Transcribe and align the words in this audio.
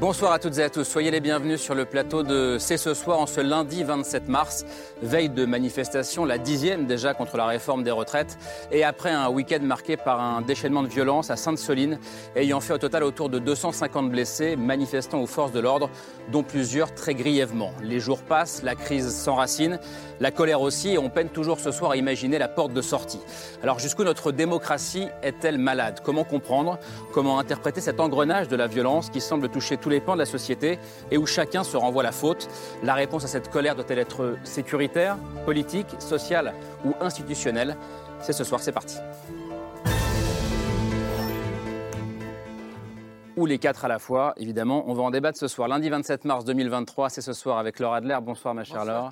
Bonsoir 0.00 0.30
à 0.30 0.38
toutes 0.38 0.58
et 0.58 0.62
à 0.62 0.70
tous. 0.70 0.84
Soyez 0.84 1.10
les 1.10 1.18
bienvenus 1.18 1.60
sur 1.60 1.74
le 1.74 1.84
plateau 1.84 2.22
de 2.22 2.56
C'est 2.60 2.76
ce 2.76 2.94
soir 2.94 3.18
en 3.18 3.26
ce 3.26 3.40
lundi 3.40 3.82
27 3.82 4.28
mars, 4.28 4.64
veille 5.02 5.28
de 5.28 5.44
manifestation, 5.44 6.24
la 6.24 6.38
dixième 6.38 6.86
déjà 6.86 7.14
contre 7.14 7.36
la 7.36 7.46
réforme 7.46 7.82
des 7.82 7.90
retraites, 7.90 8.38
et 8.70 8.84
après 8.84 9.10
un 9.10 9.28
week-end 9.28 9.58
marqué 9.60 9.96
par 9.96 10.20
un 10.20 10.40
déchaînement 10.40 10.84
de 10.84 10.88
violence 10.88 11.32
à 11.32 11.36
Sainte-Soline, 11.36 11.98
ayant 12.36 12.60
fait 12.60 12.74
au 12.74 12.78
total 12.78 13.02
autour 13.02 13.28
de 13.28 13.40
250 13.40 14.08
blessés, 14.08 14.54
manifestant 14.54 15.20
aux 15.20 15.26
forces 15.26 15.50
de 15.50 15.58
l'ordre, 15.58 15.90
dont 16.30 16.44
plusieurs 16.44 16.94
très 16.94 17.14
grièvement. 17.16 17.72
Les 17.82 17.98
jours 17.98 18.22
passent, 18.22 18.62
la 18.62 18.76
crise 18.76 19.12
s'enracine, 19.12 19.80
la 20.20 20.30
colère 20.30 20.60
aussi, 20.60 20.90
et 20.90 20.98
on 20.98 21.10
peine 21.10 21.28
toujours 21.28 21.58
ce 21.58 21.72
soir 21.72 21.90
à 21.90 21.96
imaginer 21.96 22.38
la 22.38 22.46
porte 22.46 22.72
de 22.72 22.82
sortie. 22.82 23.20
Alors 23.64 23.80
jusqu'où 23.80 24.04
notre 24.04 24.30
démocratie 24.30 25.08
est-elle 25.24 25.58
malade? 25.58 26.02
Comment 26.04 26.22
comprendre? 26.22 26.78
Comment 27.12 27.40
interpréter 27.40 27.80
cet 27.80 27.98
engrenage 27.98 28.46
de 28.46 28.54
la 28.54 28.68
violence 28.68 29.10
qui 29.10 29.20
semble 29.20 29.48
toucher 29.48 29.76
tous 29.88 29.92
les 29.92 30.00
pans 30.00 30.12
de 30.12 30.18
la 30.18 30.26
société 30.26 30.78
et 31.10 31.16
où 31.16 31.24
chacun 31.24 31.64
se 31.64 31.74
renvoie 31.78 32.02
la 32.02 32.12
faute. 32.12 32.46
La 32.82 32.92
réponse 32.92 33.24
à 33.24 33.26
cette 33.26 33.50
colère 33.50 33.74
doit-elle 33.74 33.98
être 33.98 34.36
sécuritaire, 34.44 35.16
politique, 35.46 35.86
sociale 35.98 36.52
ou 36.84 36.92
institutionnelle? 37.00 37.74
C'est 38.20 38.34
ce 38.34 38.44
soir, 38.44 38.60
c'est 38.60 38.72
parti. 38.72 38.96
Ou 43.38 43.46
les 43.46 43.58
quatre 43.58 43.84
à 43.84 43.88
la 43.88 44.00
fois, 44.00 44.34
évidemment. 44.36 44.84
On 44.88 44.94
va 44.94 45.02
en 45.04 45.10
débattre 45.10 45.38
ce 45.38 45.46
soir. 45.46 45.68
Lundi 45.68 45.88
27 45.88 46.24
mars 46.24 46.44
2023, 46.44 47.08
c'est 47.08 47.20
ce 47.20 47.32
soir 47.32 47.58
avec 47.58 47.78
Laura 47.78 47.98
Adler. 47.98 48.18
Bonsoir 48.20 48.52
ma 48.52 48.64
chère 48.64 48.84
Laure. 48.84 49.10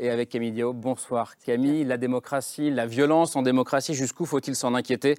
Et 0.00 0.08
avec 0.08 0.30
Camille 0.30 0.52
Diop. 0.52 0.74
Bonsoir 0.74 1.34
Camille. 1.44 1.84
La 1.84 1.98
démocratie, 1.98 2.70
la 2.70 2.86
violence 2.86 3.36
en 3.36 3.42
démocratie, 3.42 3.92
jusqu'où 3.92 4.24
faut-il 4.24 4.56
s'en 4.56 4.74
inquiéter? 4.74 5.16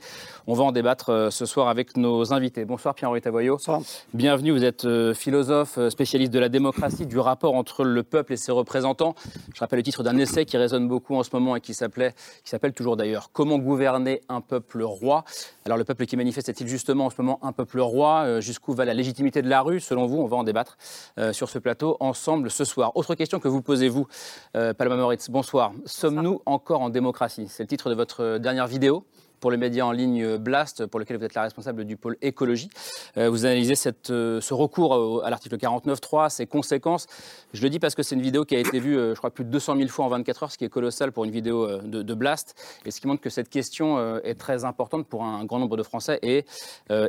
On 0.48 0.56
va 0.56 0.64
en 0.64 0.72
débattre 0.72 1.10
euh, 1.12 1.30
ce 1.30 1.46
soir 1.46 1.68
avec 1.68 1.98
nos 1.98 2.34
invités. 2.34 2.66
Bonsoir 2.66 2.96
Pierre-Henri 2.96 3.22
Tavoyot. 3.22 3.58
Bonsoir. 3.58 3.82
Bienvenue, 4.16 4.52
vous 4.52 4.64
êtes 4.64 4.86
euh, 4.86 5.14
philosophe, 5.14 5.78
euh, 5.78 5.92
spécialiste 5.92 6.34
de 6.34 6.40
la 6.40 6.50
démocratie, 6.50 7.06
du 7.06 7.20
rapport 7.20 7.54
entre 7.54 7.84
le 7.84 8.02
peuple 8.02 8.34
et 8.34 8.38
ses 8.38 8.52
représentants. 8.52 9.14
Je 9.54 9.60
rappelle 9.60 9.78
le 9.78 9.84
titre 9.84 10.02
d'un 10.02 10.18
essai 10.18 10.46
qui 10.46 10.58
résonne 10.58 10.88
beaucoup 10.88 11.16
en 11.16 11.22
ce 11.22 11.30
moment 11.32 11.56
et 11.56 11.62
qui 11.62 11.76
s'appelait, 11.76 12.14
qui 12.44 12.50
s'appelle 12.50 12.74
toujours 12.74 12.98
d'ailleurs 12.98 13.30
Comment 13.34 13.60
gouverner 13.60 14.22
un 14.30 14.42
peuple 14.42 14.82
roi 14.82 15.26
Alors 15.68 15.78
le 15.78 15.84
peuple 15.84 16.06
qui 16.06 16.16
manifeste 16.16 16.48
est-il 16.48 16.66
justement 16.70 17.08
en 17.08 17.10
ce 17.10 17.22
moment 17.22 17.40
un 17.42 17.52
peuple 17.52 17.82
roi? 17.82 18.40
Jusqu'où 18.40 18.72
va 18.72 18.86
la 18.86 18.94
légitimité 18.94 19.42
de 19.42 19.50
la 19.50 19.60
rue? 19.60 19.82
Selon 19.82 20.06
vous, 20.06 20.16
on 20.16 20.26
va 20.26 20.38
en 20.38 20.46
débattre 20.46 20.78
euh, 21.18 21.34
sur 21.34 21.50
ce 21.50 21.60
plateau 21.60 21.98
ensemble 22.00 22.50
ce 22.50 22.64
soir. 22.64 22.96
Autre 22.96 23.16
question 23.16 23.42
que 23.42 23.50
vous 23.50 23.62
posez-vous, 23.62 24.08
euh, 24.56 24.74
Paloma 24.74 24.96
Moritz, 24.96 25.30
bonsoir. 25.30 25.74
Sommes-nous 25.84 26.42
encore 26.46 26.80
en 26.80 26.90
démocratie? 26.90 27.50
C'est 27.50 27.64
le 27.64 27.68
titre 27.68 27.90
de 27.90 27.96
votre 27.96 28.38
dernière 28.38 28.66
vidéo 28.66 29.04
pour 29.40 29.52
le 29.52 29.58
média 29.58 29.86
en 29.86 29.92
ligne 29.92 30.38
Blast, 30.38 30.86
pour 30.86 31.00
lequel 31.00 31.18
vous 31.18 31.24
êtes 31.24 31.34
la 31.34 31.44
responsable 31.44 31.86
du 31.86 31.98
pôle 31.98 32.18
écologie. 32.22 32.70
Euh, 33.18 33.30
vous 33.30 33.46
analysez 33.46 33.76
cette, 33.76 34.10
euh, 34.10 34.42
ce 34.42 34.54
recours 34.54 35.24
à 35.24 35.30
l'article 35.30 35.58
49.3, 35.58 36.30
ses 36.30 36.46
conséquences. 36.46 37.08
Je 37.54 37.62
le 37.62 37.70
dis 37.70 37.80
parce 37.80 37.96
que 37.96 38.04
c'est 38.04 38.16
une 38.16 38.22
vidéo 38.22 38.46
qui 38.46 38.56
a 38.56 38.60
été 38.60 38.80
vue, 38.80 38.98
euh, 38.98 39.14
je 39.14 39.18
crois, 39.18 39.32
plus 39.32 39.46
de 39.46 39.50
200 39.50 39.78
000 39.78 39.90
fois 39.90 40.06
en 40.06 40.10
24 40.10 40.44
heures, 40.44 40.52
ce 40.52 40.58
qui 40.58 40.66
est 40.66 40.70
colossal 40.70 41.12
pour 41.12 41.26
une 41.26 41.32
vidéo 41.32 41.82
de, 41.82 42.02
de 42.02 42.14
Blast, 42.14 42.56
et 42.86 42.92
ce 42.92 43.02
qui 43.02 43.08
montre 43.08 43.22
que 43.22 43.30
cette 43.30 43.50
question 43.50 44.18
est 44.20 44.36
très 44.36 44.66
importante 44.66 45.08
pour 45.08 45.24
un 45.24 45.46
grand 45.46 45.60
nombre 45.60 45.78
de 45.78 45.84
Français 45.84 46.20
et 46.22 46.46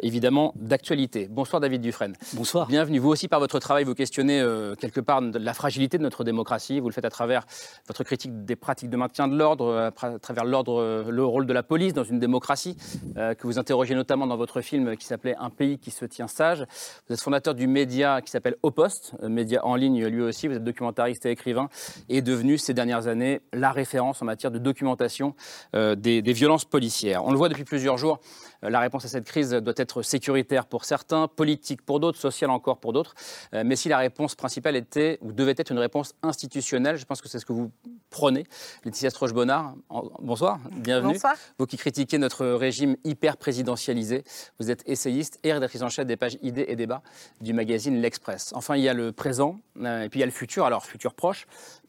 évidemment 0.03 0.53
d'actualité. 0.57 1.29
Bonsoir 1.29 1.61
David 1.61 1.81
Dufresne. 1.81 2.15
Bonsoir. 2.35 2.67
Bienvenue. 2.67 2.99
Vous 2.99 3.09
aussi, 3.09 3.29
par 3.29 3.41
votre 3.41 3.59
travail, 3.59 3.85
vous 3.85 3.95
questionnez 3.95 4.45
quelque 4.79 5.01
part 5.01 5.21
la 5.21 5.55
fragilité 5.55 5.99
de 5.99 6.03
notre 6.03 6.25
démocratie. 6.25 6.81
Vous 6.81 6.89
le 6.89 6.95
faites 6.95 7.05
à 7.05 7.11
travers 7.11 7.47
votre 7.87 8.05
critique 8.05 8.45
des 8.45 8.57
pratiques 8.57 8.91
de 8.91 8.97
maintien 8.97 9.29
de 9.29 9.37
l'ordre, 9.37 9.77
à 9.77 10.19
travers 10.19 10.45
l'ordre, 10.45 11.05
le 11.09 11.25
rôle 11.25 11.47
de 11.47 11.53
la 11.53 11.63
police 11.63 11.93
dans 11.93 12.05
une 12.05 12.18
démocratie, 12.19 12.77
euh, 13.17 13.35
que 13.35 13.47
vous 13.47 13.59
interrogez 13.59 13.95
notamment 13.95 14.27
dans 14.27 14.37
votre 14.37 14.61
film 14.61 14.97
qui 14.97 15.07
s'appelait 15.07 15.37
Un 15.39 15.51
pays 15.51 15.79
qui 15.79 15.91
se 15.91 16.05
tient 16.05 16.29
sage. 16.29 16.65
Vous 17.07 17.15
êtes 17.15 17.21
fondateur 17.21 17.55
du 17.55 17.67
média 17.67 18.21
qui 18.21 18.31
s'appelle 18.31 18.57
Au 18.63 18.71
Poste, 18.71 19.15
euh, 19.23 19.29
média 19.29 19.65
en 19.65 19.77
ligne 19.77 20.07
lui 20.07 20.23
aussi. 20.23 20.49
Vous 20.49 20.55
êtes 20.55 20.65
documentariste 20.65 21.27
et 21.27 21.31
écrivain 21.31 21.69
et 22.09 22.23
devenu 22.23 22.59
ces 22.59 22.75
dernières 22.75 23.07
années 23.07 23.41
la 23.53 23.73
référence 23.73 24.23
en 24.23 24.25
matière 24.25 24.51
de 24.51 24.59
documentation 24.59 25.35
euh, 25.75 25.95
des, 25.95 26.23
des 26.23 26.33
violences 26.33 26.65
policières. 26.65 27.25
On 27.25 27.31
le 27.31 27.37
voit 27.37 27.49
depuis 27.49 27.65
plusieurs 27.65 27.99
jours, 27.99 28.21
la 28.63 28.81
réponse 28.81 29.05
à 29.05 29.09
cette 29.09 29.25
crise 29.25 29.51
doit 29.51 29.75
être 29.77 30.03
sécuritaire 30.03 30.67
pour 30.67 30.85
certains, 30.85 31.29
politique 31.29 31.83
pour 31.83 32.01
d'autres, 32.01 32.19
sociale 32.19 32.51
encore 32.51 32.79
pour 32.79 32.93
d'autres. 32.93 33.15
Mais 33.53 33.77
si 33.77 33.89
la 33.89 33.99
réponse 33.99 34.35
principale 34.35 34.77
était 34.77 35.19
ou 35.21 35.33
devait 35.33 35.55
être 35.57 35.71
une 35.71 35.79
réponse 35.79 36.15
institutionnelle, 36.23 36.97
je 36.97 37.05
pense 37.05 37.21
que 37.21 37.29
c'est 37.29 37.39
ce 37.39 37.47
que 37.47 37.53
vous 37.53 37.71
prenez. 38.11 38.45
Laetitia 38.85 39.11
Stroche-Bonnard, 39.11 39.75
bonsoir, 40.21 40.59
bienvenue. 40.73 41.15
Bonsoir. 41.15 41.35
Vous 41.59 41.67
qui 41.67 41.77
critiquez 41.77 42.19
notre 42.19 42.47
régime 42.47 42.97
hyper 43.05 43.37
présidentialisé, 43.37 44.25
vous 44.59 44.71
êtes 44.71 44.83
essayiste 44.87 45.39
et 45.43 45.53
rédactrice 45.53 45.83
en 45.83 45.89
chef 45.89 46.07
des 46.07 46.17
pages 46.17 46.39
idées 46.43 46.67
et 46.69 46.77
débats 46.77 47.03
du 47.41 47.53
magazine 47.53 48.01
L'Express. 48.01 48.53
Enfin, 48.55 48.77
il 48.77 48.83
y 48.83 48.89
a 48.89 48.95
le 48.95 49.13
présent 49.13 49.61
euh, 49.83 50.03
et 50.03 50.09
puis 50.09 50.19
il 50.19 50.21
y 50.21 50.25
a 50.25 50.27
le 50.27 50.33
futur, 50.33 50.65
alors 50.65 50.85
futur 50.85 51.15
proche. 51.15 51.47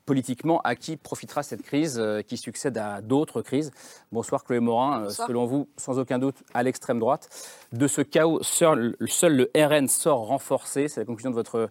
Politiquement, 0.10 0.60
à 0.64 0.74
qui 0.74 0.98
profitera 0.98 1.44
cette 1.44 1.62
crise 1.62 2.00
euh, 2.00 2.24
qui 2.24 2.36
succède 2.36 2.80
à 2.80 3.00
d'autres 3.00 3.44
crises 3.44 3.70
Bonsoir 4.12 4.44
Chloé 4.44 4.60
Morin. 4.60 5.04
Euh, 5.04 5.10
selon 5.12 5.46
vous, 5.46 5.68
sans 5.78 6.00
aucun 6.00 6.18
doute, 6.18 6.38
à 6.52 6.64
l'extrême 6.64 6.98
droite. 6.98 7.30
De 7.74 7.86
ce 7.86 8.02
chaos, 8.02 8.42
seul, 8.42 8.96
seul 9.06 9.36
le 9.36 9.52
RN 9.56 9.88
sort 9.88 10.26
renforcé. 10.26 10.88
C'est 10.88 11.02
la 11.02 11.06
conclusion 11.06 11.30
de 11.30 11.36
votre 11.36 11.70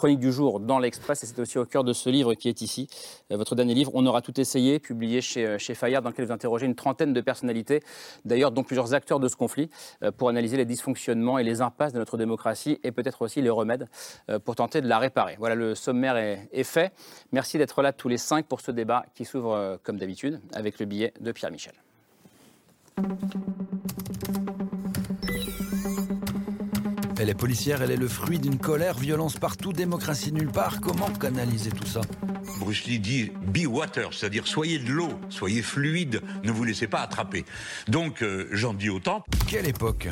chronique 0.00 0.18
du 0.18 0.32
jour 0.32 0.60
dans 0.60 0.78
l'Express 0.78 1.22
et 1.24 1.26
c'est 1.26 1.38
aussi 1.38 1.58
au 1.58 1.66
cœur 1.66 1.84
de 1.84 1.92
ce 1.92 2.08
livre 2.08 2.32
qui 2.32 2.48
est 2.48 2.62
ici, 2.62 2.88
euh, 3.30 3.36
votre 3.36 3.54
dernier 3.54 3.74
livre. 3.74 3.90
On 3.92 4.06
aura 4.06 4.22
tout 4.22 4.40
essayé, 4.40 4.78
publié 4.78 5.20
chez, 5.20 5.46
euh, 5.46 5.58
chez 5.58 5.74
Fayard, 5.74 6.00
dans 6.00 6.08
lequel 6.08 6.24
vous 6.24 6.32
interrogez 6.32 6.64
une 6.64 6.74
trentaine 6.74 7.12
de 7.12 7.20
personnalités, 7.20 7.82
d'ailleurs 8.24 8.50
dont 8.50 8.62
plusieurs 8.62 8.94
acteurs 8.94 9.20
de 9.20 9.28
ce 9.28 9.36
conflit, 9.36 9.68
euh, 10.02 10.10
pour 10.10 10.30
analyser 10.30 10.56
les 10.56 10.64
dysfonctionnements 10.64 11.38
et 11.38 11.44
les 11.44 11.60
impasses 11.60 11.92
de 11.92 11.98
notre 11.98 12.16
démocratie 12.16 12.80
et 12.82 12.92
peut-être 12.92 13.20
aussi 13.20 13.42
les 13.42 13.50
remèdes 13.50 13.88
pour 14.46 14.56
tenter 14.56 14.80
de 14.80 14.88
la 14.88 14.98
réparer. 14.98 15.36
Voilà, 15.38 15.54
le 15.54 15.74
sommaire 15.74 16.16
est, 16.16 16.48
est 16.50 16.64
fait. 16.64 16.94
Merci 17.32 17.58
d'être 17.58 17.82
là 17.82 17.92
tous 17.92 18.08
les 18.08 18.16
cinq 18.16 18.46
pour 18.46 18.62
ce 18.62 18.70
débat 18.70 19.04
qui 19.14 19.26
s'ouvre 19.26 19.78
comme 19.82 19.98
d'habitude 19.98 20.40
avec 20.54 20.78
le 20.78 20.86
billet 20.86 21.12
de 21.20 21.30
Pierre 21.30 21.50
Michel. 21.50 21.74
Elle 27.20 27.28
est 27.28 27.34
policière, 27.34 27.82
elle 27.82 27.90
est 27.90 27.98
le 27.98 28.08
fruit 28.08 28.38
d'une 28.38 28.56
colère, 28.56 28.96
violence 28.96 29.36
partout, 29.36 29.74
démocratie 29.74 30.32
nulle 30.32 30.50
part. 30.50 30.80
Comment 30.80 31.10
canaliser 31.10 31.70
tout 31.70 31.86
ça? 31.86 32.00
Bruce 32.58 32.86
Lee 32.86 32.98
dit 32.98 33.30
be 33.42 33.66
water, 33.66 34.14
c'est-à-dire 34.14 34.46
soyez 34.46 34.78
de 34.78 34.90
l'eau, 34.90 35.10
soyez 35.28 35.60
fluide, 35.60 36.22
ne 36.44 36.50
vous 36.50 36.64
laissez 36.64 36.86
pas 36.86 37.00
attraper. 37.00 37.44
Donc 37.88 38.22
euh, 38.22 38.48
j'en 38.52 38.72
dis 38.72 38.88
autant. 38.88 39.22
Quelle 39.46 39.68
époque? 39.68 40.08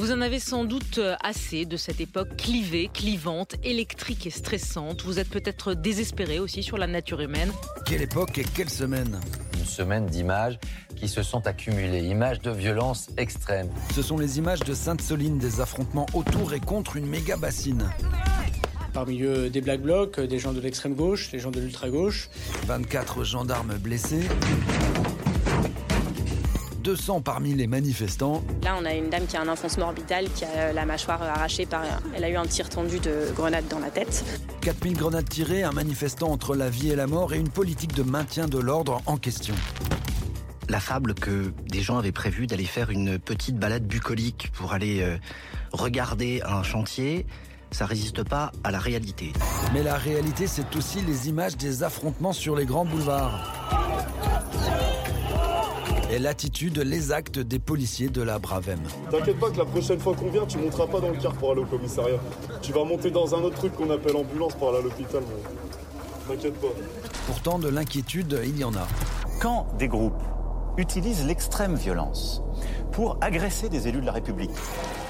Vous 0.00 0.12
en 0.12 0.22
avez 0.22 0.38
sans 0.38 0.64
doute 0.64 0.96
euh, 0.96 1.14
assez 1.22 1.66
de 1.66 1.76
cette 1.76 2.00
époque 2.00 2.34
clivée, 2.38 2.88
clivante, 2.90 3.56
électrique 3.62 4.26
et 4.26 4.30
stressante. 4.30 5.02
Vous 5.02 5.18
êtes 5.18 5.28
peut-être 5.28 5.74
désespéré 5.74 6.38
aussi 6.38 6.62
sur 6.62 6.78
la 6.78 6.86
nature 6.86 7.20
humaine. 7.20 7.52
Quelle 7.84 8.00
époque 8.00 8.38
et 8.38 8.44
quelle 8.44 8.70
semaine 8.70 9.20
Une 9.58 9.66
semaine 9.66 10.06
d'images 10.06 10.58
qui 10.96 11.06
se 11.06 11.22
sont 11.22 11.46
accumulées, 11.46 12.00
images 12.00 12.40
de 12.40 12.50
violence 12.50 13.10
extrême. 13.18 13.68
Ce 13.94 14.00
sont 14.00 14.16
les 14.16 14.38
images 14.38 14.60
de 14.60 14.72
Sainte-Soline, 14.72 15.36
des 15.36 15.60
affrontements 15.60 16.06
autour 16.14 16.54
et 16.54 16.60
contre 16.60 16.96
une 16.96 17.06
méga 17.06 17.36
bassine. 17.36 17.90
Parmi 18.94 19.20
eux, 19.20 19.50
des 19.50 19.60
black 19.60 19.82
blocs, 19.82 20.18
des 20.18 20.38
gens 20.38 20.54
de 20.54 20.60
l'extrême 20.60 20.94
gauche, 20.94 21.30
des 21.30 21.38
gens 21.38 21.50
de 21.50 21.60
l'ultra 21.60 21.90
gauche. 21.90 22.30
24 22.66 23.22
gendarmes 23.22 23.76
blessés. 23.76 24.26
200 26.80 27.20
parmi 27.20 27.54
les 27.54 27.66
manifestants. 27.66 28.42
Là, 28.62 28.76
on 28.80 28.84
a 28.84 28.94
une 28.94 29.10
dame 29.10 29.26
qui 29.26 29.36
a 29.36 29.42
un 29.42 29.48
enfoncement 29.48 29.86
orbital, 29.86 30.26
qui 30.34 30.44
a 30.44 30.72
la 30.72 30.86
mâchoire 30.86 31.22
arrachée 31.22 31.66
par. 31.66 31.82
Elle 32.14 32.24
a 32.24 32.30
eu 32.30 32.36
un 32.36 32.46
tir 32.46 32.68
tendu 32.68 32.98
de 32.98 33.32
grenade 33.34 33.68
dans 33.68 33.78
la 33.78 33.90
tête. 33.90 34.24
4000 34.62 34.96
grenades 34.96 35.28
tirées, 35.28 35.62
un 35.62 35.72
manifestant 35.72 36.30
entre 36.30 36.54
la 36.56 36.70
vie 36.70 36.90
et 36.90 36.96
la 36.96 37.06
mort 37.06 37.34
et 37.34 37.38
une 37.38 37.48
politique 37.48 37.94
de 37.94 38.02
maintien 38.02 38.48
de 38.48 38.58
l'ordre 38.58 39.00
en 39.06 39.16
question. 39.16 39.54
La 40.68 40.80
fable 40.80 41.14
que 41.14 41.52
des 41.68 41.82
gens 41.82 41.98
avaient 41.98 42.12
prévu 42.12 42.46
d'aller 42.46 42.64
faire 42.64 42.90
une 42.90 43.18
petite 43.18 43.56
balade 43.56 43.86
bucolique 43.86 44.50
pour 44.54 44.72
aller 44.72 45.02
euh, 45.02 45.16
regarder 45.72 46.42
un 46.46 46.62
chantier, 46.62 47.26
ça 47.72 47.86
résiste 47.86 48.22
pas 48.22 48.52
à 48.64 48.70
la 48.70 48.78
réalité. 48.78 49.32
Mais 49.72 49.82
la 49.82 49.94
réalité, 49.94 50.46
c'est 50.46 50.76
aussi 50.76 51.00
les 51.00 51.28
images 51.28 51.56
des 51.56 51.82
affrontements 51.82 52.32
sur 52.32 52.54
les 52.56 52.66
grands 52.66 52.84
boulevards 52.84 53.99
et 56.10 56.18
l'attitude, 56.18 56.78
les 56.78 57.12
actes 57.12 57.38
des 57.38 57.58
policiers 57.58 58.08
de 58.08 58.22
la 58.22 58.38
Bravem. 58.38 58.80
T'inquiète 59.10 59.38
pas 59.38 59.50
que 59.50 59.58
la 59.58 59.64
prochaine 59.64 60.00
fois 60.00 60.14
qu'on 60.14 60.30
vient, 60.30 60.46
tu 60.46 60.58
monteras 60.58 60.86
pas 60.86 61.00
dans 61.00 61.10
le 61.10 61.16
car 61.16 61.32
pour 61.34 61.52
aller 61.52 61.60
au 61.60 61.66
commissariat. 61.66 62.18
Tu 62.62 62.72
vas 62.72 62.84
monter 62.84 63.10
dans 63.10 63.34
un 63.34 63.38
autre 63.38 63.56
truc 63.56 63.74
qu'on 63.74 63.90
appelle 63.90 64.16
ambulance 64.16 64.54
pour 64.54 64.70
aller 64.70 64.78
à 64.78 64.82
l'hôpital. 64.82 65.22
T'inquiète 66.28 66.60
pas. 66.60 66.68
Pourtant, 67.26 67.58
de 67.58 67.68
l'inquiétude, 67.68 68.40
il 68.44 68.58
y 68.58 68.64
en 68.64 68.74
a. 68.74 68.86
Quand 69.40 69.66
des 69.78 69.88
groupes 69.88 70.22
utilisent 70.76 71.26
l'extrême 71.26 71.74
violence 71.74 72.42
pour 72.92 73.18
agresser 73.20 73.68
des 73.68 73.88
élus 73.88 74.00
de 74.00 74.06
la 74.06 74.12
République. 74.12 74.50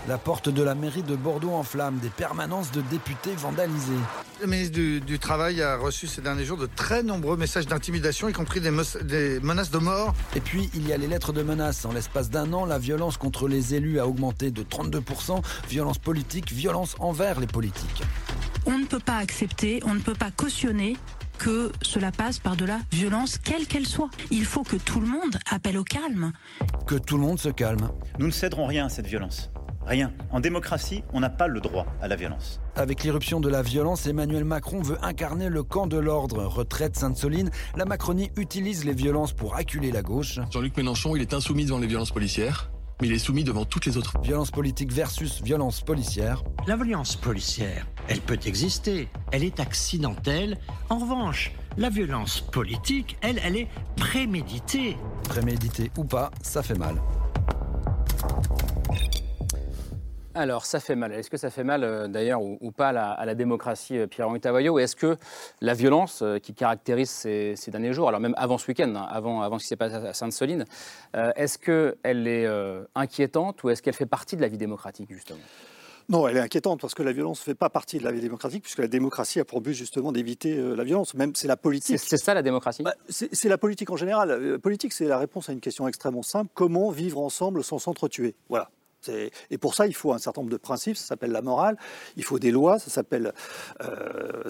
La 0.09 0.19
porte 0.19 0.49
de 0.49 0.63
la 0.63 0.75
mairie 0.75 1.03
de 1.03 1.17
Bordeaux 1.17 1.53
en 1.53 1.63
flammes, 1.63 1.99
des 1.99 2.09
permanences 2.09 2.73
de 2.73 2.81
députés 2.83 3.35
vandalisées. 3.37 3.93
Le 4.41 4.47
ministre 4.47 4.79
du, 4.79 5.19
Travail 5.19 5.61
a 5.63 5.77
reçu 5.77 6.07
ces 6.07 6.23
derniers 6.23 6.45
jours 6.45 6.57
de 6.57 6.67
très 6.67 7.03
nombreux 7.03 7.37
messages 7.37 7.67
d'intimidation, 7.67 8.29
y 8.29 8.33
compris 8.33 8.61
des, 8.61 8.71
des, 9.03 9.41
menaces 9.41 9.71
de 9.71 9.79
mort. 9.79 10.15
Et 10.35 10.41
puis, 10.41 10.71
il 10.75 10.89
y 10.89 10.93
a 10.93 10.97
les 10.97 11.07
lettres 11.07 11.33
de 11.33 11.43
menaces. 11.43 11.85
En 11.85 11.93
l'espace 11.93 12.31
d'un 12.31 12.53
an, 12.53 12.65
la 12.65 12.79
violence 12.79 13.17
contre 13.17 13.49
les 13.49 13.75
élus 13.75 14.01
a 14.01 14.07
augmenté 14.07 14.51
de 14.51 14.63
32%. 14.63 15.43
Violence 15.69 15.99
politique, 15.99 16.53
violence 16.53 16.97
envers 16.99 17.39
les 17.39 17.47
politiques. 17.47 18.03
On 18.67 18.79
ne 18.79 18.87
peut 18.87 19.01
pas 19.01 19.17
accepter, 19.17 19.81
on 19.85 19.95
ne 19.95 20.01
peut 20.01 20.15
pas 20.15 20.31
cautionner 20.31 20.97
que 21.41 21.73
cela 21.81 22.13
passe 22.13 22.39
par 22.39 22.55
de 22.55 22.67
la 22.67 22.79
violence, 22.93 23.39
quelle 23.39 23.67
qu'elle 23.67 23.87
soit. 23.87 24.11
Il 24.31 24.45
faut 24.45 24.63
que 24.63 24.77
tout 24.77 25.01
le 25.01 25.07
monde 25.07 25.39
appelle 25.51 25.79
au 25.79 25.85
calme. 25.85 26.33
Que 26.87 26.97
tout 26.97 27.17
le 27.17 27.23
monde 27.23 27.39
se 27.39 27.49
calme. 27.49 27.91
Nous 28.19 28.27
ne 28.27 28.31
céderons 28.31 28.67
rien 28.67 28.87
à 28.87 28.89
cette 28.91 29.07
violence. 29.07 29.51
Rien. 29.87 30.13
En 30.31 30.41
démocratie, 30.41 31.03
on 31.15 31.21
n'a 31.21 31.31
pas 31.31 31.47
le 31.49 31.61
droit 31.61 31.87
à 32.03 32.09
la 32.09 32.17
violence. 32.17 32.61
Avec 32.77 33.03
l'irruption 33.03 33.41
de 33.41 33.49
la 33.49 33.63
violence, 33.63 34.07
Emmanuel 34.07 34.45
Macron 34.45 34.83
veut 34.83 34.99
incarner 35.03 35.49
le 35.49 35.63
camp 35.63 35.87
de 35.87 35.97
l'ordre. 35.97 36.45
Retraite 36.45 36.97
Sainte-Soline, 36.97 37.51
la 37.75 37.87
Macronie 37.87 38.31
utilise 38.37 38.85
les 38.85 38.93
violences 38.93 39.33
pour 39.33 39.57
acculer 39.57 39.91
la 39.93 40.03
gauche. 40.03 40.41
Jean-Luc 40.51 40.77
Mélenchon, 40.77 41.17
il 41.17 41.23
est 41.23 41.33
insoumis 41.33 41.65
devant 41.65 41.79
les 41.79 41.87
violences 41.87 42.13
policières 42.13 42.71
mais 43.01 43.09
il 43.09 43.13
est 43.15 43.19
soumis 43.19 43.45
devant 43.45 43.65
toutes 43.65 43.87
les 43.87 43.97
autres. 43.97 44.19
Violence 44.23 44.51
politique 44.51 44.93
versus 44.93 45.43
violence 45.43 45.81
policière. 45.81 46.43
La 46.67 46.77
violence 46.77 47.17
policière, 47.17 47.87
elle 48.09 48.21
peut 48.21 48.39
exister, 48.45 49.09
elle 49.33 49.45
est 49.45 49.61
accidentelle. 49.61 50.59
En 50.89 50.99
revanche, 50.99 51.53
la 51.77 51.91
violence 51.91 52.41
politique, 52.41 53.17
elle, 53.21 53.41
elle 53.45 53.57
est 53.57 53.69
préméditée. 53.97 54.97
Préméditée 55.25 55.91
ou 55.97 56.05
pas, 56.05 56.31
ça 56.43 56.63
fait 56.63 56.79
mal. 56.79 57.01
Alors, 60.35 60.65
ça 60.65 60.79
fait 60.79 60.95
mal. 60.95 61.13
Est-ce 61.13 61.29
que 61.29 61.37
ça 61.37 61.51
fait 61.51 61.65
mal, 61.65 61.83
euh, 61.83 62.07
d'ailleurs, 62.07 62.41
ou, 62.43 62.71
pas, 62.71 62.91
à 62.91 63.25
la, 63.25 63.35
démocratie, 63.35 63.99
euh, 63.99 64.07
Pierre-Henri 64.07 64.41
Tavaillot 64.41 64.79
Est-ce 64.79 64.95
que 64.95 65.17
la 65.61 65.75
violence 65.75 66.23
euh, 66.23 66.39
qui 66.39 66.55
caractérise 66.55 67.11
ces, 67.11 67.57
derniers 67.69 67.93
jours, 67.93 68.09
alors 68.09 68.21
même 68.21 68.35
avant 68.37 68.57
ce 68.57 68.69
week-end, 68.69 68.95
hein, 68.95 69.09
avant, 69.11 69.43
avant 69.43 69.59
ce 69.59 69.65
qui 69.65 69.69
s'est 69.69 69.77
passé 69.77 69.97
à 69.97 70.15
Sainte-Soline, 70.15 70.65
est-ce 71.15 71.59
qu'elle 71.59 72.29
est 72.29 72.47
inquiétante 72.95 73.63
ou 73.63 73.71
est-ce 73.71 73.83
qu'elle 73.83 73.95
fait 73.95 74.07
partie 74.07 74.37
de 74.37 74.41
la 74.41 74.49
vie 74.49 74.59
démocratique, 74.59 75.13
justement? 75.13 75.41
Non, 76.09 76.27
elle 76.27 76.37
est 76.37 76.41
inquiétante 76.41 76.81
parce 76.81 76.95
que 76.95 77.03
la 77.03 77.13
violence 77.13 77.41
ne 77.41 77.45
fait 77.45 77.55
pas 77.55 77.71
partie 77.71 77.99
de 77.99 78.05
la 78.05 78.11
vie 78.11 78.21
démocratique, 78.21 78.63
puisque 78.63 78.79
la 78.79 78.89
démocratie 78.89 79.39
a 79.39 79.45
pour 79.45 79.61
but 79.61 79.75
justement 79.75 80.11
d'éviter 80.11 80.57
la 80.57 80.85
violence. 80.85 81.15
Même 81.15 81.35
c'est 81.35 81.49
la 81.49 81.57
politique. 81.57 81.99
C'est 81.99 82.17
ça 82.17 82.35
la 82.35 82.43
démocratie? 82.43 82.83
Bah, 82.83 82.95
C'est 83.09 83.49
la 83.49 83.59
politique 83.59 83.91
en 83.91 83.97
général. 83.97 84.31
La 84.31 84.59
politique, 84.59 84.93
c'est 84.93 85.07
la 85.07 85.19
réponse 85.19 85.49
à 85.49 85.53
une 85.53 85.61
question 85.61 85.87
extrêmement 85.87 86.23
simple 86.23 86.51
comment 86.55 86.91
vivre 86.91 87.21
ensemble 87.21 87.63
sans 87.63 87.79
s'entretuer? 87.79 88.35
Voilà. 88.49 88.71
Et 89.09 89.59
pour 89.59 89.75
ça, 89.75 89.87
il 89.87 89.95
faut 89.95 90.13
un 90.13 90.19
certain 90.19 90.43
nombre 90.43 90.53
de 90.53 90.57
principes, 90.57 90.97
ça 90.97 91.07
s'appelle 91.07 91.33
la 91.33 91.43
morale, 91.43 91.77
il 92.17 92.25
faut 92.25 92.39
des 92.39 92.51
lois, 92.51 92.79
ça 92.79 92.91
s'appelle 92.91 93.33
euh, 93.83 94.43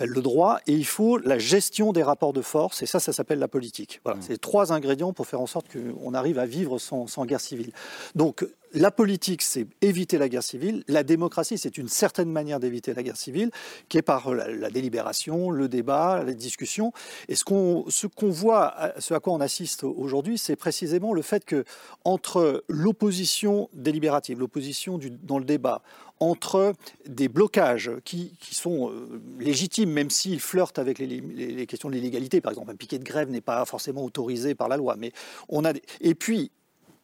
le 0.00 0.20
droit, 0.20 0.58
et 0.66 0.72
il 0.72 0.86
faut 0.86 1.18
la 1.18 1.38
gestion 1.38 1.92
des 1.92 2.02
rapports 2.02 2.32
de 2.32 2.42
force, 2.42 2.82
et 2.82 2.86
ça, 2.86 3.00
ça 3.00 3.12
s'appelle 3.12 3.38
la 3.38 3.48
politique. 3.48 4.00
Voilà, 4.04 4.18
mmh. 4.18 4.22
c'est 4.22 4.40
trois 4.40 4.72
ingrédients 4.72 5.12
pour 5.12 5.26
faire 5.26 5.40
en 5.40 5.46
sorte 5.46 5.66
qu'on 5.72 6.14
arrive 6.14 6.38
à 6.38 6.46
vivre 6.46 6.78
sans, 6.78 7.06
sans 7.06 7.24
guerre 7.24 7.40
civile. 7.40 7.72
Donc, 8.14 8.46
la 8.72 8.90
politique, 8.90 9.42
c'est 9.42 9.66
éviter 9.80 10.18
la 10.18 10.28
guerre 10.28 10.42
civile. 10.42 10.84
La 10.88 11.02
démocratie, 11.02 11.58
c'est 11.58 11.78
une 11.78 11.88
certaine 11.88 12.30
manière 12.30 12.60
d'éviter 12.60 12.94
la 12.94 13.02
guerre 13.02 13.16
civile, 13.16 13.50
qui 13.88 13.98
est 13.98 14.02
par 14.02 14.34
la, 14.34 14.70
délibération, 14.70 15.50
le 15.50 15.68
débat, 15.68 16.22
les 16.24 16.34
discussions. 16.34 16.92
Et 17.28 17.34
ce 17.34 17.44
qu'on 17.44 18.30
voit, 18.30 18.92
ce 18.98 19.14
à 19.14 19.20
quoi 19.20 19.32
on 19.32 19.40
assiste 19.40 19.84
aujourd'hui, 19.84 20.38
c'est 20.38 20.56
précisément 20.56 21.12
le 21.12 21.22
fait 21.22 21.44
que 21.44 21.64
entre 22.04 22.64
l'opposition 22.68 23.68
délibérative, 23.72 24.38
l'opposition 24.38 24.98
dans 25.22 25.38
le 25.38 25.44
débat, 25.44 25.82
entre 26.20 26.72
des 27.06 27.28
blocages 27.28 27.90
qui, 28.04 28.32
sont 28.40 28.90
euh, 28.90 29.20
légitimes, 29.38 29.90
même 29.90 30.08
s'ils 30.08 30.40
flirtent 30.40 30.78
avec 30.78 30.98
les, 30.98 31.06
les, 31.06 31.66
questions 31.66 31.90
de 31.90 31.94
l'illégalité. 31.94 32.40
Par 32.40 32.52
exemple, 32.52 32.70
un 32.70 32.76
piquet 32.76 32.98
de 32.98 33.04
grève 33.04 33.30
n'est 33.30 33.42
pas 33.42 33.64
forcément 33.66 34.02
autorisé 34.02 34.54
par 34.54 34.68
la 34.68 34.78
loi. 34.78 34.96
Mais 34.96 35.12
on 35.48 35.64
a 35.64 35.72
Et 36.00 36.14
puis, 36.14 36.50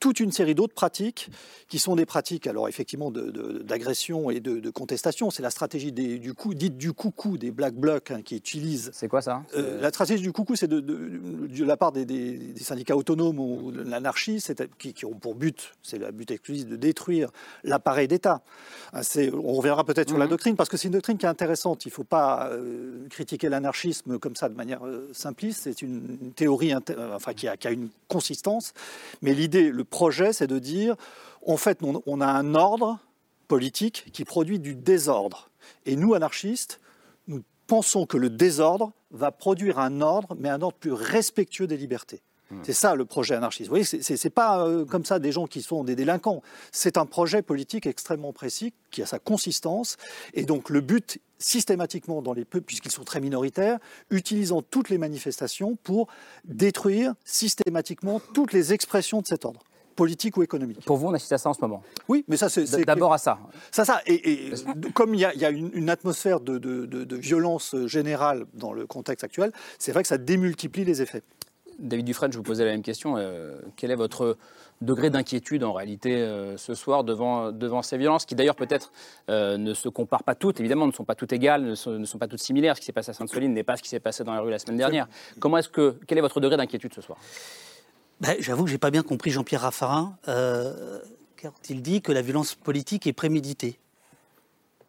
toute 0.03 0.19
une 0.19 0.33
série 0.33 0.57
d'autres 0.57 0.75
pratiques 0.75 1.31
qui 1.69 1.79
sont 1.79 1.95
des 1.95 2.07
pratiques, 2.07 2.49
alors 2.49 2.69
effectivement, 2.69 3.13
d'agression 3.13 4.31
et 4.31 4.41
de, 4.41 4.69
contestation. 4.71 5.31
C'est 5.31 5.45
la 5.45 5.51
stratégie 5.51 5.93
du 5.93 6.35
coup, 6.35 6.55
dite 6.55 6.77
du 6.77 6.93
coucou 6.93 7.39
des 7.39 7.53
black 7.53 7.75
blocs 7.75 8.11
hein, 8.11 8.21
qui 8.23 8.35
utilisent. 8.35 8.91
C'est 8.93 9.07
quoi 9.07 9.23
ça? 9.23 9.45
euh, 9.57 9.81
La 9.81 9.91
stratégie 9.91 10.25
du 10.25 10.33
coucou, 10.33 10.57
c'est 10.57 10.67
de, 10.67 11.65
la 11.65 11.77
part 11.77 11.93
des, 11.93 12.53
syndicats 12.61 12.97
autonomes 12.97 13.39
ou 13.39 13.71
de 13.71 13.83
l'anarchie, 13.83 14.43
qui, 14.81 14.93
qui, 14.93 15.05
ont 15.07 15.15
pour 15.15 15.37
but, 15.37 15.73
c'est 15.85 15.99
le 15.99 16.11
but 16.11 16.33
exclusif 16.33 16.67
de 16.67 16.75
détruire 16.75 17.31
l'appareil 17.63 18.09
d'État. 18.09 18.43
Hein, 18.93 19.03
on 19.33 19.53
reviendra 19.53 19.85
peut-être 19.85 20.09
sur 20.09 20.19
la 20.19 20.25
mhm. 20.25 20.31
doctrine 20.31 20.57
parce 20.57 20.69
que 20.69 20.77
c'est 20.77 20.89
une 20.89 20.95
doctrine 20.95 21.17
qui 21.17 21.27
est 21.27 21.29
intéressante. 21.29 21.85
Il 21.85 21.91
ne 21.91 21.95
faut 21.95 22.03
pas 22.03 22.49
euh, 22.51 23.07
critiquer 23.09 23.49
l'anarchisme 23.49 24.19
comme 24.19 24.35
ça 24.35 24.49
de 24.49 24.57
manière 24.57 24.85
euh, 24.85 25.09
simpliste. 25.13 25.61
C'est 25.63 25.81
une, 25.81 26.33
théorie, 26.35 26.75
enfin, 27.15 27.35
qui 27.35 27.47
a, 27.47 27.57
qui 27.57 27.69
a 27.69 27.71
une 27.71 27.89
consistance, 28.09 28.73
mais 29.23 29.33
l'idée, 29.33 29.71
le 29.71 29.85
projet, 29.93 30.33
c'est 30.33 30.49
de 30.49 30.59
dire, 30.59 30.97
en 31.47 31.57
fait, 31.57 31.79
on 31.83 32.21
a 32.21 32.27
un 32.27 32.57
ordre 32.57 32.99
politique 33.47 34.07
qui 34.13 34.25
produit 34.25 34.59
du 34.59 34.75
désordre. 34.75 35.51
Et 35.87 35.95
nous, 35.95 36.15
anarchistes, 36.15 36.81
nous 37.29 37.43
pensons 37.67 38.07
que 38.07 38.17
le 38.17 38.31
désordre 38.31 38.93
va 39.11 39.31
produire 39.31 39.79
un 39.79 40.01
ordre, 40.01 40.35
mais 40.39 40.49
un 40.49 40.63
ordre 40.63 40.79
plus 40.79 40.93
respectueux 40.93 41.67
des 41.67 41.77
libertés. 41.77 42.23
Hmm. 42.51 42.61
C'est 42.63 42.73
ça 42.73 42.95
le 42.95 43.05
projet 43.05 43.35
anarchiste. 43.35 43.69
Vous 43.69 43.77
voyez, 43.77 43.85
ce 43.85 44.13
n'est 44.13 44.31
pas 44.31 44.67
euh, 44.67 44.85
comme 44.85 45.05
ça 45.05 45.19
des 45.19 45.33
gens 45.33 45.47
qui 45.47 45.63
sont 45.63 45.85
des 45.85 45.95
délinquants. 45.95 46.43
C'est 46.71 46.97
un 46.97 47.07
projet 47.07 47.43
politique 47.43 47.87
extrêmement 47.87 48.33
précis 48.33 48.73
qui 48.91 49.03
a 49.03 49.07
sa 49.07 49.19
consistance. 49.19 49.97
Et 50.35 50.45
donc 50.45 50.71
le 50.71 50.81
but 50.81 51.21
systématiquement 51.39 52.23
dans 52.23 52.33
les 52.33 52.45
peuples, 52.45 52.65
puisqu'ils 52.67 52.91
sont 52.91 53.05
très 53.05 53.21
minoritaires, 53.21 53.79
utilisant 54.11 54.63
toutes 54.63 54.89
les 54.89 54.99
manifestations 54.99 55.77
pour 55.77 56.09
détruire 56.45 57.15
systématiquement 57.25 58.21
toutes 58.33 58.53
les 58.53 58.73
expressions 58.73 59.21
de 59.21 59.27
cet 59.27 59.45
ordre 59.45 59.63
politique 59.95 60.37
ou 60.37 60.43
économique. 60.43 60.85
Pour 60.85 60.97
vous, 60.97 61.09
on 61.09 61.15
assiste 61.15 61.33
à 61.33 61.39
ça 61.39 61.51
en 61.51 61.55
ce 61.55 61.61
moment 61.61 61.83
Oui, 62.09 62.25
mais 62.29 62.37
ça, 62.37 62.49
c'est... 62.49 62.85
D'abord 62.85 63.13
à 63.13 63.19
ça. 63.19 63.39
Ça, 63.71 63.85
ça. 63.85 64.01
Et, 64.07 64.51
comme 64.95 65.15
il 65.15 65.21
y 65.21 65.25
a, 65.25 65.51
une, 65.51 65.91
atmosphère 65.91 66.41
de, 66.41 67.17
violence 67.17 67.77
générale 67.87 68.47
dans 68.55 68.73
le 68.73 68.87
contexte 68.87 69.25
actuel, 69.25 69.53
c'est 69.79 69.93
vrai 69.93 70.03
que 70.03 70.09
ça 70.09 70.19
démultiplie 70.19 70.85
les 70.85 71.03
effets. 71.03 71.23
David 71.79 72.07
Dufresne, 72.07 72.33
je 72.33 72.37
vous 72.37 72.43
posais 72.43 72.65
la 72.65 72.71
même 72.71 72.83
question. 72.83 73.17
Euh, 73.17 73.59
quel 73.77 73.91
est 73.91 73.97
votre 73.97 74.37
degré 74.83 75.11
d'inquiétude 75.11 75.65
en 75.65 75.73
réalité 75.73 76.17
euh, 76.17 76.57
ce 76.57 76.75
soir 76.75 77.05
devant, 77.05 77.53
devant 77.53 77.83
ces 77.83 77.97
violences, 77.97 78.25
qui 78.25 78.35
d'ailleurs 78.35 78.57
peut-être 78.57 78.93
euh, 79.31 79.57
ne 79.57 79.75
se 79.75 79.89
comparent 79.89 80.25
pas 80.25 80.35
toutes, 80.35 80.61
évidemment, 80.61 80.87
ne 80.87 80.93
sont 80.93 81.05
pas 81.05 81.15
toutes 81.15 81.33
égales, 81.33 81.63
ne 81.63 81.75
sont, 81.75 81.93
ne 81.93 82.05
sont 82.05 82.19
pas 82.19 82.29
toutes 82.29 82.41
similaires. 82.43 82.77
Ce 82.77 82.81
qui 82.81 82.87
s'est 82.87 82.93
passé 82.93 83.11
à 83.11 83.15
Sainte-Soline 83.15 83.53
n'est 83.53 83.63
pas 83.63 83.77
ce 83.77 83.83
qui 83.83 83.89
s'est 83.89 84.01
passé 84.01 84.25
dans 84.25 84.35
la 84.35 84.41
rue 84.41 84.51
la 84.51 84.59
semaine 84.59 84.77
dernière. 84.77 85.09
Comment 85.39 85.59
est-ce 85.59 85.69
que, 85.69 85.97
quel 86.07 86.19
est 86.19 86.23
votre 86.23 86.41
degré 86.41 86.57
d'inquiétude 86.57 86.93
ce 86.95 87.01
soir? 87.01 87.19
Ben, 88.23 88.37
J'avoue 88.39 88.65
que 88.65 88.71
j'ai 88.71 88.79
pas 88.79 88.91
bien 88.91 89.03
compris 89.03 89.31
Jean-Pierre 89.31 89.63
Raffarin 89.63 90.17
euh, 90.29 91.01
quand 91.41 91.53
il 91.69 91.83
dit 91.83 92.01
que 92.01 92.13
la 92.13 92.23
violence 92.23 92.55
politique 92.55 93.07
est 93.07 93.13
préméditée. 93.13 93.79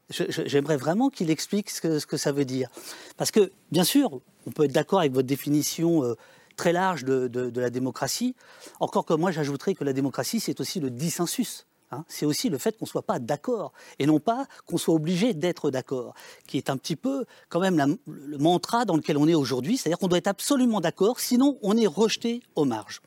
J'aimerais 0.10 0.78
vraiment 0.78 1.10
qu'il 1.10 1.32
explique 1.32 1.72
ce 1.72 1.82
que, 1.82 1.98
ce 1.98 2.06
que, 2.06 2.18
ça 2.18 2.32
veut 2.32 2.46
dire. 2.46 2.70
Parce 3.18 3.32
que, 3.32 3.52
bien 3.72 3.84
sûr, 3.84 4.22
on 4.46 4.52
peut 4.52 4.66
être 4.66 4.72
d'accord 4.72 5.00
avec 5.00 5.13
votre 5.13 5.28
définition 5.28 6.04
euh, 6.04 6.16
très 6.56 6.72
large 6.72 7.04
de, 7.04 7.28
de, 7.28 7.60
la 7.62 7.72
démocratie. 7.72 8.36
Encore 8.80 9.06
que 9.06 9.13
moi, 9.16 9.32
j'ajouterais 9.32 9.74
que 9.74 9.84
la 9.84 9.94
démocratie, 9.94 10.40
c'est 10.40 10.60
aussi 10.60 10.80
le 10.80 10.92
dissensus. 10.92 11.66
Hein. 11.93 12.05
c'est 12.07 12.25
aussi 12.25 12.50
le 12.50 12.57
fait 12.57 12.77
qu'on 12.77 12.85
ne 12.85 12.89
soit 12.89 13.03
pas 13.03 13.19
d'accord 13.19 13.73
et 14.00 14.05
non 14.05 14.19
pas 14.19 14.47
qu'on 14.65 14.77
soit 14.77 14.93
obligé 14.93 15.33
d'être 15.33 15.71
d'accord, 15.71 16.13
qui 16.47 16.57
est 16.57 16.69
un 16.69 16.77
petit 16.77 16.95
peu 16.95 17.25
quand 17.50 17.59
même 17.59 17.97
le 18.07 18.38
mantra 18.38 18.85
dans 18.85 18.95
lequel 18.95 19.17
on 19.17 19.27
est 19.27 19.35
aujourd'hui, 19.35 19.77
c'est-à-dire 19.77 19.97
qu'on 19.97 20.07
doit 20.07 20.17
être 20.17 20.27
absolument 20.27 20.81
d'accord, 20.81 21.19
sinon 21.19 21.57
on 21.62 21.77
est 21.77 21.88
rejeté 21.88 22.41
aux 22.55 22.65
marges. 22.65 23.01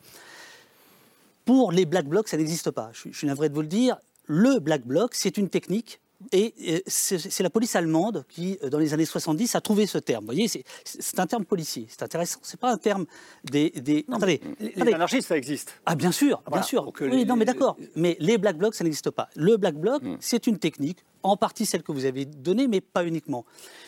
Pour 1.44 1.70
les 1.70 1.86
black 1.86 2.06
blocs, 2.06 2.28
ça 2.28 2.36
n'existe 2.36 2.70
pas. 2.70 2.90
Je, 2.92 3.10
je 3.10 3.16
suis 3.16 3.26
navré 3.26 3.48
de 3.48 3.54
vous 3.54 3.62
le 3.62 3.68
dire. 3.68 3.96
Le 4.24 4.58
black 4.58 4.84
bloc, 4.84 5.14
c'est 5.14 5.36
une 5.36 5.48
technique 5.48 6.00
et 6.32 6.82
c'est 6.86 7.42
la 7.42 7.50
police 7.50 7.76
allemande 7.76 8.24
qui, 8.28 8.58
euh, 8.62 8.70
dans 8.70 8.78
les 8.78 8.94
années 8.94 9.04
70, 9.04 9.54
a 9.54 9.60
trouvé 9.60 9.86
ce 9.86 9.98
terme. 9.98 10.24
Vous 10.24 10.32
voyez, 10.32 10.48
c'est 10.48 11.20
un 11.20 11.26
terme 11.26 11.44
policier. 11.44 11.86
C'est 11.90 12.02
intéressant. 12.02 12.38
C'est 12.42 12.58
pas 12.58 12.72
un 12.72 12.78
terme 12.78 13.06
des. 13.44 13.70
des... 13.70 14.04
attendez, 14.10 14.40
les, 14.58 14.94
anarchistes, 14.94 15.28
ça 15.28 15.36
existe. 15.36 15.74
Ah, 15.84 15.94
bien 15.94 16.12
sûr, 16.12 16.42
bien 16.50 16.62
sûr. 16.62 16.90
Oui, 17.00 17.26
non, 17.26 17.36
mais 17.36 17.44
d'accord. 17.44 17.76
Mais 17.94 18.16
les 18.18 18.38
black 18.38 18.56
blocs, 18.56 18.74
ça 18.74 18.84
n'existe 18.84 19.10
pas. 19.10 19.28
Le 19.36 19.56
black 19.56 19.76
bloc, 19.76 20.02
hmm. 20.02 20.16
c'est 20.20 20.46
une 20.46 20.58
technique, 20.58 20.98
en 21.22 21.36
partie 21.36 21.66
celle 21.66 21.82
que 21.82 21.92
vous 21.92 22.06
avez 22.06 22.24
donnée, 22.24 22.66
mais 22.66 22.80
pas 22.80 23.04
uniquement. 23.04 23.44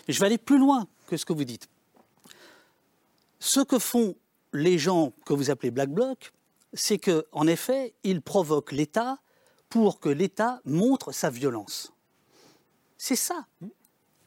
je 0.07 0.19
vais 0.21 0.27
aller 0.27 0.39
plus 0.39 0.59
loin 0.59 0.87
que 1.07 1.17
ce 1.17 1.25
que 1.25 1.33
vous 1.33 1.45
dites. 1.45 1.69
Ce 3.41 3.61
que 3.61 3.79
font 3.79 4.17
les 4.53 4.79
gens 4.79 5.13
que 5.25 5.33
vous 5.33 5.51
appelez 5.51 5.71
black 5.71 5.91
blocs, 5.91 6.33
c'est 6.75 6.99
qu'en 6.99 7.47
effet, 7.47 7.95
ils 8.05 8.21
provoquent 8.21 8.73
l'État 8.73 9.19
pour 9.71 10.01
que 10.01 10.09
l'État 10.09 10.61
montre 10.65 11.13
sa 11.13 11.31
violence. 11.31 11.93
C'est 12.99 13.17
ça. 13.17 13.47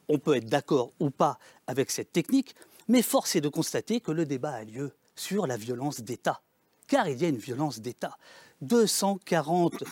On 0.08 0.18
peut 0.18 0.34
être 0.34 0.46
d'accord 0.46 0.90
ou 0.98 1.10
pas 1.10 1.38
avec 1.66 1.90
cette 1.90 2.12
technique, 2.12 2.54
mais 2.88 3.02
force 3.02 3.36
est 3.36 3.40
de 3.40 3.48
constater 3.48 4.00
que 4.00 4.10
le 4.10 4.26
débat 4.26 4.52
a 4.52 4.64
lieu 4.64 4.92
sur 5.14 5.46
la 5.46 5.56
violence 5.56 6.00
d'État. 6.00 6.40
car 6.88 7.08
il 7.08 7.20
y 7.22 7.24
a 7.24 7.28
une 7.28 7.36
violence 7.36 7.80
d'État. 7.80 8.16
240 8.62 9.84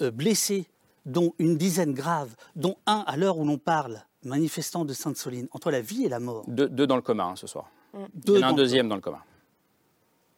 euh, 0.00 0.10
blessés, 0.10 0.66
dont 1.06 1.34
une 1.38 1.56
dizaine 1.56 1.92
graves, 1.92 2.34
dont 2.54 2.76
un 2.86 3.04
à 3.06 3.16
l'heure 3.16 3.38
où 3.38 3.44
l'on 3.44 3.58
parle, 3.58 4.02
manifestant 4.24 4.84
de 4.84 4.92
Sainte-Soline, 4.92 5.48
entre 5.52 5.70
la 5.70 5.80
vie 5.80 6.04
et 6.04 6.08
la 6.08 6.20
mort. 6.20 6.44
Deux, 6.46 6.68
deux 6.68 6.86
dans 6.86 6.96
le 6.96 7.02
coma 7.02 7.24
hein, 7.24 7.36
ce 7.36 7.46
soir. 7.46 7.70
Deux 8.14 8.36
Il 8.36 8.40
y 8.40 8.44
en 8.44 8.48
a 8.48 8.50
un 8.50 8.54
deuxième 8.54 8.88
dans 8.88 8.96
le 8.96 9.00
coma. 9.00 9.24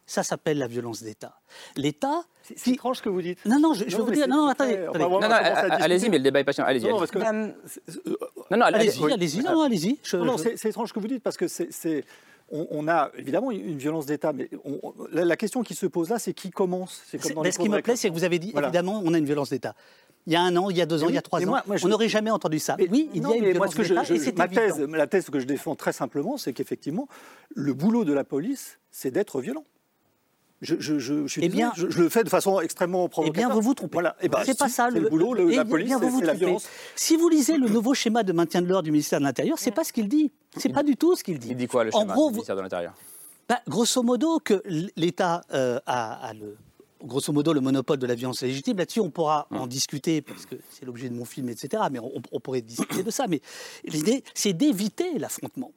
Ça 0.09 0.23
s'appelle 0.23 0.57
la 0.57 0.65
violence 0.65 1.03
d'État. 1.03 1.39
L'État. 1.75 2.23
C'est 2.55 2.71
étrange 2.71 2.97
ce 2.97 3.01
que 3.03 3.09
vous 3.09 3.21
dites. 3.21 3.37
Non, 3.45 3.59
non, 3.59 3.73
je, 3.75 3.83
je 3.87 3.95
vais 3.95 4.01
vous 4.01 4.09
mais 4.09 4.15
dire. 4.15 4.27
Non, 4.27 4.37
non, 4.37 4.47
attendez. 4.47 4.75
Non, 4.95 5.19
non, 5.19 5.21
allez-y, 5.29 6.09
mais 6.09 6.17
le 6.17 6.23
débat 6.23 6.39
est 6.39 6.43
patient. 6.43 6.63
Allez-y. 6.65 6.85
Non, 6.85 6.97
non, 6.97 6.97
allez-y. 6.97 7.11
que- 7.11 7.19
Euh, 7.19 8.17
Non, 8.49 8.57
non, 8.57 8.65
allez- 8.65 8.75
Allez-y, 8.89 9.37
oui. 9.37 9.43
Non, 9.45 9.51
non, 9.53 9.61
allez-y. 9.61 9.99
Je- 10.01 10.17
Non, 10.17 10.25
non, 10.25 10.37
je- 10.37 10.55
c'est 10.55 10.69
étrange 10.69 10.89
ce 10.89 10.93
que 10.93 10.99
vous 10.99 11.07
dites 11.07 11.21
parce 11.21 11.37
que 11.37 11.47
c'est, 11.47 12.03
on, 12.51 12.65
on 12.71 12.87
a 12.87 13.11
évidemment 13.19 13.51
une 13.51 13.77
violence 13.77 14.07
d'État, 14.07 14.33
mais 14.33 14.49
on- 14.65 14.79
on- 14.81 14.93
la, 15.11 15.25
la 15.25 15.37
question 15.37 15.61
qui 15.61 15.75
se 15.75 15.85
pose 15.85 16.09
là, 16.09 16.17
c'est 16.17 16.33
qui 16.33 16.49
commence? 16.49 17.03
Comme 17.21 17.33
dans 17.33 17.41
mais 17.41 17.49
les 17.49 17.51
ce 17.51 17.59
qui 17.59 17.69
me 17.69 17.79
plaît, 17.81 17.95
c'est 17.95 18.09
que 18.09 18.13
vous 18.15 18.23
avez 18.23 18.39
dit, 18.39 18.51
Voilà. 18.51 18.69
évidemment, 18.69 18.99
on 19.05 19.13
a 19.13 19.17
une 19.19 19.25
violence 19.25 19.51
d'État. 19.51 19.75
Il 20.25 20.33
y 20.33 20.35
a 20.35 20.41
un 20.41 20.55
an, 20.57 20.71
il 20.71 20.77
y 20.77 20.81
a 20.81 20.85
deux 20.87 21.03
ans, 21.03 21.05
Mais 21.07 21.11
il 21.11 21.15
y 21.15 21.19
a 21.19 21.21
trois 21.21 21.39
mais 21.39 21.45
ans, 21.45 21.49
moi- 21.49 21.63
moi, 21.67 21.77
je- 21.77 21.85
on 21.85 21.89
n'aurait 21.89 22.09
jamais 22.09 22.31
entendu 22.31 22.57
ça. 22.57 22.75
oui, 22.79 23.09
il 23.13 23.21
Non, 23.21 23.29
y 23.29 23.33
a 23.33 23.35
une 23.37 23.41
mais 23.43 23.47
moi, 23.53 23.67
violence 23.67 23.71
ce 23.73 23.77
que 23.77 23.83
je- 23.83 23.89
d'État 23.89 24.03
je- 24.05 24.13
et 24.15 24.19
c'est 24.19 24.37
ma 24.37 24.47
thèse, 24.47 24.79
la 24.79 25.05
thèse 25.07 25.29
que 25.29 25.39
je 25.39 25.45
défends 25.45 25.75
très 25.75 25.93
simplement, 25.93 26.37
c'est 26.37 26.53
qu'effectivement, 26.53 27.07
le 27.53 27.73
boulot 27.73 28.03
de 28.05 28.13
la 28.13 28.23
police, 28.23 28.79
c'est 28.89 29.11
d'être 29.11 29.39
violent. 29.41 29.63
Je, 30.61 30.75
je, 30.79 30.99
je, 30.99 31.21
je 31.25 31.27
suis 31.27 31.41
Eh 31.43 31.47
désolé, 31.47 31.63
bien- 31.63 31.71
je, 31.75 31.89
je 31.89 32.01
le 32.01 32.09
fais 32.09 32.23
de 32.23 32.29
façon 32.29 32.59
extrêmement 32.59 33.05
Eh 33.05 33.09
provocateur. 33.09 33.47
bien, 33.47 33.55
vous 33.55 33.61
vous 33.61 33.73
trompez. 33.73 33.93
Voilà. 33.93 34.15
Eh 34.21 34.27
ben, 34.27 34.39
c'est 34.45 34.57
pas 34.57 34.67
ça 34.67 34.89
c'est 34.91 34.99
le, 34.99 35.07
boulot. 35.09 35.33
le- 35.33 35.51
Eh 35.51 35.55
la 35.55 35.63
bien, 35.63 35.71
police, 35.71 35.93
vous 35.93 36.19
c'est 36.19 36.25
la 36.25 36.33
violence. 36.33 36.67
Si 36.95 37.15
vous 37.15 37.29
lisez 37.29 37.57
le 37.57 37.67
nouveau 37.69 37.93
schéma 37.93 38.23
de 38.23 38.33
maintien 38.33 38.61
de 38.61 38.67
l'ordre 38.67 38.83
du 38.83 38.91
ministère 38.91 39.19
de 39.19 39.23
l'Intérieur, 39.25 39.57
c'est 39.57 39.71
pas 39.71 39.83
ce 39.85 39.93
qu'il 39.93 40.09
dit. 40.09 40.31
C'est 40.57 40.69
pas 40.73 40.83
du 40.83 40.97
tout 40.97 41.15
ce 41.15 41.23
qu'il 41.23 41.39
dit. 41.39 41.49
Il 41.51 41.55
dit 41.55 41.67
quoi 41.67 41.83
le 41.85 41.95
En 41.95 42.01
schéma 42.01 42.13
gros, 42.13 42.27
du 42.27 42.33
ministère 42.33 42.55
de 42.57 42.61
l'Intérieur? 42.61 42.93
Bah, 43.47 43.61
grosso 43.67 44.03
modo, 44.03 44.39
que 44.39 44.61
l'État 44.97 45.41
euh, 45.53 45.79
a, 45.85 46.27
a 46.27 46.33
le, 46.33 46.57
grosso 47.03 47.31
modo 47.31 47.53
le 47.53 47.61
monopole 47.61 47.97
de 47.97 48.05
la 48.05 48.15
violence 48.15 48.41
légitime. 48.41 48.77
Là-dessus, 48.77 48.99
on 48.99 49.09
pourra 49.09 49.47
en 49.51 49.65
discuter 49.65 50.21
parce 50.21 50.45
que 50.45 50.55
c'est 50.69 50.85
l'objet 50.85 51.07
de 51.09 51.15
mon 51.15 51.23
film, 51.25 51.47
etc. 51.49 51.83
Mais 51.89 51.99
on, 51.99 52.11
on 52.33 52.39
pourrait 52.41 52.61
discuter 52.61 53.01
de 53.01 53.11
ça. 53.11 53.27
Mais 53.27 53.39
l'idée, 53.85 54.23
c'est 54.33 54.51
d'éviter 54.53 55.17
l'affrontement. 55.17 55.71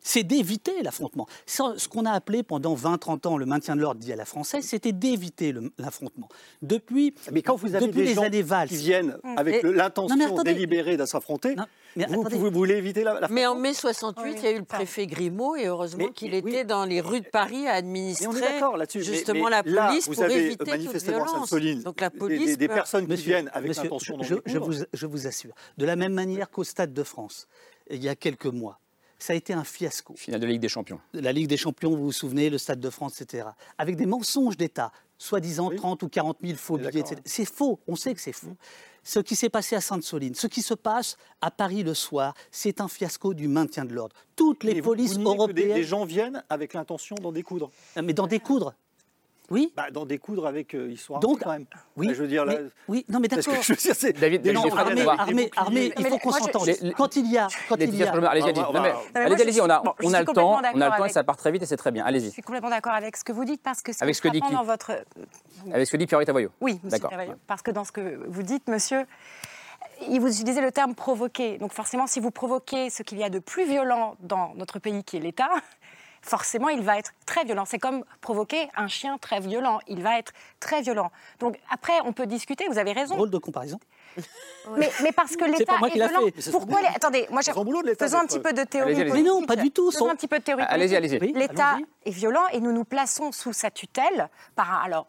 C'est 0.00 0.22
d'éviter 0.22 0.82
l'affrontement. 0.82 1.26
Ce 1.46 1.88
qu'on 1.88 2.04
a 2.06 2.12
appelé 2.12 2.42
pendant 2.42 2.74
20-30 2.74 3.26
ans 3.26 3.36
le 3.36 3.46
maintien 3.46 3.76
de 3.76 3.80
l'ordre 3.80 4.00
dit 4.00 4.12
à 4.12 4.16
la 4.16 4.24
française, 4.24 4.64
c'était 4.64 4.92
d'éviter 4.92 5.54
l'affrontement. 5.76 6.28
Depuis, 6.62 7.14
Mais 7.32 7.42
quand 7.42 7.56
vous 7.56 7.74
avez 7.74 7.86
depuis 7.86 8.00
des 8.00 8.06
les 8.06 8.14
gens 8.14 8.22
années 8.22 8.42
Valls, 8.42 8.68
qui 8.68 8.76
viennent 8.76 9.18
avec 9.36 9.62
Non, 9.64 9.70
mais 9.70 9.76
l'intention 9.76 10.42
délibérée 10.42 10.96
de 10.96 11.04
s'affronter, 11.04 11.56
vous, 11.96 12.50
voulez 12.50 12.76
éviter 12.76 13.02
la, 13.02 13.18
la 13.20 13.28
Mais 13.28 13.44
en 13.46 13.54
mai 13.56 13.74
68, 13.74 14.34
il 14.38 14.42
y 14.44 14.46
a 14.46 14.50
eu 14.52 14.58
le 14.58 14.64
préfet 14.64 15.06
Grimaud 15.06 15.56
et 15.56 15.66
heureusement 15.66 16.08
qu'il 16.08 16.32
oui. 16.32 16.38
était 16.38 16.64
dans 16.64 16.84
les 16.84 17.00
rues 17.00 17.20
de 17.20 17.28
Paris 17.28 17.66
à 17.66 17.72
administrer 17.74 18.26
on 18.28 18.36
est 18.36 18.40
d'accord 18.40 18.76
là-dessus. 18.76 18.98
mais- 18.98 19.04
justement 19.04 19.44
mais 19.44 19.50
la 19.50 19.62
là, 19.64 19.86
police 19.88 20.06
vous 20.08 20.14
pour 20.14 20.22
avez 20.22 20.34
éviter 20.36 20.56
toute 20.58 20.68
manifestement 20.68 21.16
à 21.16 21.24
violence. 21.24 21.32
Sainte-Soline 21.50 21.82
Donc 21.82 22.00
la 22.00 22.10
des- 22.10 22.18
police 22.18 22.56
des, 22.58 22.68
personnes 22.68 23.04
qui 23.06 23.10
Monsieur- 23.12 23.32
viennent 23.32 23.50
avec 23.52 23.74
l'intention 23.76 24.16
je, 24.22 24.36
je 24.46 24.58
vous, 24.58 24.72
je 24.92 25.06
vous 25.06 25.26
assure, 25.26 25.54
de 25.76 25.84
la 25.84 25.96
même 25.96 26.12
manière 26.14 26.50
qu'au 26.50 26.64
Stade 26.64 26.92
de 26.92 27.02
France, 27.02 27.48
il 27.90 28.02
y 28.02 28.08
a 28.08 28.14
quelques 28.14 28.46
mois, 28.46 28.78
ça 29.18 29.32
a 29.32 29.36
été 29.36 29.52
un 29.52 29.64
fiasco. 29.64 30.14
Finale 30.16 30.40
de 30.40 30.46
Ligue 30.46 30.60
des 30.60 30.68
Champions. 30.68 31.00
La 31.12 31.32
Ligue 31.32 31.48
des 31.48 31.56
Champions, 31.56 31.90
vous 31.90 32.04
vous 32.04 32.12
souvenez, 32.12 32.50
le 32.50 32.58
Stade 32.58 32.80
de 32.80 32.90
France, 32.90 33.20
etc. 33.20 33.48
Avec 33.78 33.96
des 33.96 34.06
mensonges 34.06 34.56
d'État, 34.56 34.92
soi-disant 35.18 35.70
30 35.70 36.02
ou 36.04 36.08
40 36.08 36.38
000 36.42 36.56
faux 36.56 36.76
billets, 36.78 37.00
etc. 37.00 37.20
C'est 37.24 37.44
faux, 37.44 37.80
on 37.88 37.96
sait 37.96 38.14
que 38.14 38.20
c'est 38.20 38.32
faux. 38.32 38.56
Ce 39.04 39.20
qui 39.20 39.36
s'est 39.36 39.48
passé 39.48 39.74
à 39.74 39.80
Sainte-Soline, 39.80 40.34
ce 40.34 40.46
qui 40.46 40.60
se 40.60 40.74
passe 40.74 41.16
à 41.40 41.50
Paris 41.50 41.82
le 41.82 41.94
soir, 41.94 42.34
c'est 42.50 42.80
un 42.80 42.88
fiasco 42.88 43.32
du 43.32 43.48
maintien 43.48 43.84
de 43.86 43.94
l'ordre. 43.94 44.14
Toutes 44.36 44.64
les 44.64 44.82
polices 44.82 45.14
vous 45.14 45.18
niez 45.20 45.24
que 45.24 45.30
des- 45.30 45.36
européennes. 45.38 45.74
des 45.74 45.84
gens 45.84 46.04
viennent 46.04 46.44
avec 46.50 46.74
l'intention 46.74 47.16
d'en 47.16 47.32
découdre. 47.32 47.70
Mais 48.02 48.12
d'en 48.12 48.26
découdre. 48.26 48.74
Oui 49.50 49.72
bah, 49.76 49.90
D'en 49.90 50.04
découdre 50.04 50.46
avec. 50.46 50.74
euh, 50.74 50.90
armés 50.90 51.20
Donc, 51.20 51.40
quand 51.42 51.50
même. 51.52 51.64
oui, 51.96 52.08
Bah, 52.08 52.12
je 52.14 52.20
veux 52.22 52.28
dire, 52.28 52.44
là, 52.44 52.54
mais- 52.60 52.68
oui, 52.88 53.04
non, 53.08 53.18
mais 53.18 53.28
d'accord. 53.28 53.54
je 53.62 53.72
veux 53.72 53.76
dire, 53.78 53.94
c'est- 53.94 54.12
David, 54.12 54.42
des 54.42 54.52
David 54.52 54.56
gens 54.56 54.62
Desfranc, 54.64 54.84
viennent 54.84 54.98
on 54.98 55.00
avec 55.00 55.06
va- 55.06 55.14
des 55.14 55.20
Armée, 55.30 55.44
boucliers. 55.44 55.50
armée, 55.56 55.92
il 55.96 56.02
Mais 56.04 56.10
faut 56.10 56.18
qu'on 56.18 56.30
je- 56.32 56.38
s'entende. 56.38 56.68
Quand 56.96 57.16
il 57.16 57.32
y 57.32 57.38
a, 57.38 57.48
quand 57.68 57.76
il 57.76 57.82
y 57.82 57.86
Laetitia 57.86 58.04
a, 58.06 58.10
Solomon, 58.10 58.26
allez-y, 58.28 58.44
allez-y. 58.44 58.64
on 58.64 58.72
Non, 58.72 58.82
Allez-y, 59.14 59.38
je 59.38 59.60
a, 59.70 59.82
je 60.00 60.06
on 60.06 60.12
le 60.20 60.26
temps, 60.26 60.52
on 60.74 60.80
a 60.80 60.90
le 60.90 60.96
temps 60.98 61.04
et 61.06 61.08
ça 61.08 61.24
part 61.24 61.36
très 61.38 61.50
vite 61.50 61.62
et 61.62 61.66
c'est 61.66 61.76
très 61.78 61.90
bien. 61.90 62.02
Je 62.04 62.08
Allez-y. 62.08 62.30
suis 62.30 62.42
complètement 62.42 62.70
d'accord 62.70 62.92
avec 62.92 63.16
ce 63.16 63.24
que 63.24 63.32
vous 63.32 63.44
dites 63.46 63.62
parce 63.62 63.80
que 63.80 63.92
ce 63.94 64.02
Avec 64.02 64.14
ce 64.14 64.20
que 64.22 64.28
dit 64.28 64.40
dans 64.52 64.64
votre 64.64 64.92
Avec 65.72 65.86
ce 65.86 65.92
que 65.92 65.96
dit 65.96 66.06
Pierre 66.06 66.24
Tavoyot. 66.26 66.50
Oui, 66.60 66.78
monsieur 66.84 66.98
D'accord. 66.98 67.18
Parce 67.46 67.62
que 67.62 67.70
dans 67.70 67.84
ce 67.84 67.92
que 67.92 68.20
vous 68.28 68.42
dites, 68.42 68.68
monsieur, 68.68 69.06
il 70.08 70.20
vous 70.20 70.28
utilisez 70.28 70.60
le 70.60 70.70
terme 70.72 70.94
provoquer. 70.94 71.58
Donc 71.58 71.72
forcément, 71.72 72.06
si 72.06 72.20
vous 72.20 72.30
provoquez 72.30 72.90
ce 72.90 73.02
qu'il 73.02 73.18
y 73.18 73.24
a 73.24 73.30
de 73.30 73.38
plus 73.38 73.64
violent 73.66 74.16
dans 74.20 74.52
notre 74.56 74.78
pays, 74.78 75.02
qui 75.04 75.16
est 75.16 75.20
l'État, 75.20 75.48
forcément, 76.22 76.68
il 76.68 76.82
va 76.82 76.98
être 76.98 77.12
très 77.26 77.44
violent. 77.44 77.64
C'est 77.64 77.78
comme 77.78 78.04
provoquer 78.20 78.68
un 78.76 78.88
chien 78.88 79.18
très 79.18 79.40
violent. 79.40 79.80
Il 79.86 80.02
va 80.02 80.18
être 80.18 80.32
très 80.60 80.82
violent. 80.82 81.10
Donc 81.40 81.58
après, 81.70 81.94
on 82.04 82.12
peut 82.12 82.26
discuter, 82.26 82.66
vous 82.68 82.78
avez 82.78 82.92
raison. 82.92 83.16
drôle 83.16 83.30
de 83.30 83.38
comparaison. 83.38 83.78
Mais, 84.76 84.90
mais 85.02 85.12
parce 85.12 85.36
que 85.36 85.44
l'État 85.44 85.74
pas 85.74 85.78
moi 85.78 85.88
est 85.88 85.94
violent. 85.94 86.26
Pourquoi 86.50 86.80
les... 86.82 86.88
Attendez, 86.88 87.26
moi 87.30 87.40
j'ai... 87.42 87.52
Faisons 87.98 88.18
un 88.18 88.26
petit 88.26 88.40
peu 88.40 88.52
de 88.52 88.64
théorie 88.64 88.92
allez-y. 88.92 89.08
politique. 89.08 89.24
Mais 89.24 89.40
non, 89.40 89.46
pas 89.46 89.56
du 89.56 89.70
tout. 89.70 89.90
Faisons 89.90 90.06
Son- 90.06 90.10
un 90.10 90.16
petit 90.16 90.28
peu 90.28 90.38
de 90.38 90.44
théorie 90.44 90.64
Allez-y, 90.66 90.96
allez-y. 90.96 91.32
L'État 91.32 91.78
est 92.04 92.10
violent 92.10 92.46
et 92.52 92.60
nous 92.60 92.72
nous 92.72 92.84
plaçons 92.84 93.32
sous 93.32 93.52
sa 93.52 93.70
tutelle 93.70 94.28
par. 94.56 94.82
Alors, 94.84 95.06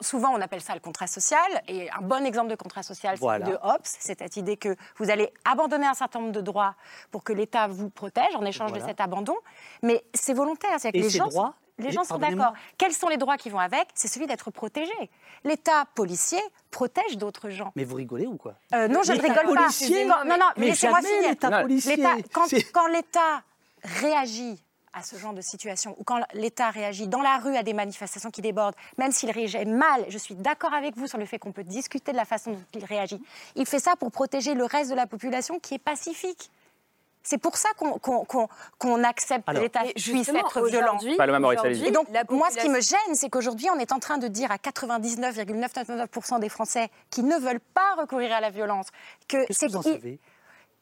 souvent 0.00 0.30
on 0.34 0.40
appelle 0.40 0.60
ça 0.60 0.74
le 0.74 0.80
contrat 0.80 1.06
social 1.06 1.62
et 1.68 1.90
un 1.90 2.00
bon 2.02 2.24
exemple 2.24 2.48
de 2.50 2.54
contrat 2.56 2.82
social, 2.82 3.16
c'est 3.16 3.20
Voilà. 3.20 3.46
celui 3.46 3.56
de 3.58 3.62
Hobbes. 3.62 3.80
C'est 3.84 4.18
cette 4.18 4.36
idée 4.36 4.56
que 4.56 4.76
vous 4.96 5.10
allez 5.10 5.32
abandonner 5.44 5.86
un 5.86 5.94
certain 5.94 6.20
nombre 6.20 6.32
de 6.32 6.40
droits 6.40 6.74
pour 7.10 7.24
que 7.24 7.32
l'État 7.32 7.66
vous 7.68 7.90
protège 7.90 8.34
en 8.34 8.44
échange 8.44 8.70
Voilà. 8.70 8.84
de 8.84 8.88
cet 8.90 9.00
abandon. 9.00 9.36
Mais 9.82 10.04
c'est 10.14 10.34
volontaire. 10.34 10.78
C'est-à-dire 10.78 11.00
que 11.02 11.06
les 11.06 11.10
gens, 11.10 11.26
droits 11.28 11.54
les 11.78 11.92
gens 11.92 12.04
sont 12.04 12.18
d'accord. 12.18 12.52
Quels 12.76 12.92
sont 12.92 13.08
les 13.08 13.16
droits 13.16 13.38
qui 13.38 13.48
vont 13.48 13.58
avec? 13.58 13.88
C'est 13.94 14.08
celui 14.08 14.26
d'être 14.26 14.50
protégé. 14.50 14.92
L'État 15.44 15.86
policier 15.94 16.40
protège 16.70 17.16
d'autres 17.16 17.48
gens. 17.48 17.72
Mais 17.74 17.84
vous 17.84 17.96
rigolez 17.96 18.26
ou 18.26 18.36
quoi? 18.36 18.54
Euh, 18.74 18.86
non, 18.86 19.02
je 19.02 19.12
ne 19.12 19.20
rigole 19.20 19.54
pas. 19.54 19.62
policier 19.62 20.04
Non, 20.04 20.16
non, 20.26 20.36
non, 20.38 20.46
Mais 20.58 20.66
laissez-moi 20.66 21.00
finir. 21.00 21.30
l'État 21.30 21.62
policier. 21.62 22.04
Quand 22.72 22.86
l'État 22.88 23.42
réagit 23.82 24.62
à 24.92 25.02
ce 25.02 25.16
genre 25.16 25.32
de 25.32 25.40
situation, 25.40 25.94
ou 25.98 26.04
quand 26.04 26.18
l'État 26.34 26.70
réagit 26.70 27.06
dans 27.06 27.22
la 27.22 27.38
rue 27.38 27.56
à 27.56 27.62
des 27.62 27.72
manifestations 27.74 28.30
qui 28.30 28.42
débordent, 28.42 28.74
même 28.98 29.12
s'il 29.12 29.30
réagit 29.30 29.64
mal, 29.64 30.04
je 30.08 30.18
suis 30.18 30.34
d'accord 30.34 30.74
avec 30.74 30.96
vous 30.96 31.06
sur 31.06 31.18
le 31.18 31.26
fait 31.26 31.38
qu'on 31.38 31.52
peut 31.52 31.62
discuter 31.64 32.10
de 32.12 32.16
la 32.16 32.24
façon 32.24 32.52
dont 32.52 32.62
il 32.74 32.84
réagit. 32.84 33.22
Il 33.54 33.66
fait 33.66 33.78
ça 33.78 33.94
pour 33.96 34.10
protéger 34.10 34.54
le 34.54 34.64
reste 34.64 34.90
de 34.90 34.96
la 34.96 35.06
population 35.06 35.60
qui 35.60 35.74
est 35.74 35.78
pacifique. 35.78 36.50
C'est 37.22 37.38
pour 37.38 37.56
ça 37.58 37.68
qu'on 38.78 39.04
accepte 39.04 39.46
que 39.46 39.52
l'État 39.60 39.80
puisse 39.94 40.28
être 40.30 40.66
violent. 40.66 40.94
aujourd'hui- 40.96 41.16
Pas 41.16 41.26
le 41.26 41.32
même, 41.32 41.42
Maurice, 41.42 41.58
aujourd'hui, 41.60 41.78
allez-y. 41.82 41.90
Et 41.90 41.92
donc, 41.92 42.08
moi, 42.30 42.48
ce 42.50 42.56
qui 42.58 42.68
me 42.70 42.80
gêne, 42.80 43.14
c'est 43.14 43.28
qu'aujourd'hui, 43.28 43.68
on 43.70 43.78
est 43.78 43.92
en 43.92 43.98
train 44.00 44.16
de 44.18 44.26
dire 44.26 44.50
à 44.50 44.56
99,999% 44.58 46.38
des 46.40 46.48
Français 46.48 46.88
qui 47.10 47.22
ne 47.22 47.36
veulent 47.36 47.60
pas 47.60 47.94
recourir 47.98 48.32
à 48.32 48.40
la 48.40 48.50
violence 48.50 48.86
que 49.28 49.36
c'est 49.50 49.66
que 49.66 49.72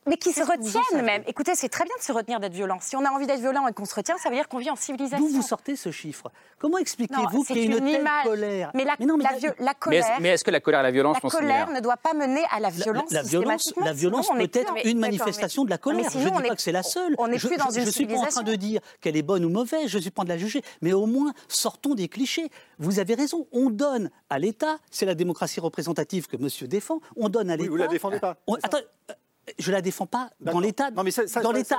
mais 0.08 0.16
qui 0.16 0.32
se 0.32 0.40
retiennent 0.42 1.04
même. 1.04 1.22
Écoutez, 1.26 1.54
c'est 1.54 1.68
très 1.68 1.84
bien 1.84 1.94
de 1.98 2.02
se 2.02 2.12
retenir 2.12 2.40
d'être 2.40 2.52
violent. 2.54 2.78
Si 2.80 2.96
on 2.96 3.04
a 3.04 3.10
envie 3.10 3.26
d'être 3.26 3.40
violent 3.40 3.66
et 3.68 3.72
qu'on 3.72 3.84
se 3.84 3.94
retient, 3.94 4.16
ça 4.18 4.28
veut 4.28 4.34
dire 4.36 4.48
qu'on 4.48 4.58
vit 4.58 4.70
en 4.70 4.76
civilisation. 4.76 5.24
D'où 5.26 5.32
vous 5.32 5.42
sortez 5.42 5.76
ce 5.76 5.90
chiffre? 5.90 6.30
Comment 6.58 6.78
expliquez-vous 6.78 7.44
qu'il 7.44 7.56
y 7.58 7.60
ait 7.60 7.64
une, 7.66 7.72
une 7.72 7.78
telle 7.84 8.00
image. 8.00 8.24
colère? 8.24 8.70
Mais 8.74 8.84
la, 8.84 8.96
non, 9.00 9.16
mais 9.16 9.24
la 9.58 9.74
colère, 9.74 10.04
est-ce, 10.04 10.22
mais 10.22 10.28
est-ce 10.30 10.44
que 10.44 10.50
la 10.50 10.60
colère 10.60 10.80
et 10.80 10.82
la 10.84 10.90
violence 10.90 11.16
la 11.16 11.20
sont 11.20 11.28
colère 11.28 11.66
similaires? 11.66 11.70
ne 11.70 11.80
doit 11.80 11.96
pas 11.96 12.14
mener 12.14 12.42
à 12.50 12.58
la 12.60 12.68
La- 12.68 12.70
violence 12.70 13.10
la, 13.12 13.22
violence, 13.22 13.72
la 13.76 13.92
violence 13.92 14.26
sinon 14.26 14.38
peut 14.38 14.50
être 14.58 14.72
une 14.84 14.98
manifestation 14.98 15.64
de 15.64 15.70
la 15.70 15.76
mais 15.76 15.80
colère. 15.80 16.10
sinon, 16.10 16.24
je 16.24 16.28
ne 16.30 16.36
dis 16.40 16.44
est- 16.46 16.48
pas 16.48 16.56
que 16.56 16.62
c'est 16.62 16.72
la 16.72 16.82
seule. 16.82 17.14
on 17.18 17.28
n'est 17.28 17.38
je, 17.38 17.46
plus 17.46 17.56
dans 17.56 17.70
je- 17.70 17.78
une 17.80 17.86
je 17.86 17.90
suis 17.90 18.06
pas 18.06 18.14
en 18.16 18.26
train 18.26 18.42
de 18.42 18.54
dire 18.54 18.80
qu'elle 19.00 19.16
est 19.16 19.22
bonne 19.22 19.44
ou 19.44 19.50
mauvaise. 19.50 19.86
Je 19.88 19.98
suis 19.98 20.10
pas 20.10 20.22
en 20.22 20.24
train 20.24 20.34
de 20.34 20.38
la 20.38 20.38
juger. 20.38 20.62
Mais 20.82 20.92
au 20.92 21.06
moins, 21.06 21.32
sortons 21.48 21.94
des 21.94 22.08
clichés. 22.08 22.50
Vous 22.78 22.98
avez 22.98 23.14
raison. 23.14 23.46
On 23.52 23.70
donne 23.70 24.10
à 24.30 24.38
l'État, 24.38 24.78
c'est 24.90 25.06
la 25.06 25.14
démocratie 25.14 25.60
représentative 25.60 26.26
que 26.26 26.36
Monsieur 26.36 26.66
défend. 26.66 27.00
On 27.16 27.28
donne 27.28 27.50
à 27.50 27.54
Oui, 27.54 27.58
l'État. 27.60 27.70
vous 27.70 27.76
la 27.76 27.86
défendez 27.88 28.18
pas. 28.20 28.36
Attends, 28.62 28.78
euh, 29.10 29.14
je 29.58 29.72
la 29.72 29.80
défends 29.82 30.06
pas 30.06 30.30
dans 30.40 30.60
l'état, 30.60 30.90
dans 30.90 31.02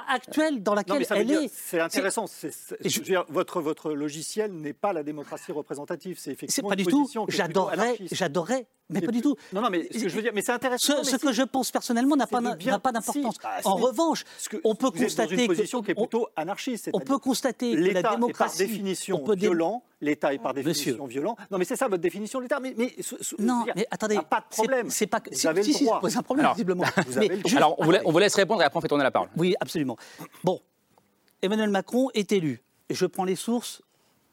actuel 0.07 0.61
dans 0.63 0.73
Non, 0.73 0.79
lequel 0.81 0.99
mais 0.99 1.03
ça 1.05 1.15
veut 1.15 1.21
elle 1.21 1.27
dire- 1.27 1.41
est. 1.41 1.51
C'est 1.53 1.79
intéressant. 1.79 2.27
C'est- 2.27 2.51
c'est- 2.51 2.75
Et 2.83 2.89
je 2.89 2.95
je- 2.95 2.99
veux 2.99 3.05
dire, 3.05 3.25
votre, 3.29 3.61
votre 3.61 3.91
logiciel 3.93 4.51
n'est 4.51 4.73
pas 4.73 4.93
la 4.93 5.03
démocratie 5.03 5.51
représentative. 5.51 6.17
C'est 6.17 6.25
C'est 6.25 6.31
effectivement 6.31 6.69
pas 6.69 6.75
une 6.75 6.83
du 6.85 6.85
tout. 6.91 7.01
position 7.01 7.25
anarchiste. 7.69 8.15
j'adorerais, 8.15 8.67
mais 8.89 9.01
pas 9.01 9.11
du 9.11 9.21
tout. 9.21 9.35
Non, 9.53 9.61
non, 9.61 9.69
mais 9.69 9.87
ce 9.91 9.99
que 10.03 10.09
je 10.09 10.15
veux 10.15 10.21
dire, 10.21 10.31
mais 10.33 10.41
c'est 10.41 10.51
intéressant. 10.51 11.03
Ce, 11.03 11.15
que 11.17 11.31
je 11.31 11.43
pense 11.43 11.71
personnellement 11.71 12.15
n'a 12.15 12.25
c'est 12.25 12.31
pas, 12.31 12.41
n'a 12.41 12.79
d'importance. 12.91 13.35
Si, 13.35 13.39
bah, 13.41 13.49
en 13.65 13.75
revanche, 13.75 14.23
que 14.49 14.57
on 14.63 14.75
peut 14.75 14.87
vous 14.87 15.03
êtes 15.03 15.15
dans 15.15 15.23
constater 15.23 15.41
une 15.41 15.47
position 15.47 15.81
que 15.81 15.85
qui 15.87 15.91
est 15.91 15.95
on- 15.97 16.01
plutôt 16.07 16.27
anarchiste. 16.35 16.89
on 16.93 16.99
peut 16.99 17.17
constater 17.19 17.71
que 17.71 17.77
la 17.77 17.81
l'État 17.87 17.99
est 17.99 18.01
par 18.03 18.15
démocratie, 18.15 18.57
définition 18.59 19.23
violent. 19.35 19.83
L'État 20.01 20.33
est 20.33 20.39
par 20.39 20.53
définition 20.53 20.91
Monsieur. 21.05 21.07
violent. 21.21 21.35
Non, 21.51 21.57
mais 21.57 21.65
c'est 21.65 21.75
ça 21.75 21.87
votre 21.89 22.01
définition 22.01 22.39
de 22.39 22.43
l'État. 22.43 22.59
Mais, 22.61 22.73
mais 22.77 22.95
Non, 23.39 23.63
dire, 23.65 23.73
mais 23.75 23.85
attendez, 23.91 24.15
a 24.15 24.21
pas 24.23 24.39
de 24.39 24.45
c'est- 24.49 24.61
problème. 24.63 24.89
c'est 24.89 25.07
pas 25.07 25.19
que- 25.19 25.29
Vous 25.29 25.35
si- 25.35 25.47
avez 25.47 25.61
si, 25.63 25.71
le 25.71 25.77
si, 25.77 25.83
droit. 25.83 25.97
ça 25.97 26.01
pose 26.01 26.17
un 26.17 26.21
problème, 26.23 26.45
Alors, 26.45 26.55
visiblement. 26.55 26.85
vous 27.07 27.17
avez 27.17 27.27
le 27.27 27.37
droit. 27.37 27.57
Alors, 27.57 27.75
on 27.79 27.83
vous, 27.83 27.91
la- 27.91 27.97
attendez. 27.97 28.09
on 28.09 28.11
vous 28.13 28.19
laisse 28.19 28.35
répondre 28.35 28.61
et 28.61 28.65
après 28.65 28.77
on 28.77 28.81
fait 28.81 28.87
tourner 28.87 29.03
la 29.03 29.11
parole. 29.11 29.29
Oui, 29.35 29.55
absolument. 29.59 29.97
Bon, 30.43 30.61
Emmanuel 31.41 31.69
Macron 31.69 32.09
est 32.13 32.31
élu. 32.31 32.61
Je 32.89 33.05
prends 33.05 33.25
les 33.25 33.35
sources 33.35 33.81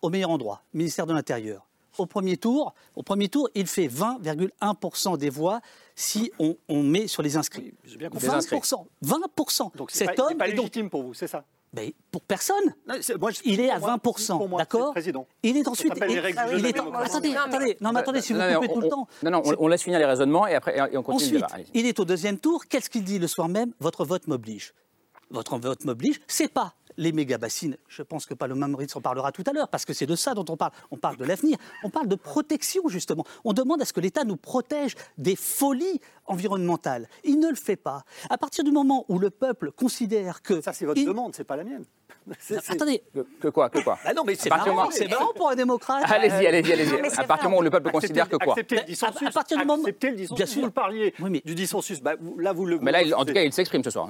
au 0.02 0.08
meilleur 0.10 0.30
endroit, 0.30 0.62
ministère 0.72 1.06
de 1.06 1.12
l'Intérieur. 1.12 1.66
Au 1.98 2.06
premier 2.06 2.36
tour, 2.36 2.74
au 2.94 3.02
premier 3.02 3.28
tour, 3.28 3.48
il 3.54 3.66
fait 3.66 3.88
20,1% 3.88 5.16
des 5.16 5.30
voix 5.30 5.60
si 5.94 6.30
on, 6.38 6.56
on 6.68 6.82
met 6.82 7.06
sur 7.08 7.22
les 7.22 7.36
inscrits. 7.36 7.72
J'ai 7.84 7.96
bien 7.96 8.10
compris. 8.10 8.28
Des 8.28 8.34
inscrits. 8.34 8.56
20%. 8.58 8.86
20%. 9.02 9.72
Donc 9.76 9.90
Cet 9.90 10.14
pas, 10.14 10.26
homme 10.30 10.36
pas 10.36 10.46
est 10.48 10.52
donc 10.52 10.58
légitime 10.66 10.90
pour 10.90 11.02
vous, 11.02 11.14
c'est 11.14 11.26
ça? 11.26 11.44
Ben, 11.76 11.92
pour 12.10 12.22
personne. 12.22 12.74
il 13.44 13.60
est 13.60 13.68
à 13.68 13.78
20%, 13.78 14.56
d'accord 14.56 14.94
Il 15.42 15.58
est 15.58 15.68
ensuite. 15.68 15.92
règles 15.92 16.40
il 16.56 16.64
est 16.64 16.80
en-. 16.80 16.90
Attendez, 16.94 17.36
attendez. 17.36 17.76
Non, 17.82 17.92
mais 17.92 18.00
attendez, 18.00 18.22
si 18.22 18.32
vous 18.32 18.38
coupez 18.40 18.68
on- 18.70 18.74
tout 18.74 18.80
le 18.80 18.88
temps. 18.88 19.06
Non, 19.22 19.30
non, 19.30 19.42
on, 19.44 19.54
on 19.58 19.68
laisse 19.68 19.82
finir 19.82 19.98
les 19.98 20.06
raisonnements 20.06 20.46
et 20.46 20.54
après 20.54 20.78
et 20.90 20.96
on 20.96 21.02
continue 21.02 21.38
le 21.38 21.44
Ensuite, 21.44 21.68
il 21.74 21.84
est 21.84 22.00
au 22.00 22.06
deuxième 22.06 22.38
tour. 22.38 22.64
Qu'est-ce 22.66 22.88
qu'il 22.88 23.04
dit 23.04 23.18
le 23.18 23.26
soir 23.26 23.48
même? 23.50 23.74
Votre 23.78 24.06
vote 24.06 24.26
m'oblige. 24.26 24.72
Votre 25.30 25.58
vote 25.58 25.84
m'oblige. 25.84 26.20
C'est 26.26 26.48
pas 26.48 26.72
les 26.96 27.12
méga 27.12 27.36
bassines. 27.36 27.76
Je 27.88 28.02
pense 28.02 28.24
que 28.24 28.32
Paloma 28.32 28.68
Moritz 28.68 28.96
en 28.96 29.02
parlera 29.02 29.30
tout 29.32 29.44
à 29.46 29.52
l'heure, 29.52 29.68
parce 29.68 29.84
que 29.84 29.92
c'est 29.92 30.06
de 30.06 30.16
ça 30.16 30.32
dont 30.32 30.46
on 30.48 30.56
parle. 30.56 30.72
On 30.90 30.96
parle 30.96 31.18
de 31.18 31.24
l'avenir. 31.26 31.58
On 31.84 31.90
parle 31.90 32.08
de 32.08 32.14
protection, 32.14 32.88
justement. 32.88 33.24
On 33.44 33.52
demande 33.52 33.82
à 33.82 33.84
ce 33.84 33.92
que 33.92 34.00
l'État 34.00 34.24
nous 34.24 34.36
protège 34.38 34.94
des 35.18 35.36
folies 35.36 36.00
environnementales. 36.28 37.08
Il 37.24 37.38
ne 37.40 37.48
le 37.48 37.54
fait 37.56 37.76
pas. 37.76 38.02
À 38.30 38.38
partir 38.38 38.64
du 38.64 38.70
moment 38.72 39.04
où 39.08 39.18
le 39.18 39.30
peuple 39.30 39.72
considère 39.72 40.42
que. 40.42 40.60
Ça, 40.60 40.72
c'est 40.72 40.86
votre 40.86 41.02
demande, 41.04 41.34
c'est 41.34 41.44
pas 41.44 41.56
la 41.56 41.64
mienne. 41.64 41.84
Attendez. 42.68 43.02
Que, 43.14 43.20
que 43.40 43.48
quoi 43.48 43.70
Que 43.70 43.78
quoi 43.80 43.98
Ah 44.04 44.12
non, 44.12 44.24
mais 44.24 44.34
c'est 44.34 44.50
marrant, 44.50 44.90
c'est 44.90 45.08
marrant 45.08 45.32
pour 45.34 45.48
un 45.50 45.54
démocrate. 45.54 46.04
Allez-y, 46.08 46.46
allez-y, 46.46 46.72
allez-y. 46.72 46.92
Non, 46.92 46.98
mais 47.02 47.10
c'est 47.10 47.20
À 47.20 47.24
partir 47.24 47.46
du 47.46 47.50
moment 47.50 47.60
où 47.60 47.64
le 47.64 47.70
peuple 47.70 47.90
considère 47.92 48.28
que 48.28 48.36
quoi 48.36 48.54
Accepter 48.54 48.74
le 48.76 48.80
Mais 48.82 48.86
dissensus. 48.86 49.22
à- 49.22 49.28
à 49.28 49.32
partir 49.32 49.58
du 49.58 49.64
moment- 49.64 49.82
accepter 49.82 50.10
le 50.10 50.16
dissensus. 50.16 50.36
Bien 50.36 50.46
sûr. 50.46 50.60
Vous 50.60 50.66
le 50.66 50.72
parliez 50.72 51.14
du 51.44 51.54
dissensus. 51.54 52.00
Bah, 52.02 52.14
vous- 52.20 52.38
là, 52.38 52.52
vous 52.52 52.66
le. 52.66 52.78
Mais 52.80 52.90
là, 52.92 53.02
il- 53.02 53.14
en 53.14 53.24
tout 53.24 53.32
cas, 53.32 53.42
il 53.42 53.52
s'exprime 53.52 53.84
ce 53.84 53.90
soir. 53.90 54.08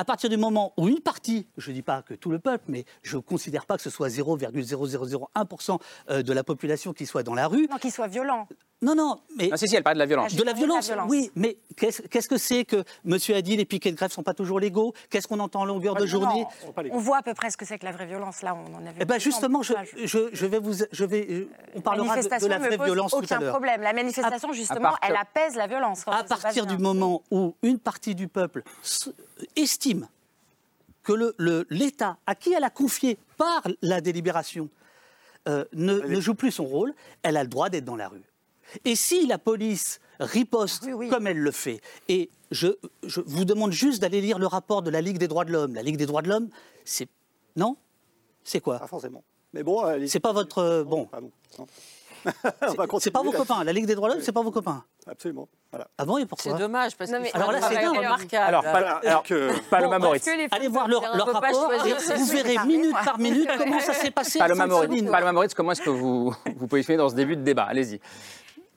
À 0.00 0.04
partir 0.04 0.30
du 0.30 0.36
moment 0.36 0.72
où 0.76 0.86
une 0.86 1.00
partie, 1.00 1.48
je 1.56 1.70
ne 1.70 1.74
dis 1.74 1.82
pas 1.82 2.02
que 2.02 2.14
tout 2.14 2.30
le 2.30 2.38
peuple, 2.38 2.64
mais 2.68 2.84
je 3.02 3.16
ne 3.16 3.22
considère 3.22 3.66
pas 3.66 3.76
que 3.76 3.82
ce 3.82 3.90
soit 3.90 4.08
0,0001% 4.08 5.78
euh, 6.10 6.22
de 6.22 6.32
la 6.32 6.44
population 6.44 6.92
qui 6.92 7.04
soit 7.06 7.22
dans 7.24 7.34
la 7.34 7.48
rue. 7.48 7.66
Non, 7.70 7.78
qu'il 7.78 7.90
soit 7.92 8.06
violent. 8.06 8.46
Non, 8.80 8.94
non, 8.94 9.18
mais. 9.36 9.48
Ah, 9.52 9.56
si, 9.56 9.66
si, 9.66 9.74
elle 9.74 9.82
parle 9.82 9.96
de 9.96 10.00
la 10.00 10.06
violence. 10.06 10.34
De 10.36 10.42
la 10.44 10.52
Oui, 10.52 10.58
violence. 10.58 10.88
Oui, 11.08 11.30
mais 11.34 11.56
qu'est-ce 11.76 12.28
que 12.28 12.36
c'est 12.36 12.64
que 12.64 12.84
monsieur 13.04 13.34
a 13.36 13.42
dit 13.42 13.56
les 13.56 13.64
piquets 13.64 13.90
de 13.90 13.96
grève 13.96 14.10
ne 14.10 14.12
sont 14.14 14.22
pas 14.22 14.34
toujours 14.34 14.60
légaux? 14.60 14.92
Qu'est-ce 15.10 15.26
qu'on 15.28 15.40
entend 15.40 15.60
en 15.60 15.64
longueur 15.64 15.94
de 15.94 16.00
Non, 16.00 16.06
journée? 16.06 16.46
On 16.90 16.98
voit 16.98 17.18
à 17.18 17.22
peu 17.22 17.34
près 17.34 17.50
ce 17.50 17.56
que 17.56 17.64
c'est 17.64 17.78
que 17.78 17.84
la 17.84 17.92
vraie 17.92 18.06
violence. 18.06 18.42
Là, 18.42 18.54
on 18.54 18.74
en 18.74 18.86
avait. 18.86 18.98
Eh 19.00 19.04
ben 19.04 19.18
justement, 19.18 19.62
je, 19.62 19.74
je, 20.04 20.28
je 20.32 20.46
vais 20.46 20.58
vous, 20.58 20.74
je 20.90 21.04
vais, 21.04 21.26
euh, 21.30 21.48
on 21.74 21.80
parlera 21.80 22.16
de, 22.16 22.46
la 22.46 22.58
vraie 22.58 22.76
pose 22.76 22.86
violence 22.86 23.10
tout 23.12 23.18
à 23.18 23.36
aucun 23.38 23.50
problème. 23.50 23.80
La 23.82 23.92
manifestation, 23.92 24.52
justement, 24.52 24.90
partir- 24.90 25.08
elle 25.10 25.16
apaise 25.16 25.54
la 25.56 25.66
violence. 25.66 26.04
quand 26.04 26.12
À 26.12 26.24
partir 26.24 26.66
du 26.66 26.78
moment 26.78 27.22
où 27.30 27.54
une 27.62 27.78
partie 27.78 28.14
du 28.14 28.28
peuple 28.28 28.62
s- 28.82 29.10
estime 29.56 30.08
que 31.02 31.12
le- 31.12 31.34
le- 31.38 31.66
l'État, 31.70 32.18
à 32.26 32.34
qui 32.34 32.52
elle 32.52 32.64
a 32.64 32.70
confié 32.70 33.18
par 33.36 33.62
la 33.82 34.00
délibération, 34.00 34.68
euh, 35.48 35.64
ne, 35.72 35.94
ne 36.00 36.20
joue 36.20 36.34
plus 36.34 36.50
son 36.50 36.64
rôle, 36.64 36.92
elle 37.22 37.36
a 37.38 37.42
le 37.42 37.48
droit 37.48 37.70
d'être 37.70 37.84
dans 37.86 37.96
la 37.96 38.08
rue. 38.08 38.22
Et 38.84 38.96
si 38.96 39.26
la 39.26 39.38
police 39.38 40.00
riposte 40.20 40.86
comme 41.10 41.26
elle 41.26 41.38
le 41.38 41.50
fait, 41.50 41.80
et 42.08 42.28
je, 42.50 42.68
je 43.04 43.20
vous 43.24 43.44
demande 43.44 43.72
juste 43.72 44.00
d'aller 44.02 44.20
lire 44.20 44.38
le 44.38 44.46
rapport 44.46 44.82
de 44.82 44.90
la 44.90 45.00
Ligue 45.00 45.18
des 45.18 45.28
droits 45.28 45.44
de 45.44 45.52
l'homme. 45.52 45.74
La 45.74 45.82
Ligue 45.82 45.96
des 45.96 46.06
droits 46.06 46.22
de 46.22 46.28
l'homme, 46.28 46.48
c'est... 46.84 47.08
Non? 47.56 47.76
C'est 48.44 48.60
quoi? 48.60 48.78
Pas 48.78 48.86
forcément. 48.86 49.22
Mais 49.52 49.62
bon, 49.62 49.84
euh, 49.84 50.06
C'est 50.06 50.20
pas 50.20 50.32
votre... 50.32 50.58
euh, 50.58 50.84
Bon. 50.84 51.08
C'est- 52.24 52.98
C'est 53.00 53.10
pas 53.12 53.22
vos 53.22 53.30
copains. 53.32 53.62
La 53.64 53.72
Ligue 53.72 53.86
des 53.86 53.94
droits 53.94 54.08
de 54.08 54.14
l'homme, 54.14 54.22
c'est 54.22 54.32
pas 54.32 54.42
vos 54.42 54.50
copains. 54.50 54.84
Absolument. 55.06 55.48
Voilà. 55.70 55.86
Ah 55.96 56.04
bon, 56.04 56.18
et 56.18 56.26
pourquoi? 56.26 56.52
C'est 56.52 56.58
dommage 56.58 56.96
parce 56.96 57.10
que 57.10 57.34
alors 57.36 57.52
là, 57.52 57.60
c'est 57.62 57.86
remarquable. 57.86 58.44
Alors, 58.44 58.62
pas- 58.62 59.00
alors, 59.04 59.22
Paloma 59.70 59.98
Bon, 59.98 60.06
Moritz. 60.06 60.24
que 60.24 60.54
Allez 60.54 60.68
voir 60.68 60.88
leur, 60.88 61.02
leur 61.16 61.26
rapport 61.32 61.72
et 61.74 61.92
vous 62.16 62.26
verrez 62.26 62.56
minute 62.66 62.92
par 63.04 63.18
minute 63.18 63.48
comment 63.56 63.78
ça 63.80 63.92
s'est 63.94 64.10
passé. 64.10 64.38
Paloma 64.40 64.66
Moritz. 64.66 65.10
Paloma 65.10 65.32
Moritz, 65.32 65.54
comment 65.54 65.72
est-ce 65.72 65.82
que 65.82 65.90
vous 65.90 66.34
vous 66.56 66.66
positionnez 66.66 66.96
dans 66.98 67.08
ce 67.08 67.14
début 67.14 67.36
de 67.36 67.42
débat? 67.42 67.64
Allez-y. 67.64 68.00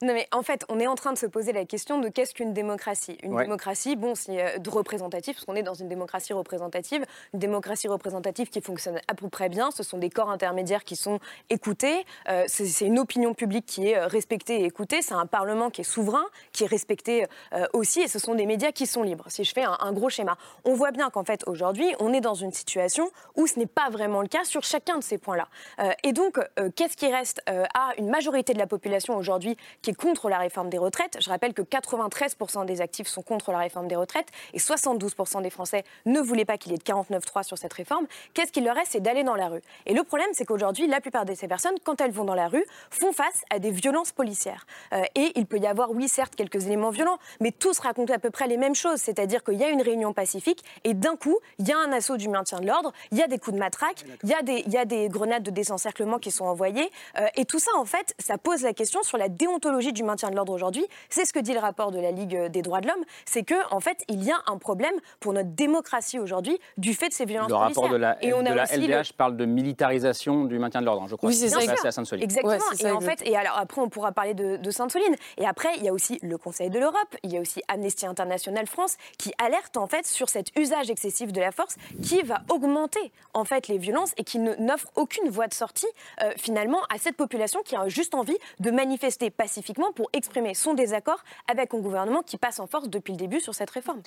Non 0.03 0.13
mais 0.13 0.27
en 0.31 0.41
fait, 0.41 0.65
on 0.67 0.79
est 0.79 0.87
en 0.87 0.95
train 0.95 1.13
de 1.13 1.17
se 1.17 1.27
poser 1.27 1.53
la 1.53 1.63
question 1.65 1.99
de 1.99 2.09
qu'est-ce 2.09 2.33
qu'une 2.33 2.53
démocratie? 2.53 3.17
Une 3.21 3.33
Ouais. 3.33 3.43
démocratie, 3.43 3.95
bon, 3.95 4.15
c'est 4.15 4.41
euh, 4.41 4.57
de 4.57 4.69
représentatif, 4.69 5.35
parce 5.35 5.45
qu'on 5.45 5.55
est 5.55 5.61
dans 5.63 5.75
une 5.75 5.87
démocratie 5.89 6.33
représentative. 6.33 7.05
Une 7.33 7.39
démocratie 7.39 7.87
représentative 7.87 8.49
qui 8.49 8.61
fonctionne 8.61 8.99
à 9.07 9.13
peu 9.13 9.29
près 9.29 9.47
bien. 9.47 9.69
Ce 9.69 9.83
sont 9.83 9.99
des 9.99 10.09
corps 10.09 10.31
intermédiaires 10.31 10.83
qui 10.83 10.95
sont 10.95 11.19
écoutés. 11.51 12.03
Euh, 12.29 12.45
c'est 12.47 12.85
une 12.85 12.97
opinion 12.97 13.35
publique 13.35 13.65
qui 13.67 13.89
est 13.89 13.97
euh, 13.97 14.07
respectée 14.07 14.61
et 14.61 14.65
écoutée. 14.65 15.01
C'est 15.03 15.13
un 15.13 15.27
parlement 15.27 15.69
qui 15.69 15.81
est 15.81 15.83
souverain, 15.85 16.25
qui 16.51 16.63
est 16.63 16.67
respecté 16.67 17.27
euh, 17.53 17.67
aussi, 17.73 18.01
et 18.01 18.07
ce 18.07 18.17
sont 18.17 18.33
des 18.33 18.47
médias 18.47 18.71
qui 18.71 18.87
sont 18.87 19.03
libres. 19.03 19.25
Si 19.27 19.43
je 19.43 19.53
fais 19.53 19.63
un, 19.63 19.77
un 19.79 19.93
gros 19.93 20.09
schéma, 20.09 20.35
on 20.65 20.73
voit 20.73 20.91
bien 20.91 21.11
qu'en 21.11 21.23
fait 21.23 21.43
aujourd'hui, 21.47 21.93
on 21.99 22.11
est 22.11 22.21
dans 22.21 22.33
une 22.35 22.51
situation 22.53 23.11
où 23.35 23.45
ce 23.45 23.59
n'est 23.59 23.67
pas 23.67 23.89
vraiment 23.91 24.21
le 24.21 24.27
cas 24.27 24.43
sur 24.45 24.63
chacun 24.63 24.97
de 24.97 25.03
ces 25.03 25.19
points-là. 25.19 25.47
Euh, 25.79 25.91
et 26.03 26.11
donc, 26.11 26.39
qu'est-ce 26.75 26.97
qui 26.97 27.11
reste 27.11 27.41
à 27.47 27.91
une 27.97 28.09
majorité 28.09 28.53
de 28.53 28.59
la 28.59 28.67
population 28.67 29.15
aujourd'hui 29.15 29.57
qui 29.81 29.90
est 29.91 29.93
contre 29.93 30.29
la 30.29 30.37
réforme 30.39 30.69
des 30.69 30.77
retraites 30.77 31.17
Je 31.19 31.29
rappelle 31.29 31.53
que 31.53 31.61
93% 31.61 32.65
des 32.65 32.81
actifs 32.81 33.07
sont 33.07 33.21
contre 33.21 33.51
la 33.51 33.59
réforme 33.59 33.87
des 33.87 33.95
retraites 33.95 34.27
et 34.53 34.59
72% 34.59 35.41
des 35.41 35.49
Français 35.49 35.83
ne 36.05 36.19
voulaient 36.19 36.45
pas 36.45 36.57
qu'il 36.57 36.71
y 36.71 36.75
ait 36.75 36.77
de 36.77 36.83
49.3 36.83 37.43
sur 37.43 37.57
cette 37.57 37.73
réforme. 37.73 38.07
Qu'est-ce 38.33 38.51
qu'il 38.51 38.63
leur 38.65 38.75
reste? 38.75 38.91
C'est 38.93 38.99
d'aller 38.99 39.23
dans 39.23 39.35
la 39.35 39.47
rue. 39.47 39.61
Et 39.85 39.93
le 39.93 40.03
problème, 40.03 40.29
c'est 40.33 40.45
qu'aujourd'hui, 40.45 40.87
la 40.87 41.01
plupart 41.01 41.25
de 41.25 41.33
ces 41.33 41.47
personnes, 41.47 41.75
quand 41.83 42.01
elles 42.01 42.11
vont 42.11 42.23
dans 42.23 42.35
la 42.35 42.47
rue, 42.47 42.65
font 42.89 43.11
face 43.13 43.41
à 43.49 43.59
des 43.59 43.71
violences 43.71 44.11
policières. 44.11 44.65
Euh, 44.93 45.03
et 45.15 45.31
il 45.35 45.45
peut 45.45 45.57
y 45.59 45.67
avoir, 45.67 45.91
oui, 45.91 46.07
certes, 46.07 46.35
quelques 46.35 46.65
éléments 46.65 46.89
violents, 46.89 47.17
mais 47.39 47.51
tous 47.51 47.79
racontent 47.79 48.13
à 48.13 48.19
peu 48.19 48.29
près 48.29 48.47
les 48.47 48.57
mêmes 48.57 48.75
choses. 48.75 48.99
C'est-à-dire 48.99 49.43
qu'il 49.43 49.55
y 49.55 49.63
a 49.63 49.69
une 49.69 49.81
réunion 49.81 50.13
pacifique 50.13 50.63
et 50.83 50.93
d'un 50.93 51.15
coup, 51.15 51.37
il 51.59 51.67
y 51.67 51.71
a 51.71 51.77
un 51.77 51.91
assaut 51.91 52.17
du 52.17 52.29
maintien 52.29 52.59
de 52.59 52.67
l'ordre, 52.67 52.91
il 53.11 53.17
y 53.17 53.23
a 53.23 53.27
des 53.27 53.37
coups 53.39 53.55
de 53.55 53.59
matraque, 53.59 54.03
il 54.23 54.29
y, 54.29 54.33
a 54.33 54.41
des- 54.41 54.63
il 54.65 54.71
y 54.71 54.77
a 54.77 54.85
des 54.85 55.09
grenades 55.09 55.43
de 55.43 55.51
désencerclement 55.51 56.19
qui 56.19 56.31
sont 56.31 56.45
envoyées. 56.45 56.89
Euh, 57.19 57.27
et 57.35 57.45
tout 57.45 57.59
ça, 57.59 57.71
en 57.77 57.85
fait, 57.85 58.13
ça 58.19 58.37
pose 58.37 58.61
la 58.61 58.73
question 58.73 59.01
sur 59.03 59.17
la 59.17 59.27
déontologie 59.29 59.80
du 59.91 60.03
maintien 60.03 60.29
de 60.29 60.35
l'ordre 60.35 60.53
aujourd'hui. 60.53 60.85
C'est 61.09 61.25
ce 61.25 61.33
que 61.33 61.39
dit 61.39 61.53
le 61.53 61.59
rapport 61.59 61.89
de 61.91 61.99
la 61.99 62.11
Ligue 62.11 62.37
des 62.49 62.61
droits 62.61 62.79
de 62.81 62.87
l'homme. 62.87 63.03
C'est 63.25 63.41
que, 63.43 63.55
en 63.73 63.79
fait, 63.79 64.03
il 64.07 64.23
y 64.23 64.31
a 64.31 64.37
un 64.45 64.57
problème 64.57 64.93
pour 65.19 65.33
notre 65.33 65.49
démocratie 65.49 66.19
aujourd'hui 66.19 66.59
du 66.77 66.93
fait 66.93 67.09
de 67.09 67.13
ces 67.13 67.25
violences 67.25 67.49
Le 67.49 67.55
rapport 67.55 67.89
de 67.89 67.95
la. 67.95 68.23
Et 68.23 68.33
on 68.33 68.43
de 68.43 68.47
a 68.49 68.55
la 68.55 68.63
aussi 68.63 68.77
le- 68.79 68.93
LDH 68.95 69.13
parle 69.17 69.35
de 69.37 69.45
militarisation 69.45 70.45
du 70.45 70.59
maintien 70.59 70.81
de 70.81 70.85
l'ordre, 70.85 71.07
je 71.07 71.15
crois. 71.15 71.29
oui, 71.29 71.35
c'est 71.35 71.49
ça. 71.49 71.59
C'est 71.61 71.87
à 71.87 71.91
Sainte-Soline. 71.91 72.23
Exactement. 72.23 72.53
Ouais, 72.53 72.59
c'est 72.71 72.83
ça, 72.83 72.89
et 72.89 72.91
en 72.91 72.99
exact. 72.99 73.19
fait, 73.23 73.29
et 73.29 73.35
alors 73.35 73.57
après, 73.57 73.81
on 73.81 73.89
pourra 73.89 74.11
parler 74.11 74.33
de, 74.33 74.57
de 74.57 74.71
Sainte-Soline. 74.71 75.15
Et 75.37 75.45
après, 75.47 75.69
il 75.77 75.83
y 75.83 75.89
a 75.89 75.93
aussi 75.93 76.19
le 76.21 76.37
Conseil 76.37 76.69
de 76.69 76.77
l'Europe, 76.79 76.97
il 77.23 77.31
y 77.31 77.37
a 77.37 77.39
aussi 77.41 77.61
Amnesty 77.67 78.05
International 78.05 78.67
France 78.67 78.97
qui 79.17 79.31
alerte 79.43 79.77
en 79.77 79.87
fait 79.87 80.05
sur 80.05 80.29
cet 80.29 80.47
usage 80.57 80.89
excessif 80.89 81.31
de 81.31 81.39
la 81.39 81.51
force 81.51 81.75
qui 82.03 82.21
va 82.21 82.41
augmenter 82.49 83.11
en 83.33 83.45
fait 83.45 83.67
les 83.69 83.77
violences 83.77 84.11
et 84.17 84.23
qui 84.23 84.39
ne- 84.39 84.55
n'offre 84.55 84.89
aucune 84.95 85.29
voie 85.29 85.47
de 85.47 85.53
sortie 85.53 85.87
euh, 86.23 86.31
finalement 86.37 86.81
à 86.93 86.97
cette 86.97 87.15
population 87.15 87.61
qui 87.63 87.75
a 87.75 87.87
juste 87.87 88.13
envie 88.15 88.37
de 88.59 88.71
manifester 88.71 89.29
pacifiquement 89.29 89.70
pour 89.95 90.09
exprimer 90.13 90.53
son 90.53 90.73
désaccord 90.73 91.23
avec 91.47 91.73
un 91.73 91.79
gouvernement 91.79 92.21
qui 92.23 92.37
passe 92.37 92.59
en 92.59 92.67
force 92.67 92.89
depuis 92.89 93.13
le 93.13 93.17
début 93.17 93.39
sur 93.39 93.55
cette 93.55 93.69
réforme. 93.69 94.01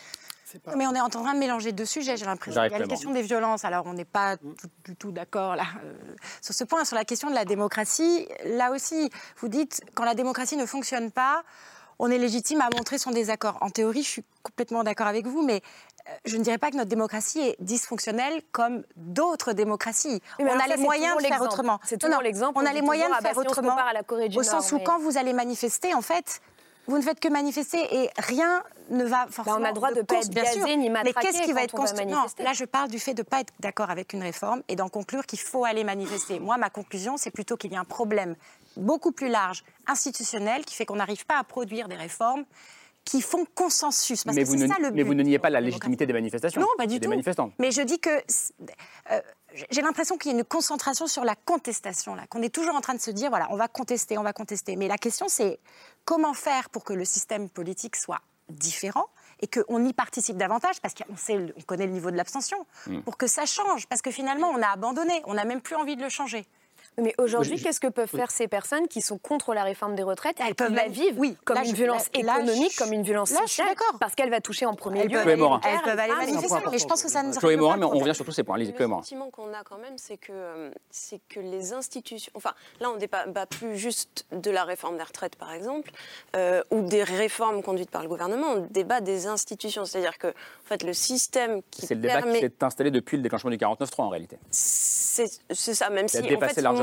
Mais 0.76 0.86
on 0.86 0.94
est 0.94 1.00
en 1.00 1.08
train 1.08 1.34
de 1.34 1.38
mélanger 1.38 1.72
deux 1.72 1.84
sujets, 1.84 2.16
j'ai 2.16 2.26
l'impression. 2.26 2.62
Il 2.64 2.70
y 2.70 2.74
a 2.74 2.78
la 2.78 2.86
question 2.86 3.12
des 3.12 3.22
violences. 3.22 3.64
Alors, 3.64 3.86
on 3.86 3.92
n'est 3.94 4.04
pas 4.04 4.36
tout- 4.36 4.54
du 4.84 4.94
tout 4.94 5.10
d'accord 5.10 5.56
là 5.56 5.64
euh, 5.84 5.94
sur 6.40 6.54
ce 6.54 6.62
point. 6.64 6.84
Sur 6.84 6.96
la 6.96 7.04
question 7.04 7.28
de 7.28 7.34
la 7.34 7.44
démocratie, 7.44 8.28
là 8.44 8.70
aussi, 8.70 9.10
vous 9.38 9.48
dites 9.48 9.80
quand 9.94 10.04
la 10.04 10.14
démocratie 10.14 10.56
ne 10.56 10.66
fonctionne 10.66 11.10
pas, 11.10 11.42
on 11.98 12.10
est 12.10 12.18
légitime 12.18 12.60
à 12.60 12.68
montrer 12.76 12.98
son 12.98 13.10
désaccord. 13.10 13.58
En 13.62 13.70
théorie, 13.70 14.02
je 14.02 14.08
suis 14.08 14.24
complètement 14.42 14.84
d'accord 14.84 15.06
avec 15.06 15.26
vous, 15.26 15.42
mais 15.42 15.60
je 16.24 16.36
ne 16.36 16.42
dirais 16.42 16.58
pas 16.58 16.70
que 16.70 16.76
notre 16.76 16.88
démocratie 16.90 17.40
est 17.40 17.56
dysfonctionnelle 17.60 18.42
comme 18.52 18.82
d'autres 18.96 19.52
démocraties. 19.52 20.20
Oui, 20.38 20.46
on 20.48 20.56
a 20.58 20.60
ça, 20.66 20.76
les 20.76 20.82
moyens 20.82 21.16
de 21.16 21.26
faire 21.26 21.40
autrement. 21.42 21.80
C'est 21.84 21.98
toujours 21.98 22.20
l'exemple. 22.22 22.58
On 22.62 22.66
a 22.66 22.72
les 22.72 22.82
moyens 22.82 23.10
de 23.16 23.22
faire 23.26 23.36
autrement. 23.36 23.76
à 23.76 23.92
la 23.92 24.02
Corée 24.02 24.28
du 24.28 24.38
Au 24.38 24.42
Nord, 24.42 24.50
sens 24.50 24.72
où 24.72 24.76
mais- 24.78 24.84
quand 24.84 24.98
vous 24.98 25.16
allez 25.18 25.32
manifester, 25.32 25.94
en 25.94 26.02
fait, 26.02 26.40
vous 26.86 26.98
ne 26.98 27.02
faites 27.02 27.18
que 27.20 27.28
manifester 27.28 27.78
et 28.02 28.10
rien 28.18 28.62
ne 28.90 29.04
va 29.04 29.26
forcément. 29.30 29.56
Bah, 29.56 29.62
on 29.62 29.64
a 29.64 29.68
le 29.68 29.74
droit 29.74 29.92
de 29.92 30.02
pas 30.02 30.16
cons- 30.16 30.20
être 30.20 30.52
sûr. 30.52 30.66
ni 30.76 30.90
Mais 30.90 31.12
qu'est-ce 31.14 31.40
qui 31.42 31.52
va 31.54 31.62
être 31.62 31.74
construit? 31.74 32.04
Là, 32.06 32.52
je 32.52 32.64
parle 32.66 32.88
du 32.90 32.98
fait 32.98 33.14
de 33.14 33.22
ne 33.22 33.26
pas 33.26 33.40
être 33.40 33.52
d'accord 33.60 33.88
avec 33.88 34.12
une 34.12 34.22
réforme 34.22 34.62
et 34.68 34.76
d'en 34.76 34.90
conclure 34.90 35.24
qu'il 35.24 35.40
faut 35.40 35.64
aller 35.64 35.84
manifester. 35.84 36.38
Moi, 36.40 36.58
ma 36.58 36.68
conclusion, 36.68 37.16
c'est 37.16 37.30
plutôt 37.30 37.56
qu'il 37.56 37.72
y 37.72 37.76
a 37.76 37.80
un 37.80 37.84
problème 37.84 38.36
beaucoup 38.76 39.12
plus 39.12 39.28
large, 39.28 39.64
institutionnel, 39.86 40.64
qui 40.66 40.74
fait 40.74 40.84
qu'on 40.84 40.96
n'arrive 40.96 41.24
pas 41.24 41.38
à 41.38 41.44
produire 41.44 41.88
des 41.88 41.94
réformes 41.96 42.44
qui 43.04 43.20
font 43.20 43.44
consensus. 43.54 44.24
Parce 44.24 44.34
Mais 44.36 44.44
que 44.44 44.48
vous, 44.48 44.56
ne, 44.56 44.66
ça 44.66 44.74
le 44.80 44.90
mais 44.90 45.02
but. 45.02 45.04
vous 45.04 45.14
ne 45.14 45.22
niez 45.22 45.38
pas 45.38 45.50
la 45.50 45.60
légitimité 45.60 46.06
des 46.06 46.12
manifestations. 46.12 46.60
Non, 46.60 46.66
pas 46.78 46.86
du 46.86 46.96
et 46.96 46.98
des 46.98 47.04
tout. 47.06 47.10
manifestants. 47.10 47.50
Mais 47.58 47.70
je 47.70 47.82
dis 47.82 47.98
que 47.98 48.08
euh, 49.10 49.20
j'ai 49.70 49.82
l'impression 49.82 50.16
qu'il 50.16 50.32
y 50.32 50.34
a 50.34 50.38
une 50.38 50.44
concentration 50.44 51.06
sur 51.06 51.24
la 51.24 51.34
contestation, 51.36 52.14
là, 52.14 52.26
qu'on 52.28 52.42
est 52.42 52.48
toujours 52.54 52.74
en 52.74 52.80
train 52.80 52.94
de 52.94 53.00
se 53.00 53.10
dire, 53.10 53.28
voilà, 53.30 53.46
on 53.50 53.56
va 53.56 53.68
contester, 53.68 54.16
on 54.18 54.22
va 54.22 54.32
contester. 54.32 54.76
Mais 54.76 54.88
la 54.88 54.98
question, 54.98 55.26
c'est 55.28 55.60
comment 56.04 56.34
faire 56.34 56.70
pour 56.70 56.84
que 56.84 56.92
le 56.92 57.04
système 57.04 57.48
politique 57.48 57.96
soit 57.96 58.20
différent 58.48 59.06
et 59.40 59.48
qu'on 59.48 59.84
y 59.84 59.92
participe 59.92 60.36
davantage, 60.36 60.80
parce 60.80 60.94
qu'on 60.94 61.16
sait, 61.16 61.38
on 61.56 61.60
connaît 61.62 61.86
le 61.86 61.92
niveau 61.92 62.10
de 62.10 62.16
l'abstention, 62.16 62.66
Mm. 62.86 63.00
pour 63.02 63.16
que 63.16 63.26
ça 63.26 63.46
change, 63.46 63.86
parce 63.86 64.00
que 64.02 64.10
finalement, 64.10 64.48
on 64.50 64.62
a 64.62 64.68
abandonné, 64.68 65.22
on 65.26 65.34
n'a 65.34 65.44
même 65.44 65.60
plus 65.60 65.76
envie 65.76 65.96
de 65.96 66.02
le 66.02 66.08
changer. 66.08 66.46
Mais 67.00 67.12
aujourd'hui, 67.18 67.60
qu'est-ce 67.60 67.80
que 67.80 67.88
peuvent 67.88 68.08
oui. 68.12 68.18
faire 68.20 68.30
ces 68.30 68.46
personnes 68.48 68.86
qui 68.88 69.00
sont 69.02 69.18
contre 69.18 69.52
la 69.54 69.62
réforme 69.64 69.94
des 69.96 70.02
retraites 70.02 70.36
Elles 70.46 70.54
peuvent 70.54 70.72
la 70.74 70.88
vivre 70.88 71.16
oui, 71.18 71.36
comme 71.44 71.56
là, 71.56 71.62
une 71.64 71.70
je- 71.70 71.74
violence 71.76 72.08
là- 72.14 72.20
économique, 72.40 72.76
comme 72.76 72.92
une 72.92 73.02
violence 73.02 73.30
là, 73.32 73.40
je 73.42 73.48
suis 73.50 73.56
sociale, 73.62 73.74
d'accord. 73.76 73.98
parce 73.98 74.14
qu'elle 74.14 74.30
va 74.30 74.40
toucher 74.40 74.66
en 74.66 74.74
premier 74.74 75.00
Elles 75.00 75.08
lieu. 75.08 75.18
peuvent 75.22 75.28
elles 75.28 75.80
peuvent 75.82 75.98
aller 75.98 76.12
Ah, 76.14 76.20
manifester, 76.26 76.78
je 76.78 76.84
pense 76.84 77.02
que 77.02 77.10
ça 77.10 77.22
ne 77.22 77.32
Chloé 77.34 77.56
Morin, 77.56 77.76
mais 77.76 77.84
on 77.86 77.90
revient 77.98 78.14
sur 78.14 78.24
tous 78.24 78.32
ces 78.32 78.44
points. 78.44 78.54
Allez-y, 78.56 78.68
Le 78.72 78.76
Chloé 78.76 78.86
Morin. 78.86 79.02
sentiment 79.02 79.30
qu'on 79.30 79.52
a 79.52 79.62
quand 79.64 79.78
même, 79.78 79.96
c'est 79.98 80.16
que, 80.16 80.70
c'est 80.90 81.20
que 81.28 81.40
les 81.40 81.72
institutions. 81.72 82.32
Enfin, 82.34 82.52
là, 82.80 82.90
on 82.90 82.94
ne 82.94 82.98
débat 83.00 83.24
pas 83.26 83.46
plus 83.46 83.76
juste 83.76 84.26
de 84.32 84.50
la 84.50 84.64
réforme 84.64 84.96
des 84.96 85.02
retraites, 85.02 85.36
par 85.36 85.52
exemple, 85.52 85.90
euh, 86.36 86.62
ou 86.70 86.82
des 86.82 87.02
réformes 87.02 87.62
conduites 87.62 87.90
par 87.90 88.02
le 88.02 88.08
gouvernement. 88.08 88.46
On 88.56 88.66
débat 88.70 89.00
des 89.00 89.26
institutions. 89.26 89.84
C'est-à-dire 89.84 90.16
que, 90.18 90.28
en 90.28 90.66
fait, 90.66 90.82
le 90.82 90.92
système 90.92 91.60
qui 91.70 91.86
C'est 91.86 91.94
le 91.96 92.00
débat 92.02 92.18
qui 92.18 92.22
permet. 92.24 92.40
s'est 92.40 92.52
installé 92.64 92.90
depuis 92.90 93.16
le 93.16 93.22
déclenchement 93.22 93.50
du 93.50 93.56
49-3 93.58 94.04
en 94.04 94.08
réalité. 94.10 94.38
C'est 94.50 95.26
ça, 95.74 95.90
même 95.90 96.08
si 96.08 96.18
en 96.18 96.22
fait, 96.22 96.28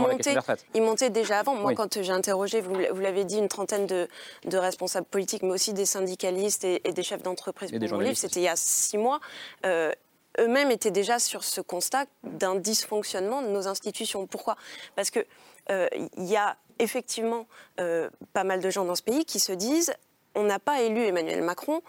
montaient- 0.02 0.36
ils 0.74 0.82
montaient 0.82 1.10
déjà 1.10 1.40
avant. 1.40 1.56
Moi, 1.56 1.70
Oui. 1.72 1.76
quand 1.76 2.02
j'ai 2.02 2.12
interrogé, 2.12 2.62
vous, 2.62 2.74
vous 2.92 3.00
l'avez 3.02 3.24
dit, 3.26 3.38
une 3.38 3.48
trentaine 3.48 3.86
de, 3.88 4.08
de 4.46 4.58
responsables 4.58 5.06
politiques, 5.08 5.44
mais 5.44 5.52
aussi 5.52 5.74
des 5.74 5.86
syndicalistes 5.86 6.64
et, 6.64 6.82
et 6.88 6.94
des 6.94 7.04
chefs 7.04 7.24
d'entreprise 7.24 7.72
pour 7.72 7.80
mon 7.80 8.00
livre, 8.00 8.18
c'était 8.18 8.40
il 8.42 8.44
y 8.44 8.48
a 8.48 8.56
six 8.56 8.98
mois. 8.98 9.20
euh, 9.66 9.92
eux-mêmes 10.40 10.72
étaient 10.72 10.92
déjà 10.92 11.20
sur 11.20 11.44
ce 11.44 11.60
constat 11.60 12.06
d'un 12.24 12.56
dysfonctionnement 12.56 13.42
de 13.42 13.48
nos 13.50 13.68
institutions. 13.68 14.28
Pourquoi? 14.28 14.56
Parce 14.96 15.10
que 15.12 15.20
euh, 15.70 15.88
il 16.18 16.24
y 16.24 16.38
a 16.38 16.56
effectivement 16.80 17.48
euh, 17.82 18.10
pas 18.32 18.46
mal 18.46 18.62
de 18.62 18.70
gens 18.70 18.86
dans 18.86 18.96
ce 18.96 19.04
pays 19.04 19.26
qui 19.26 19.40
se 19.42 19.52
disent 19.52 19.94
on 20.34 20.44
n'a 20.44 20.58
pas 20.58 20.82
élu 20.84 21.04
Emmanuel 21.06 21.42
Macron 21.44 21.82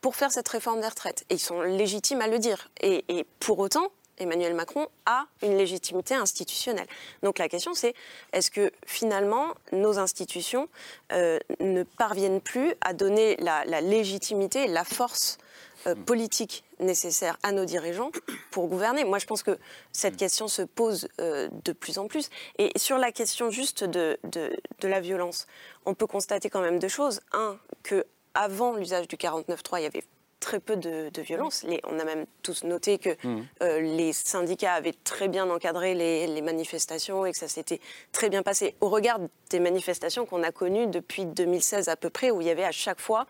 pour 0.00 0.16
faire 0.16 0.32
cette 0.32 0.48
réforme 0.48 0.80
des 0.80 0.88
retraites. 0.88 1.24
Et 1.30 1.34
ils 1.34 1.38
sont 1.38 1.60
légitimes 1.62 2.20
à 2.20 2.26
le 2.26 2.40
dire. 2.40 2.68
Et, 2.80 3.04
et 3.08 3.24
pour 3.38 3.60
autant, 3.60 3.86
Emmanuel 4.18 4.54
Macron 4.54 4.88
a 5.06 5.26
une 5.42 5.56
légitimité 5.56 6.14
institutionnelle. 6.14 6.86
Donc 7.22 7.38
la 7.38 7.48
question 7.48 7.74
c'est, 7.74 7.94
est-ce 8.32 8.50
que 8.50 8.72
finalement 8.86 9.54
nos 9.72 9.98
institutions 9.98 10.68
euh, 11.12 11.38
ne 11.60 11.82
parviennent 11.82 12.40
plus 12.40 12.74
à 12.80 12.92
donner 12.92 13.36
la, 13.36 13.64
la 13.64 13.80
légitimité 13.80 14.64
et 14.64 14.68
la 14.68 14.84
force 14.84 15.38
euh, 15.86 15.94
politique 15.94 16.64
nécessaire 16.80 17.38
à 17.42 17.52
nos 17.52 17.64
dirigeants 17.64 18.10
pour 18.50 18.68
gouverner? 18.68 19.04
Moi 19.04 19.18
je 19.18 19.26
pense 19.26 19.42
que 19.42 19.58
cette 19.92 20.16
question 20.16 20.48
se 20.48 20.62
pose 20.62 21.08
euh, 21.20 21.48
de 21.64 21.72
plus 21.72 21.98
en 21.98 22.06
plus. 22.06 22.30
Et 22.58 22.72
sur 22.76 22.98
la 22.98 23.12
question 23.12 23.50
juste 23.50 23.84
de, 23.84 24.18
de, 24.24 24.56
de 24.80 24.88
la 24.88 25.00
violence, 25.00 25.46
on 25.86 25.94
peut 25.94 26.06
constater 26.06 26.50
quand 26.50 26.60
même 26.60 26.78
deux 26.78 26.88
choses. 26.88 27.20
Un, 27.32 27.58
que 27.82 28.06
avant 28.34 28.74
l'usage 28.74 29.08
du 29.08 29.16
49.3, 29.16 29.78
il 29.78 29.82
y 29.82 29.86
avait 29.86 30.04
très 30.44 30.60
peu 30.60 30.76
de, 30.76 31.08
de 31.08 31.22
violence. 31.22 31.62
Les- 31.64 31.80
on 31.84 31.98
a 31.98 32.04
même 32.04 32.26
tous 32.42 32.64
noté 32.64 32.98
que 32.98 33.10
Mmh. 33.26 33.42
euh, 33.62 33.80
les 33.80 34.12
syndicats 34.12 34.74
avaient 34.74 34.92
très 35.04 35.28
bien 35.28 35.48
encadré 35.48 35.94
les, 35.94 36.26
les 36.26 36.42
manifestations 36.42 37.24
et 37.24 37.32
que 37.32 37.38
ça 37.38 37.48
s'était 37.48 37.80
très 38.12 38.28
bien 38.28 38.42
passé. 38.42 38.74
Au 38.82 38.90
regard 38.90 39.18
des 39.50 39.60
manifestations 39.60 40.26
qu'on 40.26 40.42
a 40.42 40.52
connues 40.52 40.86
depuis 40.86 41.24
2016 41.24 41.88
à 41.88 41.96
peu 41.96 42.10
près, 42.10 42.30
où 42.30 42.40
il 42.42 42.46
y 42.46 42.50
avait 42.50 42.64
à 42.64 42.72
chaque 42.72 43.00
fois 43.00 43.26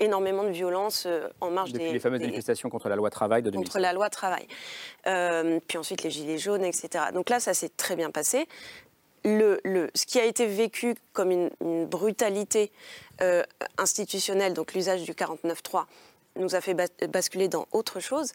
énormément 0.00 0.44
de 0.44 0.50
violence 0.50 1.04
euh, 1.06 1.28
en 1.40 1.50
marge 1.50 1.72
Depuis 1.72 1.86
des, 1.86 1.92
les 1.92 1.98
fameuses 2.00 2.20
des- 2.20 2.26
manifestations 2.26 2.68
contre 2.70 2.88
la 2.88 2.96
loi 2.96 3.10
travail 3.10 3.42
de 3.42 3.50
2016. 3.50 3.68
contre 3.72 3.80
la 3.82 3.92
loi 3.92 4.10
travail. 4.10 4.46
Euh, 5.06 5.60
puis 5.66 5.78
ensuite 5.78 6.02
les 6.02 6.10
gilets 6.10 6.38
jaunes, 6.38 6.64
etc. 6.64 7.06
Donc 7.14 7.30
là, 7.30 7.38
ça 7.40 7.54
s'est 7.54 7.70
très 7.76 7.94
bien 7.96 8.10
passé. 8.10 8.46
Le, 9.24 9.60
le- 9.64 9.90
ce 9.94 10.06
qui 10.06 10.20
a 10.20 10.24
été 10.24 10.46
vécu 10.46 10.94
comme 11.12 11.30
une, 11.32 11.50
une 11.60 11.86
brutalité 11.86 12.70
euh, 13.20 13.42
institutionnelle, 13.76 14.54
donc 14.54 14.74
l'usage 14.74 15.02
du 15.02 15.12
49.3, 15.12 15.84
nous 16.38 16.54
a 16.54 16.60
fait 16.60 16.74
bas- 16.74 16.86
basculer 17.08 17.48
dans 17.48 17.66
autre 17.72 18.00
chose. 18.00 18.32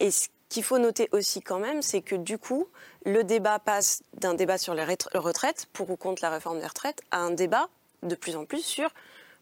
Et 0.00 0.10
ce 0.10 0.28
qu'il 0.48 0.62
faut 0.64 0.78
noter 0.78 1.08
aussi 1.12 1.40
quand 1.40 1.58
même, 1.58 1.82
c'est 1.82 2.00
que 2.00 2.14
du 2.14 2.38
coup, 2.38 2.68
le 3.04 3.24
débat 3.24 3.58
passe 3.58 4.02
d'un 4.14 4.34
débat 4.34 4.58
sur 4.58 4.74
les 4.74 4.84
retraites, 4.84 5.66
pour 5.72 5.90
ou 5.90 5.96
contre 5.96 6.22
la 6.22 6.30
réforme 6.30 6.60
des 6.60 6.66
retraites, 6.66 7.02
à 7.10 7.18
un 7.18 7.30
débat 7.30 7.68
de 8.02 8.14
plus 8.14 8.36
en 8.36 8.44
plus 8.44 8.64
sur, 8.64 8.90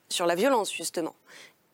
sur 0.08 0.26
la 0.26 0.34
violence, 0.34 0.72
justement. 0.72 1.14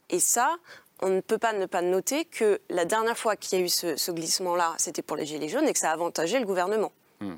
Et 0.09 0.21
ça, 0.21 0.57
on 1.03 1.09
ne 1.09 1.21
peut 1.21 1.39
pas 1.39 1.53
ne 1.53 1.67
pas 1.67 1.83
noter 1.83 2.25
que 2.25 2.61
la 2.71 2.85
dernière 2.85 3.19
fois 3.19 3.37
qu'il 3.37 3.59
y 3.59 3.63
a 3.63 3.65
eu 3.65 3.69
ce, 3.69 3.97
ce 3.97 4.11
glissement-là, 4.13 4.75
c'était 4.79 5.03
pour 5.03 5.17
les 5.17 5.27
Gilets 5.27 5.49
jaunes 5.49 5.67
et 5.69 5.73
que 5.73 5.79
ça 5.79 5.91
a 5.91 5.93
avantagé 5.93 6.39
le 6.39 6.47
gouvernement. 6.47 6.93
Hmm. 7.21 7.35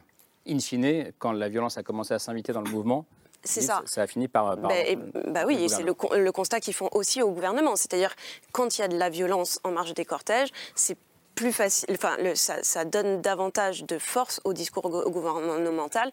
In 0.48 0.60
fine, 0.60 1.12
quand 1.18 1.32
la 1.32 1.48
violence 1.48 1.76
a 1.78 1.82
commencé 1.82 2.14
à 2.14 2.18
s'inviter 2.18 2.52
dans 2.52 2.60
le 2.62 2.70
mouvement, 2.70 3.04
C'est 3.44 3.60
ça. 3.62 3.82
Ça 3.86 4.02
a 4.02 4.06
fini 4.06 4.28
par. 4.28 4.46
par- 4.46 4.56
Bah, 4.68 4.76
et- 4.78 4.96
bah 5.28 5.44
oui, 5.46 5.54
et 5.62 5.68
c'est 5.68 5.82
le, 5.82 5.94
con- 5.94 6.10
le 6.14 6.32
constat 6.32 6.60
qu'ils 6.60 6.74
font 6.74 6.88
aussi 6.92 7.22
au 7.22 7.30
gouvernement. 7.30 7.76
C'est-à-dire, 7.76 8.14
quand 8.52 8.76
il 8.78 8.80
y 8.80 8.84
a 8.84 8.88
de 8.88 8.96
la 8.98 9.10
violence 9.10 9.60
en 9.64 9.70
marge 9.70 9.94
des 9.94 10.04
cortèges, 10.04 10.48
c'est 10.74 10.98
plus 11.34 11.52
facile, 11.52 11.88
enfin, 11.92 12.16
le- 12.18 12.34
ça, 12.34 12.64
ça 12.64 12.84
donne 12.84 13.20
davantage 13.22 13.84
de 13.84 13.96
force 13.98 14.40
au 14.42 14.52
discours 14.52 14.90
gou- 14.90 15.08
gouvernemental 15.08 16.10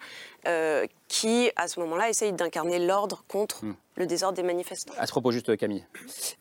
euh, 0.48 0.86
qui, 1.08 1.52
à 1.56 1.68
ce 1.68 1.80
moment-là, 1.82 2.10
essaye 2.10 2.34
d'incarner 2.34 2.80
l'ordre 2.80 3.24
contre 3.28 3.64
Hmm. 3.64 3.74
le 3.96 4.06
désordre 4.08 4.36
des 4.36 4.44
manifestants. 4.44 4.94
À 4.98 5.06
ce 5.06 5.12
propos, 5.12 5.32
juste 5.32 5.56
Camille. 5.56 5.86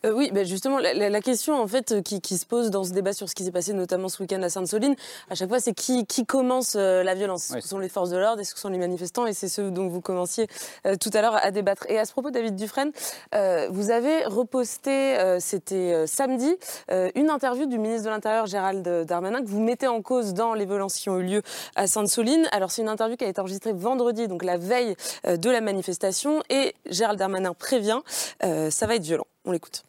Euh, 0.04 0.10
oui, 0.12 0.30
ben 0.32 0.44
justement, 0.44 0.78
la, 0.78 0.94
la- 0.94 1.10
la 1.10 1.20
question 1.20 1.60
en 1.60 1.68
fait 1.68 1.92
euh, 1.92 2.00
qui, 2.02 2.20
qui 2.20 2.36
se 2.38 2.46
pose 2.46 2.70
dans 2.70 2.82
ce 2.82 2.90
débat 2.92 3.12
sur 3.12 3.28
ce 3.28 3.34
qui 3.34 3.44
s'est 3.44 3.52
passé 3.52 3.72
notamment 3.74 4.08
ce 4.08 4.20
week-end 4.22 4.42
à 4.42 4.48
Sainte-Soline, 4.48 4.96
à 5.30 5.34
chaque 5.34 5.48
fois, 5.50 5.60
c'est 5.60 5.74
qui, 5.74 6.06
qui 6.06 6.24
commence 6.26 6.74
euh, 6.76 7.02
la 7.04 7.14
violence? 7.14 7.50
Oui. 7.54 7.60
Ce 7.62 7.68
sont 7.68 7.78
les 7.78 7.88
forces 7.90 8.10
de 8.10 8.16
l'ordre, 8.16 8.40
est-ce 8.40 8.52
que 8.54 8.58
ce 8.58 8.62
sont 8.62 8.70
les 8.70 8.78
manifestants 8.78 9.26
Et 9.26 9.34
c'est 9.34 9.48
ce 9.48 9.60
dont 9.60 9.86
vous 9.88 10.00
commenciez 10.00 10.48
euh, 10.86 10.96
tout 10.96 11.10
à 11.12 11.20
l'heure 11.20 11.36
à 11.36 11.50
débattre. 11.50 11.84
Et 11.90 11.98
à 11.98 12.04
ce 12.06 12.12
propos, 12.12 12.30
David 12.30 12.56
Dufresne, 12.56 12.90
euh, 13.34 13.68
vous 13.70 13.90
avez 13.90 14.24
reposté, 14.24 15.18
euh, 15.18 15.38
c'était 15.40 15.92
euh, 15.92 16.06
samedi, 16.06 16.56
euh, 16.90 17.10
une 17.14 17.28
interview 17.30 17.66
du 17.66 17.78
ministre 17.78 18.04
de 18.06 18.10
l'Intérieur 18.10 18.46
Gérald 18.46 18.82
Darmanin 19.06 19.42
que 19.42 19.48
vous 19.48 19.60
mettez 19.60 19.86
en 19.86 20.00
cause 20.02 20.32
dans 20.34 20.54
les 20.54 20.64
violences 20.64 20.94
qui 20.96 21.10
ont 21.10 21.18
eu 21.20 21.24
lieu 21.24 21.42
à 21.76 21.86
Sainte-Soline. 21.86 22.48
Alors 22.50 22.70
c'est 22.72 22.82
une 22.82 22.88
interview 22.88 23.16
qui 23.16 23.24
a 23.24 23.28
été 23.28 23.40
enregistrée 23.40 23.72
vendredi, 23.72 23.93
donc 23.96 24.44
la 24.44 24.56
veille 24.56 24.94
euh, 25.26 25.36
de 25.36 25.50
la 25.50 25.60
manifestation, 25.60 26.42
et 26.50 26.74
Gérald 26.88 27.18
Darmanin 27.18 27.54
prévient, 27.54 28.00
euh, 28.42 28.70
ça 28.70 28.86
va 28.86 28.96
être 28.96 29.02
violent. 29.02 29.26
On 29.44 29.52
l'écoute. 29.52 29.84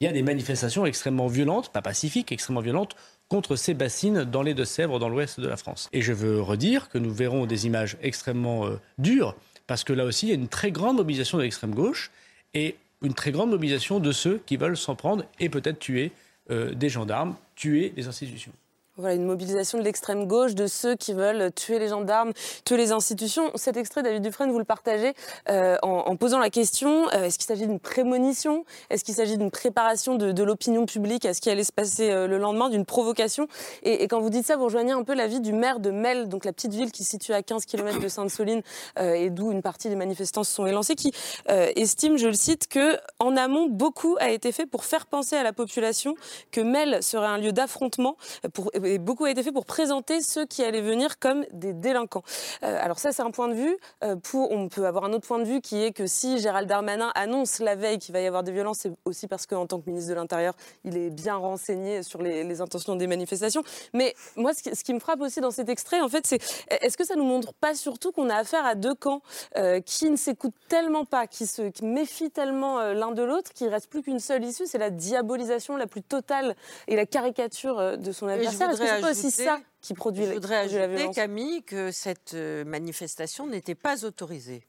Il 0.00 0.04
y 0.04 0.08
a 0.08 0.12
des 0.12 0.22
manifestations 0.22 0.84
extrêmement 0.84 1.26
violentes, 1.26 1.70
pas 1.70 1.82
pacifiques, 1.82 2.32
extrêmement 2.32 2.60
violentes, 2.60 2.96
contre 3.28 3.56
ces 3.56 3.74
bassines 3.74 4.24
dans 4.24 4.42
les 4.42 4.54
Deux-Sèvres, 4.54 4.98
dans 4.98 5.08
l'ouest 5.08 5.40
de 5.40 5.48
la 5.48 5.56
France. 5.56 5.88
Et 5.92 6.02
je 6.02 6.12
veux 6.12 6.40
redire 6.40 6.88
que 6.88 6.98
nous 6.98 7.12
verrons 7.12 7.46
des 7.46 7.66
images 7.66 7.96
extrêmement 8.02 8.66
euh, 8.66 8.78
dures, 8.98 9.34
parce 9.66 9.84
que 9.84 9.92
là 9.92 10.04
aussi, 10.04 10.26
il 10.26 10.28
y 10.28 10.32
a 10.32 10.36
une 10.36 10.48
très 10.48 10.70
grande 10.70 10.96
mobilisation 10.96 11.38
de 11.38 11.42
l'extrême 11.42 11.74
gauche 11.74 12.10
et 12.54 12.76
une 13.02 13.14
très 13.14 13.32
grande 13.32 13.50
mobilisation 13.50 14.00
de 14.00 14.12
ceux 14.12 14.40
qui 14.46 14.56
veulent 14.56 14.76
s'en 14.76 14.94
prendre 14.94 15.24
et 15.40 15.48
peut-être 15.48 15.78
tuer 15.78 16.12
des 16.48 16.88
gendarmes, 16.88 17.34
tuer 17.56 17.92
les 17.96 18.06
institutions. 18.06 18.52
Voilà, 18.98 19.14
une 19.14 19.26
mobilisation 19.26 19.76
de 19.76 19.82
l'extrême 19.82 20.26
gauche, 20.26 20.54
de 20.54 20.66
ceux 20.66 20.96
qui 20.96 21.12
veulent 21.12 21.52
tuer 21.52 21.78
les 21.78 21.88
gendarmes, 21.88 22.32
tuer 22.64 22.78
les 22.78 22.92
institutions. 22.92 23.50
Cet 23.54 23.76
extrait, 23.76 24.02
David 24.02 24.22
Dufresne, 24.22 24.50
vous 24.50 24.58
le 24.58 24.64
partagez 24.64 25.12
euh, 25.50 25.76
en, 25.82 26.16
posant 26.16 26.38
la 26.38 26.48
question 26.48 27.06
euh, 27.12 27.24
est-ce 27.24 27.36
qu'il 27.36 27.46
s'agit 27.46 27.66
d'une 27.66 27.78
prémonition? 27.78 28.64
Est-ce 28.88 29.04
qu'il 29.04 29.12
s'agit 29.14 29.36
d'une 29.36 29.50
préparation 29.50 30.14
de, 30.14 30.42
l'opinion 30.42 30.86
publique 30.86 31.26
à 31.26 31.34
ce 31.34 31.42
qui 31.42 31.50
allait 31.50 31.62
se 31.62 31.72
passer 31.72 32.10
euh, 32.10 32.26
le 32.26 32.38
lendemain, 32.38 32.70
d'une 32.70 32.86
provocation? 32.86 33.48
Et, 33.82 34.08
quand 34.08 34.20
vous 34.20 34.30
dites 34.30 34.46
ça, 34.46 34.56
vous 34.56 34.64
rejoignez 34.64 34.92
un 34.92 35.04
peu 35.04 35.12
l'avis 35.12 35.40
du 35.40 35.52
maire 35.52 35.78
de 35.78 35.90
Mel, 35.90 36.30
donc 36.30 36.46
la 36.46 36.54
petite 36.54 36.72
ville 36.72 36.90
qui 36.90 37.04
se 37.04 37.10
situe 37.10 37.34
à 37.34 37.42
15 37.42 37.66
km 37.66 38.00
de 38.00 38.08
Sainte-Soline 38.08 38.62
et 38.98 39.28
d'où 39.28 39.52
une 39.52 39.60
partie 39.60 39.90
des 39.90 39.96
manifestants 39.96 40.44
se 40.44 40.52
sont 40.52 40.64
élancés, 40.64 40.94
qui 40.94 41.12
estime, 41.48 42.16
je 42.16 42.28
le 42.28 42.34
cite, 42.34 42.66
que 42.68 42.96
en 43.18 43.36
amont, 43.36 43.66
beaucoup 43.68 44.16
a 44.20 44.30
été 44.30 44.52
fait 44.52 44.64
pour 44.64 44.84
faire 44.84 45.06
penser 45.06 45.36
à 45.36 45.42
la 45.42 45.52
population 45.52 46.14
que 46.50 46.60
Mel 46.60 47.02
serait 47.02 47.26
un 47.26 47.38
lieu 47.38 47.52
d'affrontement 47.52 48.16
pour 48.54 48.70
et 48.86 48.98
beaucoup 48.98 49.24
a 49.24 49.30
été 49.30 49.42
fait 49.42 49.52
pour 49.52 49.66
présenter 49.66 50.20
ceux 50.20 50.46
qui 50.46 50.62
allaient 50.62 50.80
venir 50.80 51.18
comme 51.18 51.44
des 51.52 51.72
délinquants. 51.72 52.22
Euh, 52.62 52.78
alors 52.80 52.98
ça, 52.98 53.12
c'est 53.12 53.22
un 53.22 53.30
point 53.30 53.48
de 53.48 53.54
vue. 53.54 53.76
Euh, 54.04 54.16
pour, 54.16 54.50
on 54.52 54.68
peut 54.68 54.86
avoir 54.86 55.04
un 55.04 55.12
autre 55.12 55.26
point 55.26 55.38
de 55.38 55.44
vue 55.44 55.60
qui 55.60 55.82
est 55.82 55.92
que 55.92 56.06
si 56.06 56.38
Gérald 56.38 56.68
Darmanin 56.68 57.10
annonce 57.14 57.58
la 57.58 57.74
veille 57.74 57.98
qu'il 57.98 58.12
va 58.12 58.20
y 58.20 58.26
avoir 58.26 58.42
des 58.42 58.52
violences, 58.52 58.78
c'est 58.78 58.92
aussi 59.04 59.26
parce 59.26 59.46
qu'en 59.46 59.66
tant 59.66 59.80
que 59.80 59.88
ministre 59.88 60.10
de 60.10 60.14
l'Intérieur, 60.14 60.54
il 60.84 60.96
est 60.96 61.10
bien 61.10 61.36
renseigné 61.36 62.02
sur 62.02 62.22
les, 62.22 62.44
les 62.44 62.60
intentions 62.60 62.96
des 62.96 63.06
manifestations. 63.06 63.62
Mais 63.92 64.14
moi, 64.36 64.54
ce 64.54 64.62
qui, 64.62 64.74
ce 64.74 64.84
qui 64.84 64.94
me 64.94 64.98
frappe 64.98 65.20
aussi 65.20 65.40
dans 65.40 65.50
cet 65.50 65.68
extrait, 65.68 66.00
en 66.00 66.08
fait, 66.08 66.26
c'est 66.26 66.40
est-ce 66.82 66.96
que 66.96 67.04
ça 67.04 67.16
nous 67.16 67.24
montre 67.24 67.52
pas 67.54 67.74
surtout 67.74 68.12
qu'on 68.12 68.30
a 68.30 68.36
affaire 68.36 68.64
à 68.64 68.74
deux 68.74 68.94
camps 68.94 69.22
euh, 69.56 69.80
qui 69.80 70.10
ne 70.10 70.16
s'écoutent 70.16 70.54
tellement 70.68 71.04
pas, 71.04 71.26
qui 71.26 71.46
se 71.46 71.62
qui 71.70 71.84
méfient 71.84 72.30
tellement 72.30 72.80
l'un 72.92 73.12
de 73.12 73.22
l'autre, 73.22 73.52
qu'il 73.52 73.68
reste 73.68 73.88
plus 73.88 74.02
qu'une 74.02 74.20
seule 74.20 74.44
issue, 74.44 74.66
c'est 74.66 74.78
la 74.78 74.90
diabolisation 74.90 75.76
la 75.76 75.86
plus 75.86 76.02
totale 76.02 76.54
et 76.86 76.96
la 76.96 77.06
caricature 77.06 77.98
de 77.98 78.12
son 78.12 78.28
adversaire. 78.28 78.75
Est-ce 78.76 78.82
que 78.82 78.86
voudrais 78.86 78.96
c'est 78.96 79.02
pas 79.02 79.10
aussi 79.10 79.26
ajouter- 79.26 79.44
ça 79.44 79.60
qui 79.80 79.94
produit, 79.94 80.24
Je 80.26 80.32
voudrais 80.32 80.54
la 80.54 80.60
ajouter, 80.62 80.86
violence 80.96 81.14
Camille, 81.16 81.62
que 81.62 81.90
cette 81.92 82.34
euh, 82.34 82.64
manifestation 82.64 83.46
n'était 83.46 83.74
pas 83.74 84.04
autorisée. 84.04 84.62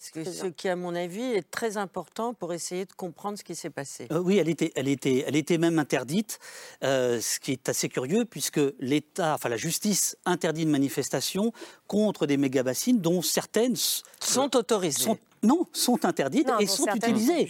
Ce, 0.00 0.12
que- 0.12 0.48
qui, 0.50 0.68
à 0.68 0.76
mon 0.76 0.94
avis, 0.94 1.22
est 1.22 1.50
très 1.50 1.76
important 1.76 2.32
pour 2.32 2.52
essayer 2.52 2.84
de 2.84 2.92
comprendre 2.92 3.36
ce 3.36 3.42
qui 3.42 3.56
s'est 3.56 3.68
passé. 3.70 4.06
Euh, 4.12 4.20
oui, 4.20 4.36
elle 4.38 4.48
était, 4.48 4.70
elle, 4.76 4.86
était, 4.86 5.24
elle 5.26 5.34
était 5.34 5.58
même 5.58 5.78
interdite, 5.80 6.38
euh, 6.84 7.20
ce 7.20 7.40
qui 7.40 7.50
est 7.52 7.68
assez 7.68 7.88
curieux 7.88 8.24
puisque 8.24 8.60
l'État, 8.78 9.34
enfin 9.34 9.48
la 9.48 9.56
justice 9.56 10.16
interdit 10.24 10.62
une 10.62 10.70
manifestation 10.70 11.52
contre 11.88 12.26
des 12.26 12.36
méga-bassines 12.36 13.00
dont 13.00 13.22
certaines 13.22 13.74
Sont 14.20 14.54
autorisées. 14.56 15.02
sont- 15.02 15.18
non, 15.42 15.66
sont 15.72 16.04
interdites 16.04 16.48
Non, 16.48 16.58
et 16.58 16.66
sont 16.66 16.86
utilisées. 16.94 17.44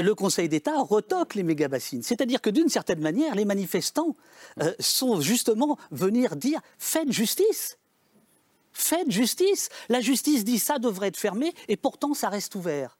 Le 0.00 0.14
Conseil 0.14 0.48
d'État 0.48 0.78
retoque 0.80 1.34
les 1.34 1.42
méga-bassines. 1.42 2.02
C'est-à-dire 2.02 2.40
que 2.40 2.48
d'une 2.50 2.68
certaine 2.70 3.00
manière, 3.00 3.34
les 3.34 3.44
manifestants 3.44 4.14
euh, 4.62 4.72
sont 4.78 5.20
justement 5.20 5.78
venir 5.90 6.36
dire 6.36 6.60
faites 6.78 7.10
justice. 7.12 7.78
Faites 8.74 9.10
justice. 9.10 9.70
La 9.88 10.00
justice 10.00 10.44
dit 10.44 10.58
ça 10.58 10.78
devrait 10.78 11.08
être 11.08 11.16
fermé 11.16 11.54
et 11.68 11.76
pourtant 11.76 12.12
ça 12.12 12.28
reste 12.28 12.54
ouvert. 12.56 12.98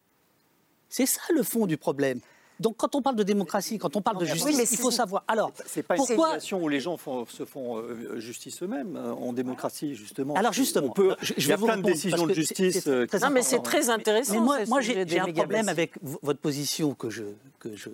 C'est 0.88 1.06
ça 1.06 1.20
le 1.34 1.42
fond 1.42 1.66
du 1.66 1.76
problème. 1.76 2.20
Donc 2.60 2.76
quand 2.76 2.94
on 2.94 3.02
parle 3.02 3.16
de 3.16 3.24
démocratie, 3.24 3.78
quand 3.78 3.96
on 3.96 4.00
parle 4.00 4.18
de 4.18 4.24
justice, 4.24 4.70
il 4.70 4.78
faut 4.78 4.92
savoir. 4.92 5.24
Alors, 5.26 5.52
c'est 5.66 5.82
pas 5.82 5.96
une 5.96 6.04
situation 6.04 6.62
où 6.62 6.68
les 6.68 6.78
gens 6.78 6.96
se 6.96 7.44
font 7.44 7.78
euh, 7.78 8.20
justice 8.20 8.62
eux-mêmes 8.62 8.96
euh, 8.96 9.12
en 9.12 9.32
démocratie 9.32 9.96
justement. 9.96 10.34
Alors 10.34 10.52
justement, 10.52 10.86
on 10.86 10.90
peut, 10.90 11.16
je, 11.20 11.34
il 11.36 11.48
y 11.48 11.52
a 11.52 11.58
plein 11.58 11.76
de 11.76 11.82
décisions 11.82 12.26
de 12.26 12.34
justice. 12.34 12.86
Euh, 12.86 13.06
non, 13.20 13.30
mais 13.30 13.42
c'est 13.42 13.62
très 13.62 13.90
intéressant. 13.90 14.40
Moi, 14.40 14.64
moi 14.66 14.80
j'ai 14.80 15.18
un 15.18 15.32
problème 15.32 15.68
avec 15.68 15.94
votre 16.02 16.38
position 16.38 16.94
que 16.94 17.10
je, 17.10 17.24
que 17.58 17.74
je 17.74 17.90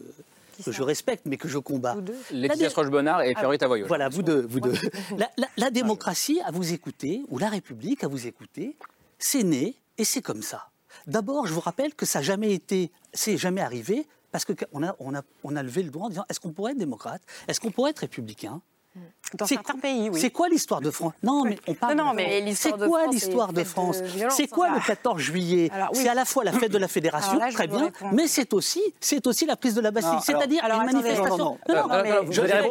que 0.64 0.72
je 0.72 0.82
respecte, 0.82 1.26
mais 1.26 1.36
que 1.36 1.48
je 1.48 1.58
combats. 1.58 1.96
Laetitia 2.30 2.68
Roche-Bonnard 2.68 3.22
et 3.22 3.34
Pierre 3.34 3.58
Tavoyot. 3.58 3.86
Voilà, 3.86 4.08
vous 4.08 4.22
deux. 4.22 4.40
Vous 4.42 4.60
deux. 4.60 4.74
La, 5.56 5.70
démocratie, 5.70 6.40
à 6.44 6.50
vous 6.50 6.72
écouter, 6.72 7.22
ou 7.28 7.38
la 7.38 7.48
République, 7.48 8.04
à 8.04 8.08
vous 8.08 8.26
écouter, 8.26 8.76
c'est 9.18 9.42
né 9.42 9.76
et 9.98 10.04
c'est 10.04 10.22
comme 10.22 10.42
ça. 10.42 10.70
D'abord, 11.06 11.46
je 11.46 11.52
vous 11.52 11.60
rappelle 11.60 11.94
que 11.94 12.06
ça 12.06 12.18
n'a 12.18 12.24
jamais 12.24 12.52
été, 12.52 12.90
c'est 13.12 13.36
jamais 13.36 13.60
arrivé 13.60 14.06
parce 14.32 14.44
qu'on 14.44 14.82
a, 14.86 14.94
on 14.98 15.14
a, 15.14 15.22
on 15.44 15.56
a 15.56 15.62
levé 15.62 15.82
le 15.82 15.90
doigt 15.90 16.04
en 16.04 16.08
disant 16.08 16.24
est-ce 16.28 16.40
qu'on 16.40 16.52
pourrait 16.52 16.72
être 16.72 16.78
démocrate? 16.78 17.22
Est-ce 17.48 17.60
qu'on 17.60 17.70
pourrait 17.70 17.90
être 17.90 18.00
républicain? 18.00 18.60
Mm. 18.94 19.00
Dans 19.34 19.46
certains 19.46 19.78
pays, 19.78 20.10
oui. 20.10 20.20
C'est 20.20 20.30
quoi 20.30 20.48
l'histoire 20.48 20.80
de 20.80 20.90
France 20.90 21.12
Non, 21.22 21.44
mais 21.44 21.56
on 21.68 21.74
parle. 21.74 21.94
Non, 21.94 22.06
non 22.06 22.14
mais 22.14 22.40
l'histoire 22.40 22.76
de 22.76 22.86
quoi 22.86 23.06
l'histoire 23.06 23.52
de 23.52 23.62
France 23.62 24.02
C'est 24.30 24.48
quoi 24.48 24.70
le 24.70 24.84
14 24.84 25.20
juillet 25.20 25.70
oui. 25.92 26.00
C'est 26.02 26.08
à 26.08 26.14
la 26.14 26.24
fois 26.24 26.42
la 26.42 26.52
fête 26.52 26.72
de 26.72 26.78
la 26.78 26.88
Fédération, 26.88 27.38
là, 27.38 27.52
très 27.52 27.68
bien, 27.68 27.84
répondre. 27.84 28.12
mais 28.12 28.26
c'est 28.26 28.52
aussi, 28.52 28.82
c'est 28.98 29.24
aussi 29.28 29.46
la 29.46 29.54
prise 29.54 29.74
de 29.74 29.80
la 29.80 29.92
Bastille, 29.92 30.18
c'est-à-dire 30.22 30.64
une 30.64 30.84
manifestation. 30.84 31.36
Non, 31.36 31.58
non, 31.68 31.88
non, 31.88 32.02
mais 32.02 32.12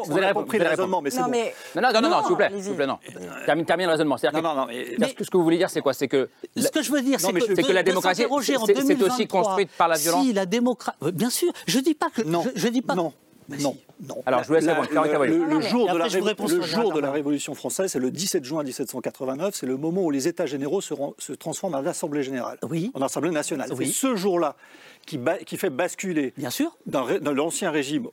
vous 0.06 0.18
avez 0.18 0.34
compris 0.34 0.60
le 0.60 0.68
raisonnement, 0.68 1.02
mais 1.02 1.10
c'est 1.10 1.22
bon. 1.22 1.32
Non, 1.76 1.82
non, 1.82 2.02
non, 2.02 2.10
non, 2.10 2.20
s'il 2.22 2.30
vous 2.30 2.36
plaît, 2.36 2.52
s'il 2.54 2.64
vous 2.64 2.76
plaît, 2.76 2.88
non. 2.88 3.00
Termine, 3.46 3.66
termine 3.66 3.86
le 3.86 3.92
raisonnement. 3.94 4.18
C'est-à-dire 4.18 5.16
que 5.16 5.24
ce 5.24 5.30
que 5.30 5.38
vous 5.38 5.44
voulez 5.44 5.58
dire, 5.58 5.70
c'est 5.70 5.82
quoi? 5.82 5.94
C'est 5.94 6.10
que 6.10 6.30
ce 6.58 6.68
que 6.68 6.82
je 6.82 6.92
veux 6.92 7.02
dire, 7.02 7.20
c'est 7.22 7.32
que 7.32 7.72
la 7.72 7.84
démocratie, 7.84 8.26
c'est 8.42 9.04
aussi 9.04 9.28
construite 9.28 9.70
par 9.78 9.88
la 9.88 9.98
violence. 9.98 10.26
Si 10.26 10.34
la 10.34 10.46
démocratie, 10.46 10.98
bien 11.14 11.30
sûr, 11.30 11.54
je 11.68 11.80
dis 11.80 11.96
pas 11.96 12.10
que, 12.10 12.24
je 12.56 12.68
dis 12.68 12.82
pas 12.82 12.96
non, 13.60 13.78
non. 14.08 14.22
Alors, 14.26 14.44
je 14.44 14.48
vous 14.48 14.54
laisse 14.54 14.66
le, 14.66 15.62
jour, 15.62 15.92
de 15.92 17.00
la, 17.00 17.08
le 17.08 17.14
Révolution 17.14 17.56
française, 17.56 17.92
c'est 17.92 18.00
le 18.00 18.12
17 18.12 18.44
juin 18.44 18.64
1789. 18.64 19.56
C'est 19.56 19.66
le 19.66 19.78
moment 19.78 20.04
où 20.04 20.12
les 20.12 20.28
États 20.28 20.46
généraux 20.46 20.82
se, 20.82 21.34
transforment 21.34 21.76
en 21.76 21.86
Assemblée 21.86 22.24
générale, 22.24 22.58
oui. 22.64 22.92
en 22.94 23.02
Assemblée 23.02 23.32
nationale. 23.32 23.70
Oui. 23.74 23.92
Ce 23.92 24.16
jour-là 24.16 24.56
qui, 25.06 25.18
fait 25.58 25.70
basculer 25.70 26.34
Bien 26.38 26.50
l'ancien 27.32 27.72
régime 27.72 28.08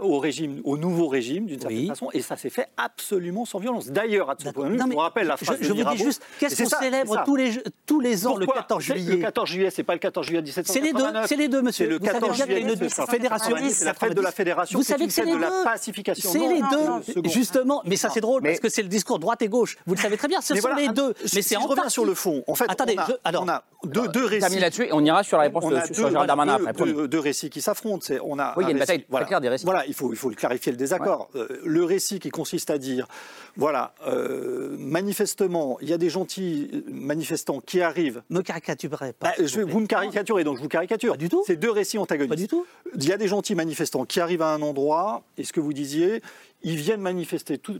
au 0.00 0.18
régime, 0.18 0.60
au 0.64 0.76
nouveau 0.76 1.08
régime 1.08 1.46
d'une 1.46 1.60
certaine 1.60 1.78
oui. 1.78 1.88
façon, 1.88 2.08
et 2.12 2.20
ça 2.20 2.36
s'est 2.36 2.50
fait 2.50 2.68
absolument 2.76 3.44
sans 3.44 3.58
violence. 3.58 3.88
D'ailleurs, 3.88 4.30
à 4.30 4.36
ce 4.38 4.44
bah, 4.44 4.52
point 4.52 4.68
de 4.68 4.74
vue, 4.74 4.80
on 4.94 4.98
rappelle 4.98 5.26
la 5.28 5.36
phrase 5.36 5.58
je, 5.60 5.64
je 5.64 5.72
de 5.72 5.78
Je 5.78 5.82
vous 5.82 5.90
dis 5.90 5.98
juste, 5.98 6.22
qu'est-ce 6.38 6.62
qu'on 6.62 6.68
célèbre 6.68 7.22
tous 7.24 7.36
les, 7.36 7.52
tous 7.86 8.00
les 8.00 8.26
ans 8.26 8.34
Pourquoi 8.34 8.54
le 8.56 8.60
14 8.60 8.82
juillet 8.82 9.16
Le 9.16 9.22
14 9.22 9.48
juillet, 9.48 9.70
c'est 9.70 9.84
pas 9.84 9.92
le 9.92 10.00
14 10.00 10.26
juillet 10.26 10.42
1789. 10.42 10.72
C'est 10.72 10.80
les 10.80 10.92
deux, 10.92 11.26
c'est 11.26 11.36
les 11.36 11.48
deux, 11.48 11.62
monsieur. 11.62 11.86
C'est 11.86 11.90
le 11.90 11.98
14 11.98 12.36
juillet, 12.36 12.60
une 12.60 12.90
fédération. 13.08 13.56
C'est 13.70 13.84
la 13.84 13.94
fête 13.94 14.14
de 14.14 14.20
la 14.20 14.32
fédération. 14.32 14.78
Vous 14.78 14.84
savez 14.84 15.06
que 15.06 15.12
c'est 15.12 15.24
les 15.24 15.32
deux. 15.32 15.38
de 15.38 15.42
la 15.42 15.62
pacification. 15.64 16.30
C'est 16.30 16.38
les 16.38 16.60
deux, 16.60 17.28
justement. 17.30 17.82
Mais 17.84 17.96
ça, 17.96 18.10
c'est 18.10 18.20
drôle 18.20 18.42
parce 18.42 18.60
que 18.60 18.68
c'est 18.68 18.82
le 18.82 18.88
discours 18.88 19.18
droite 19.18 19.42
et 19.42 19.48
gauche. 19.48 19.78
Vous 19.86 19.94
le 19.94 20.00
savez 20.00 20.16
très 20.16 20.28
bien. 20.28 20.40
Ce 20.40 20.54
sont 20.56 20.74
les 20.74 20.88
deux. 20.88 21.14
Mais 21.34 21.42
c'est 21.42 21.56
en 21.56 21.66
reviens 21.66 21.88
sur 21.88 22.04
le 22.04 22.14
fond. 22.14 22.42
En 22.46 22.54
fait, 22.54 22.66
attendez. 22.68 22.96
On 23.32 23.48
a 23.48 23.62
deux 23.84 24.24
récits. 24.24 24.88
on 24.92 25.04
ira 25.04 25.22
sur 25.22 25.36
la 25.36 25.44
réponse 25.44 25.64
sur 25.92 26.10
Gérald 26.10 26.26
Darmanin 26.26 26.58
après. 26.66 27.08
Deux 27.08 27.20
récits 27.20 27.50
qui 27.50 27.60
s'affrontent. 27.60 28.06
On 28.24 28.38
a. 28.38 28.54
Oui, 28.56 28.64
il 28.64 28.66
y 28.66 28.68
a 28.68 28.72
une 28.72 28.78
bataille 28.78 29.04
très 29.04 29.24
claire 29.24 29.40
des 29.40 29.48
récits. 29.48 29.67
Voilà, 29.68 29.84
il 29.86 29.92
faut, 29.92 30.30
clarifier 30.30 30.72
le 30.72 30.78
désaccord. 30.78 31.28
Euh, 31.34 31.46
le 31.62 31.84
récit 31.84 32.20
qui 32.20 32.30
consiste 32.30 32.70
à 32.70 32.78
dire, 32.78 33.06
voilà, 33.54 33.92
euh, 34.06 34.74
manifestement, 34.78 35.76
il 35.82 35.90
y 35.90 35.92
a 35.92 35.98
des 35.98 36.08
gentils 36.08 36.70
euh, 36.72 36.82
manifestants 36.90 37.60
qui 37.60 37.82
arrivent. 37.82 38.22
Ne 38.30 38.40
caricaturez 38.40 39.12
pas. 39.12 39.34
Bah, 39.36 39.44
vous, 39.44 39.66
vous 39.68 39.80
me 39.80 39.86
caricaturez, 39.86 40.42
donc 40.42 40.56
je 40.56 40.62
vous 40.62 40.68
caricature. 40.68 41.12
Pas 41.12 41.18
du 41.18 41.28
tout. 41.28 41.44
C'est 41.46 41.56
deux 41.56 41.70
récits 41.70 41.98
antagonistes. 41.98 42.30
Pas 42.30 42.36
du 42.36 42.48
tout. 42.48 42.64
Il 42.94 43.04
y 43.06 43.12
a 43.12 43.18
des 43.18 43.28
gentils 43.28 43.54
manifestants 43.54 44.06
qui 44.06 44.20
arrivent 44.20 44.40
à 44.40 44.54
un 44.54 44.62
endroit, 44.62 45.22
et 45.36 45.44
ce 45.44 45.52
que 45.52 45.60
vous 45.60 45.74
disiez, 45.74 46.22
ils 46.62 46.76
viennent 46.76 47.02
manifester 47.02 47.58
tout, 47.58 47.78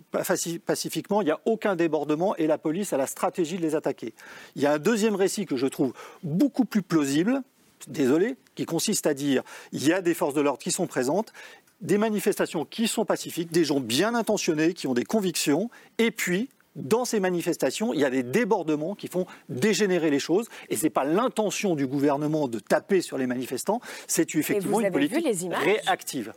pacifiquement, 0.66 1.22
il 1.22 1.24
n'y 1.24 1.30
a 1.30 1.40
aucun 1.46 1.74
débordement 1.74 2.36
et 2.36 2.46
la 2.46 2.58
police 2.58 2.92
a 2.92 2.98
la 2.98 3.06
stratégie 3.06 3.56
de 3.56 3.62
les 3.62 3.74
attaquer. 3.74 4.12
Il 4.56 4.62
y 4.62 4.66
a 4.66 4.72
un 4.74 4.78
deuxième 4.78 5.14
récit 5.14 5.46
que 5.46 5.56
je 5.56 5.66
trouve 5.66 5.94
beaucoup 6.22 6.66
plus 6.66 6.82
plausible, 6.82 7.42
désolé, 7.86 8.36
qui 8.54 8.66
consiste 8.66 9.06
à 9.06 9.14
dire 9.14 9.42
il 9.72 9.86
y 9.86 9.92
a 9.92 10.00
des 10.00 10.14
forces 10.14 10.34
de 10.34 10.40
l'ordre 10.40 10.58
qui 10.58 10.72
sont 10.72 10.86
présentes 10.86 11.32
des 11.80 11.98
manifestations 11.98 12.64
qui 12.64 12.88
sont 12.88 13.04
pacifiques, 13.04 13.52
des 13.52 13.64
gens 13.64 13.80
bien 13.80 14.14
intentionnés, 14.14 14.74
qui 14.74 14.86
ont 14.86 14.94
des 14.94 15.04
convictions, 15.04 15.70
et 15.98 16.10
puis 16.10 16.48
dans 16.78 17.04
ces 17.04 17.20
manifestations, 17.20 17.92
il 17.92 18.00
y 18.00 18.04
a 18.04 18.10
des 18.10 18.22
débordements 18.22 18.94
qui 18.94 19.08
font 19.08 19.26
dégénérer 19.48 20.10
les 20.10 20.18
choses. 20.18 20.48
Et 20.70 20.76
ce 20.76 20.84
n'est 20.84 20.90
pas 20.90 21.04
l'intention 21.04 21.74
du 21.74 21.86
gouvernement 21.86 22.48
de 22.48 22.58
taper 22.58 23.00
sur 23.00 23.18
les 23.18 23.26
manifestants, 23.26 23.80
c'est 24.06 24.34
effectivement 24.34 24.80
une 24.80 24.90
politique 24.90 25.24
les 25.24 25.48
réactive. 25.54 26.32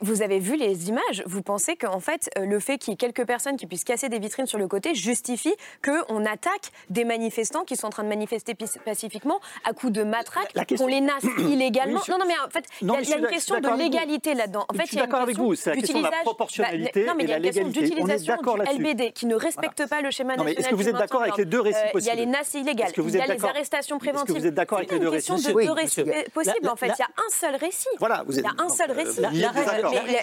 Vous 0.00 0.22
avez 0.22 0.38
vu 0.38 0.56
les 0.56 0.88
images. 0.88 1.22
Vous 1.26 1.42
pensez 1.42 1.76
qu'en 1.76 2.00
fait, 2.00 2.30
euh, 2.36 2.44
le 2.44 2.60
fait 2.60 2.78
qu'il 2.78 2.92
y 2.92 2.94
ait 2.94 2.96
quelques 2.96 3.26
personnes 3.26 3.56
qui 3.56 3.66
puissent 3.66 3.84
casser 3.84 4.08
des 4.08 4.18
vitrines 4.18 4.46
sur 4.46 4.58
le 4.58 4.68
côté 4.68 4.94
justifie 4.94 5.54
qu'on 5.84 6.24
attaque 6.24 6.72
des 6.90 7.04
manifestants 7.04 7.64
qui 7.64 7.76
sont 7.76 7.86
en 7.86 7.90
train 7.90 8.04
de 8.04 8.08
manifester 8.08 8.54
pacifiquement 8.84 9.40
à 9.64 9.72
coups 9.72 9.92
de 9.92 10.02
matraque, 10.02 10.52
qu'on 10.76 10.86
les 10.86 11.00
nasse 11.00 11.24
illégalement. 11.38 12.00
Non, 12.08 12.18
non, 12.18 12.24
mais 12.26 12.34
en 12.44 12.50
fait, 12.50 12.64
il 12.82 12.88
y, 12.88 13.12
a, 13.12 13.18
une 13.18 13.26
question 13.26 13.60
de 13.60 13.78
légalité 13.78 14.34
là-dedans. 14.34 14.64
En 14.68 14.74
fait, 14.74 14.82
je 14.82 14.88
suis 14.88 14.96
d'accord 14.96 15.20
avec 15.20 15.36
vous. 15.36 15.54
C'est 15.54 15.70
la 15.70 15.76
question 15.76 15.98
de 15.98 16.04
la 16.04 16.10
bah, 16.10 16.16
proportionnalité 16.22 17.04
bah, 17.04 17.12
non, 17.12 17.16
mais 17.16 17.24
et 17.24 17.28
la 17.28 17.38
légalité. 17.38 17.94
On 18.00 18.08
est 18.08 18.26
d'accord 18.26 18.56
là-dessus. 18.56 18.78
LBD 18.78 19.12
ne 19.28 19.36
respectent 19.36 19.86
pas 19.88 20.00
le 20.00 20.10
schéma 20.10 20.36
non, 20.36 20.44
national. 20.44 20.56
Euh, 20.56 20.60
est-ce 20.60 20.68
que 20.70 20.74
vous 20.74 20.88
êtes 20.88 20.96
d'accord 20.96 21.22
avec 21.22 21.36
les 21.36 21.44
deux 21.44 21.60
récits 21.60 21.78
possibles 21.92 22.14
Il 22.14 22.18
y 22.18 22.22
a 22.22 22.24
les 22.24 22.30
nasses 22.30 22.54
illégales, 22.54 22.92
il 22.96 23.10
y 23.10 23.20
a 23.20 23.26
les 23.26 23.44
arrestations 23.44 23.98
préventives. 23.98 24.30
Est-ce 24.30 24.34
que 24.34 24.40
vous 24.40 24.46
êtes 24.46 24.54
d'accord 24.54 24.78
avec 24.78 24.92
les 24.92 24.98
deux 24.98 25.08
récits 25.08 25.32
deux 25.68 25.72
récits 25.72 26.04
possibles, 26.32 26.68
en 26.68 26.76
fait. 26.76 26.86
Il 26.86 27.00
y 27.00 27.02
a 27.02 27.08
un 27.16 27.30
seul 27.30 27.56
récit. 27.56 27.88
Voilà, 27.98 28.22
vous 28.26 28.38
êtes 28.38 28.44
Il 28.44 28.48
y 28.48 28.62
a 28.62 28.64
un 28.64 28.68
seul 28.68 28.90
récit. 28.90 29.20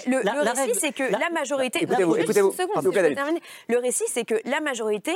Le 0.06 0.50
récit, 0.50 0.80
c'est 0.80 0.92
que 0.92 1.04
la 1.04 1.30
majorité. 1.30 1.86
Le 3.68 3.78
récit, 3.78 4.04
c'est 4.08 4.24
que 4.24 4.34
la 4.44 4.60
majorité 4.60 5.12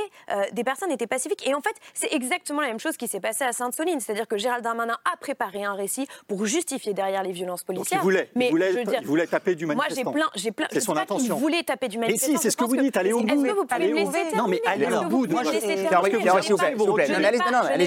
des 0.52 0.64
personnes 0.64 0.90
étaient 0.90 1.06
pacifiques. 1.06 1.46
Et 1.46 1.54
en 1.54 1.60
fait, 1.60 1.74
c'est 1.94 2.12
exactement 2.12 2.60
la 2.60 2.68
même 2.68 2.80
chose 2.80 2.96
qui 2.96 3.08
s'est 3.08 3.20
passée 3.20 3.44
à 3.44 3.52
Sainte-Soline. 3.52 4.00
C'est-à-dire 4.00 4.28
que 4.28 4.38
Gérald 4.38 4.64
Darmanin 4.64 4.96
a 5.12 5.16
préparé 5.16 5.64
un 5.64 5.74
récit 5.74 6.06
pour 6.28 6.46
justifier 6.46 6.94
derrière 6.94 7.22
les 7.22 7.32
violences 7.32 7.64
policières. 7.64 8.00
Donc, 8.00 8.02
il 8.02 8.04
voulait, 8.04 8.30
mais 8.34 8.46
il 8.46 8.50
voulait, 8.50 8.72
je 8.72 9.24
taper 9.26 9.54
du 9.54 9.66
manifestant. 9.66 10.04
Moi, 10.04 10.12
j'ai 10.12 10.18
plein, 10.18 10.30
j'ai 10.34 10.52
plein. 10.52 10.66
C'est 10.72 10.80
son 10.80 10.96
intention. 10.96 11.36
Voulait 11.36 11.62
taper 11.62 11.88
du 11.88 11.98
manifestant. 11.98 12.32
Mais 12.32 12.38
si, 12.38 12.42
c'est 12.42 12.50
ce 12.50 12.56
que 12.56 12.64
vous 12.64 12.76
dites. 12.76 12.96
Allez 12.96 13.12
au 13.12 13.20
bout. 13.20 13.28
Est-ce 13.28 13.44
que 13.44 13.56
vous 13.56 13.66
non, 14.36 14.46
mais 14.48 14.60
allez 14.66 14.86
au 14.86 15.04
bout. 15.04 15.26
Moi, 15.26 15.42
je 15.44 15.50
n'ai 15.50 15.88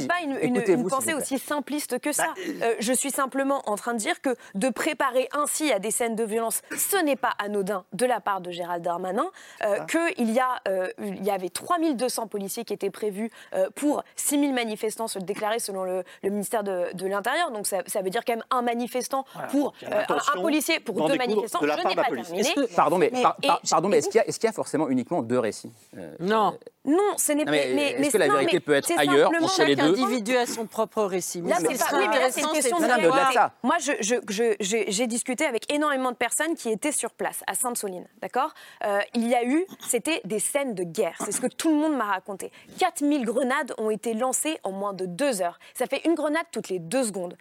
pas 0.08 0.21
une 0.23 0.88
pensée 0.88 1.13
aussi 1.13 1.39
simpliste 1.39 1.99
que 1.99 2.12
ça. 2.12 2.34
Euh, 2.62 2.75
je 2.79 2.93
suis 2.93 3.12
simplement 3.12 3.62
en 3.65 3.75
train 3.75 3.93
de 3.93 3.99
dire 3.99 4.21
que 4.21 4.36
de 4.56 4.69
préparer 4.69 5.27
ainsi 5.34 5.71
à 5.71 5.79
des 5.79 5.91
scènes 5.91 6.15
de 6.15 6.23
violence, 6.23 6.62
ce 6.75 6.97
n'est 6.97 7.15
pas 7.15 7.34
anodin 7.39 7.84
de 7.93 8.06
la 8.06 8.19
part 8.19 8.41
de 8.41 8.51
Gérald 8.51 8.84
Darmanin, 8.84 9.29
euh, 9.63 9.79
qu'il 9.86 10.32
y, 10.32 10.39
a, 10.39 10.62
euh, 10.67 10.88
il 10.99 11.23
y 11.23 11.29
avait 11.29 11.49
3200 11.49 12.27
policiers 12.27 12.65
qui 12.65 12.73
étaient 12.73 12.89
prévus 12.89 13.29
pour 13.75 14.03
6000 14.15 14.53
manifestants 14.53 15.08
se 15.08 15.19
déclarer 15.19 15.60
selon 15.60 15.84
le, 15.84 16.03
ministère 16.23 16.63
de, 16.63 17.06
l'Intérieur. 17.06 17.51
Donc 17.51 17.67
ça, 17.67 18.01
veut 18.01 18.10
dire 18.10 18.23
quand 18.25 18.34
même 18.34 18.43
un 18.49 18.62
manifestant 18.62 19.25
pour 19.49 19.73
un, 19.86 20.41
policier 20.41 20.79
pour 20.79 21.08
deux 21.08 21.17
manifestants. 21.17 21.60
Je 21.62 21.88
n'ai 21.88 21.95
pas 21.95 22.03
terminé. 22.03 22.43
Pardon, 22.75 22.97
mais, 22.97 23.12
est-ce 23.97 24.10
qu'il 24.10 24.47
y, 24.47 24.49
a 24.49 24.53
forcément 24.53 24.89
uniquement 24.89 25.21
deux 25.21 25.39
récits? 25.39 25.71
Euh, 25.97 26.15
non. 26.19 26.53
Euh, 26.53 26.69
non, 26.86 27.17
ce 27.17 27.31
n'est 27.31 27.45
pas. 27.45 27.51
Mais, 27.51 27.91
est-ce 27.91 28.12
que 28.12 28.17
la 28.17 28.27
vérité 28.27 28.57
non, 28.57 28.62
peut 28.62 28.73
être 28.73 28.91
ailleurs 28.97 29.31
chez 29.55 29.65
les 29.65 29.75
deux 29.75 29.83
individu 29.83 30.36
a 30.36 30.45
son 30.45 30.65
propre 30.65 31.03
récit. 31.03 31.41
Là, 31.41 31.55
c'est. 31.59 31.67
Oui, 31.67 32.07
mais 32.09 32.31
c'est 32.31 32.41
une 32.41 32.49
question 32.49 32.79
de. 32.79 32.86
Non. 32.86 33.49
Moi, 33.63 33.77
j'ai 33.79 35.07
discuté 35.07 35.45
avec 35.45 35.71
énormément 35.71 36.12
de 36.12 36.17
personnes 36.17 36.55
qui 36.55 36.69
étaient 36.69 36.91
sur 36.91 37.12
place 37.12 37.41
à 37.47 37.53
Sainte-Soline, 37.53 38.05
d'accord? 38.21 38.53
Euh, 38.86 38.99
il 39.13 39.27
y 39.27 39.36
a 39.36 39.45
eu, 39.45 39.65
c'était 39.88 40.21
des 40.25 40.39
scènes 40.39 40.73
de 40.73 40.83
guerre. 40.83 41.15
C'est 41.23 41.31
ce 41.31 41.41
que 41.41 41.47
tout 41.47 41.69
le 41.69 41.75
monde 41.75 41.95
m'a 41.95 42.05
raconté. 42.05 42.51
4000 42.79 43.23
grenades 43.25 43.73
ont 43.77 43.89
été 43.89 44.13
lancées 44.13 44.57
en 44.63 44.71
moins 44.71 44.93
de 44.93 45.05
deux 45.05 45.41
heures. 45.41 45.59
Ça 45.73 45.86
fait 45.86 46.01
une 46.05 46.15
grenade 46.15 46.45
toutes 46.51 46.69
les 46.69 46.79
deux 46.79 47.03
secondes. 47.03 47.38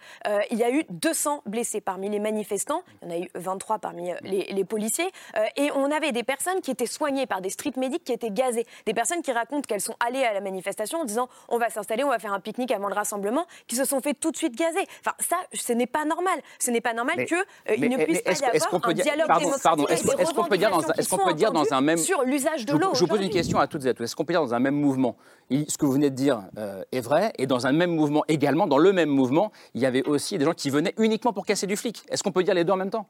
Il 0.51 0.57
y 0.57 0.63
a 0.63 0.71
eu 0.71 0.83
200 0.89 1.41
blessés 1.45 1.81
parmi 1.81 2.09
les 2.09 2.19
manifestants. 2.19 2.83
Il 3.01 3.09
y 3.09 3.11
en 3.11 3.15
a 3.15 3.19
eu 3.19 3.29
23 3.35 3.79
parmi 3.79 4.11
les, 4.21 4.63
policiers. 4.63 5.11
Et 5.57 5.69
on 5.75 5.91
avait 5.91 6.11
des 6.11 6.23
personnes 6.23 6.61
qui 6.61 6.71
étaient 6.71 6.85
soignées 6.85 7.25
par 7.25 7.41
des 7.41 7.49
street 7.49 7.73
medics 7.75 8.03
qui 8.03 8.13
étaient 8.13 8.22
été 8.23 8.65
des 8.85 8.93
personnes 8.93 9.21
qui 9.21 9.31
racontent 9.31 9.61
qu'elles 9.67 9.81
sont 9.81 9.95
allées 10.05 10.23
à 10.23 10.33
la 10.33 10.41
manifestation 10.41 10.99
en 10.99 11.05
disant 11.05 11.29
on 11.49 11.57
va 11.57 11.69
s'installer, 11.69 12.03
on 12.03 12.09
va 12.09 12.19
faire 12.19 12.33
un 12.33 12.39
pique-nique 12.39 12.71
avant 12.71 12.87
le 12.87 12.95
rassemblement, 12.95 13.45
qui 13.67 13.75
se 13.75 13.85
sont 13.85 14.01
fait 14.01 14.13
tout 14.13 14.31
de 14.31 14.37
suite 14.37 14.55
gazer. 14.55 14.85
Enfin, 14.99 15.15
ça, 15.19 15.37
ce 15.53 15.73
n'est 15.73 15.87
pas 15.87 16.05
normal. 16.05 16.39
Ce 16.59 16.71
n'est 16.71 16.81
pas 16.81 16.93
normal 16.93 17.25
qu'il 17.25 17.37
euh, 17.37 17.77
ne 17.77 18.03
puisse 18.03 18.21
pas 18.21 18.31
avoir 18.31 18.89
un 18.89 18.93
dialogue 18.93 19.27
pardon, 19.27 19.51
pardon, 19.61 19.87
est-ce, 19.87 20.03
est 20.03 20.33
qu'on 20.33 20.43
peut 20.45 20.57
dire 20.57 20.69
dans 20.69 20.89
un, 20.89 20.93
est-ce 20.93 21.15
peut 21.15 21.33
dire 21.33 21.51
dans 21.51 21.73
un 21.73 21.81
même 21.81 21.97
sur 21.97 22.23
l'usage 22.23 22.65
de 22.65 22.73
l'eau 22.73 22.93
Je 22.93 22.99
vous 22.99 23.07
pose 23.07 23.21
une 23.21 23.29
question 23.29 23.59
à 23.59 23.67
toutes 23.67 23.85
et 23.85 23.89
à 23.89 23.93
tous. 23.93 24.03
Est-ce 24.03 24.15
qu'on 24.15 24.25
peut 24.25 24.33
dire 24.33 24.41
dans 24.41 24.53
un 24.53 24.59
même 24.59 24.75
mouvement, 24.75 25.15
ce 25.49 25.77
que 25.77 25.85
vous 25.85 25.93
venez 25.93 26.09
de 26.09 26.15
dire 26.15 26.43
euh, 26.57 26.83
est 26.91 27.01
vrai, 27.01 27.33
et 27.37 27.47
dans 27.47 27.67
un 27.67 27.71
même 27.71 27.95
mouvement 27.95 28.23
également, 28.27 28.67
dans 28.67 28.77
le 28.77 28.93
même 28.93 29.09
mouvement, 29.09 29.51
il 29.73 29.81
y 29.81 29.85
avait 29.85 30.03
aussi 30.03 30.37
des 30.37 30.45
gens 30.45 30.53
qui 30.53 30.69
venaient 30.69 30.93
uniquement 30.97 31.33
pour 31.33 31.45
casser 31.45 31.67
du 31.67 31.77
flic? 31.77 32.03
Est-ce 32.09 32.23
qu'on 32.23 32.31
peut 32.31 32.43
dire 32.43 32.53
les 32.53 32.63
deux 32.63 32.73
en 32.73 32.77
même 32.77 32.89
temps? 32.89 33.07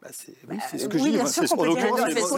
Oui. 0.49 0.57
Bien 1.11 1.25
sûr 1.25 1.49
qu'on 1.49 1.57
peut 1.63 1.73
dire. 1.75 2.07
C'est 2.07 2.21
ce. 2.21 2.35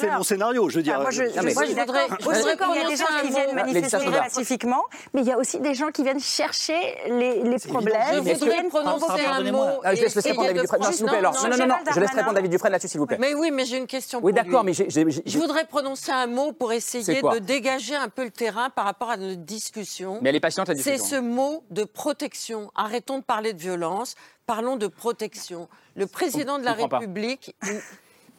C'est 0.00 0.10
mon 0.10 0.22
scénario, 0.22 0.68
je 0.68 0.76
veux 0.76 0.82
dire. 0.82 0.96
Ah, 0.98 1.02
moi, 1.02 1.10
je, 1.10 1.22
euh, 1.22 1.59
moi, 1.60 1.68
je 1.68 1.80
voudrais, 1.80 2.08
je 2.08 2.24
voudrais 2.24 2.56
qu'il 2.56 2.82
y 2.82 2.84
a 2.84 2.88
des 2.88 2.96
gens 2.96 3.04
qui 3.22 3.28
viennent 3.28 3.54
manifester 3.54 4.10
pacifiquement, 4.10 4.84
mais 5.14 5.20
il 5.22 5.26
y 5.28 5.32
a 5.32 5.38
aussi 5.38 5.60
des 5.60 5.74
gens 5.74 5.90
qui 5.90 6.02
viennent 6.02 6.20
chercher 6.20 6.78
les, 7.08 7.42
les 7.42 7.58
problèmes. 7.58 8.24
Je 8.24 8.32
voudrais 8.34 8.64
prononcer 8.64 9.24
un 9.26 9.52
mot. 9.52 9.80
Ah, 9.84 9.94
je 9.94 10.02
laisse 10.02 10.18
répondre 10.18 10.46
David 10.46 10.62
Dufresne. 10.62 10.82
Non, 10.82 10.92
s'il 10.92 11.02
vous 11.02 11.08
plaît. 11.08 11.18
Alors, 11.18 11.34
non, 11.34 11.56
non, 11.56 11.66
non, 11.66 11.74
je 11.94 12.00
laisse 12.00 12.14
répondre 12.14 12.34
David 12.34 12.50
Dufresne 12.50 12.72
là-dessus, 12.72 12.88
s'il 12.88 13.00
vous 13.00 13.06
plaît. 13.06 13.18
Mais 13.20 13.34
oui, 13.34 13.50
mais 13.50 13.64
j'ai 13.64 13.76
une 13.76 13.86
question. 13.86 14.20
Oui, 14.22 14.32
d'accord, 14.32 14.64
mais 14.64 14.72
je 14.74 15.38
voudrais 15.38 15.66
prononcer 15.66 16.12
un 16.12 16.26
mot 16.26 16.52
pour 16.52 16.72
essayer 16.72 17.22
de 17.22 17.38
dégager 17.38 17.96
un 17.96 18.08
peu 18.08 18.24
le 18.24 18.30
terrain 18.30 18.70
par 18.70 18.84
rapport 18.84 19.10
à 19.10 19.16
notre 19.16 19.42
discussion. 19.42 20.18
Mais 20.22 20.30
elle 20.30 20.36
est 20.36 20.40
patiente, 20.40 20.68
la 20.68 20.74
discussion. 20.74 21.04
C'est 21.04 21.16
ce 21.16 21.20
mot 21.20 21.64
de 21.70 21.84
protection. 21.84 22.70
Arrêtons 22.74 23.18
de 23.18 23.24
parler 23.24 23.52
de 23.52 23.60
violence, 23.60 24.14
parlons 24.46 24.76
de 24.76 24.86
protection. 24.86 25.68
Le 25.96 26.06
président 26.06 26.58
de 26.58 26.64
la 26.64 26.72
République, 26.72 27.54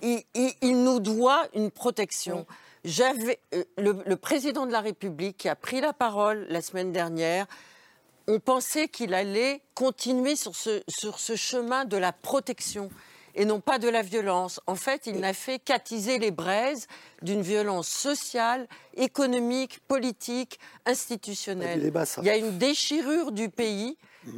il, 0.02 0.24
il, 0.62 0.84
nous 0.84 1.00
doit 1.00 1.44
une 1.54 1.72
protection. 1.72 2.46
J'avais 2.84 3.40
euh, 3.54 3.64
le, 3.78 4.04
le, 4.06 4.16
président 4.16 4.66
de 4.66 4.72
la 4.72 4.82
République 4.82 5.38
qui 5.38 5.50
a 5.50 5.56
pris 5.56 5.82
la 5.82 5.94
parole 5.94 6.46
la 6.50 6.62
semaine 6.62 6.92
dernière. 6.92 7.46
On 8.28 8.40
pensait 8.40 8.88
qu'il 8.88 9.14
allait 9.14 9.62
continuer 9.76 10.36
sur 10.36 10.56
ce, 10.56 10.82
sur 10.88 11.20
ce 11.20 11.36
chemin 11.36 11.86
de 11.86 11.98
la 11.98 12.12
protection 12.12 12.90
et 13.36 13.46
non 13.46 13.60
pas 13.60 13.80
de 13.80 13.88
la 13.88 14.02
violence. 14.02 14.60
En 14.68 14.76
fait, 14.76 15.08
il 15.08 15.20
n'a 15.20 15.34
fait 15.34 15.60
qu'attiser 15.60 16.20
les 16.20 16.32
braises 16.32 16.88
d'une 17.22 17.42
violence 17.42 17.88
sociale, 17.88 18.68
économique, 18.96 19.80
politique, 19.88 20.60
institutionnelle. 20.86 21.92
Il 22.18 22.26
y 22.26 22.30
a 22.30 22.38
une 22.38 22.58
déchirure 22.58 23.32
du 23.32 23.50
pays 23.50 23.98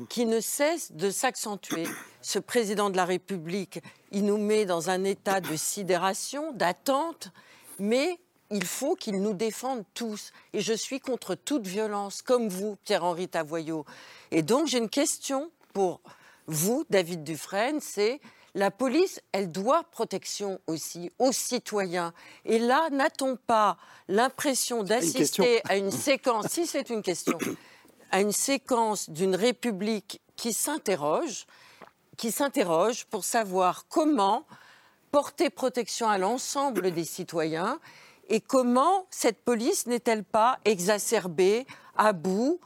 qui 0.09 0.25
ne 0.25 0.39
cesse 0.39 0.91
de 0.93 1.09
s'accentuer. 1.09 1.83
Ce 2.21 2.39
président 2.39 2.89
de 2.89 2.95
la 2.95 3.05
République, 3.05 3.81
il 4.11 4.25
nous 4.25 4.37
met 4.37 4.65
dans 4.65 4.89
un 4.89 5.03
état 5.03 5.41
de 5.41 5.55
sidération, 5.55 6.53
d'attente, 6.53 7.29
mais 7.79 8.19
il 8.53 8.65
faut 8.65 8.95
qu'il 8.95 9.21
nous 9.21 9.33
défende 9.33 9.83
tous. 9.93 10.31
Et 10.53 10.61
je 10.61 10.73
suis 10.73 10.99
contre 10.99 11.35
toute 11.35 11.65
violence, 11.65 12.21
comme 12.21 12.47
vous, 12.47 12.77
Pierre-Henri 12.85 13.27
Tavoyot. 13.27 13.85
Et 14.31 14.43
donc, 14.43 14.67
j'ai 14.67 14.77
une 14.77 14.89
question 14.89 15.51
pour 15.73 16.01
vous, 16.45 16.85
David 16.89 17.23
Dufresne, 17.23 17.79
c'est 17.81 18.21
la 18.55 18.69
police, 18.69 19.19
elle 19.31 19.51
doit 19.51 19.83
protection 19.83 20.59
aussi 20.67 21.11
aux 21.17 21.31
citoyens. 21.31 22.13
Et 22.45 22.59
là, 22.59 22.89
n'a-t-on 22.91 23.35
pas 23.35 23.77
l'impression 24.07 24.83
d'assister 24.83 25.61
à 25.67 25.75
une 25.75 25.89
séquence, 25.89 26.47
si 26.49 26.67
c'est 26.67 26.91
une 26.91 27.01
question, 27.01 27.39
à 28.11 28.21
une 28.21 28.31
séquence 28.31 29.09
d'une 29.09 29.35
République 29.35 30.21
qui 30.35 30.53
s'interroge, 30.53 31.47
qui 32.17 32.31
s'interroge 32.31 33.05
pour 33.05 33.25
savoir 33.25 33.87
comment 33.87 34.45
porter 35.09 35.49
protection 35.49 36.07
à 36.07 36.19
l'ensemble 36.19 36.91
des 36.91 37.05
citoyens 37.05 37.79
et 38.29 38.41
comment 38.41 39.05
cette 39.09 39.43
police 39.43 39.85
n'est-elle 39.87 40.23
pas 40.23 40.59
exacerbée, 40.65 41.65
à 41.95 42.13
bout 42.13 42.59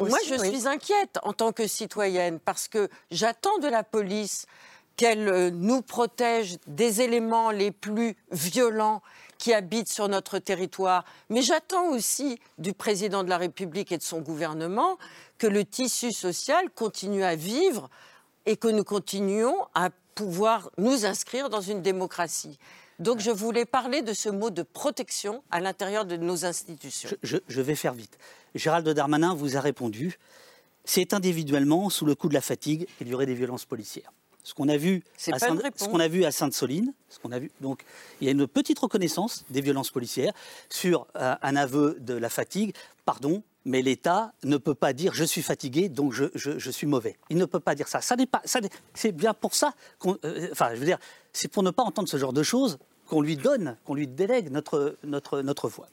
moi, 0.00 0.18
je 0.26 0.34
suis 0.34 0.66
inquiète 0.66 1.18
en 1.22 1.32
tant 1.32 1.52
que 1.52 1.66
citoyenne 1.66 2.40
parce 2.40 2.68
que 2.68 2.88
j'attends 3.10 3.58
de 3.58 3.68
la 3.68 3.84
police 3.84 4.46
qu'elle 4.96 5.28
euh, 5.28 5.50
nous 5.50 5.82
protège 5.82 6.56
des 6.66 7.02
éléments 7.02 7.50
les 7.50 7.70
plus 7.70 8.16
violents 8.30 9.02
qui 9.38 9.52
habitent 9.52 9.90
sur 9.90 10.08
notre 10.08 10.38
territoire. 10.38 11.04
Mais 11.28 11.42
j'attends 11.42 11.90
aussi 11.90 12.40
du 12.58 12.72
président 12.72 13.22
de 13.22 13.28
la 13.28 13.36
République 13.36 13.92
et 13.92 13.98
de 13.98 14.02
son 14.02 14.20
gouvernement 14.20 14.96
que 15.38 15.46
le 15.46 15.64
tissu 15.64 16.12
social 16.12 16.70
continue 16.74 17.22
à 17.22 17.36
vivre 17.36 17.90
et 18.46 18.56
que 18.56 18.68
nous 18.68 18.84
continuions 18.84 19.54
à 19.74 19.90
pouvoir 20.14 20.70
nous 20.78 21.04
inscrire 21.04 21.50
dans 21.50 21.60
une 21.60 21.82
démocratie. 21.82 22.58
Donc 22.98 23.20
je 23.20 23.30
voulais 23.30 23.64
parler 23.64 24.02
de 24.02 24.12
ce 24.12 24.28
mot 24.28 24.50
de 24.50 24.62
protection 24.62 25.42
à 25.50 25.60
l'intérieur 25.60 26.04
de 26.06 26.16
nos 26.16 26.44
institutions. 26.44 27.10
Je, 27.22 27.36
je, 27.46 27.60
vais 27.60 27.74
faire 27.74 27.92
vite. 27.92 28.18
Gérald 28.54 28.88
Darmanin 28.88 29.34
vous 29.34 29.56
a 29.56 29.60
répondu, 29.60 30.18
c'est 30.84 31.12
individuellement, 31.12 31.90
sous 31.90 32.06
le 32.06 32.14
coup 32.14 32.28
de 32.28 32.34
la 32.34 32.40
fatigue, 32.40 32.86
qu'il 32.96 33.08
y 33.08 33.14
aurait 33.14 33.26
des 33.26 33.34
violences 33.34 33.66
policières. 33.66 34.12
Ce 34.46 34.54
qu'on 34.54 34.68
a 34.68 34.76
vu, 34.76 35.02
à 35.32 35.40
Saint, 35.40 35.58
ce 35.74 35.88
qu'on 35.88 35.98
a 35.98 36.06
vu 36.06 36.24
à 36.24 36.30
Sainte-Soline, 36.30 36.94
ce 37.08 37.18
qu'on 37.18 37.32
a 37.32 37.38
vu, 37.40 37.50
donc 37.60 37.84
il 38.20 38.26
y 38.26 38.28
a 38.28 38.30
une 38.30 38.46
petite 38.46 38.78
reconnaissance 38.78 39.44
des 39.50 39.60
violences 39.60 39.90
policières 39.90 40.32
sur 40.70 41.08
euh, 41.16 41.34
un 41.42 41.56
aveu 41.56 41.96
de 41.98 42.14
la 42.14 42.30
fatigue. 42.30 42.72
Pardon, 43.04 43.42
mais 43.64 43.82
l'État 43.82 44.32
ne 44.44 44.56
peut 44.56 44.76
pas 44.76 44.92
dire 44.92 45.12
je 45.12 45.24
suis 45.24 45.42
fatigué, 45.42 45.88
donc 45.88 46.12
je, 46.12 46.26
je, 46.36 46.70
suis 46.70 46.86
mauvais. 46.86 47.16
Il 47.28 47.38
ne 47.38 47.44
peut 47.44 47.58
pas 47.58 47.74
dire 47.74 47.88
ça. 47.88 48.00
Ça 48.00 48.14
n'est 48.14 48.26
pas. 48.26 48.40
Ça 48.44 48.60
c'est 48.94 49.10
bien 49.10 49.34
pour 49.34 49.56
ça 49.56 49.74
qu'on. 49.98 50.16
Euh, 50.24 50.48
enfin, 50.52 50.70
je 50.74 50.78
veux 50.78 50.86
dire, 50.86 50.98
c'est 51.36 51.48
pour 51.48 51.62
ne 51.62 51.70
pas 51.70 51.82
entendre 51.82 52.08
ce 52.08 52.16
genre 52.16 52.32
de 52.32 52.42
choses 52.42 52.78
qu'on 53.06 53.20
lui 53.20 53.36
donne, 53.36 53.76
qu'on 53.84 53.94
lui 53.94 54.08
délègue 54.08 54.50
notre 54.50 54.96
notre 55.04 55.42
notre 55.42 55.68
voix. 55.68 55.88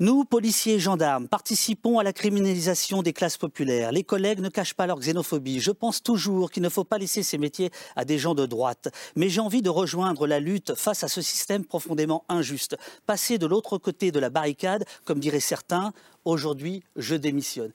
Nous, 0.00 0.24
policiers 0.24 0.76
et 0.76 0.78
gendarmes, 0.80 1.28
participons 1.28 1.98
à 1.98 2.02
la 2.02 2.14
criminalisation 2.14 3.02
des 3.02 3.12
classes 3.12 3.36
populaires. 3.36 3.92
Les 3.92 4.02
collègues 4.02 4.40
ne 4.40 4.48
cachent 4.48 4.72
pas 4.72 4.86
leur 4.86 4.98
xénophobie. 4.98 5.60
Je 5.60 5.72
pense 5.72 6.02
toujours 6.02 6.50
qu'il 6.50 6.62
ne 6.62 6.70
faut 6.70 6.84
pas 6.84 6.96
laisser 6.96 7.22
ces 7.22 7.36
métiers 7.36 7.70
à 7.96 8.06
des 8.06 8.18
gens 8.18 8.34
de 8.34 8.46
droite. 8.46 8.88
Mais 9.14 9.28
j'ai 9.28 9.42
envie 9.42 9.60
de 9.60 9.68
rejoindre 9.68 10.26
la 10.26 10.40
lutte 10.40 10.74
face 10.74 11.04
à 11.04 11.08
ce 11.08 11.20
système 11.20 11.66
profondément 11.66 12.24
injuste. 12.30 12.78
Passer 13.04 13.36
de 13.36 13.46
l'autre 13.46 13.76
côté 13.76 14.10
de 14.10 14.18
la 14.18 14.30
barricade, 14.30 14.86
comme 15.04 15.20
diraient 15.20 15.38
certains, 15.38 15.92
aujourd'hui, 16.24 16.82
je 16.96 17.14
démissionne. 17.14 17.72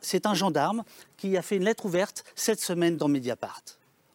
C'est 0.00 0.26
un, 0.26 0.30
un 0.30 0.34
gendarme 0.34 0.82
qui 1.16 1.36
a 1.36 1.42
fait 1.42 1.56
une 1.56 1.64
lettre 1.64 1.86
ouverte 1.86 2.24
cette 2.34 2.60
semaine 2.60 2.96
dans 2.96 3.06
Mediapart. 3.06 3.62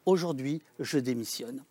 Aujourd'hui, 0.06 0.62
je 0.80 1.00
démissionne. 1.00 1.64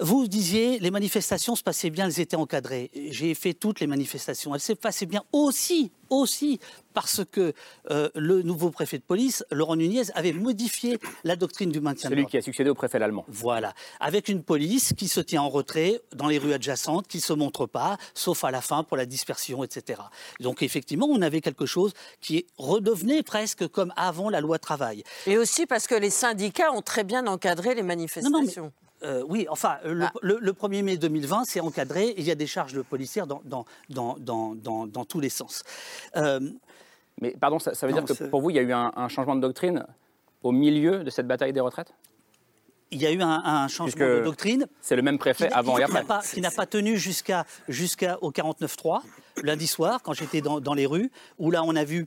Vous 0.00 0.28
disiez, 0.28 0.78
les 0.78 0.90
manifestations 0.90 1.56
se 1.56 1.62
passaient 1.62 1.90
bien, 1.90 2.06
elles 2.06 2.20
étaient 2.20 2.36
encadrées. 2.36 2.90
J'ai 3.10 3.34
fait 3.34 3.52
toutes 3.52 3.80
les 3.80 3.86
manifestations. 3.86 4.54
Elles 4.54 4.60
se 4.60 4.72
passaient 4.72 5.06
bien 5.06 5.24
aussi, 5.32 5.90
aussi, 6.10 6.60
parce 6.94 7.22
que 7.30 7.52
euh, 7.90 8.08
le 8.14 8.42
nouveau 8.42 8.70
préfet 8.70 8.98
de 8.98 9.02
police, 9.02 9.44
Laurent 9.50 9.76
Nunez, 9.76 10.04
avait 10.14 10.32
modifié 10.32 10.98
la 11.24 11.36
doctrine 11.36 11.70
du 11.70 11.80
maintien 11.80 12.10
Celui 12.10 12.26
qui 12.26 12.36
a 12.36 12.42
succédé 12.42 12.70
au 12.70 12.74
préfet 12.74 13.00
allemand. 13.00 13.24
Voilà. 13.28 13.74
Avec 14.00 14.28
une 14.28 14.42
police 14.42 14.94
qui 14.96 15.08
se 15.08 15.20
tient 15.20 15.42
en 15.42 15.48
retrait 15.48 16.00
dans 16.14 16.28
les 16.28 16.38
rues 16.38 16.52
adjacentes, 16.52 17.06
qui 17.06 17.18
ne 17.18 17.22
se 17.22 17.32
montre 17.32 17.66
pas, 17.66 17.98
sauf 18.14 18.44
à 18.44 18.50
la 18.50 18.60
fin 18.60 18.82
pour 18.82 18.96
la 18.96 19.06
dispersion, 19.06 19.64
etc. 19.64 20.00
Donc 20.40 20.62
effectivement, 20.62 21.06
on 21.06 21.22
avait 21.22 21.40
quelque 21.40 21.66
chose 21.66 21.92
qui 22.20 22.46
redevenait 22.56 23.22
presque 23.22 23.68
comme 23.68 23.92
avant 23.96 24.30
la 24.30 24.40
loi 24.40 24.58
travail. 24.58 25.04
Et 25.26 25.38
aussi 25.38 25.66
parce 25.66 25.86
que 25.86 25.94
les 25.94 26.10
syndicats 26.10 26.72
ont 26.72 26.82
très 26.82 27.04
bien 27.04 27.26
encadré 27.26 27.74
les 27.74 27.82
manifestations. 27.82 28.72
Euh, 29.02 29.22
oui, 29.28 29.46
enfin, 29.48 29.78
le, 29.84 30.06
1er 30.52 30.78
ah. 30.80 30.82
mai 30.82 30.96
2020, 30.96 31.44
c'est 31.44 31.60
encadré. 31.60 32.14
Il 32.16 32.24
y 32.24 32.30
a 32.30 32.34
des 32.34 32.46
charges 32.46 32.72
de 32.72 32.82
policières 32.82 33.26
dans, 33.26 33.42
dans, 33.88 35.04
tous 35.08 35.20
les 35.20 35.28
sens. 35.28 35.62
Euh, 36.16 36.40
mais 37.20 37.32
pardon, 37.32 37.58
ça, 37.58 37.86
veut 37.86 37.92
dire 37.92 38.04
que 38.04 38.24
pour 38.24 38.40
vous, 38.40 38.50
il 38.50 38.56
y 38.56 38.58
a 38.58 38.62
eu 38.62 38.72
un, 38.72 39.08
changement 39.08 39.36
de 39.36 39.40
doctrine 39.40 39.86
au 40.42 40.52
milieu 40.52 41.04
de 41.04 41.10
cette 41.10 41.26
bataille 41.26 41.52
des 41.52 41.60
retraites? 41.60 41.92
Il 42.90 43.02
y 43.02 43.06
a 43.06 43.12
eu 43.12 43.20
un, 43.20 43.68
changement 43.68 44.06
de 44.06 44.24
doctrine. 44.24 44.66
C'est 44.80 44.96
le 44.96 45.02
même 45.02 45.18
préfet 45.18 45.50
avant 45.52 45.78
et 45.78 45.82
après. 45.82 46.04
Qui 46.32 46.40
n'a 46.40 46.50
pas, 46.50 46.66
tenu 46.66 46.96
jusqu'à 46.96 47.44
jusqu'au 47.68 48.30
49-3, 48.30 49.02
lundi 49.42 49.66
soir, 49.66 50.00
quand 50.02 50.12
j'étais 50.12 50.40
dans, 50.40 50.74
les 50.74 50.86
rues, 50.86 51.10
où 51.38 51.50
là 51.50 51.62
on 51.64 51.76
a 51.76 51.84
vu 51.84 52.06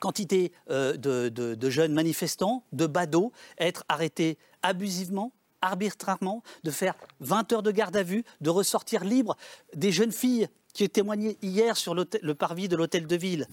quantité 0.00 0.52
euh, 0.70 0.96
de, 0.96 1.28
de, 1.28 1.70
jeunes 1.70 1.92
manifestants, 1.92 2.64
de 2.72 2.86
badauds, 2.86 3.32
être 3.58 3.84
arrêtés 3.88 4.36
abusivement, 4.62 5.32
arbitrairement, 5.62 6.42
de 6.64 6.70
faire 6.70 6.94
20 7.20 7.52
heures 7.52 7.62
de 7.62 7.70
garde 7.70 7.96
à 7.96 8.02
vue, 8.02 8.24
de 8.40 8.50
ressortir 8.50 9.04
libre 9.04 9.36
des 9.74 9.92
jeunes 9.92 10.12
filles 10.12 10.48
qui 10.72 10.88
témoigné 10.90 11.38
hier 11.40 11.76
sur 11.76 11.94
le 11.94 12.34
parvis 12.34 12.68
de 12.68 12.76
l'hôtel 12.76 13.06
de 13.06 13.16
ville, 13.16 13.46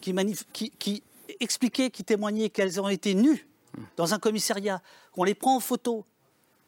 qui, 0.00 0.14
qui, 0.78 1.02
expliquaient, 1.40 1.90
qui 1.90 2.04
témoignaient 2.04 2.50
qu'elles 2.50 2.80
ont 2.80 2.88
été 2.88 3.14
nues 3.14 3.48
dans 3.96 4.14
un 4.14 4.18
commissariat, 4.18 4.82
qu'on 5.12 5.24
les 5.24 5.34
prend 5.34 5.56
en 5.56 5.60
photo, 5.60 6.04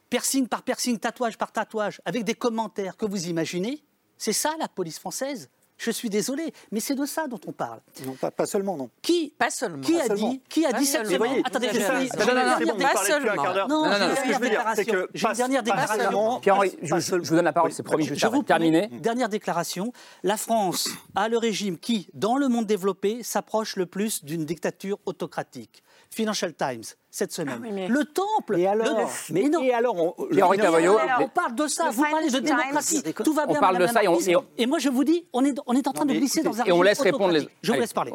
piercing 0.09 0.47
par 0.47 0.63
piercing, 0.63 0.99
tatouage 0.99 1.37
par 1.37 1.51
tatouage, 1.51 2.01
avec 2.05 2.23
des 2.23 2.35
commentaires 2.35 2.97
que 2.97 3.05
vous 3.05 3.27
imaginez. 3.27 3.83
C'est 4.17 4.33
ça 4.33 4.53
la 4.59 4.67
police 4.67 4.99
française? 4.99 5.49
Je 5.77 5.91
suis 5.91 6.09
désolé, 6.09 6.53
mais 6.71 6.79
c'est 6.79 6.95
de 6.95 7.05
ça 7.05 7.27
dont 7.27 7.39
on 7.47 7.51
parle. 7.51 7.79
Non, 8.05 8.15
pas, 8.15 8.45
seulement, 8.45 8.77
non. 8.77 8.89
Qui, 9.01 9.33
pas 9.37 9.49
seulement. 9.49 9.81
Qui 9.81 9.99
a 9.99 10.09
dit, 10.09 10.41
qui 10.49 10.65
a 10.65 10.73
dit 10.73 10.85
cette 10.85 11.07
semaine 11.07 11.41
Attendez, 11.43 11.69
je 11.73 11.79
finis. 11.79 12.09
Non, 12.17 12.25
non, 12.25 12.65
non, 12.65 12.77
pas 12.77 12.95
seulement. 13.03 13.67
Non, 13.67 13.89
veux 14.39 14.49
dire, 14.49 14.63
c'est 14.75 14.85
que 14.85 15.09
j'ai 15.13 15.27
une 15.27 15.33
dernière 15.33 15.63
déclaration. 15.63 16.39
Pierre-Henri, 16.39 16.77
je, 16.81 17.15
vous 17.15 17.35
donne 17.35 17.45
la 17.45 17.53
parole, 17.53 17.71
c'est 17.71 17.83
promis, 17.83 18.05
je 18.05 18.27
vous 18.27 18.43
terminer. 18.43 18.87
Dernière 18.87 19.29
déclaration. 19.29 19.91
La 20.23 20.37
France 20.37 20.89
a 21.15 21.27
le 21.27 21.37
régime 21.37 21.77
qui, 21.77 22.09
dans 22.13 22.37
le 22.37 22.47
monde 22.47 22.65
développé, 22.65 23.23
s'approche 23.23 23.75
le 23.75 23.85
plus 23.85 24.23
d'une 24.23 24.45
dictature 24.45 24.99
autocratique. 25.05 25.83
Financial 26.09 26.53
Times, 26.53 26.83
cette 27.15 27.31
semaine. 27.31 27.53
Ah 27.59 27.61
oui, 27.61 27.69
mais- 27.71 27.87
Le 27.87 28.05
temple. 28.05 28.57
Et 28.57 28.65
alors 28.65 29.07
Mais 29.29 29.47
non. 29.47 29.61
et 29.61 29.71
alors 29.71 29.95
on, 29.95 30.15
non, 30.33 30.49
On 31.21 31.27
parle 31.27 31.53
de 31.55 31.67
ça, 31.67 31.85
Le 31.85 31.91
vous 31.91 32.01
parlez 32.09 32.29
de 32.31 32.39
démocratie, 32.39 33.03
Times. 33.03 33.13
tout 33.23 33.33
va 33.33 33.45
bien. 33.45 33.57
On 33.57 33.59
parle 33.59 33.77
de 33.77 33.85
ça 33.85 34.03
et 34.03 34.07
on- 34.07 34.67
moi 34.67 34.79
je 34.79 34.89
vous 34.89 35.03
dis, 35.03 35.23
on 35.31 35.45
est, 35.45 35.53
on 35.67 35.75
est 35.75 35.87
en 35.87 35.93
train 35.93 36.05
Non, 36.05 36.13
de 36.13 36.17
glisser 36.19 36.39
écoutez, 36.39 36.55
dans 36.57 36.61
un 36.63 36.65
et 36.65 36.71
on 36.71 36.81
laisse 36.81 36.99
répondre 37.01 37.31
les-. 37.31 37.47
Je 37.61 37.67
vous 37.67 37.73
Allez. 37.73 37.81
laisse 37.81 37.93
parler. 37.93 38.11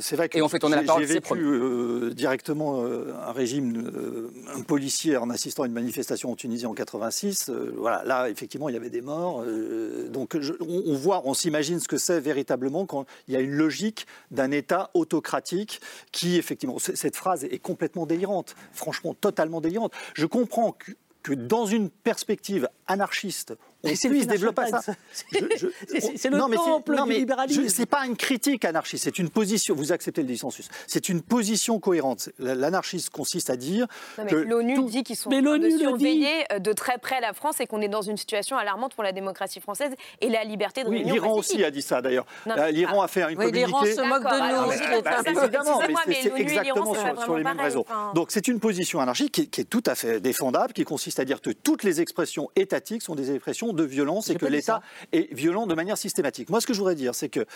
C'est 0.00 0.14
vrai 0.16 0.28
que 0.28 0.38
Et 0.38 0.42
on 0.42 0.48
fait 0.48 0.60
tourner 0.60 0.76
la 0.76 0.82
parole, 0.84 1.02
J'ai 1.04 1.14
vécu 1.14 1.34
euh, 1.38 2.10
directement 2.14 2.84
euh, 2.84 3.12
un 3.26 3.32
régime, 3.32 3.76
euh, 3.92 4.30
un 4.56 4.60
policier 4.62 5.16
en 5.16 5.28
assistant 5.30 5.64
à 5.64 5.66
une 5.66 5.72
manifestation 5.72 6.30
en 6.30 6.36
Tunisie 6.36 6.66
en 6.66 6.74
86. 6.74 7.48
euh, 7.50 7.74
voilà, 7.76 8.04
là 8.04 8.30
effectivement 8.30 8.68
il 8.68 8.74
y 8.74 8.78
avait 8.78 8.90
des 8.90 9.02
morts. 9.02 9.42
euh, 9.44 10.08
donc 10.08 10.38
je- 10.38 10.52
on, 10.60 10.82
on 10.86 10.94
voit, 10.94 11.22
on 11.24 11.34
s'imagine 11.34 11.80
ce 11.80 11.88
que 11.88 11.96
c'est 11.96 12.20
véritablement 12.20 12.86
quand 12.86 13.06
il 13.26 13.34
y 13.34 13.36
a 13.36 13.40
une 13.40 13.50
logique 13.54 14.06
d'un 14.30 14.52
État 14.52 14.90
autocratique 14.94 15.80
qui 16.12 16.36
effectivement, 16.36 16.76
cette 16.78 17.16
phrase 17.16 17.42
est 17.44 17.58
complètement 17.72 18.04
délirante, 18.04 18.54
franchement 18.72 19.14
totalement 19.14 19.62
délirante. 19.62 19.94
Je 20.12 20.26
comprends 20.26 20.72
que, 20.72 20.92
que 21.22 21.32
dans 21.32 21.64
une 21.64 21.88
perspective 21.88 22.68
anarchiste, 22.86 23.54
Mais 23.84 23.94
c'est 23.96 24.08
le 24.08 24.14
puisse 24.14 24.22
Financial 24.24 24.52
développer 24.54 24.70
ça. 24.70 24.80
Times. 24.80 25.48
Je- 25.56 25.66
je- 25.96 26.00
C'est- 26.16 26.30
le 26.30 26.36
non, 26.38 26.48
mais 26.48 26.56
temple 26.56 26.94
non, 26.94 27.06
du 27.06 27.12
libéralisme. 27.14 27.68
C'est 27.68 27.86
pas 27.86 28.06
une 28.06 28.16
critique 28.16 28.64
anarchiste, 28.64 29.04
c'est 29.04 29.18
une 29.18 29.30
position. 29.30 29.74
Vous 29.74 29.92
acceptez 29.92 30.22
le 30.22 30.28
dissensus. 30.28 30.68
C'est 30.86 31.08
une 31.08 31.22
position 31.22 31.78
cohérente. 31.80 32.28
L'anarchiste 32.38 33.10
consiste 33.10 33.50
à 33.50 33.56
dire 33.56 33.86
Non, 34.18 34.24
mais 34.24 34.30
que 34.30 34.36
l'ONU 34.36 34.74
tout- 34.74 34.84
dit 34.88 35.02
qu'ils 35.02 35.16
sont 35.16 35.30
Mais 35.30 35.38
en 35.40 35.44
train 35.44 35.58
de 35.58 35.68
dit. 35.68 35.78
surveiller 35.78 36.44
euh, 36.52 36.58
de 36.58 36.72
très 36.72 36.98
près 36.98 37.20
la 37.20 37.32
France 37.32 37.60
et 37.60 37.66
qu'on 37.66 37.80
est 37.80 37.88
dans 37.88 38.02
une 38.02 38.16
situation 38.16 38.56
alarmante 38.56 38.94
pour 38.94 39.02
la 39.02 39.12
démocratie 39.12 39.60
française 39.60 39.92
et 40.20 40.28
la 40.28 40.44
liberté 40.44 40.84
de 40.84 40.88
Oui, 40.88 40.98
réunion 40.98 41.14
l'Iran 41.14 41.32
aussi 41.36 41.64
a 41.64 41.70
dit 41.70 41.82
ça 41.82 42.00
d'ailleurs. 42.02 42.26
Euh, 42.46 42.70
L'Iran 42.70 43.02
a 43.02 43.08
fait 43.08 43.22
un 43.22 43.28
Oui, 43.28 43.34
communiqué. 43.36 43.58
l'Iran 43.66 43.84
se 43.84 44.00
moque 44.08 44.22
de 44.22 44.66
nous. 44.66 44.72
ça, 44.72 45.42
Évidemment, 45.42 45.80
mais 46.08 46.14
c'est- 46.14 46.28
et 46.28 46.40
exactement 46.40 46.94
sur, 46.94 47.14
pas 47.14 47.38
les 47.38 47.44
mêmes 47.44 47.60
raisons. 47.60 47.84
Donc 48.14 48.30
c'est 48.30 48.48
une 48.48 48.60
position 48.60 49.00
anarchique 49.00 49.50
qui 49.50 49.60
est 49.60 49.64
tout 49.64 49.82
à 49.86 49.94
fait 49.94 50.20
défendable, 50.20 50.72
qui 50.72 50.84
consiste 50.84 51.18
à 51.20 51.24
dire 51.24 51.40
que 51.40 51.50
toutes 51.50 51.82
les 51.84 52.00
expressions 52.00 52.50
étatiques 52.56 53.02
sont 53.02 53.14
des 53.14 53.30
expressions 53.34 53.71
de 53.72 53.84
violence 53.84 54.30
et 54.30 54.34
que 54.36 54.46
l'État 54.46 54.82
est 55.12 55.32
violent 55.32 55.66
de 55.66 55.74
manière 55.74 55.98
systématique. 55.98 56.50
Moi, 56.50 56.60
ce 56.60 56.66
que 56.66 56.72
je 56.74 56.78
voudrais 56.78 56.94
dire, 56.94 57.14
c'est 57.14 57.28
que 57.28 57.46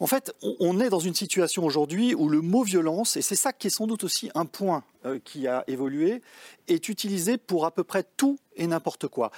en 0.00 0.06
fait, 0.08 0.34
on- 0.58 0.80
est 0.80 0.88
dans 0.88 0.98
une 0.98 1.14
situation 1.14 1.64
aujourd'hui 1.64 2.12
où 2.14 2.28
le 2.28 2.40
mot 2.40 2.64
violence, 2.64 3.16
et 3.16 3.22
c'est 3.22 3.36
ça 3.36 3.52
qui 3.52 3.68
est 3.68 3.70
sans 3.70 3.86
doute 3.86 4.02
aussi 4.02 4.30
un 4.34 4.46
point 4.46 4.82
euh, 5.06 5.20
qui 5.22 5.46
a 5.46 5.62
évolué, 5.68 6.22
est 6.66 6.88
utilisé 6.88 7.36
pour 7.38 7.66
à 7.66 7.70
peu 7.70 7.84
près 7.84 8.04
tout 8.16 8.36
et 8.56 8.66
n'importe 8.66 9.06
quoi. 9.06 9.30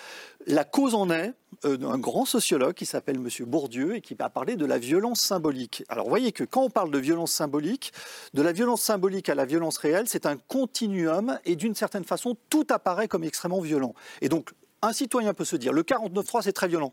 La 0.46 0.64
cause 0.64 0.94
en 0.94 1.10
est 1.10 1.34
euh, 1.66 1.76
d'un 1.76 1.98
grand 1.98 2.24
sociologue 2.24 2.72
qui 2.74 2.86
s'appelle 2.86 3.16
M. 3.16 3.28
Bourdieu 3.46 3.96
et 3.96 4.00
qui 4.00 4.16
a 4.18 4.30
parlé 4.30 4.56
de 4.56 4.64
la 4.64 4.78
violence 4.78 5.20
symbolique. 5.20 5.84
Alors, 5.90 6.04
vous 6.04 6.10
voyez 6.10 6.32
que 6.32 6.44
quand 6.44 6.62
on 6.62 6.70
parle 6.70 6.90
de 6.90 6.98
violence 6.98 7.32
symbolique, 7.32 7.92
de 8.32 8.40
la 8.40 8.52
violence 8.52 8.80
symbolique 8.80 9.28
à 9.28 9.34
la 9.34 9.44
violence 9.44 9.76
réelle, 9.76 10.08
c'est 10.08 10.24
un 10.24 10.36
continuum 10.36 11.38
et 11.44 11.56
d'une 11.56 11.74
certaine 11.74 12.04
façon, 12.04 12.38
tout 12.48 12.66
apparaît 12.70 13.08
comme 13.08 13.24
extrêmement 13.24 13.60
violent. 13.60 13.94
Et 14.22 14.30
donc, 14.30 14.50
un 14.86 14.92
citoyen 14.92 15.34
peut 15.34 15.44
se 15.44 15.56
dire, 15.56 15.72
le 15.72 15.82
49.3, 15.82 16.42
c'est 16.42 16.52
très 16.52 16.68
violent. 16.68 16.92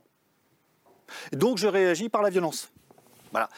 Donc, 1.34 1.58
je 1.58 1.68
réagis 1.68 2.10
par 2.10 2.22
la 2.22 2.30
violence. 2.30 2.72
Voilà. 3.32 3.50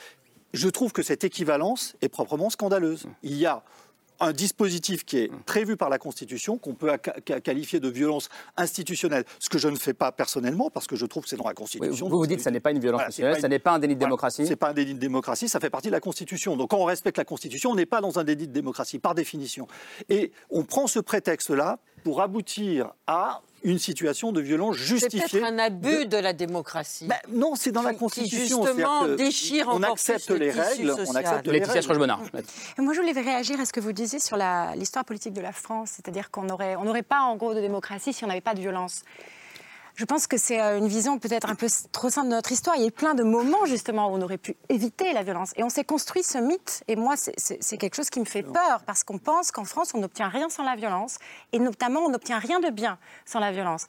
Je 0.53 0.67
trouve 0.69 0.91
que 0.91 1.01
cette 1.03 1.23
équivalence 1.23 1.95
est 2.01 2.09
proprement 2.09 2.49
scandaleuse. 2.49 3.05
Il 3.23 3.35
y 3.35 3.45
a 3.45 3.63
un 4.19 4.31
dispositif 4.31 5.03
qui 5.05 5.17
est 5.17 5.31
prévu 5.45 5.75
par 5.75 5.89
la 5.89 5.97
Constitution, 5.97 6.57
qu'on 6.57 6.75
peut 6.75 6.95
qualifier 7.43 7.79
de 7.79 7.89
violence 7.89 8.29
institutionnelle, 8.57 9.25
ce 9.39 9.49
que 9.49 9.57
je 9.57 9.67
ne 9.67 9.75
fais 9.75 9.93
pas 9.93 10.11
personnellement, 10.11 10.69
parce 10.69 10.85
que 10.87 10.95
je 10.95 11.05
trouve 11.05 11.23
que 11.23 11.29
c'est 11.29 11.35
dans 11.35 11.43
la 11.43 11.49
Oui, 11.49 11.55
Constitution. 11.55 12.07
vous 12.07 12.17
vous 12.19 12.27
dites 12.27 12.37
que 12.37 12.43
ça 12.43 12.51
n'est 12.51 12.59
pas 12.59 12.71
une 12.71 12.79
violence 12.79 13.01
institutionnelle, 13.01 13.41
une- 13.43 13.49
n'est 13.49 13.59
pas 13.59 13.71
un 13.73 13.79
délit 13.79 13.95
de 13.95 13.99
Voilà. 13.99 14.09
démocratie. 14.09 14.45
C'est 14.47 14.55
pas 14.55 14.69
un 14.69 14.73
délit 14.73 14.93
de 14.93 14.99
démocratie, 14.99 15.49
ça 15.49 15.59
fait 15.59 15.71
partie 15.71 15.87
de 15.87 15.93
la 15.93 15.99
Constitution. 15.99 16.55
Donc 16.55 16.69
quand 16.69 16.77
on 16.77 16.85
respecte 16.85 17.17
la 17.17 17.25
Constitution, 17.25 17.71
on 17.71 17.75
n'est 17.75 17.87
pas 17.87 18.01
dans 18.01 18.17
un 18.19 18.23
délit 18.23 18.47
de 18.47 18.53
démocratie, 18.53 18.99
par 18.99 19.15
définition. 19.15 19.67
Et 20.09 20.31
on 20.51 20.63
prend 20.63 20.87
ce 20.87 20.99
prétexte-là 20.99 21.79
pour 22.03 22.21
aboutir 22.21 22.93
à 23.07 23.41
une 23.63 23.79
situation 23.79 24.31
de 24.31 24.41
violence 24.41 24.75
C'est 24.77 24.83
justifiée. 24.83 25.39
peut-être 25.39 25.43
un 25.45 25.57
abus 25.57 26.05
de, 26.05 26.17
la 26.17 26.33
démocratie. 26.33 27.05
Ben, 27.07 27.15
non, 27.29 27.55
c'est 27.55 27.71
dans 27.71 27.81
la 27.81 27.93
Constitution. 27.93 28.61
Qui 28.61 28.67
justement 28.67 29.07
déchire 29.15 29.67
on 29.71 29.81
accepte 29.83 30.25
plus 30.25 30.37
le 30.37 30.45
les 30.45 30.51
règles, 30.51 30.93
on 31.07 31.15
accepte 31.15 31.47
les 31.47 31.59
Laetitia 31.59 31.81
règles. 31.81 31.99
Moi, 32.77 32.93
je 32.93 32.99
voulais 32.99 33.13
réagir 33.13 33.59
à 33.59 33.65
ce 33.65 33.71
que 33.71 33.79
vous 33.79 33.93
disiez 33.93 34.19
sur 34.19 34.37
l'histoire 34.75 35.05
politique 35.05 35.33
de 35.33 35.41
la 35.41 35.53
France, 35.53 35.91
c'est-à-dire 35.95 36.29
qu'on 36.29 36.43
n'aurait 36.43 36.75
on 36.75 36.83
n'aurait 36.83 37.03
pas, 37.03 37.21
en 37.21 37.35
gros, 37.35 37.53
de 37.53 37.61
démocratie 37.61 38.11
si 38.13 38.23
on 38.23 38.27
n'avait 38.27 38.41
pas 38.41 38.53
de 38.53 38.59
violence. 38.59 39.03
Je 39.95 40.05
pense 40.05 40.25
que 40.25 40.37
c'est 40.37 40.59
euh, 40.59 40.79
une 40.79 40.87
vision 40.87 41.19
peut-être 41.19 41.49
un 41.49 41.55
peu 41.55 41.67
trop 41.91 42.09
simple 42.09 42.29
de 42.29 42.33
notre 42.33 42.51
histoire. 42.51 42.75
Il 42.75 42.81
y 42.81 42.85
a 42.85 42.87
eu 42.87 42.91
plein 42.91 43.13
de 43.13 43.21
moments, 43.21 43.65
justement, 43.65 44.07
où 44.11 44.15
on 44.15 44.21
aurait 44.21 44.39
pu 44.39 44.55
éviter 44.69 45.13
la 45.13 45.21
violence. 45.21 45.51
Et 45.55 45.63
on 45.63 45.69
s'est 45.69 45.83
construit 45.83 46.23
ce 46.23 46.39
mythe. 46.39 46.83
Et 46.87 46.95
moi, 46.95 47.13
c'est 47.15 47.77
quelque 47.77 47.95
chose 47.95 48.09
qui 48.09 48.19
me 48.19 48.25
fait 48.25 48.41
peur, 48.41 48.81
parce 48.87 49.03
qu'on 49.03 49.19
pense 49.19 49.51
qu'en 49.51 49.65
France, 49.65 49.91
on 49.93 49.99
n'obtient 49.99 50.29
rien 50.29 50.49
sans 50.49 50.63
la 50.63 50.75
violence. 50.75 51.19
Et 51.51 51.59
notamment, 51.59 51.99
on 52.01 52.09
n'obtient 52.09 52.39
rien 52.39 52.59
de 52.59 52.69
bien 52.69 52.97
sans 53.25 53.39
la 53.39 53.51
violence. 53.51 53.87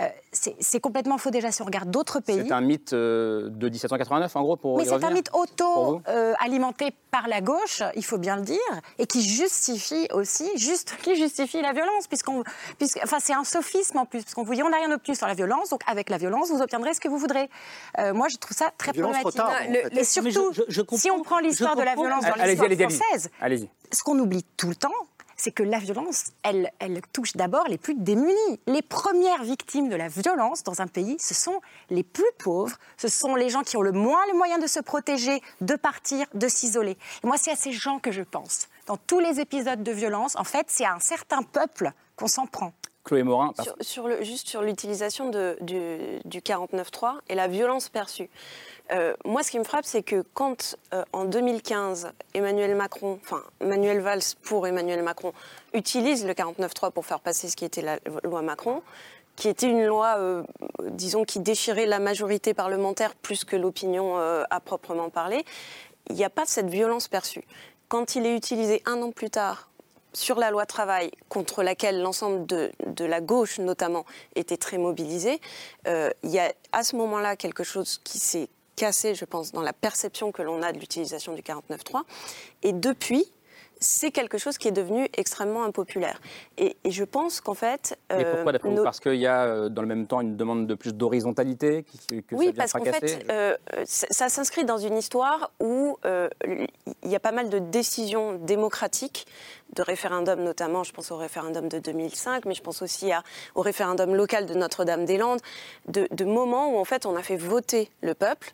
Euh, 0.00 0.08
c'est 0.32 0.80
complètement 0.80 1.18
faux 1.18 1.30
déjà 1.30 1.50
si 1.52 1.60
on 1.60 1.66
regarde 1.66 1.90
d'autres 1.90 2.20
pays. 2.20 2.42
C'est 2.46 2.52
un 2.52 2.60
mythe 2.60 2.92
euh, 2.92 3.48
de 3.50 3.68
1789, 3.68 4.34
en 4.36 4.42
gros, 4.42 4.56
pour 4.56 4.78
Mais 4.78 4.84
c'est 4.84 5.04
un 5.04 5.10
mythe 5.10 5.30
auto-alimenté 5.32 6.92
par 7.10 7.26
la 7.28 7.40
gauche, 7.40 7.82
il 7.96 8.04
faut 8.04 8.18
bien 8.18 8.36
le 8.36 8.42
dire, 8.42 8.58
et 8.98 9.06
qui 9.06 9.22
justifie 9.22 10.06
aussi, 10.12 10.48
juste, 10.56 10.94
qui 11.02 11.16
justifie 11.16 11.60
la 11.60 11.72
violence, 11.72 12.06
puisqu'on, 12.06 12.44
puisque, 12.78 13.00
enfin, 13.02 13.18
c'est 13.20 13.32
un 13.34 13.44
sophisme 13.44 13.98
en 13.98 14.06
plus, 14.06 14.22
parce 14.22 14.34
qu'on 14.34 14.44
vous 14.44 14.54
dit 14.54 14.62
on 14.62 14.70
n'a 14.70 14.76
rien 14.76 14.92
obtenu 14.92 15.14
sur 15.16 15.26
la 15.26 15.34
violence, 15.34 15.70
donc 15.70 15.80
avec 15.86 16.08
la 16.08 16.18
violence, 16.18 16.50
vous 16.50 16.62
obtiendrez 16.62 16.94
ce 16.94 17.00
que 17.00 17.08
vous 17.08 17.18
voudrez. 17.18 17.50
Euh, 17.98 18.14
moi, 18.14 18.28
je 18.28 18.36
trouve 18.36 18.56
ça 18.56 18.70
très 18.78 18.92
violence 18.92 19.18
problématique. 19.18 19.42
retarde, 19.42 19.68
en 19.68 19.72
Le- 19.94 19.98
et 20.00 20.04
surtout, 20.04 20.52
je- 20.52 20.62
je 20.68 20.80
comprends- 20.82 20.96
si 20.98 21.10
on 21.10 21.22
prend 21.22 21.38
l'histoire 21.40 21.74
de 21.76 21.82
la 21.82 21.94
violence 21.94 22.24
dans 22.24 22.34
l'histoire 22.44 22.70
française, 22.98 23.30
Allez-y. 23.40 23.68
ce 23.92 24.02
qu'on 24.04 24.18
oublie 24.18 24.44
tout 24.56 24.68
le 24.68 24.76
temps, 24.76 24.92
c'est 25.40 25.52
que 25.52 25.62
la 25.62 25.78
violence, 25.78 26.32
elle, 26.42 26.70
elle 26.80 27.00
touche 27.12 27.34
d'abord 27.34 27.66
les 27.66 27.78
plus 27.78 27.94
démunis. 27.94 28.60
Les 28.66 28.82
premières 28.82 29.42
victimes 29.42 29.88
de 29.88 29.96
la 29.96 30.08
violence 30.08 30.62
dans 30.64 30.82
un 30.82 30.86
pays, 30.86 31.16
ce 31.18 31.32
sont 31.32 31.60
les 31.88 32.02
plus 32.02 32.30
pauvres, 32.38 32.76
ce 32.98 33.08
sont 33.08 33.34
les 33.36 33.48
gens 33.48 33.62
qui 33.62 33.78
ont 33.78 33.82
le 33.82 33.92
moins 33.92 34.20
les 34.26 34.34
moyens 34.34 34.60
de 34.60 34.66
se 34.66 34.80
protéger, 34.80 35.40
de 35.62 35.76
partir, 35.76 36.26
de 36.34 36.46
s'isoler. 36.46 36.98
Et 37.24 37.26
moi, 37.26 37.36
c'est 37.38 37.52
à 37.52 37.56
ces 37.56 37.72
gens 37.72 37.98
que 37.98 38.12
je 38.12 38.22
pense. 38.22 38.68
Dans 38.86 38.98
tous 38.98 39.18
les 39.18 39.40
épisodes 39.40 39.82
de 39.82 39.92
violence, 39.92 40.36
en 40.36 40.44
fait, 40.44 40.66
c'est 40.68 40.84
à 40.84 40.94
un 40.94 41.00
certain 41.00 41.42
peuple 41.42 41.90
qu'on 42.16 42.28
s'en 42.28 42.46
prend. 42.46 42.74
Chloé 43.04 43.22
Morin, 43.22 43.52
juste 44.20 44.48
sur 44.48 44.62
l'utilisation 44.62 45.30
du, 45.30 46.20
du 46.24 46.40
49.3 46.40 47.14
et 47.28 47.34
la 47.34 47.48
violence 47.48 47.88
perçue. 47.88 48.28
Euh, 48.92 49.14
moi, 49.24 49.42
ce 49.42 49.50
qui 49.50 49.58
me 49.58 49.64
frappe, 49.64 49.84
c'est 49.84 50.02
que 50.02 50.24
quand, 50.34 50.76
euh, 50.92 51.04
en 51.12 51.24
2015, 51.24 52.12
Emmanuel 52.34 52.74
Macron, 52.74 53.18
enfin, 53.22 53.42
Manuel 53.60 54.00
Valls 54.00 54.22
pour 54.42 54.66
Emmanuel 54.66 55.02
Macron, 55.02 55.32
utilise 55.74 56.26
le 56.26 56.32
49.3 56.32 56.90
pour 56.90 57.06
faire 57.06 57.20
passer 57.20 57.48
ce 57.48 57.56
qui 57.56 57.64
était 57.64 57.82
la 57.82 57.98
loi 58.24 58.42
Macron, 58.42 58.82
qui 59.36 59.48
était 59.48 59.68
une 59.68 59.86
loi, 59.86 60.16
euh, 60.18 60.42
disons, 60.88 61.24
qui 61.24 61.38
déchirait 61.38 61.86
la 61.86 62.00
majorité 62.00 62.52
parlementaire 62.52 63.14
plus 63.14 63.44
que 63.44 63.56
l'opinion 63.56 64.16
à 64.18 64.60
proprement 64.60 65.08
parler, 65.08 65.44
il 66.08 66.16
n'y 66.16 66.24
a 66.24 66.30
pas 66.30 66.44
cette 66.44 66.68
violence 66.68 67.08
perçue. 67.08 67.44
Quand 67.88 68.16
il 68.16 68.26
est 68.26 68.36
utilisé 68.36 68.82
un 68.86 69.00
an 69.02 69.12
plus 69.12 69.30
tard 69.30 69.69
sur 70.12 70.38
la 70.38 70.50
loi 70.50 70.66
travail, 70.66 71.10
contre 71.28 71.62
laquelle 71.62 72.00
l'ensemble 72.00 72.46
de, 72.46 72.70
de 72.86 73.04
la 73.04 73.20
gauche 73.20 73.58
notamment 73.58 74.04
était 74.34 74.56
très 74.56 74.78
mobilisé, 74.78 75.40
euh, 75.86 76.10
il 76.22 76.30
y 76.30 76.38
a 76.38 76.52
à 76.72 76.82
ce 76.82 76.96
moment-là 76.96 77.36
quelque 77.36 77.64
chose 77.64 78.00
qui 78.04 78.18
s'est 78.18 78.48
cassé, 78.76 79.14
je 79.14 79.24
pense, 79.24 79.52
dans 79.52 79.62
la 79.62 79.72
perception 79.72 80.32
que 80.32 80.42
l'on 80.42 80.62
a 80.62 80.72
de 80.72 80.78
l'utilisation 80.78 81.34
du 81.34 81.42
49.3. 81.42 82.02
Et 82.62 82.72
depuis, 82.72 83.30
c'est 83.80 84.10
quelque 84.10 84.36
chose 84.38 84.58
qui 84.58 84.68
est 84.68 84.72
devenu 84.72 85.08
extrêmement 85.16 85.64
impopulaire. 85.64 86.20
Et, 86.58 86.76
et 86.84 86.90
je 86.90 87.02
pense 87.02 87.40
qu'en 87.40 87.54
fait... 87.54 87.98
Mais 88.10 88.24
euh, 88.24 88.34
pourquoi, 88.34 88.52
d'après 88.52 88.68
nos- 88.70 88.84
Parce 88.84 89.00
qu'il 89.00 89.14
y 89.16 89.26
a 89.26 89.44
euh, 89.46 89.68
dans 89.70 89.80
le 89.82 89.88
même 89.88 90.06
temps 90.06 90.20
une 90.20 90.36
demande 90.36 90.66
de 90.66 90.74
plus 90.74 90.92
d'horizontalité 90.94 91.84
que 91.84 91.96
ça 91.98 92.14
oui, 92.32 92.46
vient 92.46 92.52
parce 92.54 92.72
qu'en 92.72 92.84
fait, 92.84 93.24
euh, 93.30 93.56
ça, 93.86 94.06
ça 94.10 94.28
s'inscrit 94.28 94.64
dans 94.66 94.76
une 94.78 94.96
histoire 94.98 95.50
où 95.60 95.96
euh, 96.04 96.28
il 96.46 97.10
y 97.10 97.16
a 97.16 97.20
pas 97.20 97.32
mal 97.32 97.48
de 97.48 97.58
décisions 97.58 98.34
démocratiques, 98.34 99.26
de 99.74 99.82
référendums 99.82 100.42
notamment, 100.42 100.84
je 100.84 100.92
pense 100.92 101.10
au 101.10 101.16
référendum 101.16 101.68
de 101.68 101.78
2005, 101.78 102.44
mais 102.44 102.54
je 102.54 102.62
pense 102.62 102.82
aussi 102.82 103.12
à- 103.12 103.22
au 103.54 103.62
référendum 103.62 104.14
local 104.14 104.44
de 104.44 104.54
Notre-Dame-des-Landes, 104.54 105.40
de, 105.88 106.06
de 106.10 106.24
moments 106.24 106.74
où 106.74 106.78
en 106.78 106.84
fait 106.84 107.06
on 107.06 107.16
a 107.16 107.22
fait 107.22 107.36
voter 107.36 107.90
le 108.02 108.12
peuple 108.14 108.52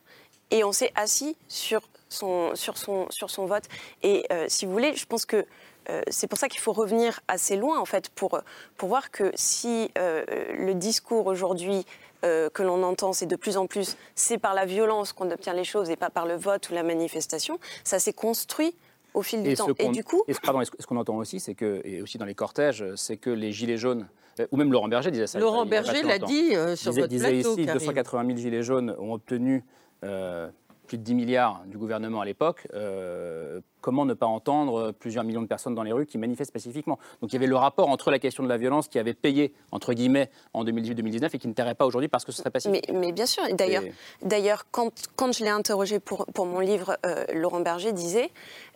et 0.53 0.62
on 0.62 0.70
s'est 0.70 0.93
assis 0.95 1.37
sur 1.49 1.81
son, 2.09 2.55
sur 2.55 2.77
son, 2.79 3.07
sur 3.11 3.31
son 3.31 3.47
vote. 3.47 3.65
Et 4.03 4.25
euh, 4.33 4.47
si 4.49 4.67
vous 4.67 4.73
voulez, 4.73 4.95
je 4.95 5.07
pense 5.07 5.27
que 5.27 5.45
euh, 5.89 6.03
c'est 6.09 6.27
pour 6.27 6.39
ça 6.39 6.49
qu'il 6.49 6.61
faut 6.61 6.73
revenir 6.73 7.21
assez 7.29 7.57
loin, 7.57 7.79
en 7.79 7.85
fait, 7.85 8.09
pour, 8.11 8.41
pour 8.77 8.89
voir 8.89 9.11
que 9.11 9.31
si 9.35 9.91
euh, 9.99 10.25
le 10.59 10.75
discours 10.75 11.27
aujourd'hui 11.27 11.85
euh, 12.25 12.49
que 12.51 12.63
l'on 12.63 12.83
entend, 12.83 13.13
c'est 13.13 13.27
de 13.27 13.37
plus 13.37 13.57
en 13.57 13.67
plus, 13.67 13.97
c'est 14.15 14.39
par 14.39 14.55
la 14.55 14.65
violence 14.67 15.13
qu'on 15.13 15.31
obtient 15.31 15.53
les 15.53 15.65
choses 15.65 15.91
et 15.91 15.97
pas 15.97 16.11
par 16.11 16.27
le 16.27 16.35
vote 16.35 16.69
ou 16.71 16.75
la 16.75 16.83
manifestation, 16.83 17.59
ça 17.85 17.99
s'est 17.99 18.13
construit 18.13 18.75
au 19.15 19.23
fil 19.23 19.43
du 19.43 19.51
Et 19.51 19.55
temps. 19.57 19.69
Et 19.79 19.89
du 19.91 20.03
coup, 20.03 20.25
et 20.27 20.35
ce- 20.35 20.41
pardon, 20.41 20.61
et 20.61 20.65
ce 20.65 20.71
ce 20.79 20.87
qu'on 20.87 20.97
entend 20.97 21.17
aussi, 21.17 21.39
c'est 21.41 21.55
que, 21.55 21.81
et 21.85 22.03
aussi 22.03 22.19
dans 22.19 22.25
les 22.25 22.35
cortèges, 22.35 22.85
c'est 22.97 23.17
que 23.17 23.31
les 23.31 23.53
gilets 23.53 23.77
jaunes, 23.79 24.09
ou 24.51 24.57
même 24.57 24.73
Laurent 24.73 24.89
Berger 24.89 25.11
disait 25.11 25.27
ça. 25.27 25.39
Laurent 25.39 25.65
Berger 25.67 26.03
l'a 26.03 26.19
dit, 26.19 26.55
euh, 26.57 26.75
sur 26.77 26.91
disait, 26.91 27.01
votre 27.03 27.11
disait 27.11 27.33
plateau, 27.33 27.53
ici, 27.57 27.65
Karine. 27.67 27.79
280 27.81 28.27
000 28.27 28.37
gilets 28.39 28.63
jaunes 28.63 28.95
ont 28.99 29.13
obtenu 29.15 29.65
euh, 30.05 30.51
plus 30.87 30.99
de 30.99 31.03
10 31.03 31.14
milliards 31.14 31.62
du 31.66 31.78
gouvernement 31.78 32.20
à 32.20 32.24
l'époque, 32.24 32.66
euh, 32.74 33.61
comment 33.80 34.05
ne 34.05 34.14
pas 34.14 34.26
entendre 34.26 34.93
plusieurs 34.93 35.24
millions 35.24 35.43
de 35.43 35.47
personnes 35.47 35.74
dans 35.74 35.82
les 35.82 35.93
rues 35.93 36.07
qui 36.07 36.18
manifestent 36.18 36.53
pacifiquement 36.53 36.99
Donc 37.20 37.32
il 37.32 37.34
y 37.34 37.37
avait 37.37 37.47
le 37.47 37.57
rapport 37.57 37.89
entre 37.89 38.11
la 38.11 38.18
question 38.18 38.43
de 38.43 38.49
la 38.49 38.57
violence 38.57 38.89
qui 38.89 38.99
avait 38.99 39.14
payé, 39.14 39.53
entre 39.70 39.93
guillemets, 39.93 40.30
en 40.55 40.64
2018-2019 40.64 41.30
et 41.34 41.39
qui 41.39 41.49
ne 41.49 41.53
tairait 41.53 41.74
pas 41.74 41.87
aujourd'hui 41.87 42.09
parce 42.09 42.24
que 42.24 42.32
ce 42.32 42.39
serait 42.39 42.51
pacifique. 42.51 42.91
Mais, 42.93 43.12
bien 43.12 43.26
sûr, 43.26 43.43
d'ailleurs, 43.53 43.84
d'ailleurs 44.22 44.66
quand, 44.70 44.91
quand 45.14 45.32
je 45.32 45.45
l'ai 45.45 45.51
interrogé 45.51 46.01
pour, 46.01 46.26
pour 46.26 46.47
mon 46.47 46.61
livre, 46.61 46.97
euh, 47.07 47.24
Laurent 47.34 47.61
Berger 47.61 47.93
disait, 47.93 48.30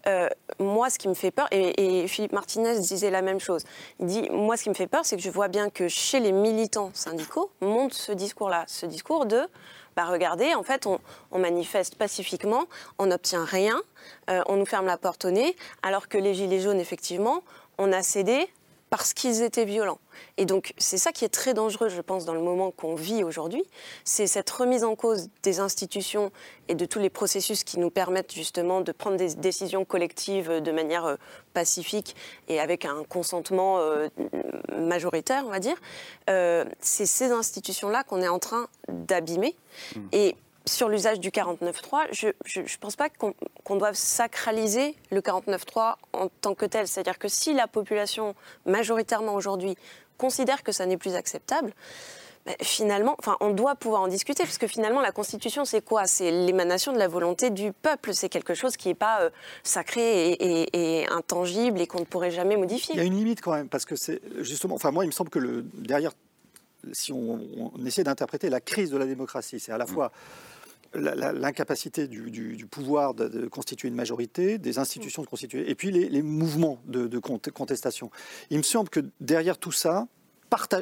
euh, 0.07 0.29
moi 0.59 0.91
ce 0.91 0.99
qui 0.99 1.09
me 1.09 1.15
fait 1.15 1.31
peur, 1.31 1.49
et, 1.51 2.03
et 2.03 2.09
Philippe 2.09 2.33
Martinez 2.33 2.79
disait 2.79 3.11
la 3.11 3.23
même 3.23 3.41
chose, 3.41 3.65
il 3.99 4.07
dit, 4.07 4.29
moi 4.31 4.57
ce 4.57 4.63
qui 4.65 4.69
me 4.69 4.75
fait 4.75 4.87
peur, 4.87 5.05
c'est 5.05 5.17
que 5.17 5.23
je 5.23 5.31
vois 5.31 5.49
bien 5.49 5.71
que 5.71 5.89
chez 5.89 6.21
les 6.21 6.33
militants 6.33 6.91
syndicaux 6.95 7.51
monte 7.61 7.95
ce 7.95 8.13
discours-là, 8.13 8.65
ce 8.67 8.87
discours 8.87 9.27
de 9.27 9.41
bah 9.97 10.05
regardez, 10.07 10.55
en 10.55 10.63
fait, 10.63 10.87
on, 10.87 10.99
manifeste 11.39 11.97
pacifiquement, 11.97 12.67
on 12.99 13.07
n'obtient 13.07 13.45
rien, 13.45 13.81
euh, 14.29 14.43
on 14.47 14.57
nous 14.57 14.67
ferme 14.67 14.87
la 14.87 14.97
porte 14.97 15.25
au 15.25 15.31
nez, 15.31 15.57
alors 15.83 16.09
que 16.09 16.19
les 16.19 16.35
Gilets 16.35 16.61
jaunes, 16.61 16.81
effectivement, 16.81 17.43
on 17.79 17.93
a 17.93 18.03
cédé 18.03 18.49
parce 18.91 19.15
qu'ils 19.15 19.43
étaient 19.43 19.65
violents. 19.65 20.01
Et 20.37 20.45
donc, 20.45 20.75
c'est 20.77 20.99
ça 20.99 21.13
qui 21.13 21.25
est 21.25 21.29
très 21.29 21.55
dangereux, 21.55 21.89
je 21.89 22.01
pense, 22.01 22.25
dans 22.25 22.35
le 22.35 22.41
moment 22.41 22.73
qu'on 22.73 22.97
vit 22.97 23.23
aujourd'hui. 23.23 23.63
C'est 24.05 24.27
cette 24.27 24.51
remise 24.51 24.83
en 24.83 24.97
cause 24.97 25.29
des 25.45 25.61
institutions 25.61 26.33
et 26.69 26.75
de 26.75 26.85
tous 26.85 26.99
les 26.99 27.09
processus 27.09 27.63
qui 27.63 27.79
nous 27.79 27.91
permettent 27.91 28.35
justement 28.35 28.81
de 28.81 28.91
prendre 28.91 29.17
des 29.17 29.35
décisions 29.37 29.85
collectives 29.85 30.61
de 30.61 30.73
manière 30.73 31.07
euh, 31.07 31.17
pacifique 31.55 32.17
et 32.49 32.59
avec 32.59 32.85
un 32.85 33.05
consentement 33.09 33.79
euh, 33.79 34.09
majoritaire, 34.77 35.45
on 35.47 35.51
va 35.51 35.61
dire. 35.61 35.77
Euh, 36.29 36.65
c'est 36.81 37.07
ces 37.07 37.31
institutions-là 37.31 38.03
qu'on 38.03 38.21
est 38.21 38.29
en 38.29 38.41
train 38.41 38.67
d'abîmer. 38.89 39.55
Mmh. 39.95 40.01
Et 40.13 40.37
sur 40.67 40.89
l'usage 40.89 41.21
du 41.21 41.31
49.3, 41.31 42.09
je 42.13 42.61
ne 42.61 42.79
pense 42.81 42.97
pas 42.97 43.09
qu'on 43.09 43.77
doive 43.77 43.95
sacraliser 43.95 44.95
le 45.11 45.21
49.3 45.21 45.95
en 46.13 46.29
tant 46.41 46.55
que 46.55 46.67
tel. 46.67 46.87
C'est-à-dire 46.87 47.19
que 47.19 47.29
si 47.29 47.55
la 47.55 47.67
population, 47.67 48.35
majoritairement 48.67 49.35
aujourd'hui, 49.35 49.77
considère 50.19 50.63
que 50.63 50.73
ça 50.73 50.87
n'est 50.87 50.99
plus 50.99 51.15
acceptable, 51.15 51.73
ben, 52.47 52.55
finalement, 52.63 53.17
enfin, 53.19 53.37
on 53.41 53.51
doit 53.51 53.75
pouvoir 53.75 54.01
en 54.01 54.09
discuter, 54.09 54.45
parce 54.45 54.57
que 54.57 54.67
finalement, 54.67 55.03
la 55.03 55.13
Constitution, 55.13 55.67
c'est 55.67 55.85
quoi? 55.85 56.07
C'est 56.07 56.31
l'émanation 56.31 56.93
de 56.93 56.99
la 56.99 57.07
volonté 57.07 57.51
du 57.51 57.73
peuple. 57.73 58.15
C'est 58.15 58.31
quelque 58.31 58.55
chose 58.55 58.79
qui 58.79 58.89
n'est 58.89 58.95
pas 58.95 59.23
euh, 59.23 59.31
sacré 59.63 60.37
et, 60.41 61.07
intangible 61.11 61.81
et 61.81 61.87
qu'on 61.87 62.01
ne 62.01 62.05
pourrait 62.05 62.31
jamais 62.31 62.57
modifier. 62.57 62.95
Il 62.95 62.99
y 62.99 63.03
a 63.03 63.05
une 63.05 63.17
limite 63.17 63.43
quand 63.43 63.53
même, 63.53 63.69
parce 63.69 63.85
que 63.85 63.95
c'est 63.95 64.23
justement, 64.39 64.75
enfin, 64.75 64.91
moi, 64.91 65.05
il 65.05 65.09
me 65.09 65.13
semble 65.13 65.29
que 65.29 65.39
le, 65.39 65.63
derrière, 65.75 66.13
si 66.93 67.13
on, 67.13 67.41
essaie 67.85 68.05
d'interpréter 68.05 68.49
la 68.49 68.61
crise 68.61 68.91
de 68.91 68.97
la 68.97 69.05
démocratie, 69.05 69.61
c'est 69.61 69.73
à 69.73 69.79
la 69.79 69.87
fois 69.87 70.11
l'incapacité 70.95 72.09
du, 72.09 72.67
pouvoir 72.71 73.15
de, 73.15 73.47
constituer 73.49 73.89
une 73.89 73.95
majorité, 73.95 74.59
des 74.59 74.79
institutions 74.79 75.23
de 75.23 75.29
constituer, 75.29 75.71
et 75.71 75.75
puis 75.75 75.91
les, 75.91 76.23
mouvements 76.23 76.81
de, 76.87 77.19
contestation. 77.19 78.11
Il 78.51 78.59
me 78.59 78.63
semble 78.63 78.89
que 78.89 79.01
derrière 79.21 79.59
tout 79.59 79.73
ça, 79.73 80.07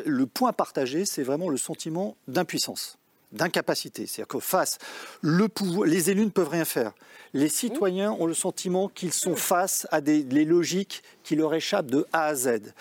le 0.06 0.26
point 0.26 0.52
partagé, 0.52 1.04
c'est 1.04 1.22
vraiment 1.22 1.48
le 1.48 1.58
sentiment 1.58 2.16
d'impuissance 2.26 2.98
d'incapacité. 3.30 4.06
C'est-à-dire 4.06 4.28
que 4.28 4.40
face, 4.40 4.78
le 5.20 5.48
pouvoir, 5.48 5.86
les 5.86 6.08
élus 6.08 6.24
ne 6.24 6.30
peuvent 6.30 6.48
rien 6.48 6.64
faire. 6.64 6.92
Les 7.34 7.50
citoyens 7.50 8.12
ont 8.12 8.24
le 8.24 8.32
sentiment 8.32 8.88
qu'ils 8.88 9.12
sont 9.12 9.36
face 9.36 9.86
à 9.90 10.00
des 10.00 10.22
logiques 10.46 11.02
qui 11.24 11.36
leur 11.36 11.52
échappent 11.52 11.90
de 11.90 12.06
A 12.14 12.24
à 12.24 12.34
Z. 12.34 12.72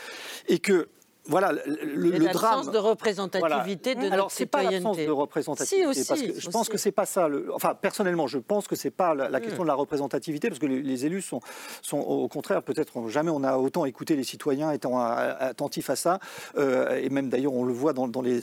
Et 0.47 0.59
que 0.59 0.88
voilà, 1.28 1.51
le, 1.51 2.11
le 2.11 2.28
drame. 2.32 2.71
de 2.71 2.78
représentativité 2.78 3.95
de 3.95 4.11
Alors, 4.11 4.32
c'est 4.32 4.45
pas 4.45 4.63
l'absence 4.63 4.97
de 4.97 5.09
représentativité. 5.09 6.03
parce 6.07 6.21
que 6.21 6.39
je 6.39 6.49
pense 6.49 6.69
que 6.69 6.78
c'est 6.78 6.91
pas 6.91 7.05
ça. 7.05 7.30
enfin, 7.53 7.75
personnellement, 7.75 8.28
je 8.28 8.38
pense 8.38 8.67
que 8.67 8.75
c'est 8.75 8.91
pas 8.91 9.13
la, 9.13 9.39
question 9.39 9.63
de 9.63 9.67
la 9.67 9.73
représentativité, 9.73 10.47
parce 10.49 10.59
que 10.59 10.65
les, 10.65 11.05
élus 11.05 11.21
sont, 11.21 11.39
sont, 11.82 11.99
au 11.99 12.28
contraire, 12.28 12.63
peut-être 12.63 13.07
jamais 13.09 13.32
on 13.32 13.43
a 13.43 13.57
autant 13.57 13.86
écouté 13.86 14.15
les 14.15 14.23
citoyens 14.23 14.71
étant 14.71 14.99
attentifs 14.99 15.89
à 15.89 15.95
ça, 15.95 16.19
euh, 16.57 16.97
et 16.97 17.09
même 17.09 17.30
d'ailleurs 17.30 17.53
on 17.53 17.65
le 17.65 17.73
voit 17.73 17.93
dans, 17.93 18.07
les. 18.21 18.39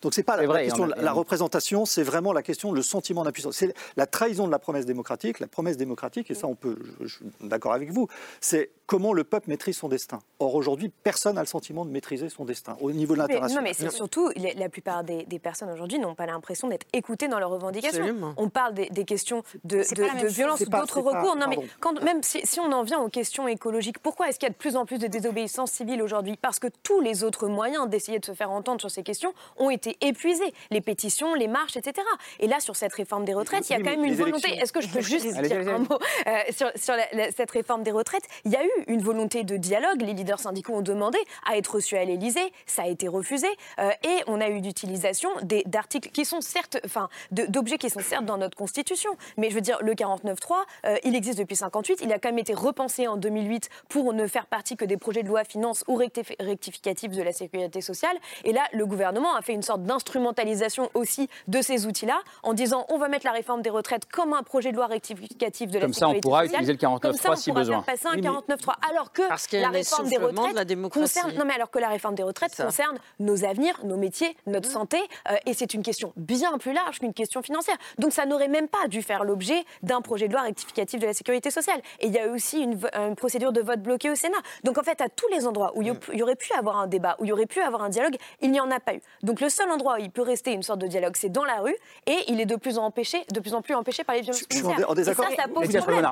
Donc 0.00 0.14
c'est 0.14 0.22
pas 0.22 0.36
la, 0.36 0.62
question 0.62 0.86
de 0.86 0.94
la, 0.96 1.12
représentation, 1.12 1.84
c'est 1.84 2.02
vraiment 2.02 2.32
la 2.32 2.42
question, 2.42 2.72
le 2.72 2.82
sentiment 2.82 3.24
d'impuissance. 3.24 3.56
C'est 3.56 3.74
la 3.96 4.06
trahison 4.06 4.46
de 4.46 4.52
la 4.52 4.58
promesse 4.58 4.86
démocratique, 4.86 5.40
la 5.40 5.48
promesse 5.48 5.76
démocratique, 5.76 6.30
et 6.30 6.34
ça 6.34 6.46
on 6.46 6.54
peut, 6.54 6.76
je, 7.00 7.06
je 7.06 7.16
suis 7.16 7.24
d'accord 7.40 7.72
avec 7.72 7.90
vous, 7.90 8.08
c'est 8.40 8.70
comment 8.86 9.12
le 9.12 9.24
peuple 9.24 9.48
maîtrise 9.48 9.76
son 9.76 9.88
destin. 9.88 10.18
Or 10.38 10.54
aujourd'hui, 10.54 10.90
personne 11.02 11.36
n'a 11.36 11.42
le 11.42 11.46
sentiment 11.46 11.84
de 11.84 11.90
maîtriser 11.90 12.19
son 12.28 12.44
destin 12.44 12.76
au 12.80 12.92
niveau 12.92 13.14
de 13.14 13.20
l'international. 13.20 13.64
Non, 13.64 13.68
mais 13.68 13.74
c'est 13.74 13.90
surtout, 13.90 14.30
la 14.36 14.68
plupart 14.68 15.04
des, 15.04 15.24
personnes 15.40 15.70
aujourd'hui 15.70 15.98
n'ont 15.98 16.14
pas 16.14 16.26
l'impression 16.26 16.68
d'être 16.68 16.86
écoutées 16.92 17.28
dans 17.28 17.38
leurs 17.38 17.50
revendications. 17.50 18.34
On 18.36 18.48
parle 18.48 18.74
des, 18.74 19.04
questions 19.04 19.42
de, 19.64 19.78
de, 19.78 20.26
violence 20.26 20.60
ou 20.60 20.66
d'autres 20.66 21.00
recours. 21.00 21.36
non, 21.36 21.46
mais 21.48 21.58
quand, 21.80 22.00
même 22.02 22.22
si, 22.22 22.60
on 22.60 22.72
en 22.72 22.82
vient 22.82 23.00
aux 23.00 23.08
questions 23.08 23.48
écologiques, 23.48 23.98
pourquoi 23.98 24.28
est-ce 24.28 24.38
qu'il 24.38 24.46
y 24.46 24.50
a 24.50 24.52
de 24.52 24.58
plus 24.58 24.76
en 24.76 24.84
plus 24.84 24.98
de 24.98 25.06
désobéissance 25.06 25.70
civile 25.70 26.02
aujourd'hui? 26.02 26.36
Parce 26.40 26.58
que 26.58 26.68
tous 26.82 27.00
les 27.00 27.24
autres 27.24 27.48
moyens 27.48 27.88
d'essayer 27.88 28.18
de 28.18 28.24
se 28.24 28.32
faire 28.32 28.50
entendre 28.50 28.80
sur 28.80 28.90
ces 28.90 29.02
questions 29.02 29.32
ont 29.56 29.70
été 29.70 29.96
épuisés. 30.00 30.52
Les 30.70 30.80
pétitions, 30.80 31.34
les 31.34 31.48
marches, 31.48 31.76
etc. 31.76 32.06
Et 32.38 32.46
là, 32.46 32.60
sur 32.60 32.76
cette 32.76 32.92
réforme 32.92 33.24
des 33.24 33.34
retraites, 33.34 33.68
il 33.70 33.72
y 33.72 33.76
a 33.76 33.78
quand 33.78 33.90
même 33.90 34.04
une 34.04 34.14
volonté. 34.14 34.50
Est-ce 34.52 34.72
que 34.72 34.80
je 34.80 34.88
peux 34.88 35.00
juste 35.00 35.26
dire 35.42 35.68
un 35.68 35.78
mot 35.78 35.98
euh, 36.26 36.38
sur, 36.50 36.70
cette 36.76 37.50
réforme 37.50 37.82
des 37.82 37.92
retraites? 37.92 38.24
Il 38.44 38.52
y 38.52 38.56
a 38.56 38.64
eu 38.64 38.70
une 38.86 39.02
volonté 39.02 39.44
de 39.44 39.56
dialogue. 39.56 40.02
Les 40.02 40.12
leaders 40.12 40.40
syndicaux 40.40 40.74
ont 40.74 40.82
demandé 40.82 41.18
à 41.48 41.56
être 41.56 41.74
reçus 41.74 41.96
à 41.96 42.04
l'Élysée. 42.10 42.52
Ça 42.66 42.82
a 42.82 42.86
été 42.86 43.08
refusé. 43.08 43.46
Euh, 43.78 43.90
et 44.04 44.22
on 44.26 44.40
a 44.40 44.48
eu 44.48 44.60
d'utilisation 44.60 45.30
d'articles 45.66 46.10
qui 46.10 46.24
sont 46.24 46.40
certes, 46.40 46.78
enfin, 46.84 47.08
d'objets 47.30 47.78
qui 47.78 47.90
sont 47.90 48.00
certes 48.00 48.24
dans 48.24 48.38
notre 48.38 48.56
Constitution. 48.56 49.10
Mais 49.36 49.50
je 49.50 49.54
veux 49.54 49.60
dire, 49.60 49.78
le 49.80 49.94
49.3, 49.94 50.54
euh, 50.86 50.96
il 51.04 51.14
existe 51.14 51.38
depuis 51.38 51.56
58. 51.56 52.00
Il 52.02 52.12
a 52.12 52.18
quand 52.18 52.28
même 52.28 52.38
été 52.38 52.54
repensé 52.54 53.06
en 53.06 53.16
2008 53.16 53.68
pour 53.88 54.12
ne 54.12 54.26
faire 54.26 54.46
partie 54.46 54.76
que 54.76 54.84
des 54.84 54.96
projets 54.96 55.22
de 55.22 55.28
loi 55.28 55.44
finance 55.44 55.84
ou 55.88 55.96
rectificatifs 55.96 57.12
de 57.12 57.22
la 57.22 57.32
sécurité 57.32 57.80
sociale. 57.80 58.16
Et 58.44 58.52
là, 58.52 58.62
le 58.72 58.86
gouvernement 58.86 59.34
a 59.34 59.42
fait 59.42 59.52
une 59.52 59.62
sorte 59.62 59.82
d'instrumentalisation 59.82 60.90
aussi 60.94 61.28
de 61.48 61.62
ces 61.62 61.86
outils-là 61.86 62.20
en 62.42 62.54
disant 62.54 62.86
on 62.88 62.98
va 62.98 63.08
mettre 63.08 63.26
la 63.26 63.32
réforme 63.32 63.62
des 63.62 63.70
retraites 63.70 64.06
comme 64.06 64.32
un 64.32 64.42
projet 64.42 64.72
de 64.72 64.76
loi 64.76 64.86
rectificatif 64.86 65.70
de 65.70 65.78
la 65.78 65.88
sécurité 65.88 65.92
sociale. 65.92 66.08
Comme 66.08 66.14
ça, 66.14 66.18
on 66.18 66.20
pourra 66.20 66.46
utiliser 66.46 66.72
le 66.72 66.78
49.3 66.78 67.36
si 67.36 67.52
besoin. 67.52 67.82
Passer 67.82 68.08
un 68.08 68.16
49.3 68.16 68.74
alors 68.90 69.12
que 69.12 69.22
la 69.56 69.68
réforme 69.68 70.08
des 70.08 70.16
retraites 70.16 70.90
concerne 70.90 71.32
non 71.34 71.44
mais 71.44 71.54
alors 71.54 71.70
que 71.70 71.78
la 71.78 71.88
réforme 71.88 71.99
des 72.12 72.22
retraites 72.22 72.56
concerne 72.56 72.98
nos 73.18 73.44
avenirs, 73.44 73.78
nos 73.84 73.96
métiers, 73.96 74.36
notre 74.46 74.68
mmh. 74.68 74.72
santé 74.72 74.98
euh, 75.30 75.36
et 75.46 75.54
c'est 75.54 75.74
une 75.74 75.82
question 75.82 76.12
bien 76.16 76.56
plus 76.58 76.72
large 76.72 76.98
qu'une 76.98 77.12
question 77.12 77.42
financière. 77.42 77.76
Donc 77.98 78.12
ça 78.12 78.26
n'aurait 78.26 78.48
même 78.48 78.68
pas 78.68 78.88
dû 78.88 79.02
faire 79.02 79.24
l'objet 79.24 79.64
d'un 79.82 80.00
projet 80.00 80.28
de 80.28 80.32
loi 80.32 80.42
rectificatif 80.42 81.00
de 81.00 81.06
la 81.06 81.12
sécurité 81.12 81.50
sociale. 81.50 81.80
Et 82.00 82.06
il 82.06 82.12
y 82.12 82.18
a 82.18 82.28
aussi 82.28 82.60
une, 82.60 82.78
procédure 83.16 83.52
de 83.52 83.60
vote 83.60 83.80
bloqué 83.80 84.10
au 84.10 84.14
Sénat. 84.14 84.38
Donc 84.64 84.78
en 84.78 84.82
fait 84.82 85.00
à 85.00 85.08
tous 85.08 85.28
les 85.28 85.46
endroits 85.46 85.72
où 85.74 85.82
il 85.82 85.94
y, 86.14 86.22
aurait 86.22 86.36
pu 86.36 86.52
avoir 86.54 86.78
un 86.78 86.86
débat, 86.86 87.16
où 87.18 87.24
il 87.24 87.28
y 87.28 87.32
aurait 87.32 87.46
pu 87.46 87.60
avoir 87.60 87.82
un 87.82 87.88
dialogue, 87.88 88.16
il 88.40 88.50
n'y 88.50 88.60
en 88.60 88.70
a 88.70 88.80
pas 88.80 88.94
eu. 88.94 89.00
Donc 89.22 89.40
le 89.40 89.48
seul 89.48 89.70
endroit 89.70 89.96
où 89.96 90.02
il 90.02 90.10
peut 90.10 90.22
rester 90.22 90.52
une 90.52 90.62
sorte 90.62 90.80
de 90.80 90.86
dialogue, 90.86 91.14
c'est 91.16 91.30
dans 91.30 91.44
la 91.44 91.60
rue 91.60 91.76
et 92.06 92.16
il 92.28 92.40
est 92.40 92.46
de 92.46 92.56
plus 92.56 92.78
en, 92.78 92.84
empêché, 92.84 93.24
de 93.32 93.40
plus, 93.40 93.54
en 93.54 93.62
plus 93.62 93.74
empêché 93.74 94.04
par 94.04 94.14
les 94.14 94.22
violences 94.22 94.44
Je 94.50 94.56
suis 94.56 94.66
en 94.66 94.94
désaccord. 94.94 95.26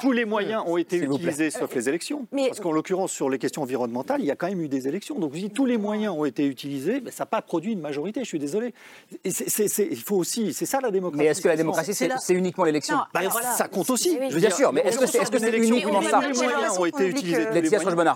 Tous 0.01 0.13
les 0.13 0.25
moyens 0.25 0.63
ont 0.67 0.77
été 0.77 0.99
utilisés 0.99 1.51
sauf 1.51 1.75
les 1.75 1.89
élections. 1.89 2.27
Parce 2.31 2.61
qu'en 2.61 2.73
l'occurrence, 2.73 3.13
sur 3.13 3.31
les 3.31 3.39
questions 3.39 3.63
environnementales, 3.63 4.21
il 4.21 4.27
y 4.27 4.31
a 4.31 4.37
quand 4.37 4.49
même 4.49 4.61
eu 4.61 4.69
des 4.69 4.89
élections. 4.89 5.19
Donc, 5.19 5.35
si 5.35 5.51
tous 5.51 5.67
les 5.69 5.79
moyens 5.79 6.15
ont 6.17 6.25
été 6.25 6.47
utilisés, 6.47 7.01
ben, 7.01 7.13
ça 7.13 7.23
n'a 7.23 7.27
pas 7.27 7.43
produit 7.43 7.73
une 7.73 7.81
majorité. 7.81 8.21
Je 8.21 8.29
suis 8.29 8.39
désolé. 8.39 8.75
il 9.25 10.03
faut 10.03 10.17
aussi, 10.17 10.53
c'est 10.53 10.67
ça 10.67 10.81
la 10.81 10.91
démocratie. 10.91 11.23
Mais 11.23 11.31
est-ce 11.31 11.41
que 11.41 11.49
la 11.49 11.57
démocratie, 11.57 11.95
c'est 11.95 12.35
uniquement 12.35 12.65
l'élection 12.65 12.99
bah, 13.15 13.21
Ça 13.57 13.69
compte 13.69 13.91
aussi. 13.91 14.19
Bien 14.19 14.51
sûr, 14.51 14.73
mais 14.73 14.83
est-ce 14.83 14.99
que 14.99 15.07
c'est 15.07 15.57
uniquement 15.57 16.03
ça 16.03 16.21
Tous 16.21 16.41
les 16.41 16.49
moyens 16.49 16.79
ont 16.79 16.85
été 16.85 17.07
utilisés. 17.07 17.47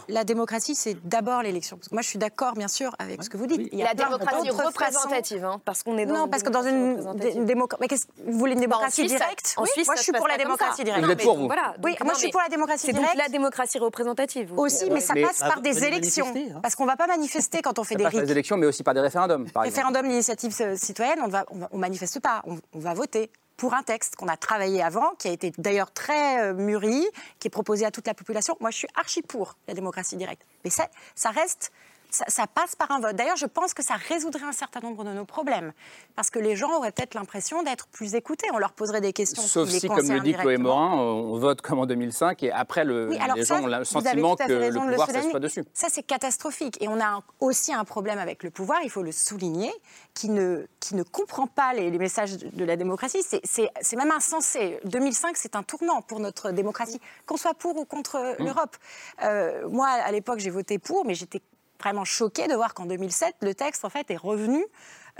La 0.09 0.25
démocratie, 0.25 0.75
c'est 0.75 0.97
d'abord 1.07 1.43
l'élection. 1.43 1.79
Moi, 1.91 2.03
je 2.03 2.09
suis 2.09 2.19
d'accord, 2.19 2.55
bien 2.55 2.69
sûr, 2.69 2.95
avec 2.99 3.23
ce 3.23 3.31
que 3.31 3.37
vous 3.37 3.47
dites. 3.47 3.69
Il 3.73 3.79
y 3.79 3.83
a 3.83 3.87
la 3.87 3.95
démocratie 3.95 4.51
représentative, 4.51 5.45
hein, 5.45 5.61
parce 5.65 5.83
qu'on 5.83 5.99
est 5.99 6.07
dans. 6.07 6.13
Non, 6.15 6.29
parce 6.29 6.43
que 6.43 6.51
dans 6.51 6.63
une 6.63 7.45
démocratie. 7.45 7.83
Mais 7.83 8.33
vous 8.33 8.39
voulez 8.39 8.53
une 8.53 8.61
bah, 8.61 8.67
démocratie 8.67 9.07
directe 9.07 9.55
En 9.57 9.65
Suisse, 9.67 9.87
moi, 9.87 9.97
je 9.97 10.03
suis 10.03 10.13
pour 10.13 10.29
la 10.29 10.37
démocratie 10.37 10.85
directe. 10.85 11.05
Vous 11.05 11.11
êtes 11.11 11.23
pour 11.23 11.37
vous 11.37 11.49
Oui, 11.83 11.97
moi, 12.05 12.15
je 12.15 12.19
suis 12.19 12.31
pour 12.31 12.41
la 12.41 12.49
démocratie 12.49 12.87
directe. 12.87 13.03
C'est 13.03 13.17
donc 13.17 13.23
la 13.23 13.29
démocratie 13.29 13.79
représentative. 13.79 14.53
Aussi, 14.57 14.91
mais 14.91 15.01
ça 15.01 15.15
passe 15.15 15.41
par 15.41 15.61
des 15.61 15.85
élections. 15.85 16.27
Hein. 16.27 16.61
Parce 16.63 16.75
qu'on 16.75 16.85
ne 16.85 16.91
va 16.91 16.97
pas 16.97 17.07
manifester 17.07 17.42
quand 17.63 17.79
on 17.79 17.85
fait 17.85 17.97
des. 17.97 18.05
Par 18.05 18.13
des 18.13 18.31
élections, 18.31 18.57
mais 18.57 18.67
aussi 18.67 18.83
par 18.83 18.95
des 18.95 19.01
référendums. 19.01 19.51
Par 19.51 19.65
référendum 19.65 20.07
d'initiative 20.07 20.53
citoyenne, 20.77 21.19
on 21.23 21.29
ne 21.29 21.65
on, 21.71 21.79
manifeste 21.79 22.21
pas, 22.21 22.43
on, 22.47 22.79
va 22.79 22.95
voter 22.95 23.31
pour 23.57 23.75
un 23.75 23.83
texte 23.83 24.17
qu'on 24.17 24.29
a 24.29 24.37
travaillé 24.37 24.83
avant, 24.83 25.15
qui 25.19 25.29
a 25.29 25.31
été 25.31 25.53
d'ailleurs 25.59 25.93
très 25.93 26.43
euh, 26.43 26.55
mûri, 26.55 27.07
qui 27.39 27.49
est 27.49 27.51
proposé 27.51 27.85
à 27.85 27.91
toute 27.91 28.07
la 28.07 28.15
population. 28.15 28.57
Moi, 28.61 28.71
je 28.71 28.79
suis 28.79 28.89
archi 28.95 29.23
pour 29.23 29.57
la 29.69 29.75
démocratie 29.75 30.17
directe. 30.17 30.43
Mais 30.65 30.71
ça, 30.71 30.89
ça 31.15 31.31
reste 31.31 31.73
ça, 32.13 32.25
ça 32.29 32.47
passe 32.47 32.77
par 32.77 32.91
un 32.93 33.01
vote. 33.01 33.17
D'ailleurs, 33.17 33.37
je 33.37 33.47
pense 33.47 33.75
que 33.75 33.83
ça 33.83 33.95
résoudrait 33.95 34.45
un 34.45 34.53
certain 34.53 34.79
nombre 34.81 35.03
de 35.05 35.11
nos 35.13 35.25
problèmes. 35.25 35.73
Parce 36.15 36.31
que 36.31 36.39
les 36.39 36.55
gens 36.55 36.71
auraient 36.77 36.93
peut-être 36.93 37.15
l'impression 37.15 37.63
d'être 37.65 37.89
plus 37.89 38.15
écoutés. 38.15 38.47
On 38.55 38.59
leur 38.59 38.73
poserait 38.73 39.01
des 39.01 39.13
questions. 39.13 39.43
Sauf 39.43 39.69
les 39.71 39.81
si, 39.81 39.89
comme 39.89 40.09
le 40.09 40.21
dit 40.21 40.35
Chloé. 40.35 40.59
Morin, 40.59 40.93
on 40.95 41.39
vote 41.39 41.61
comme 41.63 41.81
en 41.81 41.87
2005 41.87 42.43
et 42.45 42.53
après, 42.53 42.85
le, 42.85 43.09
Oui, 43.09 43.19
les 43.35 43.45
ça, 43.45 43.57
gens 43.57 43.65
ont 43.65 43.67
le 43.67 43.85
sentiment 43.85 44.37
que 44.37 44.45
le 44.53 44.79
pouvoir 44.79 45.11
s'assoit 45.11 45.41
dessus. 45.41 45.65
Ça, 45.75 45.89
c'est 45.91 46.03
catastrophique. 46.05 46.81
Et 46.81 46.87
on 46.89 47.01
a 47.01 47.07
un- 47.07 47.23
aussi 47.41 47.73
un 47.73 47.85
problème 47.85 48.19
avec 48.19 48.43
le 48.45 48.51
pouvoir, 48.51 48.79
il 48.85 48.91
faut 48.91 49.03
le 49.03 49.11
souligner, 49.13 49.73
qui 50.15 50.29
ne, 50.29 50.67
qui 50.79 50.95
ne 50.95 51.03
comprend 51.03 51.47
pas 51.47 51.73
les, 51.73 51.91
les 51.91 51.99
messages 51.99 52.37
de 52.39 52.53
de 52.53 52.65
la 52.67 52.77
démocratie. 52.77 53.23
C'est 53.23 53.97
même 53.97 54.11
insensé. 54.11 54.79
2005, 54.85 55.37
c'est 55.39 55.57
un 55.57 55.63
tournant 55.63 56.03
pour 56.03 56.21
notre 56.21 56.51
démocratie, 56.51 57.01
qu'on 57.27 57.37
soit 57.39 57.55
pour 57.55 57.77
ou 57.79 57.85
contre 57.87 58.19
Mmh. 58.39 58.45
l'Europe. 58.45 58.77
Euh, 59.25 59.67
moi, 59.71 59.89
à 59.89 60.13
l'époque, 60.13 60.39
j'ai 60.39 60.51
voté 60.51 60.79
pour, 60.79 61.05
mais 61.07 61.15
j'étais 61.15 61.41
vraiment 61.83 62.05
choquée 62.05 62.47
de 62.49 62.55
voir 62.55 62.75
qu'en 62.75 62.87
2007, 62.87 63.35
le 63.43 63.55
texte, 63.55 63.85
en 63.85 63.91
fait, 63.91 64.11
est 64.11 64.17
revenu. 64.17 64.65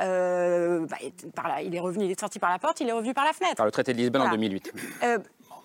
euh, 0.01 0.87
bah, 0.87 0.97
par 1.35 1.49
la- 1.49 1.61
il 1.61 1.75
est 1.75 1.79
revenu, 1.81 2.07
il 2.07 2.11
est 2.11 2.19
sorti 2.19 2.39
par 2.39 2.49
la 2.51 2.59
porte, 2.59 2.81
il 2.81 2.89
est 2.89 2.93
revenu 2.93 3.13
par 3.13 3.27
la 3.27 3.35
fenêtre. 3.35 3.57
Par 3.57 3.67
le 3.67 3.73
traité 3.73 3.93
de 3.93 3.99
Lisbonne 3.99 4.23
en 4.23 4.25
Voilà. 4.25 4.37
2008. 4.39 4.73
Euh, 5.03 5.19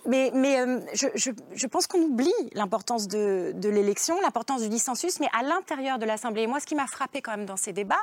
mais 0.05 0.31
mais 0.33 0.59
euh, 0.59 0.81
je, 0.93 1.07
je- 1.15 1.31
je 1.53 1.67
pense 1.67 1.87
qu'on 1.87 2.01
oublie 2.01 2.33
l'importance 2.53 3.07
de, 3.07 3.53
de 3.55 3.69
l'élection, 3.69 4.19
l'importance 4.19 4.61
du 4.63 4.67
dissensus, 4.69 5.21
mais 5.21 5.29
à 5.37 5.43
l'intérieur 5.43 5.97
de 5.97 6.05
l'Assemblée. 6.05 6.41
Et 6.41 6.47
moi, 6.47 6.59
ce 6.59 6.65
qui 6.65 6.75
m'a 6.75 6.87
frappé 6.87 7.21
quand 7.21 7.31
même 7.37 7.45
dans 7.45 7.55
ces 7.55 7.71
débats, 7.71 7.95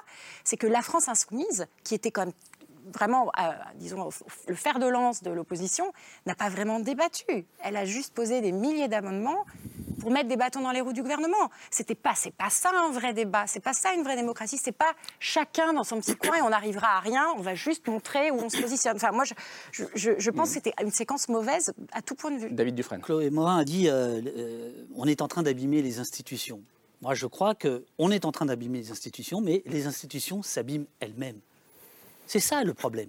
c'est 0.45 0.57
que 0.57 0.67
la 0.67 0.81
France 0.81 1.09
insoumise, 1.11 1.67
qui 1.85 1.95
était 1.95 2.11
quand 2.11 2.23
même 2.25 2.35
vraiment, 2.93 3.31
euh, 3.39 3.51
disons, 3.77 4.09
le 4.49 4.55
fer 4.55 4.79
de 4.79 4.87
lance 4.87 5.23
de 5.23 5.31
l'opposition, 5.31 5.93
n'a 6.27 6.35
pas 6.35 6.49
vraiment 6.49 6.81
débattu. 6.81 7.47
Elle 7.63 7.77
a 7.77 7.85
juste 7.85 8.13
posé 8.15 8.41
des 8.41 8.53
milliers 8.53 8.89
d'amendements 8.89 9.45
pour 10.01 10.11
mettre 10.11 10.29
des 10.29 10.37
bâtons 10.37 10.61
dans 10.61 10.71
les 10.73 10.81
roues 10.81 10.93
du 10.93 11.03
gouvernement. 11.03 11.51
C'était 11.71 11.95
pas, 11.95 12.15
c'est 12.15 12.33
pas 12.35 12.51
ça 12.51 12.71
un 12.75 12.91
vrai 12.91 13.15
débat, 13.15 13.47
c'est 13.47 13.61
pas 13.61 13.73
ça 13.73 13.95
une 13.95 14.03
vraie 14.03 14.17
démocratie, 14.17 14.59
c'est 14.59 14.73
pas 14.73 14.93
chacun 15.19 15.73
dans 15.73 15.85
son 15.85 15.99
petit 16.01 16.17
coin 16.17 16.37
et 16.37 16.43
on 16.43 16.51
n'arrivera 16.51 16.97
à 16.97 17.01
rien, 17.01 17.27
on 17.37 17.41
va 17.41 17.55
juste 17.55 17.87
montrer 17.89 18.31
où 18.31 18.37
on 18.37 18.49
se 18.51 18.61
positionne. 18.61 18.97
Enfin, 18.97 19.13
moi, 19.13 19.25
je, 19.25 19.35
je- 19.73 19.85
je- 19.95 20.19
je 20.19 20.31
pense 20.31 20.49
que 20.49 20.55
c'était 20.55 20.75
une 20.83 20.91
séquence 20.91 21.29
mauvaise 21.29 21.73
à 21.93 22.03
tout 22.03 22.15
point 22.15 22.31
de 22.33 22.39
vue. 22.39 22.51
David 22.51 22.75
Dufresne. 22.75 23.01
Chloé 23.01 23.31
Morin 23.31 23.59
a 23.59 23.65
dit 23.65 23.89
euh, 23.89 24.21
euh, 24.27 24.85
on 24.95 25.07
est 25.07 25.23
en 25.23 25.29
train 25.29 25.43
d'abîmer 25.43 25.81
les 25.83 25.99
institutions. 26.01 26.63
Moi, 27.01 27.15
je 27.15 27.27
crois 27.27 27.55
qu'on 27.55 28.11
est 28.11 28.25
en 28.25 28.33
train 28.33 28.47
d'abîmer 28.47 28.79
les 28.79 28.91
institutions, 28.91 29.41
mais 29.41 29.63
les 29.67 29.87
institutions 29.87 30.43
s'abîment 30.43 30.87
elles-mêmes. 31.01 31.41
C'est 32.27 32.41
ça 32.41 32.65
le 32.65 32.75
problème. 32.75 33.09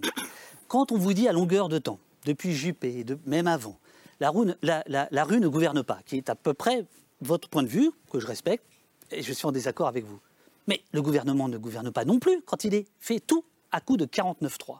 Quand 0.68 0.92
on 0.92 0.98
vous 0.98 1.12
dit 1.14 1.28
à 1.28 1.32
longueur 1.32 1.68
de 1.68 1.78
temps, 1.78 1.98
depuis 2.24 2.52
Juppé, 2.52 3.04
de, 3.04 3.18
même 3.26 3.46
avant, 3.46 3.78
la 4.20 4.30
rue, 4.30 4.46
ne- 4.46 5.48
gouverne 5.48 5.82
pas, 5.82 6.00
qui 6.06 6.16
est 6.16 6.28
à 6.30 6.34
peu 6.34 6.54
près 6.54 6.84
votre 7.20 7.48
point 7.48 7.62
de 7.62 7.68
vue, 7.68 7.90
que 8.10 8.20
je 8.20 8.26
respecte, 8.26 8.64
et 9.10 9.22
je 9.22 9.32
suis 9.32 9.46
en 9.46 9.52
désaccord 9.52 9.86
avec 9.88 10.04
vous. 10.04 10.18
Mais 10.66 10.82
le 10.92 11.02
gouvernement 11.02 11.48
ne 11.48 11.58
gouverne 11.58 11.92
pas 11.92 12.04
non 12.04 12.18
plus 12.18 12.42
quand 12.42 12.64
il 12.64 12.74
est 12.74 12.86
fait 12.98 13.20
tout 13.20 13.44
à 13.70 13.80
coup 13.80 13.96
de 13.96 14.04
49-3. 14.06 14.78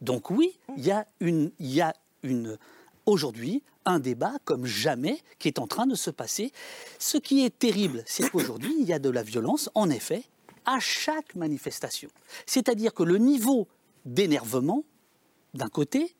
Donc 0.00 0.30
oui, 0.30 0.58
il 0.76 0.84
y 0.84 0.90
a 0.90 1.06
a 1.86 1.92
aujourd'hui 3.04 3.62
un 3.84 3.98
débat 3.98 4.34
comme 4.44 4.66
jamais 4.66 5.20
qui 5.38 5.48
est 5.48 5.58
en 5.58 5.66
train 5.66 5.86
de 5.86 5.94
se 5.94 6.10
passer. 6.10 6.52
Ce 6.98 7.18
qui 7.18 7.44
est 7.44 7.58
terrible, 7.58 8.02
c'est 8.06 8.30
qu'aujourd'hui, 8.30 8.74
il 8.78 8.86
y 8.86 8.92
a 8.92 8.98
de 8.98 9.10
la 9.10 9.22
violence, 9.22 9.70
en 9.74 9.90
effet, 9.90 10.22
à 10.68 10.78
chaque 10.80 11.34
manifestation. 11.34 12.10
C'est-à-dire 12.44 12.92
que 12.92 13.02
le 13.02 13.16
niveau 13.16 13.66
d'énervement, 14.04 14.84
d'un 15.54 15.68
côté, 15.68 16.14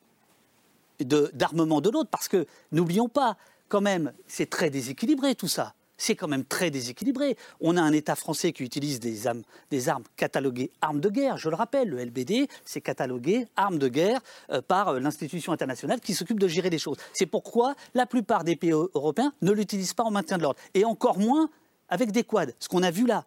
d'armement 1.01 1.81
de 1.81 1.91
l'autre, 1.91 2.09
parce 2.11 2.29
que 2.29 2.47
n'oublions 2.73 3.09
pas, 3.09 3.37
quand 3.69 3.83
même, 3.83 4.13
c'est 4.27 4.49
très 4.49 4.71
déséquilibré 4.71 5.35
tout 5.35 5.49
ça. 5.49 5.75
C'est 6.01 6.15
quand 6.15 6.29
même 6.29 6.45
très 6.45 6.71
déséquilibré. 6.71 7.37
On 7.61 7.77
a 7.77 7.83
un 7.83 7.93
État 7.93 8.15
français 8.15 8.53
qui 8.53 8.63
utilise 8.63 9.01
des 9.01 9.27
armes, 9.27 9.43
des 9.71 9.89
armes 9.89 10.05
cataloguées 10.17 10.71
armes 10.81 11.01
de 11.01 11.11
guerre. 11.11 11.37
Je 11.37 11.51
le 11.51 11.57
rappelle, 11.57 11.89
le 11.91 11.99
LBD, 12.05 12.49
c'est 12.65 12.81
catalogué 12.81 13.49
armes 13.57 13.79
de 13.79 13.89
guerre 13.89 14.21
euh, 14.51 14.63
par 14.63 14.89
euh, 14.89 15.01
l'institution 15.01 15.53
internationale 15.53 16.01
qui 16.01 16.15
s'occupe 16.15 16.39
de 16.39 16.47
gérer 16.49 16.71
les 16.71 16.79
choses. 16.79 16.97
C'est 17.13 17.27
pourquoi 17.27 17.75
la 17.95 18.07
plupart 18.07 18.45
des 18.45 18.55
pays 18.55 18.71
eu- 18.71 18.89
européens 18.95 19.33
ne 19.43 19.51
l'utilisent 19.51 19.93
pas 19.95 20.05
en 20.05 20.13
maintien 20.13 20.39
de 20.39 20.43
l'ordre. 20.45 20.61
Et 20.73 20.85
encore 20.85 21.19
moins 21.19 21.51
avec 21.89 22.13
des 22.13 22.23
quads. 22.23 22.53
Ce 22.61 22.69
qu'on 22.69 22.85
a 22.85 22.93
vu 22.93 23.05
là. 23.05 23.25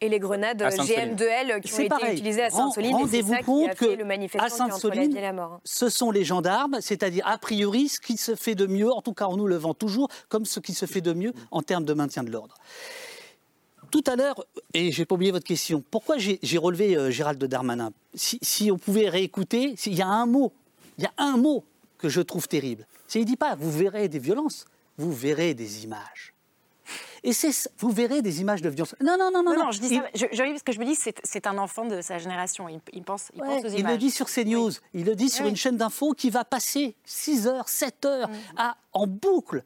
Et 0.00 0.08
les 0.08 0.18
grenades 0.18 0.60
À 0.62 0.70
Sainte-Soline. 0.70 1.14
GM2L 1.14 1.60
qui 1.60 1.72
ont 1.72 1.78
été 1.78 1.88
pareil. 1.88 2.14
utilisées 2.14 2.42
à 2.42 2.50
Sainte-Soline. 2.50 2.94
Rendez-vous 2.94 3.34
qui 3.34 3.44
compte 3.44 3.70
a 3.70 3.74
que 3.74 4.28
fait 4.28 4.38
à 4.38 4.48
Sainte-Soline, 4.48 5.32
mort. 5.34 5.60
ce 5.64 5.88
sont 5.88 6.10
les 6.10 6.24
gendarmes, 6.24 6.78
c'est-à-dire 6.80 7.26
a 7.26 7.38
priori 7.38 7.88
ce 7.88 8.00
qui 8.00 8.16
se 8.16 8.34
fait 8.34 8.54
de 8.54 8.66
mieux, 8.66 8.92
en 8.92 9.02
tout 9.02 9.14
cas 9.14 9.26
en 9.26 9.36
nous 9.36 9.46
le 9.46 9.56
vend 9.56 9.74
toujours, 9.74 10.08
comme 10.28 10.44
ce 10.44 10.60
qui 10.60 10.74
se 10.74 10.86
fait 10.86 11.00
de 11.00 11.12
mieux 11.12 11.32
en 11.50 11.62
termes 11.62 11.84
de 11.84 11.94
maintien 11.94 12.22
de 12.22 12.30
l'ordre. 12.30 12.54
Tout 13.90 14.04
à 14.06 14.16
l'heure, 14.16 14.44
et 14.72 14.90
j'ai 14.90 15.04
pas 15.04 15.14
oublié 15.14 15.30
votre 15.30 15.46
question, 15.46 15.82
pourquoi 15.90 16.16
j'ai 16.18 16.58
relevé 16.58 16.96
euh, 16.96 17.10
Gérald 17.10 17.42
Darmanin? 17.44 17.92
Si, 18.14 18.38
si 18.42 18.72
on 18.72 18.76
pouvait 18.76 19.08
réécouter, 19.08 19.74
s'il 19.76 19.94
y 19.94 20.02
a 20.02 20.08
un 20.08 20.26
mot, 20.26 20.52
il 20.98 21.04
y 21.04 21.06
a 21.06 21.12
un 21.16 21.36
mot 21.36 21.64
que 21.98 22.08
je 22.08 22.20
trouve 22.20 22.48
terrible. 22.48 22.86
C'est 23.06 23.20
il 23.20 23.24
dit 23.24 23.36
pas 23.36 23.54
vous 23.54 23.70
verrez 23.70 24.08
des 24.08 24.18
violences, 24.18 24.64
vous 24.98 25.12
verrez 25.12 25.54
des 25.54 25.84
images. 25.84 26.33
Et 27.26 27.32
vous 27.78 27.90
verrez 27.90 28.20
des 28.22 28.40
images 28.42 28.60
de 28.62 28.68
violence. 28.68 28.94
Non, 29.02 29.16
non, 29.18 29.30
non, 29.32 29.42
non. 29.42 29.54
Non, 29.56 29.64
non, 29.66 29.70
je 29.72 29.80
dis 29.80 29.88
Il- 29.90 29.96
ça, 29.96 30.08
je, 30.14 30.26
je 30.30 30.42
parce 30.50 30.62
que 30.62 30.72
je 30.72 30.78
me 30.78 30.84
dis 30.84 30.94
c'est 30.94 31.46
un 31.46 31.56
enfant 31.58 31.86
de 31.86 32.00
sa 32.02 32.18
génération. 32.18 32.68
Il, 32.68 32.80
il 32.92 33.02
pense, 33.02 33.30
il 33.34 33.40
pense 33.40 33.64
aux 33.64 33.68
il 33.68 33.78
images. 33.80 33.92
le 33.92 33.98
dit 33.98 34.10
sur 34.10 34.26
CNews, 34.28 34.70
il 34.92 35.04
le 35.06 35.14
dit 35.16 35.30
sur 35.30 35.44
Oui. 35.44 35.50
une 35.50 35.56
chaîne 35.56 35.76
d'infos 35.78 36.12
qui 36.12 36.28
va 36.30 36.44
passer 36.44 36.94
6 37.06 37.46
heures, 37.46 37.68
7 37.70 38.04
heures 38.04 38.28
à, 38.58 38.76
en 38.92 39.06
boucle 39.06 39.64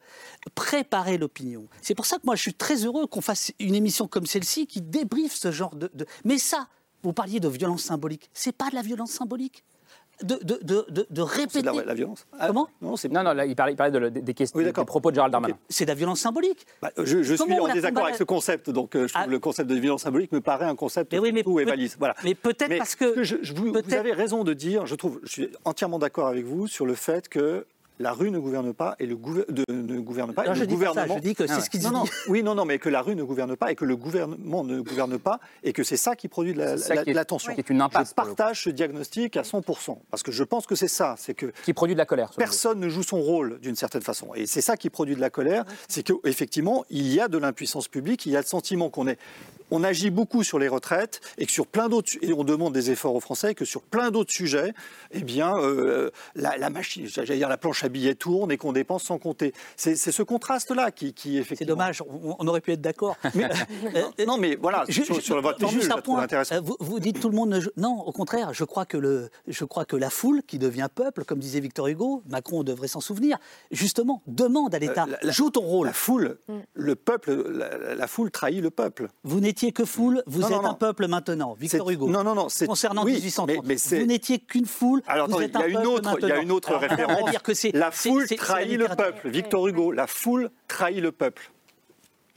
préparer 0.54 1.18
l'opinion. 1.18 1.66
C'est 1.82 1.94
pour 1.94 2.06
ça 2.06 2.16
que 2.16 2.22
moi 2.24 2.36
je 2.36 2.42
suis 2.42 2.54
très 2.54 2.84
heureux 2.84 3.06
qu'on 3.06 3.20
fasse 3.20 3.52
une 3.58 3.74
émission 3.74 4.06
comme 4.08 4.26
celle-ci 4.26 4.66
qui 4.66 4.80
débriefe 4.80 5.34
ce 5.34 5.50
genre 5.52 5.74
de, 5.74 5.90
de- 5.94 6.06
Mais 6.24 6.38
ça, 6.38 6.68
vous 7.02 7.12
parliez 7.12 7.40
de 7.40 7.48
violence 7.48 7.82
symbolique, 7.82 8.30
c'est 8.32 8.52
pas 8.56 8.70
de 8.70 8.74
la 8.76 8.82
violence 8.82 9.10
symbolique. 9.10 9.64
De, 10.22 10.34
de, 10.42 10.58
de, 10.62 10.84
de, 10.90 11.06
de 11.08 11.22
répéter. 11.22 11.62
la- 11.62 11.72
la 11.84 11.94
violence. 11.94 12.26
Ah, 12.38 12.48
Comment? 12.48 12.68
Non, 12.82 12.96
c'est 12.96 13.08
Non, 13.08 13.22
non, 13.22 13.32
là, 13.34 13.46
il 13.46 13.54
parlait, 13.54 13.74
il 13.74 13.76
parlait 13.76 13.92
de- 13.92 14.08
des, 14.20 14.34
questions, 14.34 14.58
des 14.60 14.72
propos 14.72 15.10
de 15.10 15.14
Gérald 15.14 15.30
Darmanin. 15.30 15.56
C'est 15.68 15.84
de 15.84 15.90
la 15.90 15.94
violence 15.94 16.20
symbolique. 16.20 16.66
Bah, 16.82 16.90
je 16.96 17.22
suis 17.22 17.40
en 17.60 17.72
désaccord 17.72 18.04
avec 18.04 18.16
ce 18.16 18.24
concept, 18.24 18.70
donc 18.70 18.96
euh, 18.96 19.06
je 19.06 19.14
trouve 19.14 19.30
le 19.30 19.38
concept 19.38 19.70
de 19.70 19.76
violence 19.76 20.02
symbolique 20.02 20.32
me 20.32 20.40
paraît 20.40 20.64
un 20.66 20.74
concept 20.74 21.12
Mais 21.12 21.18
oui, 21.20 21.32
mais 21.32 21.42
valise. 21.64 21.96
Voilà. 21.98 22.14
mais 22.24 22.34
peut-être 22.34 22.76
parce 22.78 22.96
que- 22.96 23.22
je- 23.22 23.36
je- 23.42 23.54
vous, 23.54 23.72
vous 23.72 23.94
avez 23.94 24.12
raison 24.12 24.42
de 24.42 24.54
dire, 24.54 24.86
je 24.86 24.94
trouve, 24.96 25.20
je 25.22 25.28
suis 25.30 25.48
entièrement 25.64 25.98
d'accord 26.00 26.26
avec 26.26 26.44
vous 26.44 26.66
sur 26.66 26.84
le 26.86 26.94
fait 26.94 27.28
que 27.28 27.64
la 27.98 28.12
rue 28.12 28.30
ne 28.30 28.38
gouverne 28.38 28.72
pas 28.72 28.94
et 28.98 29.06
le 29.06 29.16
de- 29.16 29.64
ne 29.72 29.98
gouverne 30.00 30.32
pas. 30.32 30.44
Non, 30.44 30.52
et 30.52 30.54
je 30.54 30.60
le 30.60 30.66
dis 30.66 30.74
pas 30.76 30.84
ça, 30.84 30.88
gouvernement. 30.90 31.16
je 31.16 31.22
dis 31.22 31.34
que 31.34 31.46
c'est 31.46 31.52
Ah 31.52 31.56
ouais. 31.56 31.62
ce 31.62 31.70
qu'il 31.70 31.82
non, 31.82 32.04
oui, 32.28 32.42
non, 32.42 32.54
non, 32.54 32.64
mais 32.64 32.78
que 32.78 32.88
la 32.88 33.02
rue 33.02 33.14
ne 33.16 33.22
gouverne 33.24 33.56
pas 33.56 33.72
et 33.72 33.74
que 33.74 33.84
le 33.84 33.96
gouvernement 33.96 34.62
ne 34.64 34.80
gouverne 34.80 35.18
pas 35.18 35.40
et 35.64 35.72
que 35.72 35.82
c'est 35.82 35.96
ça 35.96 36.14
qui 36.16 36.28
produit 36.28 36.52
de 36.54 36.58
la, 36.58 36.76
C'est 36.76 36.88
ça 36.88 36.94
la- 36.94 37.04
qui 37.04 37.10
est- 37.10 37.14
la 37.14 37.24
tension. 37.24 37.54
qui 37.54 37.60
est 37.60 37.70
une 37.70 37.80
impasse, 37.80 38.10
Je 38.10 38.14
partage 38.14 38.62
ce 38.64 38.70
diagnostic 38.70 39.36
à 39.36 39.42
100%, 39.44 40.00
parce 40.10 40.22
que 40.22 40.32
je 40.32 40.44
pense 40.44 40.66
que 40.66 40.74
c'est 40.74 40.88
ça, 40.88 41.14
c'est 41.18 41.34
que 41.34 41.46
Qui 41.64 41.72
produit 41.72 41.94
de 41.94 41.98
la 41.98 42.06
colère. 42.06 42.30
personne 42.36 42.78
ne 42.80 42.88
joue 42.88 43.02
son 43.02 43.20
rôle 43.20 43.58
d'une 43.60 43.76
certaine 43.76 44.02
façon. 44.02 44.28
Et 44.34 44.46
c'est 44.46 44.60
ça 44.60 44.76
qui 44.76 44.90
produit 44.90 45.16
de 45.16 45.20
la 45.20 45.30
colère, 45.30 45.64
c'est 45.88 46.02
qu'effectivement, 46.02 46.84
il 46.90 47.12
y 47.12 47.20
a 47.20 47.28
de 47.28 47.38
l'impuissance 47.38 47.88
publique, 47.88 48.26
il 48.26 48.32
y 48.32 48.36
a 48.36 48.40
le 48.40 48.46
sentiment 48.46 48.90
qu'on 48.90 49.06
est... 49.08 49.18
On 49.70 49.84
agit 49.84 50.10
beaucoup 50.10 50.42
sur 50.42 50.58
les 50.58 50.68
retraites 50.68 51.20
et 51.38 51.46
que 51.46 51.52
sur 51.52 51.66
plein 51.66 51.88
d'autres 51.88 52.12
et 52.22 52.32
on 52.32 52.44
demande 52.44 52.72
des 52.72 52.90
efforts 52.90 53.14
aux 53.14 53.20
Français 53.20 53.52
et 53.52 53.54
que 53.54 53.64
sur 53.64 53.82
plein 53.82 54.10
d'autres 54.10 54.32
sujets, 54.32 54.72
eh 55.12 55.20
bien 55.22 55.56
euh, 55.58 56.10
la, 56.34 56.56
la 56.56 56.70
machine, 56.70 57.06
j'allais 57.06 57.36
dire 57.36 57.48
la 57.48 57.56
planche 57.58 57.84
à 57.84 57.88
billets 57.88 58.14
tourne 58.14 58.50
et 58.52 58.56
qu'on 58.56 58.72
dépense 58.72 59.04
sans 59.04 59.18
compter. 59.18 59.52
C'est 59.76 59.96
ce 59.96 60.22
contraste-là 60.22 60.90
qui, 60.90 61.12
qui 61.12 61.36
effectivement. 61.38 61.58
C'est 61.58 61.64
dommage, 61.64 62.02
on, 62.02 62.36
on 62.38 62.46
aurait 62.48 62.60
pu 62.60 62.72
être 62.72 62.80
d'accord. 62.80 63.16
Mais- 63.34 64.26
non, 64.26 64.36
mais 64.38 64.56
voilà, 64.60 64.84
Je- 64.88 65.02
sur, 65.02 65.14
je- 65.16 65.20
sur 65.20 65.40
votre 65.40 65.60
non, 65.60 65.68
formule, 65.68 65.80
juste 65.80 65.88
je 65.88 65.92
un 65.92 65.96
la 65.96 66.02
point. 66.02 66.22
intéressante. 66.22 66.58
Euh, 66.58 66.60
Vous, 66.62 66.76
vous 66.80 67.00
dites 67.00 67.20
tout 67.20 67.28
le 67.28 67.36
monde 67.36 67.58
Non, 67.76 68.00
au 68.06 68.12
contraire, 68.12 68.52
je 68.52 68.64
crois, 68.64 68.84
que 68.84 68.96
le, 68.96 69.30
je 69.46 69.64
crois 69.64 69.84
que 69.84 69.96
la 69.96 70.10
foule 70.10 70.42
qui 70.46 70.58
devient 70.58 70.88
peuple, 70.94 71.24
comme 71.24 71.38
disait 71.38 71.60
Victor 71.60 71.86
Hugo, 71.88 72.22
Macron 72.28 72.62
devrait 72.64 72.88
s'en 72.88 73.00
souvenir, 73.00 73.38
justement, 73.70 74.22
demande 74.26 74.74
à 74.74 74.78
l'État, 74.78 75.04
Euh, 75.04 75.12
la- 75.12 75.18
la- 75.22 75.32
joue 75.32 75.50
ton 75.50 75.60
rôle. 75.62 75.86
La 75.86 75.92
foule, 75.92 76.38
le 76.74 76.94
peuple, 76.96 77.32
la, 77.50 77.94
la 77.94 78.06
foule 78.06 78.30
trahit 78.30 78.60
le 78.62 78.70
peuple. 78.70 79.08
Vous 79.24 79.40
n'étiez 79.58 79.72
que 79.72 79.84
foule, 79.84 80.22
vous 80.26 80.40
Non, 80.40 80.46
êtes 80.46 80.52
non, 80.54 80.62
non. 80.62 80.68
un 80.70 80.74
peuple 80.74 81.08
maintenant, 81.08 81.56
Victor 81.58 81.90
Hugo. 81.90 82.08
Non, 82.08 82.22
non, 82.22 82.34
non. 82.36 82.48
c'est- 82.48 82.66
Concernant 82.66 83.02
oui, 83.04 83.14
1830, 83.14 83.56
mais- 83.64 83.68
mais 83.74 83.78
c'est- 83.78 83.98
vous 83.98 84.06
n'étiez 84.06 84.38
qu'une 84.38 84.66
foule, 84.66 85.02
Alors 85.08 85.28
vous 85.28 85.40
êtes 85.42 85.50
il 85.52 85.58
y 85.58 85.62
a 85.62 85.64
un 85.64 85.68
une 85.68 85.74
peuple 85.74 85.88
autre, 85.88 86.18
il 86.22 86.28
y 86.28 86.32
a 86.32 86.38
une 86.40 86.52
autre 86.52 86.74
référence. 86.76 87.30
dire 87.30 87.42
que 87.42 87.54
c'est- 87.54 87.72
la 87.74 87.90
foule 87.90 88.26
trahit 88.28 88.78
le 88.78 88.86
peuple. 88.88 89.28
Victor 89.30 89.66
Hugo, 89.66 89.90
la 89.90 90.06
foule 90.06 90.50
trahit 90.68 91.00
le 91.00 91.10
peuple. 91.10 91.50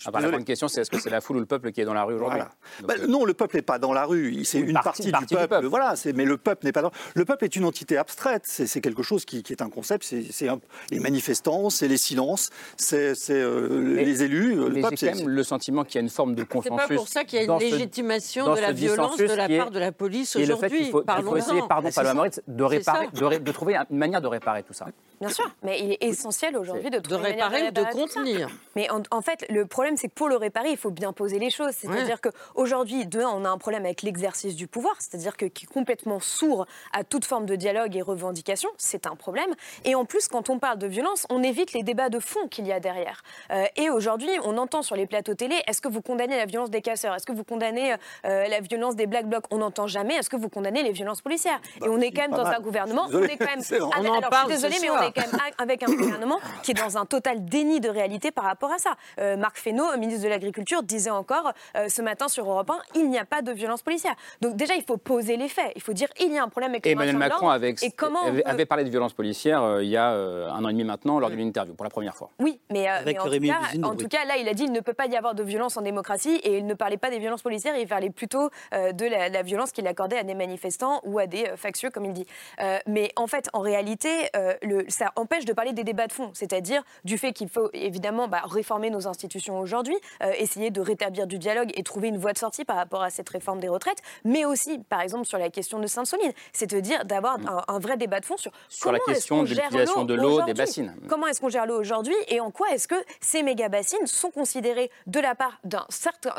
Ah, 0.05 0.11
bah, 0.11 0.19
la 0.19 0.29
grande 0.29 0.45
question, 0.45 0.67
c'est 0.67 0.81
est-ce 0.81 0.89
que 0.91 0.99
c'est 0.99 1.09
la 1.09 1.21
foule 1.21 1.37
ou 1.37 1.39
le 1.41 1.45
peuple 1.45 1.71
qui 1.71 1.81
est 1.81 1.85
dans 1.85 1.93
la 1.93 2.03
rue 2.03 2.15
aujourd'hui 2.15 2.39
Voilà. 2.39 2.97
Bah, 2.99 3.03
euh, 3.03 3.07
non, 3.07 3.25
le 3.25 3.33
peuple 3.33 3.55
n'est 3.57 3.61
pas 3.61 3.79
dans 3.79 3.93
la 3.93 4.05
rue. 4.05 4.43
C'est 4.45 4.59
Une 4.59 4.67
une 4.69 4.73
partie- 4.73 4.87
partie, 4.89 5.03
une 5.05 5.11
partie 5.11 5.35
du 5.35 5.41
du 5.41 5.47
peuple. 5.47 5.67
Voilà, 5.67 5.95
c'est- 5.95 6.13
mais 6.13 6.25
le 6.25 6.37
peuple 6.37 6.65
n'est 6.65 6.71
pas 6.71 6.81
dans. 6.81 6.91
Le 7.15 7.25
peuple 7.25 7.45
est 7.45 7.55
une 7.55 7.65
entité 7.65 7.97
abstraite. 7.97 8.43
C'est 8.45 8.67
c'est 8.67 8.81
quelque 8.81 9.03
chose 9.03 9.25
qui, 9.25 9.43
qui 9.43 9.53
est 9.53 9.61
un 9.61 9.69
concept. 9.69 10.03
C'est 10.03 10.23
c'est 10.31 10.47
un- 10.49 10.59
les 10.89 10.99
manifestants, 10.99 11.69
c'est 11.69 11.87
les 11.87 11.97
silences, 11.97 12.49
c'est 12.77 13.15
c'est, 13.15 13.33
euh, 13.33 13.95
les 13.95 14.23
élus. 14.23 14.55
Le 14.55 14.69
mais 14.69 14.81
peuple, 14.81 14.97
j'ai 14.97 15.07
quand 15.07 15.13
c'est- 15.15 15.19
même 15.23 15.29
le 15.29 15.43
sentiment 15.43 15.83
qu'il 15.83 15.95
y 15.95 15.97
a 15.99 16.01
une 16.01 16.09
forme 16.09 16.35
de 16.35 16.41
C'est 16.41 16.47
consensus. 16.47 16.87
pas 16.87 16.95
pour 16.95 17.07
ça 17.07 17.23
qu'il 17.23 17.39
y 17.39 17.41
a 17.41 17.45
une 17.45 17.59
légitimation 17.59 18.53
de 18.53 18.59
la 18.59 18.69
ce 18.69 18.73
violence 18.73 19.17
de 19.17 19.23
la 19.25 19.47
part 19.47 19.71
de 19.71 19.79
la 19.79 19.91
police 19.91 20.35
Et 20.35 20.45
le 20.45 20.55
fait 20.55 20.67
qu'il 20.67 20.77
aujourd'hui. 20.77 20.79
faut, 20.79 20.85
il 20.85 20.91
faut 20.91 21.01
Parlons-en. 21.03 21.35
essayer, 21.35 21.61
pardon, 21.67 21.89
c'est 21.91 21.95
Paloma 22.01 22.23
C'est 22.31 23.43
de 23.43 23.51
trouver 23.51 23.75
une 23.89 23.97
manière 23.97 24.21
de 24.21 24.27
réparer 24.27 24.63
tout 24.63 24.73
ça. 24.73 24.87
Bien 25.21 25.29
sûr, 25.29 25.45
mais 25.61 25.79
il 25.79 25.91
est 25.91 26.03
essentiel 26.03 26.57
aujourd'hui 26.57 26.89
de 26.89 26.97
trouver 26.97 27.21
de 27.21 27.27
réparer 27.27 27.67
ou 27.67 27.71
de 27.71 27.83
contenir. 27.83 28.49
Mais 28.75 28.89
en, 28.89 29.03
en, 29.11 29.21
fait, 29.21 29.45
le 29.49 29.67
problème, 29.67 29.95
c'est 29.95 30.07
que 30.07 30.13
pour 30.13 30.29
le 30.29 30.35
réparer, 30.35 30.71
il 30.71 30.77
faut 30.77 30.89
bien 30.89 31.13
poser 31.13 31.37
les 31.37 31.51
choses. 31.51 31.73
C'est-à-dire 31.77 32.19
ouais. 32.23 32.31
qu'aujourd'hui, 32.55 33.05
on 33.15 33.45
a 33.45 33.49
un 33.49 33.57
problème 33.59 33.85
avec 33.85 34.01
l'exercice 34.01 34.55
du 34.55 34.65
pouvoir, 34.65 34.95
c'est-à-dire 34.97 35.37
que 35.37 35.45
qui 35.45 35.65
est 35.65 35.71
complètement 35.71 36.19
sourd 36.19 36.65
à 36.91 37.03
toute 37.03 37.25
forme 37.25 37.45
de 37.45 37.55
dialogue 37.55 37.95
et 37.95 38.01
revendication, 38.01 38.69
c'est 38.77 39.05
un 39.05 39.15
problème. 39.15 39.53
Et 39.85 39.93
en 39.93 40.05
plus, 40.05 40.27
quand 40.27 40.49
on 40.49 40.57
parle 40.57 40.79
de 40.79 40.87
violence, 40.87 41.27
on 41.29 41.43
évite 41.43 41.73
les 41.73 41.83
débats 41.83 42.09
de 42.09 42.19
fond 42.19 42.47
qu'il 42.47 42.65
y 42.65 42.71
a 42.71 42.79
derrière. 42.79 43.21
Euh, 43.51 43.65
et 43.75 43.91
aujourd'hui, 43.91 44.31
on 44.43 44.57
entend 44.57 44.81
sur 44.81 44.95
les 44.95 45.05
plateaux 45.05 45.35
télé, 45.35 45.61
est-ce 45.67 45.81
que 45.81 45.87
vous 45.87 46.01
condamnez 46.01 46.35
la 46.35 46.45
violence 46.45 46.71
des 46.71 46.81
casseurs? 46.81 47.13
Est-ce 47.13 47.27
que 47.27 47.33
vous 47.33 47.43
condamnez 47.43 47.93
euh, 48.25 48.47
la 48.47 48.59
violence 48.59 48.95
des 48.95 49.05
black 49.05 49.27
blocs? 49.27 49.45
On 49.51 49.59
n'entend 49.59 49.85
jamais, 49.85 50.15
est-ce 50.15 50.31
que 50.31 50.37
vous 50.37 50.49
condamnez 50.49 50.81
les 50.81 50.91
violences 50.91 51.21
policières? 51.21 51.61
Bah, 51.79 51.85
Et 51.85 51.89
on 51.89 51.99
est 51.99 52.11
quand 52.11 52.23
même 52.23 52.31
dans 52.31 52.43
mal. 52.43 52.55
un 52.55 52.59
gouvernement, 52.59 53.05
désolé, 53.05 53.27
on 53.27 53.33
est 53.33 53.37
quand 53.37 53.45
même... 53.45 53.81
On 53.81 54.09
en 54.09 54.17
alors, 54.17 54.29
parle, 54.29 54.51
je 54.51 54.57
suis 54.57 54.67
désolée, 54.67 54.77
mais 54.81 54.89
on 54.89 55.01
est 55.01 55.10
avec 55.57 55.83
un 55.83 55.93
gouvernement 55.93 56.39
qui 56.63 56.71
est 56.71 56.75
dans 56.75 56.97
un 56.97 57.05
total 57.05 57.43
déni 57.45 57.79
de 57.79 57.89
réalité 57.89 58.31
par 58.31 58.45
rapport 58.45 58.71
à 58.71 58.77
ça. 58.77 58.95
Euh, 59.19 59.37
Marc 59.37 59.57
Fesneau, 59.57 59.97
ministre 59.97 60.23
de 60.23 60.29
l'Agriculture, 60.29 60.83
disait 60.83 61.09
encore 61.09 61.51
euh, 61.75 61.89
ce 61.89 62.01
matin 62.01 62.27
sur 62.27 62.49
Europe 62.49 62.69
1, 62.69 62.79
il 62.95 63.09
n'y 63.09 63.19
a 63.19 63.25
pas 63.25 63.41
de 63.41 63.51
violence 63.51 63.81
policière. 63.81 64.15
Donc 64.41 64.55
déjà, 64.55 64.75
il 64.75 64.83
faut 64.83 64.97
poser 64.97 65.37
les 65.37 65.47
faits. 65.47 65.71
Il 65.75 65.81
faut 65.81 65.93
dire, 65.93 66.07
il 66.19 66.33
y 66.33 66.37
a 66.37 66.43
un 66.43 66.49
problème 66.49 66.71
avec 66.71 66.87
Emmanuel 66.87 67.17
Macron 67.17 67.49
avait, 67.49 67.75
et 67.81 67.91
comment 67.91 68.23
avait, 68.23 68.43
avait, 68.43 68.65
parlé 68.65 68.83
de 68.83 68.89
violence 68.89 69.13
policière 69.13 69.63
euh, 69.63 69.83
il 69.83 69.89
y 69.89 69.97
a 69.97 70.09
un 70.09 70.63
an 70.63 70.69
et 70.69 70.73
demi 70.73 70.83
maintenant, 70.83 71.19
lors 71.19 71.29
d'une 71.29 71.39
interview, 71.39 71.73
pour 71.73 71.83
la 71.83 71.89
première 71.89 72.15
fois. 72.15 72.29
Oui, 72.39 72.59
mais, 72.71 72.87
mais 73.05 73.19
en, 73.19 73.23
tout 73.25 73.39
cas, 73.39 73.59
en 73.83 73.95
tout 73.95 74.07
cas, 74.07 74.25
là, 74.25 74.37
il 74.37 74.47
a 74.47 74.53
dit 74.53 74.63
il 74.63 74.71
ne 74.71 74.79
peut 74.79 74.93
pas 74.93 75.07
y 75.07 75.15
avoir 75.15 75.35
de 75.35 75.43
violence 75.43 75.77
en 75.77 75.81
démocratie 75.81 76.35
et 76.43 76.57
il 76.57 76.65
ne 76.65 76.73
parlait 76.73 76.97
pas 76.97 77.09
des 77.09 77.19
violences 77.19 77.41
policières, 77.41 77.75
il 77.77 77.87
parlait 77.87 78.09
plutôt 78.09 78.49
de 78.71 79.05
la, 79.05 79.29
la 79.29 79.41
violence 79.43 79.71
qu'il 79.71 79.87
accordait 79.87 80.17
à 80.17 80.23
des 80.23 80.33
manifestants 80.33 81.01
ou 81.03 81.19
à 81.19 81.27
des 81.27 81.51
factieux, 81.55 81.89
comme 81.89 82.05
il 82.05 82.13
dit. 82.13 82.25
mais 82.87 83.11
en 83.15 83.27
fait, 83.27 83.49
en 83.53 83.61
réalité, 83.61 84.09
le, 84.61 84.85
ça 85.01 85.11
empêche 85.15 85.45
de 85.45 85.53
parler 85.53 85.73
des 85.73 85.83
débats 85.83 86.05
de 86.05 86.13
fond, 86.13 86.29
c'est-à-dire 86.33 86.83
du 87.05 87.17
fait 87.17 87.33
qu'il 87.33 87.49
faut 87.49 87.71
évidemment 87.73 88.27
bah, 88.27 88.43
réformer 88.45 88.91
nos 88.91 89.07
institutions 89.07 89.59
aujourd'hui, 89.59 89.95
euh, 90.21 90.31
essayer 90.37 90.69
de 90.69 90.79
rétablir 90.79 91.25
du 91.25 91.39
dialogue 91.39 91.71
et 91.73 91.81
trouver 91.81 92.09
une 92.09 92.17
voie 92.17 92.33
de 92.33 92.37
sortie 92.37 92.65
par 92.65 92.75
rapport 92.75 93.01
à 93.01 93.09
cette 93.09 93.29
réforme 93.29 93.59
des 93.59 93.67
retraites, 93.67 94.01
mais 94.25 94.45
aussi, 94.45 94.77
par 94.89 95.01
exemple, 95.01 95.25
sur 95.25 95.39
la 95.39 95.49
question 95.49 95.79
de 95.79 95.87
Sainte-Soline, 95.87 96.33
c'est-à-dire 96.53 97.03
d'avoir 97.05 97.31
Mm. 97.37 97.47
un, 97.47 97.75
un, 97.75 97.79
vrai 97.79 97.97
débat 97.97 98.19
de 98.19 98.25
fond 98.25 98.37
sur, 98.37 98.51
sur 98.69 98.91
la 98.91 98.99
question 98.99 99.43
de 99.43 99.49
l'utilisation 99.49 100.05
de 100.05 100.13
l'eau 100.13 100.41
des 100.43 100.53
bassines. 100.53 100.93
Comment 101.07 101.27
est-ce 101.27 101.41
qu'on 101.41 101.49
gère 101.49 101.65
l'eau 101.65 101.79
aujourd'hui 101.79 102.15
et 102.27 102.39
en 102.39 102.51
quoi 102.51 102.69
est-ce 102.71 102.87
que 102.87 102.95
ces 103.19 103.43
méga 103.43 103.69
bassines 103.69 104.07
sont 104.07 104.31
considérées 104.31 104.91
de 105.07 105.19
la 105.19 105.35
part 105.35 105.59
d'un 105.63 105.85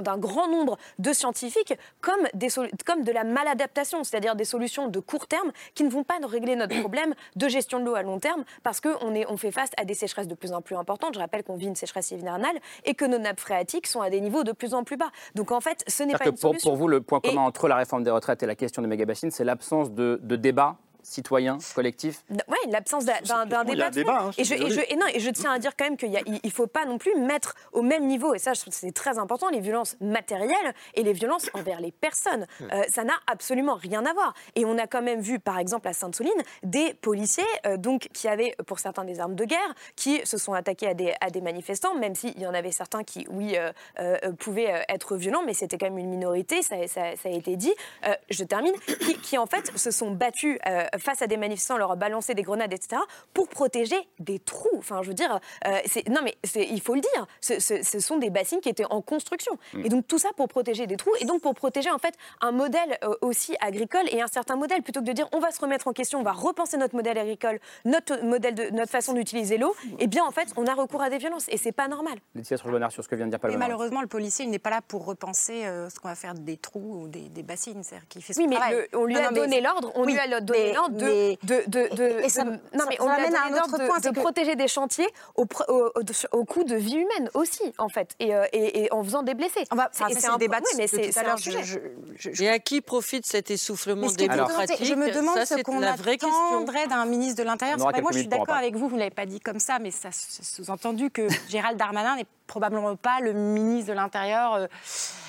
d'un 0.00 0.18
grand 0.18 0.48
nombre 0.48 0.78
de 0.98 1.12
scientifiques 1.12 1.74
comme, 2.00 2.26
des, 2.34 2.48
comme 2.84 3.04
de 3.04 3.12
la 3.12 3.24
maladaptation, 3.24 4.04
c'est-à-dire 4.04 4.34
des 4.34 4.44
solutions 4.44 4.88
de 4.88 5.00
court 5.00 5.26
terme 5.26 5.52
qui 5.74 5.84
ne 5.84 5.90
vont 5.90 6.04
pas 6.04 6.18
régler 6.22 6.56
notre 6.56 6.78
problème 6.80 7.14
de 7.36 7.48
gestion 7.48 7.80
de 7.80 7.84
l'eau 7.84 7.94
à 7.94 8.02
long 8.02 8.18
terme 8.18 8.44
parce 8.62 8.80
qu'on 8.80 9.14
on 9.28 9.36
fait 9.36 9.50
face 9.50 9.70
à 9.76 9.84
des 9.84 9.94
sécheresses 9.94 10.28
de 10.28 10.34
plus 10.34 10.52
en 10.52 10.60
plus 10.62 10.76
importantes. 10.76 11.14
Je 11.14 11.18
rappelle 11.20 11.42
qu'on 11.44 11.56
vit 11.56 11.66
une 11.66 11.76
sécheresse 11.76 12.10
hivernale 12.10 12.56
et 12.84 12.94
que 12.94 13.04
nos 13.04 13.18
nappes 13.18 13.40
phréatiques 13.40 13.86
sont 13.86 14.00
à 14.00 14.10
des 14.10 14.20
niveaux 14.20 14.44
de 14.44 14.52
plus 14.52 14.74
en 14.74 14.84
plus 14.84 14.96
bas. 14.96 15.10
Donc 15.34 15.52
en 15.52 15.60
fait, 15.60 15.84
ce 15.88 16.02
n'est 16.02 16.12
pas 16.12 16.18
que 16.20 16.24
une 16.30 16.32
pour, 16.32 16.50
solution. 16.50 16.70
pour 16.70 16.76
vous, 16.76 16.88
le 16.88 17.00
point 17.00 17.20
commun 17.20 17.42
Et- 17.42 17.46
entre 17.46 17.68
la 17.68 17.76
réforme 17.76 18.02
des 18.04 18.10
retraites 18.10 18.42
et 18.42 18.46
la 18.46 18.54
question 18.54 18.82
des 18.82 18.88
méga-bassines, 18.88 19.30
c'est 19.30 19.44
l'absence 19.44 19.92
de, 19.92 20.20
de 20.22 20.36
débat 20.36 20.76
citoyen, 21.02 21.58
collectif 21.74 22.22
Oui, 22.30 22.56
l'absence 22.70 23.04
d'un- 23.04 23.20
d'un 23.22 23.46
d'un 23.46 23.64
Il 23.64 23.78
y 23.78 23.82
a 23.82 23.90
débat. 23.90 23.90
débat, 23.90 24.20
hein, 24.26 24.30
je 24.36 24.40
et, 24.40 24.44
je, 24.44 24.54
et, 24.54 24.70
je, 24.70 24.80
et 24.88 24.96
non, 24.96 25.06
et 25.12 25.20
je 25.20 25.30
tiens 25.30 25.52
à 25.52 25.58
dire 25.58 25.72
quand 25.76 25.84
même 25.84 25.96
qu'il 25.96 26.10
ne 26.12 26.50
faut 26.50 26.66
pas 26.66 26.84
non 26.84 26.98
plus 26.98 27.14
mettre 27.16 27.54
au 27.72 27.82
même 27.82 28.06
niveau, 28.06 28.34
et 28.34 28.38
ça 28.38 28.54
je 28.54 28.60
trouve 28.60 28.72
que 28.72 28.78
c'est 28.78 28.92
très 28.92 29.18
important, 29.18 29.48
les 29.50 29.60
violences 29.60 29.96
matérielles 30.00 30.74
et 30.94 31.02
les 31.02 31.12
violences 31.12 31.48
envers 31.54 31.80
les 31.80 31.92
personnes. 31.92 32.46
Euh, 32.60 32.82
ça 32.88 33.04
n'a 33.04 33.14
absolument 33.26 33.74
rien 33.74 34.04
à 34.06 34.12
voir. 34.12 34.34
Et 34.54 34.64
on 34.64 34.78
a 34.78 34.86
quand 34.86 35.02
même 35.02 35.20
vu, 35.20 35.38
par 35.38 35.58
exemple, 35.58 35.88
à 35.88 35.92
Sainte-Soline, 35.92 36.32
des 36.62 36.94
policiers 36.94 37.42
euh, 37.66 37.76
donc, 37.76 38.08
qui 38.12 38.28
avaient 38.28 38.54
pour 38.66 38.78
certains 38.78 39.04
des 39.04 39.20
armes 39.20 39.34
de 39.34 39.44
guerre, 39.44 39.74
qui 39.96 40.20
se 40.26 40.38
sont 40.38 40.52
attaqués 40.52 40.88
à 40.88 40.94
des, 40.94 41.14
à 41.20 41.30
des 41.30 41.40
manifestants, 41.40 41.94
même 41.94 42.14
s'il 42.14 42.38
y 42.40 42.46
en 42.46 42.54
avait 42.54 42.72
certains 42.72 43.02
qui, 43.04 43.26
oui, 43.30 43.56
euh, 43.56 43.72
euh, 43.98 44.18
pouvaient 44.38 44.84
être 44.88 45.16
violents, 45.16 45.42
mais 45.44 45.54
c'était 45.54 45.78
quand 45.78 45.86
même 45.86 45.98
une 45.98 46.10
minorité, 46.10 46.62
ça, 46.62 46.76
ça- 46.86 47.16
ça 47.16 47.28
a 47.28 47.32
été 47.32 47.56
dit. 47.56 47.72
Euh, 48.06 48.14
je 48.30 48.44
termine, 48.44 48.74
qui, 49.00 49.14
qui, 49.18 49.38
en 49.38 49.46
fait 49.46 49.76
se 49.76 49.90
sont 49.90 50.10
battus 50.10 50.58
euh, 50.66 50.84
face 50.98 51.22
à 51.22 51.26
des 51.26 51.36
manifestants, 51.36 51.76
leur 51.76 51.90
a 51.92 51.96
balancé 51.96 52.34
des 52.34 52.42
grenades, 52.42 52.72
etc., 52.72 53.00
pour 53.34 53.48
protéger 53.48 53.96
des 54.18 54.38
trous. 54.38 54.68
Enfin, 54.78 55.02
je 55.02 55.08
veux 55.08 55.14
dire, 55.14 55.38
euh, 55.66 55.78
non 56.10 56.20
mais 56.22 56.36
il 56.54 56.80
faut 56.80 56.94
le 56.94 57.00
dire, 57.00 57.26
ce, 57.40 57.58
ce- 57.60 57.82
ce 57.82 58.00
sont 58.00 58.18
des 58.18 58.30
bassines 58.30 58.60
qui 58.60 58.68
étaient 58.68 58.84
en 58.90 59.00
construction. 59.02 59.58
Mm. 59.74 59.84
Et 59.86 59.88
donc 59.88 60.06
tout 60.06 60.18
ça 60.18 60.30
pour 60.36 60.48
protéger 60.48 60.86
des 60.86 60.96
trous, 60.96 61.12
et 61.20 61.24
donc 61.24 61.40
pour 61.42 61.54
protéger 61.54 61.90
en 61.90 61.98
fait 61.98 62.14
un 62.40 62.52
modèle 62.52 62.98
euh, 63.04 63.14
aussi 63.22 63.56
agricole 63.60 64.04
et 64.10 64.20
un 64.22 64.26
certain 64.26 64.56
modèle, 64.56 64.82
plutôt 64.82 65.00
que 65.00 65.06
de 65.06 65.12
dire 65.12 65.28
on 65.32 65.38
va 65.40 65.50
se 65.50 65.60
remettre 65.60 65.88
en 65.88 65.92
question, 65.92 66.20
on 66.20 66.22
va 66.24 66.32
repenser 66.32 66.76
notre 66.76 66.94
modèle 66.94 67.18
agricole, 67.18 67.58
notre 67.84 68.22
modèle 68.24 68.54
de 68.54 68.70
notre 68.70 68.90
façon 68.90 69.12
d'utiliser 69.12 69.58
l'eau. 69.58 69.74
Et 69.98 70.06
bien 70.06 70.24
en 70.24 70.30
fait, 70.30 70.48
on 70.56 70.66
a 70.66 70.74
recours 70.74 71.02
à 71.02 71.10
des 71.10 71.18
violences, 71.18 71.46
et 71.48 71.56
c'est 71.56 71.72
pas 71.72 71.88
normal. 71.88 72.14
Laetitia 72.34 72.56
Bonheur 72.64 72.90
sur 72.92 73.02
ce 73.04 73.08
que 73.08 73.14
vient 73.16 73.26
de 73.26 73.30
dire 73.30 73.38
Mais 73.42 73.48
Paloma. 73.50 73.58
malheureusement, 73.66 74.00
le 74.00 74.06
policier, 74.06 74.44
il 74.44 74.50
n'est 74.50 74.58
pas 74.58 74.70
là 74.70 74.80
pour 74.86 75.04
repenser 75.04 75.64
euh, 75.66 75.90
ce 75.90 75.98
qu'on 76.00 76.08
va 76.08 76.14
faire 76.14 76.34
des 76.34 76.56
trous 76.56 77.02
ou 77.02 77.08
des, 77.08 77.28
des 77.28 77.42
bassines. 77.42 77.82
C'est-à-dire 77.82 78.08
qu'il 78.08 78.22
fait 78.22 78.32
son 78.32 78.40
Oui, 78.40 78.48
mais 78.48 78.56
travail. 78.56 78.86
le- 78.92 78.98
on 78.98 79.04
lui 79.04 79.14
Non, 79.14 79.20
a 79.20 79.22
non, 79.24 79.28
mais 79.32 79.36
donné 79.40 79.56
c'est- 79.56 79.60
l'ordre, 79.62 79.92
on 79.94 80.04
Oui, 80.04 80.12
lui 80.12 80.18
a 80.20 80.40
donné 80.40 80.64
mais- 80.72 80.72
de, 80.88 81.04
mais- 81.04 81.38
de, 81.42 81.62
de, 81.68 81.94
de- 81.96 82.24
et 82.24 82.28
ça- 82.28 82.44
de- 82.44 82.50
non, 82.50 82.58
ça- 82.78 82.86
mais 82.88 82.96
ça 82.96 83.02
on 83.02 83.06
lui 83.06 83.12
a 83.12 83.16
m'amène 83.16 83.32
donné 83.32 83.36
à 83.36 83.44
un 83.46 83.64
autre 83.64 83.78
de, 83.78 83.86
point, 83.86 83.98
de 83.98 84.02
c'est 84.04 84.12
que- 84.14 84.20
protéger 84.20 84.56
des 84.56 84.68
chantiers 84.68 85.08
au, 85.36 85.42
au, 85.68 85.72
au- 85.72 86.38
au 86.38 86.44
coût 86.44 86.64
de 86.64 86.74
vie 86.76 86.96
humaine 86.96 87.30
aussi, 87.34 87.62
en 87.78 87.88
fait, 87.88 88.10
et, 88.20 88.34
euh, 88.34 88.44
et- 88.52 88.84
et 88.84 88.92
en 88.92 89.02
faisant 89.04 89.22
des 89.22 89.34
blessés. 89.34 89.64
On 89.70 89.76
va, 89.76 89.88
enfin, 89.92 90.06
c'est 90.12 90.20
c'est 90.20 90.28
un 90.28 90.36
débat 90.38 90.58
oui, 90.60 90.70
mais 90.76 90.84
de 90.84 90.90
c'est 90.90 90.96
tout 91.02 91.08
c'est 91.12 91.24
à 91.26 91.32
un. 91.32 91.36
Je- 91.36 91.42
sujet. 91.42 91.62
je- 91.62 92.30
je- 92.32 92.42
Et 92.42 92.48
à 92.48 92.58
qui 92.58 92.80
profite 92.80 93.26
cet 93.26 93.50
essoufflement 93.50 94.08
ce 94.08 94.16
démocratique 94.16 94.84
je 94.84 94.94
me 94.94 95.10
demande 95.12 95.34
Ça, 95.36 95.46
ce 95.46 95.54
c'est 95.56 95.62
qu'on 95.62 95.80
la 95.80 95.92
vraie 95.96 96.18
question. 96.18 96.30
attendrait 96.48 96.86
d'un 96.86 97.04
ministre 97.06 97.42
de 97.42 97.46
l'Intérieur. 97.46 97.78
Moi, 97.78 97.92
je 98.12 98.18
suis 98.18 98.26
d'accord 98.28 98.54
avec 98.56 98.76
vous, 98.76 98.88
vous 98.88 98.94
ne 98.96 99.00
l'avez 99.00 99.10
pas 99.10 99.26
dit 99.26 99.40
comme 99.40 99.58
ça, 99.58 99.78
mais 99.78 99.90
ça 99.90 100.08
c'est 100.12 100.44
sous-entendu 100.44 101.10
que 101.10 101.26
Gérald 101.48 101.78
Darmanin 101.78 102.16
n'est 102.16 102.26
probablement 102.52 102.94
pas 102.96 103.20
le 103.20 103.32
ministre 103.32 103.88
de 103.88 103.96
l'Intérieur 103.96 104.54
euh, 104.54 104.66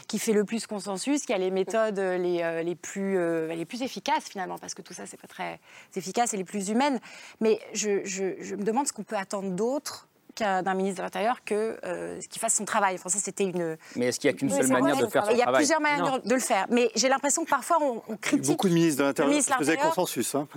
qui 0.10 0.20
fait 0.20 0.34
le 0.34 0.44
plus 0.44 0.68
consensus, 0.68 1.26
qui 1.26 1.32
a 1.34 1.38
les 1.38 1.52
méthodes 1.52 1.98
euh, 1.98 2.18
les, 2.18 2.42
euh, 2.44 2.62
les, 2.64 2.76
plus, 2.76 3.18
euh, 3.18 3.48
les 3.56 3.64
plus 3.66 3.82
efficaces 3.82 4.26
finalement, 4.26 4.58
parce 4.58 4.74
que 4.74 4.82
tout 4.82 4.94
ça, 4.94 5.04
c'est 5.06 5.20
pas 5.20 5.28
très 5.30 5.60
efficace 5.96 6.34
et 6.34 6.38
les 6.38 6.44
plus 6.44 6.68
humaines. 6.70 7.00
Mais 7.40 7.60
je, 7.74 8.02
je- 8.04 8.36
je 8.42 8.56
me 8.56 8.64
demande 8.64 8.88
ce 8.88 8.94
qu'on 8.94 9.04
peut 9.04 9.16
attendre 9.16 9.52
d'autre 9.52 10.08
qu'un- 10.36 10.64
d'un 10.64 10.74
ministre 10.74 10.98
de 10.98 11.04
l'Intérieur 11.04 11.44
que 11.46 11.80
euh, 11.86 12.20
qu'il 12.30 12.42
fasse 12.42 12.56
son 12.56 12.66
travail. 12.66 12.96
Enfin, 12.96 13.08
ça, 13.10 13.20
c'était 13.20 13.46
une, 13.46 13.78
Mais 13.96 14.08
est-ce 14.08 14.20
qu'il 14.20 14.30
n'y 14.30 14.36
a 14.36 14.38
qu'une 14.38 14.52
oui, 14.52 14.58
seule 14.58 14.68
manière 14.68 14.98
de 14.98 15.08
faire 15.08 15.26
son 15.26 15.32
Il 15.32 15.38
y 15.38 15.42
a 15.42 15.44
travail? 15.44 15.60
plusieurs 15.62 15.80
manières 15.82 16.20
de, 16.20 16.28
de 16.28 16.34
le 16.34 16.42
faire. 16.42 16.66
Mais 16.70 16.92
j'ai 16.96 17.08
l'impression 17.08 17.46
que 17.46 17.50
parfois 17.50 17.78
on, 17.82 18.02
on 18.10 18.18
critique. 18.18 18.46
Beaucoup 18.48 18.68
de 18.68 18.74
ministres 18.74 19.00
de 19.02 19.08
l'Intérieur 19.08 19.42
faisaient 19.60 19.78
consensus. 19.78 20.36
hein. 20.36 20.48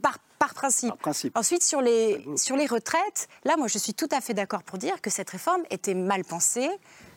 Par, 0.00 0.18
par 0.38 0.54
principe. 0.54 0.94
principe. 1.00 1.36
Ensuite, 1.36 1.62
sur 1.62 1.80
les, 1.80 2.24
sur 2.36 2.56
les 2.56 2.66
retraites, 2.66 3.28
là, 3.44 3.56
moi, 3.56 3.68
je 3.68 3.78
suis 3.78 3.94
tout 3.94 4.08
à 4.12 4.20
fait 4.20 4.34
d'accord 4.34 4.62
pour 4.62 4.78
dire 4.78 5.00
que 5.00 5.10
cette 5.10 5.30
réforme 5.30 5.62
était 5.70 5.94
mal 5.94 6.24
pensée, 6.24 6.68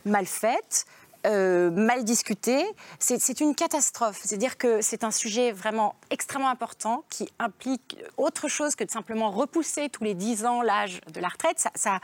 mal 0.06 0.26
faite. 0.26 0.86
euh, 1.26 1.72
mal 1.72 2.04
discutée, 2.04 2.66
c'est 3.00 3.40
une 3.40 3.56
catastrophe. 3.56 4.20
C'est-à-dire 4.26 4.58
que 4.58 4.82
c'est 4.82 5.06
un 5.06 5.12
sujet 5.12 5.54
vraiment 5.54 5.96
extrêmement 6.10 6.50
important 6.50 7.06
qui 7.10 7.30
implique 7.40 7.96
autre 8.18 8.50
chose 8.50 8.76
que 8.76 8.84
de 8.84 8.92
simplement 8.92 9.32
repousser 9.32 9.88
tous 9.88 10.04
les 10.04 10.16
10 10.16 10.46
ans 10.46 10.62
l'âge 10.62 11.00
de 11.14 11.22
la 11.22 11.30
retraite. 11.30 11.60
Ça, 11.60 11.70
ça, 11.76 12.02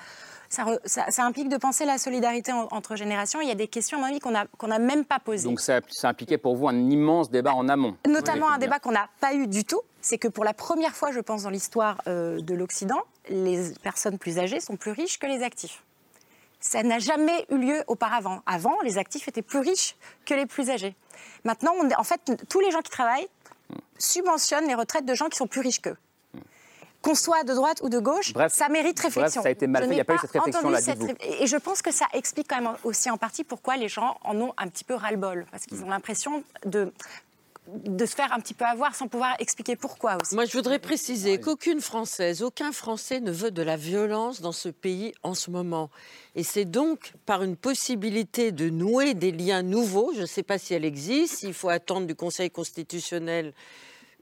ça, 0.47 0.63
re- 0.63 0.80
ça- 0.86 1.11
ça 1.11 1.25
implique 1.25 1.49
de 1.49 1.57
penser 1.57 1.84
la 1.84 1.97
solidarité 1.97 2.53
en- 2.53 2.69
entre 2.71 2.95
générations. 2.95 3.41
Il 3.41 3.49
y 3.49 3.51
a 3.51 3.55
des 3.55 3.67
questions, 3.67 3.97
à 3.97 4.01
mon 4.03 4.07
avis, 4.07 4.21
qu'on 4.21 4.32
n'a 4.67 4.80
même 4.80 5.03
pas 5.03 5.19
posées. 5.19 5.43
Donc 5.49 5.59
ça, 5.59 5.82
ça 5.89 6.07
impliquait 6.07 6.38
pour 6.38 6.55
vous 6.55 6.69
un 6.69 6.89
immense 6.89 7.30
débat 7.30 7.53
en 7.53 7.67
amont. 7.67 7.97
Notamment 8.07 8.45
Oui, 8.47 8.53
un 8.53 8.57
débat 8.57 8.80
qu'on 8.80 8.93
n'a 8.93 9.09
pas 9.19 9.34
eu 9.34 9.47
du 9.47 9.65
tout, 9.65 9.82
c'est 10.02 10.18
que 10.18 10.28
pour 10.28 10.43
la 10.43 10.54
première 10.54 10.95
fois, 10.95 11.12
je 11.12 11.20
pense, 11.20 11.43
dans 11.43 11.50
l'histoire 11.50 12.02
euh, 12.08 12.39
de 12.41 12.54
l'Occident, 12.54 13.02
les 13.30 13.72
personnes 13.84 14.18
plus 14.18 14.39
âgées 14.39 14.60
sont 14.60 14.76
plus 14.78 14.91
riches 14.91 15.20
que 15.20 15.28
les 15.28 15.43
actifs. 15.43 15.84
Ça 16.62 16.84
n'a 16.84 17.00
jamais 17.00 17.45
eu 17.50 17.58
lieu 17.58 17.84
auparavant. 17.88 18.41
Avant, 18.45 18.76
les 18.84 18.97
actifs 18.97 19.28
étaient 19.28 19.41
plus 19.41 19.60
riches 19.60 19.95
que 20.26 20.34
les 20.34 20.45
plus 20.45 20.70
âgés. 20.70 20.95
Maintenant, 21.45 21.72
on 21.80 21.89
en 21.97 22.04
fait, 22.04 22.20
tous 22.50 22.60
les 22.60 22.72
gens 22.72 22.82
qui 22.82 22.91
travaillent 22.91 23.28
subventionnent 23.97 24.68
les 24.68 24.76
retraites 24.76 25.06
de 25.06 25.14
gens 25.14 25.28
qui 25.30 25.38
sont 25.38 25.47
plus 25.47 25.62
riches 25.62 25.82
qu'eux. 25.82 25.97
Qu'on 27.02 27.16
soit 27.16 27.43
de 27.43 27.54
droite 27.54 27.80
ou 27.82 27.88
de 27.88 27.97
gauche, 27.97 28.34
Bref, 28.34 28.52
ça 28.54 28.68
mérite 28.68 28.97
bref, 28.97 29.06
réflexion. 29.16 29.41
ça 29.41 29.47
a 29.47 29.52
été 29.52 29.68
mal 29.68 29.84
Je 29.84 29.88
fait, 29.88 29.93
il 29.93 29.95
n'y 29.95 30.02
a 30.02 30.06
pas 30.06 30.16
eu 30.16 30.18
cette 30.20 30.32
réflexion, 30.32 30.60
entendu 30.60 30.74
là, 30.74 30.82
cette 30.82 31.00
dites-vous. 31.00 31.16
ré- 31.18 31.43
Et 31.43 31.47
je 31.47 31.56
pense 31.56 31.82
que 31.82 31.91
ça 31.91 32.06
explique 32.12 32.50
quand 32.50 32.62
même 32.62 32.76
aussi 32.84 33.10
en 33.10 33.18
partie 33.18 33.45
pourquoi 33.45 33.78
les 33.78 33.88
gens 33.88 34.18
en 34.26 34.36
ont 34.41 34.54
un 34.58 34.68
petit 34.68 34.84
peu 34.84 34.95
ras-le-bol. 34.95 35.45
Parce 35.50 35.66
qu'ils 35.66 35.82
ont 35.82 35.88
l'impression 35.89 36.43
de, 36.66 36.91
de 37.86 38.05
se 38.05 38.15
faire 38.15 38.34
un 38.34 38.39
petit 38.39 38.53
peu 38.53 38.65
avoir 38.65 38.95
sans 38.95 39.07
pouvoir 39.07 39.36
expliquer 39.39 39.76
pourquoi 39.76 40.17
aussi. 40.22 40.36
Moi, 40.36 40.45
je 40.45 40.53
voudrais 40.53 40.80
préciser 40.80 41.39
qu'aucune 41.39 41.82
Française, 41.82 42.41
aucun 42.41 42.72
Français 42.72 43.20
ne 43.20 43.32
veut 43.32 43.51
de 43.51 43.61
la 43.61 43.78
violence 43.78 44.41
dans 44.41 44.51
ce 44.51 44.70
pays 44.70 45.13
en 45.24 45.34
ce 45.34 45.51
moment. 45.51 45.89
Et 46.36 46.43
c'est 46.43 46.65
donc 46.65 47.13
par 47.26 47.43
une 47.43 47.55
possibilité 47.55 48.51
de 48.51 48.70
nouer 48.70 49.13
des 49.13 49.32
liens 49.32 49.63
nouveaux, 49.63 50.11
je 50.15 50.22
ne 50.22 50.26
sais 50.26 50.43
pas 50.43 50.57
si 50.57 50.74
elle 50.74 50.86
existe, 50.86 51.43
il 51.43 51.53
faut 51.53 51.70
attendre 51.70 52.07
du 52.07 52.15
Conseil 52.15 52.49
constitutionnel 52.49 53.53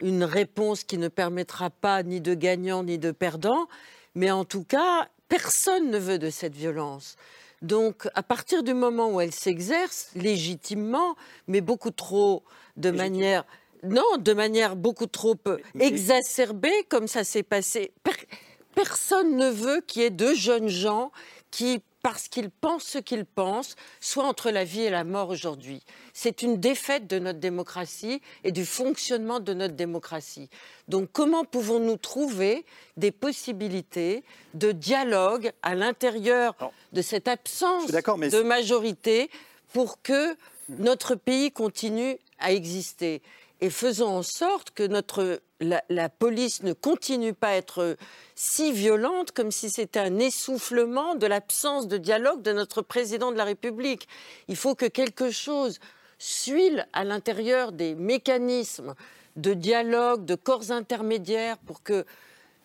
une 0.02 0.24
réponse 0.24 0.84
qui 0.84 0.98
ne 0.98 1.08
permettra 1.08 1.70
pas 1.70 2.04
ni 2.04 2.22
de 2.22 2.34
gagnant 2.34 2.84
ni 2.84 2.98
de 2.98 3.12
perdant, 3.12 3.68
mais 4.16 4.32
en 4.32 4.46
tout 4.46 4.64
cas, 4.64 5.08
personne 5.28 5.90
ne 5.90 5.98
veut 5.98 6.20
de 6.20 6.30
cette 6.30 6.56
violence. 6.56 7.16
Donc, 7.62 8.08
à 8.14 8.24
partir 8.24 8.64
du 8.64 8.74
moment 8.74 9.10
où 9.10 9.22
elle 9.22 9.34
s'exerce 9.34 10.10
légitimement, 10.16 11.16
mais 11.48 11.62
beaucoup 11.62 11.92
trop 11.92 12.44
de 12.76 12.92
manière 12.92 13.46
non, 13.84 14.18
de 14.18 14.34
manière 14.34 14.76
beaucoup 14.76 15.06
trop 15.06 15.36
exacerbée, 15.80 16.74
comme 16.90 17.08
ça 17.08 17.24
s'est 17.24 17.44
passé. 17.44 17.92
Per- 18.04 18.28
personne 18.76 19.36
ne 19.38 19.50
veut 19.50 19.82
qu'il 19.86 20.02
y 20.02 20.06
ait 20.06 20.10
deux 20.10 20.34
jeunes 20.36 20.68
gens 20.68 21.12
qui 21.52 21.82
parce 22.08 22.30
qu'ils 22.30 22.50
pensent 22.50 22.86
ce 22.86 23.00
qu'ils 23.00 23.26
pensent, 23.26 23.76
soient 24.00 24.24
entre 24.24 24.50
la 24.50 24.64
vie 24.64 24.84
et 24.84 24.90
la 24.90 25.04
mort 25.04 25.28
aujourd'hui. 25.28 25.84
C'est 26.14 26.42
une 26.42 26.58
défaite 26.58 27.06
de 27.06 27.20
notre 27.20 27.40
démocratie 27.40 28.22
et 28.46 28.54
du 28.54 28.66
fonctionnement 28.66 29.42
de 29.42 29.54
notre 29.54 29.74
démocratie. 29.74 30.50
Donc 30.88 31.10
comment 31.12 31.44
pouvons-nous 31.44 31.98
trouver 31.98 32.64
des 32.96 33.12
possibilités 33.12 34.24
de 34.54 34.72
dialogue 34.72 35.52
à 35.64 35.76
l'intérieur 35.76 36.56
de 36.94 37.02
cette 37.02 37.28
absence 37.28 37.92
de 37.92 38.42
majorité 38.42 39.30
pour 39.74 40.02
que 40.02 40.34
notre 40.70 41.16
pays 41.16 41.52
continue 41.52 42.18
à 42.40 42.54
exister? 42.54 43.22
Et 43.62 43.70
faisons 43.70 44.08
en 44.08 44.24
sorte 44.24 44.72
que 44.72 44.84
notre, 44.84 45.42
la, 45.60 46.10
police 46.10 46.64
ne 46.64 46.74
continue 46.74 47.34
pas 47.34 47.50
à 47.50 47.56
être 47.56 47.98
si 48.36 48.72
violente 48.72 49.32
comme 49.32 49.52
si 49.52 49.70
c'était 49.70 50.00
un 50.00 50.20
essoufflement 50.20 51.16
de 51.16 51.26
l'absence 51.26 51.88
de 51.88 51.98
dialogue 51.98 52.42
de 52.42 52.54
notre 52.54 52.82
président 52.82 53.32
de 53.32 53.38
la 53.38 53.46
République. 53.46 54.08
Il 54.48 54.56
faut 54.56 54.76
que 54.76 54.86
quelque 54.86 55.32
chose 55.32 55.80
suile 56.20 56.88
à 56.94 57.04
l'intérieur 57.04 57.72
des 57.72 57.96
mécanismes 57.96 58.96
de 59.36 59.54
dialogue, 59.54 60.26
de 60.26 60.36
corps 60.36 60.72
intermédiaires 60.72 61.58
pour 61.60 61.84
que 61.84 62.06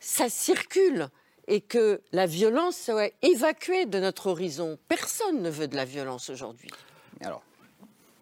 ça 0.01 0.28
circule 0.28 1.09
et 1.49 1.61
que 1.61 2.01
la 2.12 2.26
violence 2.26 2.76
soit 2.76 3.12
évacuée 3.22 3.86
de 3.86 3.99
notre 3.99 4.28
horizon. 4.28 4.78
Personne 4.88 5.43
ne 5.43 5.51
veut 5.51 5.68
de 5.68 5.76
la 5.76 5.84
violence 5.84 6.30
aujourd'hui. 6.30 6.70
Alors, 7.20 7.43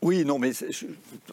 oui, 0.02 0.24
non, 0.24 0.38
mais 0.38 0.52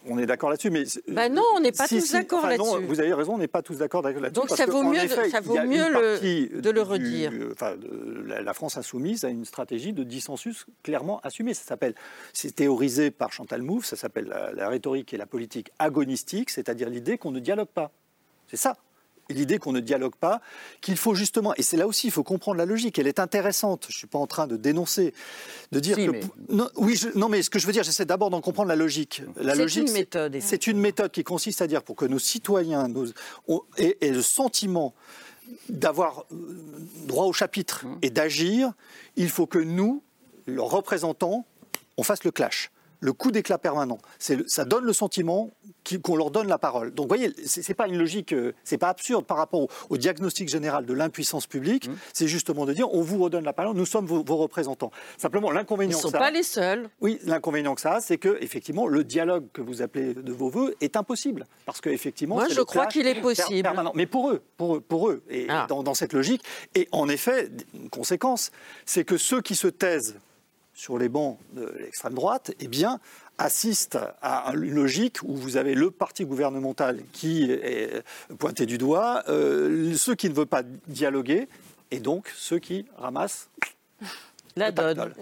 on 0.05 0.17
est 0.17 0.25
d'accord 0.25 0.49
là-dessus. 0.49 0.69
Mais 0.69 0.83
bah 1.07 1.29
non, 1.29 1.43
on 1.55 1.61
n'est 1.61 1.71
pas 1.71 1.87
tous 1.87 2.11
d'accord 2.11 2.45
là-dessus. 2.45 2.85
Vous 2.85 2.99
avez 2.99 3.13
raison, 3.13 3.35
on 3.35 3.37
n'est 3.37 3.47
pas 3.47 3.61
tous 3.61 3.77
d'accord 3.77 4.01
là-dessus. 4.01 4.31
Donc 4.33 4.49
ça 4.49 4.65
vaut 4.65 4.83
mieux, 4.83 5.07
ça 5.07 5.39
vaut 5.39 5.61
mieux 5.61 5.89
le, 5.89 6.61
de 6.61 6.69
le 6.69 6.81
redire. 6.81 7.31
enfin, 7.51 7.75
la, 8.25 8.53
France 8.53 8.77
insoumise 8.77 9.23
a 9.23 9.29
une 9.29 9.45
stratégie 9.45 9.93
de 9.93 10.03
dissensus 10.03 10.65
clairement 10.83 11.19
assumée. 11.23 11.53
Ça 11.53 11.63
s'appelle, 11.63 11.95
c'est 12.33 12.55
théorisé 12.55 13.09
par 13.09 13.31
Chantal 13.31 13.61
Mouffe, 13.61 13.85
ça 13.85 13.95
s'appelle 13.95 14.25
la, 14.25 14.51
la 14.51 14.67
rhétorique 14.67 15.13
et 15.13 15.17
la 15.17 15.25
politique 15.25 15.71
agonistique, 15.79 16.49
c'est-à-dire 16.49 16.89
l'idée 16.89 17.17
qu'on 17.17 17.31
ne 17.31 17.39
dialogue 17.39 17.69
pas. 17.69 17.91
C'est 18.49 18.57
ça 18.57 18.75
l'idée 19.29 19.59
qu'on 19.59 19.71
ne 19.71 19.79
dialogue 19.79 20.15
pas, 20.15 20.41
qu'il 20.81 20.97
faut 20.97 21.15
justement, 21.15 21.53
et 21.55 21.61
c'est 21.61 21.77
là 21.77 21.87
aussi, 21.87 22.07
il 22.07 22.11
faut 22.11 22.23
comprendre 22.23 22.57
la 22.57 22.65
logique, 22.65 22.99
elle 22.99 23.07
est 23.07 23.19
intéressante, 23.19 23.85
je 23.89 23.95
ne 23.95 23.97
suis 23.97 24.07
pas 24.07 24.19
en 24.19 24.27
train 24.27 24.47
de 24.47 24.57
dénoncer, 24.57 25.13
de 25.71 25.79
dire 25.79 25.97
que... 25.97 26.11
Non, 26.49 26.69
oui, 26.75 26.99
non, 27.15 27.29
mais 27.29 27.41
ce 27.41 27.49
que 27.49 27.59
je 27.59 27.67
veux 27.67 27.73
dire, 27.73 27.83
j'essaie 27.83 28.05
d'abord 28.05 28.29
d'en 28.29 28.41
comprendre 28.41 28.69
la 28.69 28.75
logique. 28.75 29.21
La 29.37 29.55
c'est 29.55 29.75
une 29.75 29.91
méthode. 29.91 30.37
C'est 30.41 30.67
une 30.67 30.79
méthode 30.79 31.11
qui 31.11 31.23
consiste 31.23 31.61
à 31.61 31.67
dire, 31.67 31.83
pour 31.83 31.95
que 31.95 32.05
nos 32.05 32.19
citoyens 32.19 32.87
aient, 33.77 33.97
le 34.01 34.21
sentiment 34.21 34.93
d'avoir 35.69 36.25
euh, 36.31 36.35
droit 37.05 37.25
au 37.25 37.33
chapitre 37.33 37.85
mmh. 37.85 37.97
et 38.01 38.09
d'agir, 38.09 38.73
il 39.15 39.29
faut 39.29 39.47
que 39.47 39.59
nous, 39.59 40.03
leurs 40.45 40.69
représentants, 40.69 41.45
on 41.97 42.03
fasse 42.03 42.23
le 42.23 42.31
clash 42.31 42.69
le 42.99 43.13
coup 43.13 43.31
d'éclat 43.31 43.57
permanent. 43.57 43.97
Ça 44.19 44.65
donne 44.65 44.85
le 44.85 44.93
sentiment 44.93 45.51
qu'on 46.03 46.15
leur 46.17 46.31
donne 46.31 46.47
la 46.47 46.57
parole. 46.57 46.93
Donc, 46.93 47.05
vous 47.05 47.15
voyez, 47.15 47.33
c'est 47.45 47.73
pas 47.73 47.87
une 47.87 47.97
logique, 47.97 48.33
euh, 48.33 48.53
c'est 48.65 48.77
pas 48.77 48.89
absurde 48.89 49.25
par 49.25 49.37
rapport 49.37 49.67
au, 49.89 49.97
diagnostic 49.97 50.49
général 50.49 50.85
de 50.85 50.93
l'impuissance 50.93 51.47
publique. 51.47 51.87
Mmh. 51.87 51.95
C'est 52.13 52.27
justement 52.27 52.65
de 52.65 52.73
dire, 52.73 52.93
on 52.93 53.01
vous 53.01 53.23
redonne 53.23 53.45
la 53.45 53.53
parole, 53.53 53.75
nous 53.75 53.85
sommes 53.85 54.05
vos, 54.05 54.23
représentants. 54.35 54.91
Simplement, 55.17 55.49
l'inconvénient. 55.51 55.97
Ils 55.97 56.05
ne 56.05 56.11
sont 56.11 56.11
pas 56.11 56.29
les 56.29 56.43
seuls. 56.43 56.89
Oui, 56.99 57.19
l'inconvénient 57.23 57.73
que 57.73 57.81
ça 57.81 57.95
a, 57.95 58.01
c'est 58.01 58.17
que 58.17 58.37
effectivement, 58.41 58.87
le 58.87 59.03
dialogue 59.03 59.45
que 59.53 59.61
vous 59.61 59.81
appelez 59.81 60.13
de 60.13 60.33
vos 60.33 60.49
voeux 60.49 60.75
est 60.81 60.97
impossible, 60.97 61.45
parce 61.65 61.79
que 61.79 61.89
effectivement. 61.89 62.35
Moi, 62.35 62.47
je 62.49 62.61
crois 62.61 62.87
qu'il 62.87 63.07
est 63.07 63.21
possible. 63.21 63.63
Permanent. 63.63 63.93
Mais 63.95 64.05
pour 64.05 64.29
eux, 64.29 64.41
pour 64.57 64.75
eux, 64.75 64.81
pour 64.81 65.09
eux, 65.09 65.23
et 65.29 65.47
ah. 65.49 65.65
dans, 65.69 65.83
dans 65.83 65.93
cette 65.93 66.13
logique. 66.13 66.43
Et 66.75 66.87
en 66.91 67.07
effet, 67.07 67.49
une 67.73 67.89
conséquence, 67.89 68.51
c'est 68.85 69.05
que 69.05 69.17
ceux 69.17 69.41
qui 69.41 69.55
se 69.55 69.67
taisent 69.67 70.15
sur 70.77 70.99
les 70.99 71.09
bancs 71.09 71.39
de 71.53 71.73
l'extrême 71.79 72.13
droite, 72.13 72.51
eh 72.59 72.67
bien, 72.67 72.99
assiste 73.39 73.97
à 74.21 74.51
une 74.53 74.75
logique 74.75 75.17
où 75.23 75.35
vous 75.35 75.57
avez 75.57 75.73
le 75.73 75.89
parti 75.89 76.23
gouvernemental 76.23 76.99
qui 77.13 77.51
est 77.51 78.03
pointé 78.37 78.67
du 78.67 78.77
doigt, 78.77 79.23
euh, 79.27 79.95
ceux 79.95 80.13
qui 80.13 80.29
ne 80.29 80.35
veulent 80.35 80.45
pas 80.45 80.61
dialoguer, 80.87 81.49
et 81.89 81.99
donc 81.99 82.31
ceux 82.35 82.59
qui 82.59 82.85
ramassent 82.95 83.49
la 84.57 84.71
donne. 84.71 85.13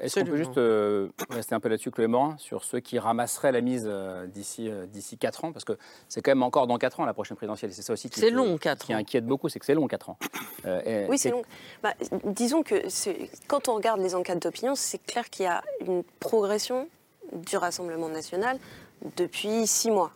Est-ce 0.00 0.20
qu'on 0.20 0.26
peut 0.26 0.36
juste 0.36 0.58
euh, 0.58 1.08
rester 1.30 1.54
un 1.54 1.60
peu 1.60 1.68
là-dessus, 1.68 1.90
Chloé 1.90 2.06
Morin, 2.06 2.36
sur 2.38 2.64
ceux 2.64 2.80
qui 2.80 2.98
ramasseraient 2.98 3.52
la 3.52 3.60
mise 3.60 3.84
euh, 3.86 4.26
d'ici 4.26 4.70
d'ici 4.92 5.18
4 5.18 5.44
ans? 5.44 5.52
Parce 5.52 5.64
que 5.64 5.72
c'est 6.08 6.22
quand 6.22 6.30
même 6.30 6.42
encore 6.42 6.66
dans 6.66 6.78
4 6.78 7.00
ans 7.00 7.04
la 7.04 7.14
prochaine 7.14 7.36
présidentielle. 7.36 7.72
C'est 7.72 7.82
ça 7.82 7.92
aussi 7.92 8.10
qui, 8.10 8.30
long, 8.30 8.58
qui 8.58 8.92
inquiète 8.92 9.26
beaucoup, 9.26 9.48
c'est 9.48 9.58
que 9.58 9.66
c'est 9.66 9.74
long 9.74 9.86
4 9.86 10.10
ans. 10.10 10.18
oui, 11.08 11.18
c'est 11.18 11.30
long. 11.30 11.42
Bah, 11.82 11.94
disons 12.24 12.62
que 12.62 12.74
quand 13.46 13.68
on 13.68 13.74
regarde 13.74 14.00
les 14.00 14.14
enquêtes 14.14 14.42
d'opinion, 14.42 14.74
c'est 14.74 15.02
clair 15.04 15.28
qu'il 15.30 15.44
y 15.44 15.48
a 15.48 15.62
une 15.86 16.02
progression 16.18 16.88
du 17.32 17.56
Rassemblement 17.56 18.08
national 18.08 18.58
depuis 19.16 19.66
six 19.66 19.90
mois, 19.90 20.12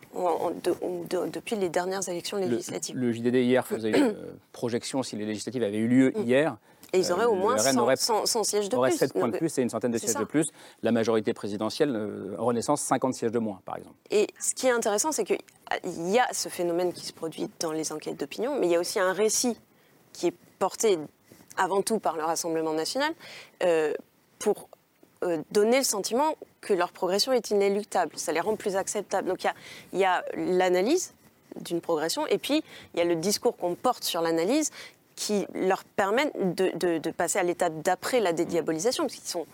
depuis 1.33 1.55
les 1.55 1.69
dernières 1.69 2.07
élections 2.07 2.37
législatives. 2.37 2.95
Le, 2.95 3.11
JDD 3.11 3.35
hier 3.35 3.65
faisait 3.65 3.89
une 3.89 3.95
euh, 4.03 4.37
projection 4.51 5.01
si 5.01 5.15
les 5.15 5.25
législatives 5.25 5.63
avaient 5.63 5.77
eu 5.77 5.87
lieu 5.87 6.13
mm. 6.15 6.21
hier. 6.23 6.57
Et 6.95 6.99
ils 6.99 7.11
auraient 7.11 7.25
au 7.25 7.33
euh, 7.33 7.35
moins 7.35 7.57
100, 7.57 8.43
sièges 8.43 8.69
de 8.69 8.75
aurait 8.77 8.89
plus. 8.89 8.97
7 8.97 9.13
points 9.13 9.27
de 9.27 9.37
plus 9.37 9.57
et 9.57 9.61
une 9.61 9.69
centaine 9.69 9.91
de 9.91 9.97
sièges 9.97 10.15
de 10.15 10.23
plus. 10.23 10.47
La 10.81 10.91
majorité 10.91 11.33
présidentielle, 11.33 11.95
euh, 11.95 12.35
Renaissance, 12.37 12.81
50 12.81 13.13
sièges 13.13 13.31
de 13.31 13.39
moins, 13.39 13.61
par 13.65 13.77
exemple. 13.77 13.95
Et 14.11 14.27
ce 14.39 14.53
qui 14.53 14.67
est 14.67 14.71
intéressant, 14.71 15.11
c'est 15.11 15.23
qu'il 15.23 15.39
y 15.85 16.19
a 16.19 16.27
ce 16.31 16.49
phénomène 16.49 16.93
qui 16.93 17.05
se 17.05 17.13
produit 17.13 17.49
dans 17.59 17.71
les 17.71 17.91
enquêtes 17.91 18.19
d'opinion, 18.19 18.57
mais 18.59 18.67
il 18.67 18.71
y 18.71 18.75
a 18.75 18.79
aussi 18.79 18.99
un 18.99 19.13
récit 19.13 19.57
qui 20.13 20.27
est 20.27 20.35
porté 20.59 20.97
avant 21.57 21.81
tout 21.81 21.99
par 21.99 22.15
le 22.17 22.23
Rassemblement 22.23 22.73
national 22.73 23.13
pour 24.39 24.69
euh, 25.23 25.41
donner 25.51 25.77
le 25.77 25.83
sentiment 25.83 26.35
que 26.61 26.73
leur 26.73 26.91
progression 26.91 27.31
est 27.31 27.49
inéluctable. 27.49 28.11
Ça 28.15 28.31
les 28.31 28.39
rend 28.39 28.55
plus 28.55 28.75
acceptables. 28.75 29.27
Donc 29.27 29.45
il 29.93 29.99
y 29.99 30.05
a, 30.05 30.23
l'analyse 30.35 31.13
d'une 31.61 31.79
progression 31.79 32.27
et 32.27 32.37
puis 32.37 32.63
il 32.93 32.99
y 32.99 33.01
a 33.01 33.05
le 33.05 33.15
discours 33.15 33.55
qu'on 33.55 33.75
porte 33.75 34.03
sur 34.03 34.21
l'analyse 34.21 34.71
qui 35.15 35.45
leur 35.53 35.83
permet 35.83 36.31
de, 36.35 37.11
passer 37.11 37.39
à 37.39 37.43
l'étape 37.43 37.81
d'après 37.81 38.19
la 38.19 38.33
dédiabolisation, 38.33 39.05
parce 39.05 39.15
qu'ils 39.15 39.29
sont 39.29 39.45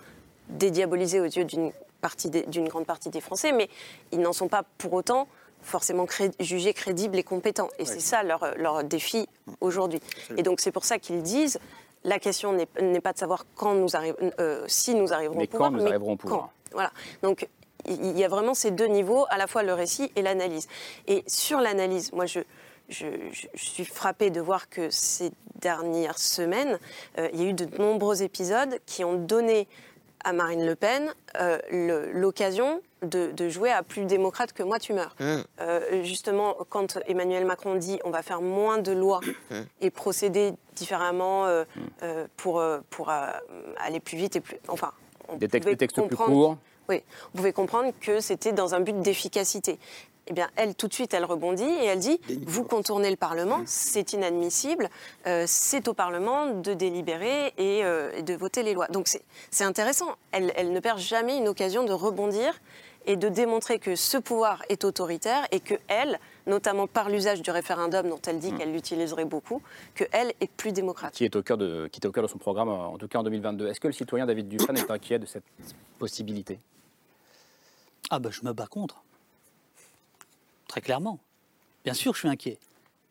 dédiabolisés 0.49 1.20
aux 1.20 1.26
yeux 1.26 1.45
d'une 1.45 1.72
d'une 2.47 2.68
grande 2.68 2.88
partie 2.88 3.12
des 3.12 3.22
Français, 3.22 3.51
mais 3.51 3.70
ils 4.12 4.20
n'en 4.20 4.34
sont 4.34 4.47
pas 4.47 4.64
pour 4.80 4.93
autant 4.93 5.28
forcément 5.62 6.07
jugés 6.39 6.74
crédibles 6.74 7.20
et 7.20 7.22
compétents. 7.22 7.70
Et 7.78 7.86
c'est 7.86 7.99
ça 7.99 8.24
leur, 8.24 8.57
leur 8.57 8.84
défi 8.84 9.28
aujourd'hui. 9.59 9.99
Et 10.36 10.41
donc 10.41 10.62
c'est 10.62 10.72
pour 10.72 10.84
ça 10.84 10.97
qu'ils 10.97 11.22
disent 11.22 11.59
la 12.03 12.18
question 12.18 12.53
n'est 12.53 13.01
pas 13.01 13.14
de 13.14 13.18
savoir 13.20 13.45
quand 13.55 13.76
nous 13.76 13.89
euh, 14.39 14.64
si 14.68 14.95
nous 14.95 15.14
arriverons 15.14 15.36
mais 15.38 15.43
au 15.43 15.47
pouvoir, 15.47 15.70
quand 15.70 15.78
nous 15.78 15.86
arriverons 15.86 16.14
au 16.14 16.16
pouvoir. 16.16 16.49
Voilà. 16.72 16.91
Donc 17.22 17.47
il 17.86 18.18
y 18.18 18.24
a 18.24 18.28
vraiment 18.28 18.53
ces 18.53 18.72
deux 18.72 18.88
niveaux, 18.88 19.26
à 19.30 19.38
la 19.38 19.47
fois 19.47 19.64
le 19.64 19.74
récit 19.74 20.12
et 20.16 20.22
l'analyse. 20.22 20.68
Et 21.07 21.24
sur 21.28 21.59
l'analyse, 21.59 22.12
moi 22.14 22.26
je, 22.26 22.39
je, 22.91 23.07
suis 23.55 23.85
frappée 23.85 24.29
de 24.29 24.41
voir 24.41 24.69
que 24.69 24.89
ces 24.89 25.31
dernières 25.59 26.17
semaines, 26.17 26.79
euh, 27.17 27.29
il 27.33 27.41
y 27.41 27.45
a 27.45 27.49
eu 27.49 27.53
de 27.53 27.67
nombreux 27.77 28.23
épisodes 28.23 28.79
qui 28.85 29.03
ont 29.03 29.15
donné 29.15 29.67
à 30.23 30.33
Marine 30.33 30.65
Le 30.65 30.75
Pen 30.75 31.13
euh, 31.39 31.57
l'occasion 32.13 32.81
de, 33.01 33.49
jouer 33.49 33.71
à 33.71 33.81
plus 33.81 34.05
démocrate 34.05 34.53
que 34.53 34.63
moi 34.63 34.77
tu 34.77 34.93
meurs. 34.93 35.15
Mmh. 35.19 35.37
Euh, 35.59 36.03
justement, 36.03 36.55
quand 36.69 36.99
Emmanuel 37.07 37.45
Macron 37.45 37.75
dit 37.75 37.99
on 38.03 38.11
va 38.11 38.21
faire 38.21 38.41
moins 38.41 38.77
de 38.77 38.91
lois 38.91 39.21
mmh. 39.49 39.55
et 39.81 39.89
procéder 39.89 40.53
différemment 40.75 41.45
euh, 41.45 41.63
mmh. 41.75 42.07
pour, 42.37 42.63
pour 42.89 43.09
aller 43.09 43.99
plus 43.99 44.17
vite 44.17 44.35
et 44.35 44.41
plus. 44.41 44.57
Enfin, 44.67 44.91
des 45.37 45.47
textes, 45.47 45.77
textes 45.77 46.01
plus 46.07 46.15
courts. 46.15 46.57
Oui, 46.89 47.03
on 47.33 47.37
pouvait 47.37 47.53
comprendre 47.53 47.93
que 48.01 48.19
c'était 48.19 48.51
dans 48.51 48.75
un 48.75 48.81
but 48.81 48.99
d'efficacité 48.99 49.79
eh 50.28 50.34
bien, 50.34 50.49
elle, 50.55 50.76
tout 50.76 50.88
de 50.88 50.93
suite, 50.93 51.13
elle 51.13 51.26
rebondit 51.26 51.63
et 51.63 51.86
elle 51.86 51.99
dit 51.99 52.19
Vous 52.45 52.63
contournez 52.63 53.09
le 53.09 53.15
Parlement, 53.15 53.61
c'est 53.65 54.13
inadmissible, 54.13 54.89
euh, 55.26 55.45
c'est 55.47 55.88
au 55.88 55.93
Parlement 55.93 56.47
de 56.53 56.74
délibérer 56.74 57.53
euh, 57.59 58.11
et, 58.15 58.22
de 58.22 58.34
voter 58.36 58.63
les 58.63 58.74
lois. 58.74 58.88
Donc, 58.88 59.09
c'est 59.49 59.63
intéressant. 59.63 60.15
Elle, 60.32 60.53
elle, 60.55 60.72
ne 60.72 60.80
perd 60.80 60.99
jamais 60.99 61.38
une 61.38 61.47
occasion 61.47 61.84
de 61.84 61.91
rebondir 61.91 62.61
et 63.07 63.15
de 63.15 63.30
démontrer 63.30 63.80
que 63.80 63.95
ce 63.95 64.17
pouvoir 64.17 64.61
est 64.69 64.86
autoritaire 64.86 65.47
et 65.51 65.59
que 65.59 65.74
elle, 65.88 66.19
notamment 66.45 66.86
par 66.86 67.09
l'usage 67.09 67.41
du 67.41 67.49
référendum 67.49 68.07
dont 68.07 68.22
elle 68.28 68.38
dit 68.38 68.51
mm. 68.51 68.57
qu'elle 68.59 68.72
l'utiliserait 68.72 69.26
beaucoup, 69.26 69.63
que 69.95 70.03
elle 70.11 70.34
est 70.39 70.51
plus 70.51 70.72
démocrate. 70.72 71.15
Qui 71.15 71.26
est 71.26 71.36
au 71.36 71.41
cœur 71.41 71.57
de, 71.57 71.89
qui 71.91 71.99
est 71.99 72.05
au 72.05 72.11
cœur 72.11 72.24
de 72.24 72.30
son 72.30 72.38
programme, 72.38 72.69
en 72.69 72.97
tout 72.99 73.07
cas 73.07 73.19
en 73.19 73.24
2022. 73.24 73.67
Est-ce 73.67 73.80
que 73.80 73.88
le 73.88 73.93
citoyen 73.93 74.28
David 74.28 74.47
Dufresne 74.47 74.78
est 74.78 74.91
inquiet 74.91 75.17
de 75.17 75.26
cette 75.26 75.45
possibilité? 75.97 76.59
Ah 78.11 78.19
ben, 78.19 78.32
je 78.32 78.43
me 78.43 78.53
bats 78.53 78.67
contre 78.67 79.03
très 80.72 80.82
clairement. 80.82 81.19
Bien 81.84 81.93
sûr, 81.93 82.13
je 82.13 82.19
suis 82.19 82.30
inquiet. 82.30 82.57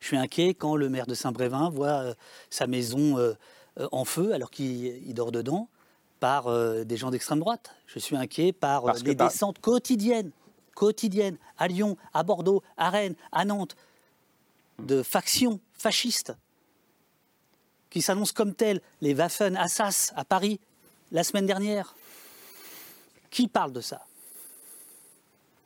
Je 0.01 0.07
suis 0.07 0.17
inquiet 0.17 0.55
quand 0.55 0.77
le 0.77 0.89
maire 0.89 1.07
de 1.07 1.15
Saint-Brévin 1.15 1.69
voit 1.69 2.05
euh, 2.05 2.15
sa 2.49 2.67
maison 2.67 3.19
euh, 3.19 3.35
euh, 3.79 3.87
en 3.93 4.07
feu 4.07 4.33
alors 4.33 4.51
qu'il 4.51 5.13
dort 5.13 5.31
dedans 5.31 5.69
par 6.21 6.51
des 6.85 6.99
gens 6.99 7.11
d'extrême 7.11 7.41
droite. 7.41 7.75
Je 7.87 7.99
suis 7.99 8.15
inquiet 8.15 8.53
par 8.53 8.93
les 8.93 9.15
descentes 9.15 9.59
quotidiennes, 9.59 10.33
quotidiennes, 10.75 11.39
à 11.57 11.67
Lyon, 11.67 11.97
à 12.13 12.23
Bordeaux, 12.23 12.63
à 12.77 12.91
Rennes, 12.91 13.15
à 13.33 13.47
Nantes, 13.47 13.75
de 14.79 15.03
factions 15.03 15.61
fascistes 15.73 16.35
qui 17.89 18.03
s'annoncent 18.03 18.35
comme 18.35 18.55
tels, 18.55 18.83
les 19.01 19.15
Waffen 19.15 19.57
Assas 19.57 20.13
à 20.15 20.27
Paris, 20.27 20.61
la 21.11 21.25
semaine 21.25 21.47
dernière. 21.47 21.95
Qui 23.31 23.49
parle 23.49 23.73
de 23.73 23.81
ça? 23.81 24.03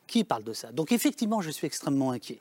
Qui 0.07 0.23
parle 0.23 0.43
de 0.43 0.53
ça? 0.53 0.71
Donc 0.71 0.91
effectivement, 0.91 1.41
je 1.41 1.49
suis 1.49 1.65
extrêmement 1.67 2.11
inquiet. 2.11 2.39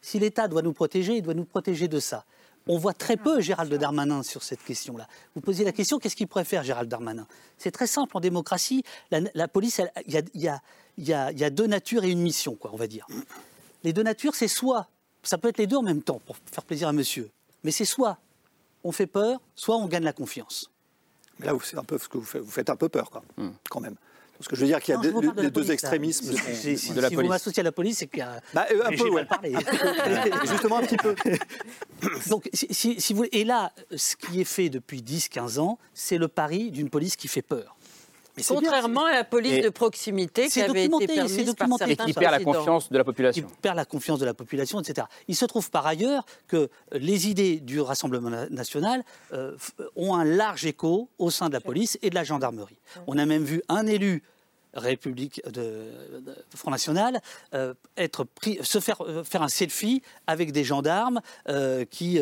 Si 0.00 0.18
l'État 0.18 0.48
doit 0.48 0.62
nous 0.62 0.72
protéger, 0.72 1.16
il 1.16 1.22
doit 1.22 1.34
nous 1.34 1.44
protéger 1.44 1.86
de 1.88 2.00
ça. 2.00 2.24
On 2.68 2.78
voit 2.78 2.94
très 2.94 3.16
peu 3.16 3.40
Gérald 3.40 3.72
Darmanin 3.74 4.22
sur 4.22 4.42
cette 4.42 4.62
question-là. 4.64 5.06
Vous 5.34 5.40
posez 5.40 5.64
la 5.64 5.72
question, 5.72 5.98
qu'est-ce 5.98 6.14
qu'il 6.16 6.26
pourrait 6.28 6.44
faire 6.44 6.62
Gérald 6.64 6.88
Darmanin? 6.88 7.26
C'est 7.58 7.70
très 7.72 7.86
simple, 7.88 8.16
en 8.16 8.20
démocratie, 8.20 8.84
la, 9.10 9.20
la 9.34 9.48
police, 9.48 9.80
il 10.06 10.12
y 10.12 10.16
a, 10.16 10.22
il 10.34 10.40
y 10.40 10.48
a- 10.48 10.60
il 10.98 11.08
y 11.08 11.12
a- 11.12 11.32
il 11.32 11.38
y 11.38 11.44
a 11.44 11.50
deux 11.50 11.66
natures 11.66 12.04
et 12.04 12.10
une 12.10 12.20
mission, 12.20 12.54
quoi, 12.54 12.70
on 12.72 12.76
va 12.76 12.86
dire. 12.86 13.06
Les 13.82 13.92
deux 13.92 14.02
natures, 14.02 14.34
c'est 14.34 14.46
soit, 14.48 14.88
ça 15.24 15.38
peut 15.38 15.48
être 15.48 15.58
les 15.58 15.66
deux 15.66 15.76
en 15.76 15.82
même 15.82 16.02
temps, 16.02 16.20
pour 16.26 16.36
faire 16.52 16.64
plaisir 16.64 16.86
à 16.88 16.92
monsieur, 16.92 17.30
mais 17.64 17.70
c'est 17.72 17.84
soit 17.84 18.18
on 18.84 18.92
fait 18.92 19.06
peur, 19.06 19.40
soit 19.54 19.76
on 19.76 19.86
gagne 19.86 20.04
la 20.04 20.12
confiance. 20.12 20.70
Mais 21.38 21.46
là, 21.46 21.54
c'est 21.64 21.78
un 21.78 21.84
peu 21.84 21.98
ce 21.98 22.08
que 22.08 22.18
vous 22.18 22.24
faites, 22.24 22.42
vous 22.42 22.50
faites 22.50 22.68
un 22.70 22.76
peu 22.76 22.88
peur, 22.88 23.10
quoi, 23.10 23.22
quand 23.70 23.80
même. 23.80 23.96
Parce 24.42 24.48
que 24.48 24.56
je 24.56 24.60
veux 24.62 24.66
dire 24.66 24.80
qu'il 24.80 24.92
y 24.92 24.96
a 24.96 25.00
Non, 25.00 25.20
de 25.20 25.20
les 25.20 25.26
la 25.28 25.42
deux 25.44 25.50
police, 25.52 25.68
là. 25.68 25.74
extrémismes. 25.74 26.24
Si- 26.24 26.36
sont- 26.36 26.42
si- 26.52 26.78
si- 26.78 26.92
si 27.08 27.14
vous 27.14 27.22
m'associez 27.28 27.60
à 27.60 27.64
la 27.64 27.70
police, 27.72 27.98
c'est 27.98 28.08
qu'il 28.08 28.18
y 28.18 28.22
a. 28.22 28.40
Bah, 28.52 28.66
euh, 28.72 28.82
un 28.86 28.96
peu, 28.96 29.08
ouais. 29.10 29.24
parlé. 29.28 29.54
Justement, 30.50 30.78
un 30.78 30.82
petit 30.82 30.96
peu. 30.96 31.14
Donc, 32.28 32.48
si, 32.52 32.66
si- 32.70 33.00
si 33.00 33.14
vous, 33.14 33.24
et 33.30 33.44
là, 33.44 33.72
ce 33.94 34.16
qui 34.16 34.40
est 34.40 34.44
fait 34.44 34.68
depuis 34.68 35.00
10-15 35.02 35.58
ans, 35.60 35.78
c'est 35.94 36.18
le 36.18 36.28
pari 36.28 36.70
d'une 36.70 36.90
police 36.90 37.14
qui 37.16 37.28
fait 37.28 37.42
peur. 37.42 37.76
Mais 38.34 38.42
c'est 38.42 38.54
bien, 38.54 38.62
Contrairement 38.62 39.04
à 39.04 39.12
la 39.12 39.24
police 39.24 39.52
Et 39.52 39.60
de 39.60 39.68
proximité 39.68 40.48
qui 40.48 40.62
avait 40.62 40.86
été 40.86 41.06
permise 41.06 41.54
par 41.54 41.68
certains 41.76 41.86
Et 41.86 41.96
qui 41.96 42.14
perd 42.14 42.32
la 42.32 42.40
confiance 42.42 42.90
de 42.90 42.96
la 42.96 43.04
population. 43.04 43.46
Il 43.46 43.60
perd 43.60 43.76
la 43.76 43.84
confiance 43.84 44.18
de 44.20 44.24
la 44.24 44.32
population, 44.32 44.80
etc. 44.80 45.06
Il 45.28 45.36
se 45.36 45.44
trouve 45.44 45.70
par 45.70 45.86
ailleurs 45.86 46.24
que 46.48 46.70
les 46.92 47.28
idées 47.28 47.60
du 47.60 47.78
Rassemblement 47.82 48.30
na- 48.30 48.48
national 48.48 49.02
euh, 49.34 49.54
ont 49.96 50.14
un 50.14 50.24
large 50.24 50.64
écho 50.64 51.10
au 51.18 51.30
sein 51.30 51.48
de 51.48 51.52
la 51.52 51.60
police 51.60 51.98
et 52.00 52.08
de 52.08 52.14
la 52.14 52.24
gendarmerie. 52.24 52.78
On 53.06 53.18
a 53.18 53.26
même 53.26 53.44
vu 53.44 53.60
un 53.68 53.86
élu 53.86 54.22
République 54.74 55.42
de, 55.46 56.20
de 56.20 56.34
Front 56.56 56.70
National 56.70 57.20
euh, 57.54 57.74
être 57.96 58.24
pris, 58.24 58.58
se 58.62 58.80
faire 58.80 59.02
euh, 59.02 59.22
faire 59.24 59.42
un 59.42 59.48
selfie 59.48 60.02
avec 60.26 60.52
des 60.52 60.64
gendarmes 60.64 61.20
euh, 61.48 61.84
qui, 61.84 62.18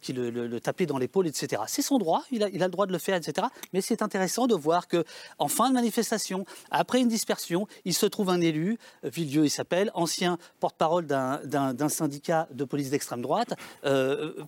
qui 0.00 0.12
le, 0.12 0.30
le- 0.30 0.46
le 0.46 0.60
tapaient 0.60 0.86
dans 0.86 0.98
l'épaule, 0.98 1.26
etc. 1.26 1.62
C'est 1.66 1.82
son 1.82 1.98
droit, 1.98 2.24
il 2.30 2.42
a, 2.42 2.48
il 2.48 2.62
a 2.62 2.66
le 2.66 2.72
droit 2.72 2.86
de 2.86 2.92
le 2.92 2.98
faire, 2.98 3.16
etc. 3.16 3.46
Mais 3.72 3.80
c'est 3.80 4.02
intéressant 4.02 4.46
de 4.46 4.54
voir 4.54 4.88
que 4.88 5.04
en 5.38 5.48
fin 5.48 5.68
de 5.68 5.74
manifestation, 5.74 6.44
après 6.70 7.00
une 7.00 7.08
dispersion, 7.08 7.66
il 7.84 7.94
se 7.94 8.06
trouve 8.06 8.30
un 8.30 8.40
élu, 8.40 8.78
Villedieu 9.02 9.44
il 9.44 9.50
s'appelle, 9.50 9.90
ancien 9.94 10.38
porte-parole 10.60 11.06
d'un- 11.06 11.88
syndicat 11.88 12.48
de 12.52 12.64
police 12.64 12.90
d'extrême 12.90 13.22
droite, 13.22 13.54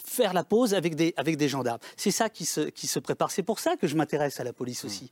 faire 0.04 0.32
la 0.32 0.44
pause 0.44 0.74
avec 0.74 0.94
des, 0.94 1.12
avec 1.16 1.36
des 1.36 1.48
gendarmes. 1.48 1.80
C'est 1.96 2.10
ça 2.10 2.28
qui 2.28 2.44
se, 2.44 2.60
qui 2.60 2.86
se 2.86 2.98
prépare. 2.98 3.30
C'est 3.30 3.42
pour 3.42 3.58
ça 3.58 3.76
que 3.76 3.86
je 3.86 3.96
m'intéresse 3.96 4.40
à 4.40 4.44
la 4.44 4.52
police 4.52 4.84
aussi. 4.84 5.10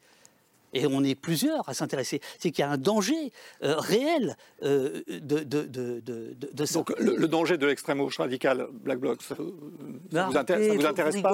Et 0.73 0.87
on 0.87 1.03
est 1.03 1.15
plusieurs 1.15 1.69
à 1.69 1.75
s'intéresser. 1.75 2.21
C'est 2.39 2.51
qu'il 2.51 2.63
y 2.63 2.67
a 2.67 2.71
un 2.71 2.79
danger 2.79 3.33
euh, 3.65 3.75
réel 3.79 4.37
euh, 4.63 5.03
de, 5.09 5.41
de, 5.41 5.63
de, 5.63 6.01
de, 6.01 6.35
de 6.53 6.65
ça. 6.65 6.75
Donc 6.75 6.93
le, 6.99 7.17
le 7.17 7.29
danger 7.29 7.59
de 7.59 7.67
l'extrême 7.67 7.99
gauche 7.99 8.19
radicale, 8.19 8.67
Black 8.73 8.99
Bloc, 8.99 9.23
ça, 9.23 9.35
vous, 9.37 9.53
intér- 10.13 10.69
ça 10.69 10.75
vous 10.75 10.87
intéresse 10.87 11.17
vous 11.17 11.23
pas 11.23 11.31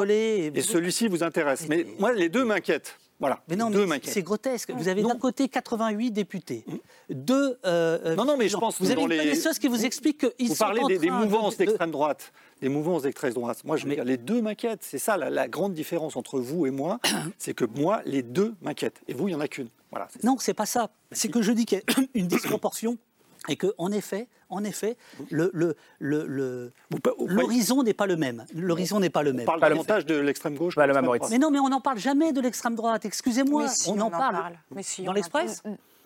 et 0.56 0.62
celui-ci 0.62 1.08
vous 1.08 1.22
intéresse. 1.22 1.68
Mais 1.68 1.86
moi, 1.98 2.12
les 2.12 2.28
deux 2.28 2.44
m'inquiètent. 2.44 2.96
Voilà. 3.18 3.42
Mais 3.48 3.56
non, 3.56 3.70
deux 3.70 3.80
mais 3.80 3.86
m'inquiètent. 3.86 4.12
c'est 4.12 4.22
grotesque. 4.22 4.70
Vous 4.72 4.88
avez 4.88 5.02
d'un 5.02 5.16
côté 5.16 5.48
88 5.48 6.10
députés, 6.10 6.64
deux. 7.08 7.58
euh, 7.64 7.98
euh, 8.04 8.14
Non, 8.14 8.24
non, 8.26 8.36
mais 8.36 8.48
je 8.48 8.56
pense 8.58 8.78
Vous 8.78 8.86
que 8.86 8.92
avez 8.92 9.02
une 9.02 9.08
les- 9.08 9.16
connaisseuse 9.18 9.58
qui 9.58 9.68
vous 9.68 9.84
explique 9.86 10.26
qu'ils 10.36 10.48
Vous 10.48 10.54
sont 10.54 10.64
parlez 10.64 10.82
en 10.82 10.86
des, 10.88 10.98
des 10.98 11.10
mouvances 11.10 11.54
de- 11.56 11.64
d'extrême 11.64 11.90
droite. 11.90 12.32
Des 12.60 12.68
mouvances 12.68 13.02
d'extrême 13.02 13.32
droite. 13.32 13.62
Moi, 13.64 13.76
je 13.78 13.86
dire, 13.86 14.04
les 14.04 14.16
deux 14.18 14.42
m'inquiètent. 14.42 14.82
C'est 14.82 14.98
ça 14.98 15.16
la, 15.16 15.30
la 15.30 15.48
grande 15.48 15.72
différence 15.72 16.16
entre 16.16 16.38
vous 16.40 16.66
et 16.66 16.70
moi. 16.70 16.98
c'est 17.38 17.54
que 17.54 17.64
moi, 17.64 18.02
les 18.04 18.22
deux 18.22 18.54
m'inquiètent. 18.60 19.00
Et 19.08 19.14
vous, 19.14 19.28
il 19.28 19.32
n'y 19.32 19.36
en 19.36 19.40
a 19.40 19.48
qu'une. 19.48 19.68
Voilà. 19.90 20.08
Non, 20.22 20.36
c'est 20.38 20.52
pas 20.54 20.66
ça. 20.66 20.90
C'est 21.12 21.28
que 21.30 21.40
je 21.40 21.52
dis 21.52 21.64
qu'il 21.64 21.78
y 21.78 21.80
a 21.80 22.02
une 22.14 22.26
disproportion 22.26 22.98
et 23.48 23.56
que, 23.56 23.68
en 23.78 23.92
effet, 23.92 24.28
en 24.48 24.62
effet, 24.64 24.96
le, 25.30 25.50
le, 25.54 25.76
le, 25.98 26.26
le- 26.26 26.72
l'horizon 27.26 27.82
n'est 27.82 27.94
pas 27.94 28.06
le 28.06 28.16
même. 28.16 28.44
L'horizon 28.54 29.00
n'est 29.00 29.10
pas 29.10 29.22
le 29.22 29.32
On 29.32 29.34
même. 29.34 29.46
parle 29.46 29.60
davantage 29.60 30.06
de 30.06 30.16
l'extrême 30.16 30.54
gauche. 30.54 30.74
que 30.74 30.80
de 30.80 30.86
l'extrême 30.86 31.04
droite. 31.04 31.28
Mais 31.30 31.38
non, 31.38 31.50
mais 31.50 31.58
on 31.58 31.68
n'en 31.68 31.80
parle 31.80 31.98
jamais 31.98 32.32
de 32.32 32.40
l'extrême 32.40 32.74
droite. 32.76 33.04
Excusez-moi, 33.04 33.68
si, 33.68 33.88
on, 33.90 34.00
en 34.00 34.10
parle. 34.10 34.36
Mais 34.74 34.82
si, 34.82 35.02
Dans 35.02 35.10
on 35.10 35.14
l'Express. 35.14 35.62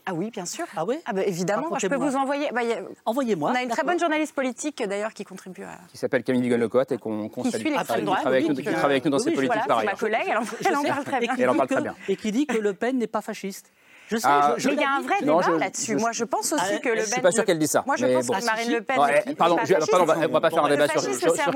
Ah 0.07 0.15
oui, 0.15 0.31
bien 0.31 0.47
sûr. 0.47 0.65
Ah 0.75 0.85
oui 0.87 0.97
Ah 1.05 1.13
bah, 1.13 1.23
évidemment, 1.25 1.69
moi, 1.69 1.79
je 1.79 1.87
peux 1.87 1.95
vous 1.97 2.17
envoyer. 2.17 2.49
bah, 2.53 2.63
a- 2.63 2.83
Envoyez-moi. 3.05 3.51
On 3.53 3.55
a 3.55 3.63
une 3.63 3.69
très 3.69 3.83
bonne 3.85 3.99
journaliste 4.01 4.35
politique 4.35 4.83
d'ailleurs 4.89 5.13
qui 5.13 5.25
contribue 5.25 5.63
à. 5.63 5.79
Qui 5.89 5.99
s'appelle 5.99 6.25
Camille 6.25 6.41
Dugan-Lecotte 6.41 6.93
et 6.93 6.99
qu'on 6.99 7.29
Qui 7.29 7.51
salue. 7.51 7.63
suit 7.63 7.65
Qui 7.65 7.71
l'extrême 7.71 7.85
travaille- 7.85 8.05
droite. 8.05 8.19
qui 8.19 8.23
travaille 8.23 8.39
avec 8.45 8.49
nous- 8.49 8.57
qui 8.57 8.63
travaille 8.65 8.91
avec 8.93 9.05
nous 9.05 9.11
dans 9.11 9.17
oui, 9.19 9.23
ces 9.25 9.29
oui, 9.31 9.35
politiques 9.37 9.63
voilà, 9.67 9.83
par 9.83 9.85
ma 9.85 9.93
collègue, 9.99 10.27
elle 10.29 10.39
en, 10.39 10.43
Je 10.45 10.51
elle 10.69 10.77
en 10.77 10.83
sais. 10.83 10.89
parle 10.89 11.05
très 11.05 11.21
bien. 11.21 11.35
Elle 11.39 11.51
en 11.51 11.55
parle 11.55 11.69
très 11.69 11.83
bien. 11.83 11.95
Et 12.09 12.17
qui 12.17 12.33
dit 12.33 12.47
que 12.47 12.57
Le 12.57 12.73
Pen 12.73 12.97
n'est 12.97 13.07
pas 13.07 13.21
fasciste. 13.21 13.71
Je 14.11 14.17
sais, 14.17 14.27
Ah, 14.29 14.55
je, 14.57 14.63
je 14.63 14.69
Mais 14.71 14.75
il 14.75 14.81
y 14.81 14.85
a 14.85 14.91
un 14.91 15.01
vrai 15.03 15.15
Non, 15.25 15.39
débat 15.39 15.53
je- 15.55 15.61
là-dessus. 15.61 15.93
je- 15.93 15.99
Moi, 15.99 16.11
je 16.13 16.25
pense 16.25 16.53
aussi 16.53 16.63
Ah, 16.75 16.79
que 16.79 16.89
le 16.89 17.01
Je 17.03 17.07
suis 17.07 17.21
pas 17.21 17.31
sûr 17.31 17.45
qu'elle 17.45 17.59
dise 17.61 17.71
ça. 17.71 17.85
Moi, 17.87 17.95
je 17.97 18.07
pense 18.07 18.27
bon. 18.27 18.35
que 18.35 18.45
Marine 18.45 18.73
Le 18.73 18.81
Pen. 18.83 18.97
Pardon, 19.37 19.57
on 19.61 20.33
va 20.33 20.41
pas 20.41 20.51
faire 20.51 20.65
un 20.65 20.69
débat 20.69 20.89
sur, 20.89 21.01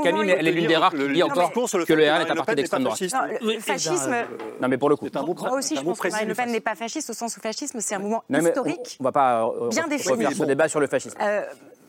Camille, 0.02 0.24
mais 0.26 0.36
elle 0.38 0.46
est 0.48 0.52
l'une 0.52 0.66
des 0.68 0.76
rares 0.76 0.92
qui 0.92 0.98
Le- 0.98 1.12
dit 1.12 1.22
encore 1.22 1.44
discours 1.46 1.68
sur 1.68 1.78
le 1.78 1.84
que 1.84 1.94
fait 1.94 1.96
le 1.96 2.02
que 2.04 2.08
RN 2.08 2.08
est 2.08 2.12
Marine 2.12 2.30
un 2.30 2.34
Le 2.34 2.36
parti 2.38 2.54
d'extrême 2.54 2.84
droite. 2.84 3.00
le- 3.40 3.58
fascisme. 3.60 4.12
Euh, 4.12 4.22
Non, 4.62 4.68
mais 4.68 4.78
pour 4.78 4.88
le 4.88 4.96
coup. 4.96 5.08
Moi 5.12 5.58
aussi, 5.58 5.74
un 5.76 5.80
je 5.80 5.84
pense 5.84 5.98
que 6.00 6.08
Marine 6.08 6.28
Le 6.28 6.34
Pen 6.34 6.50
n'est 6.52 6.60
pas 6.60 6.74
fasciste 6.76 7.10
au 7.10 7.12
sens 7.12 7.36
où 7.36 7.40
fascisme, 7.40 7.78
c'est 7.80 7.96
un 7.96 7.98
mouvement 7.98 8.22
historique. 8.30 8.96
on 9.00 9.04
va 9.04 9.12
pas 9.12 9.42
euh, 9.46 9.68
Bien 9.70 9.82
refaire 9.84 9.88
défini. 9.88 10.34
ce 10.34 10.44
débat 10.44 10.68
sur 10.68 10.78
le 10.80 10.86
fascisme. 10.86 11.18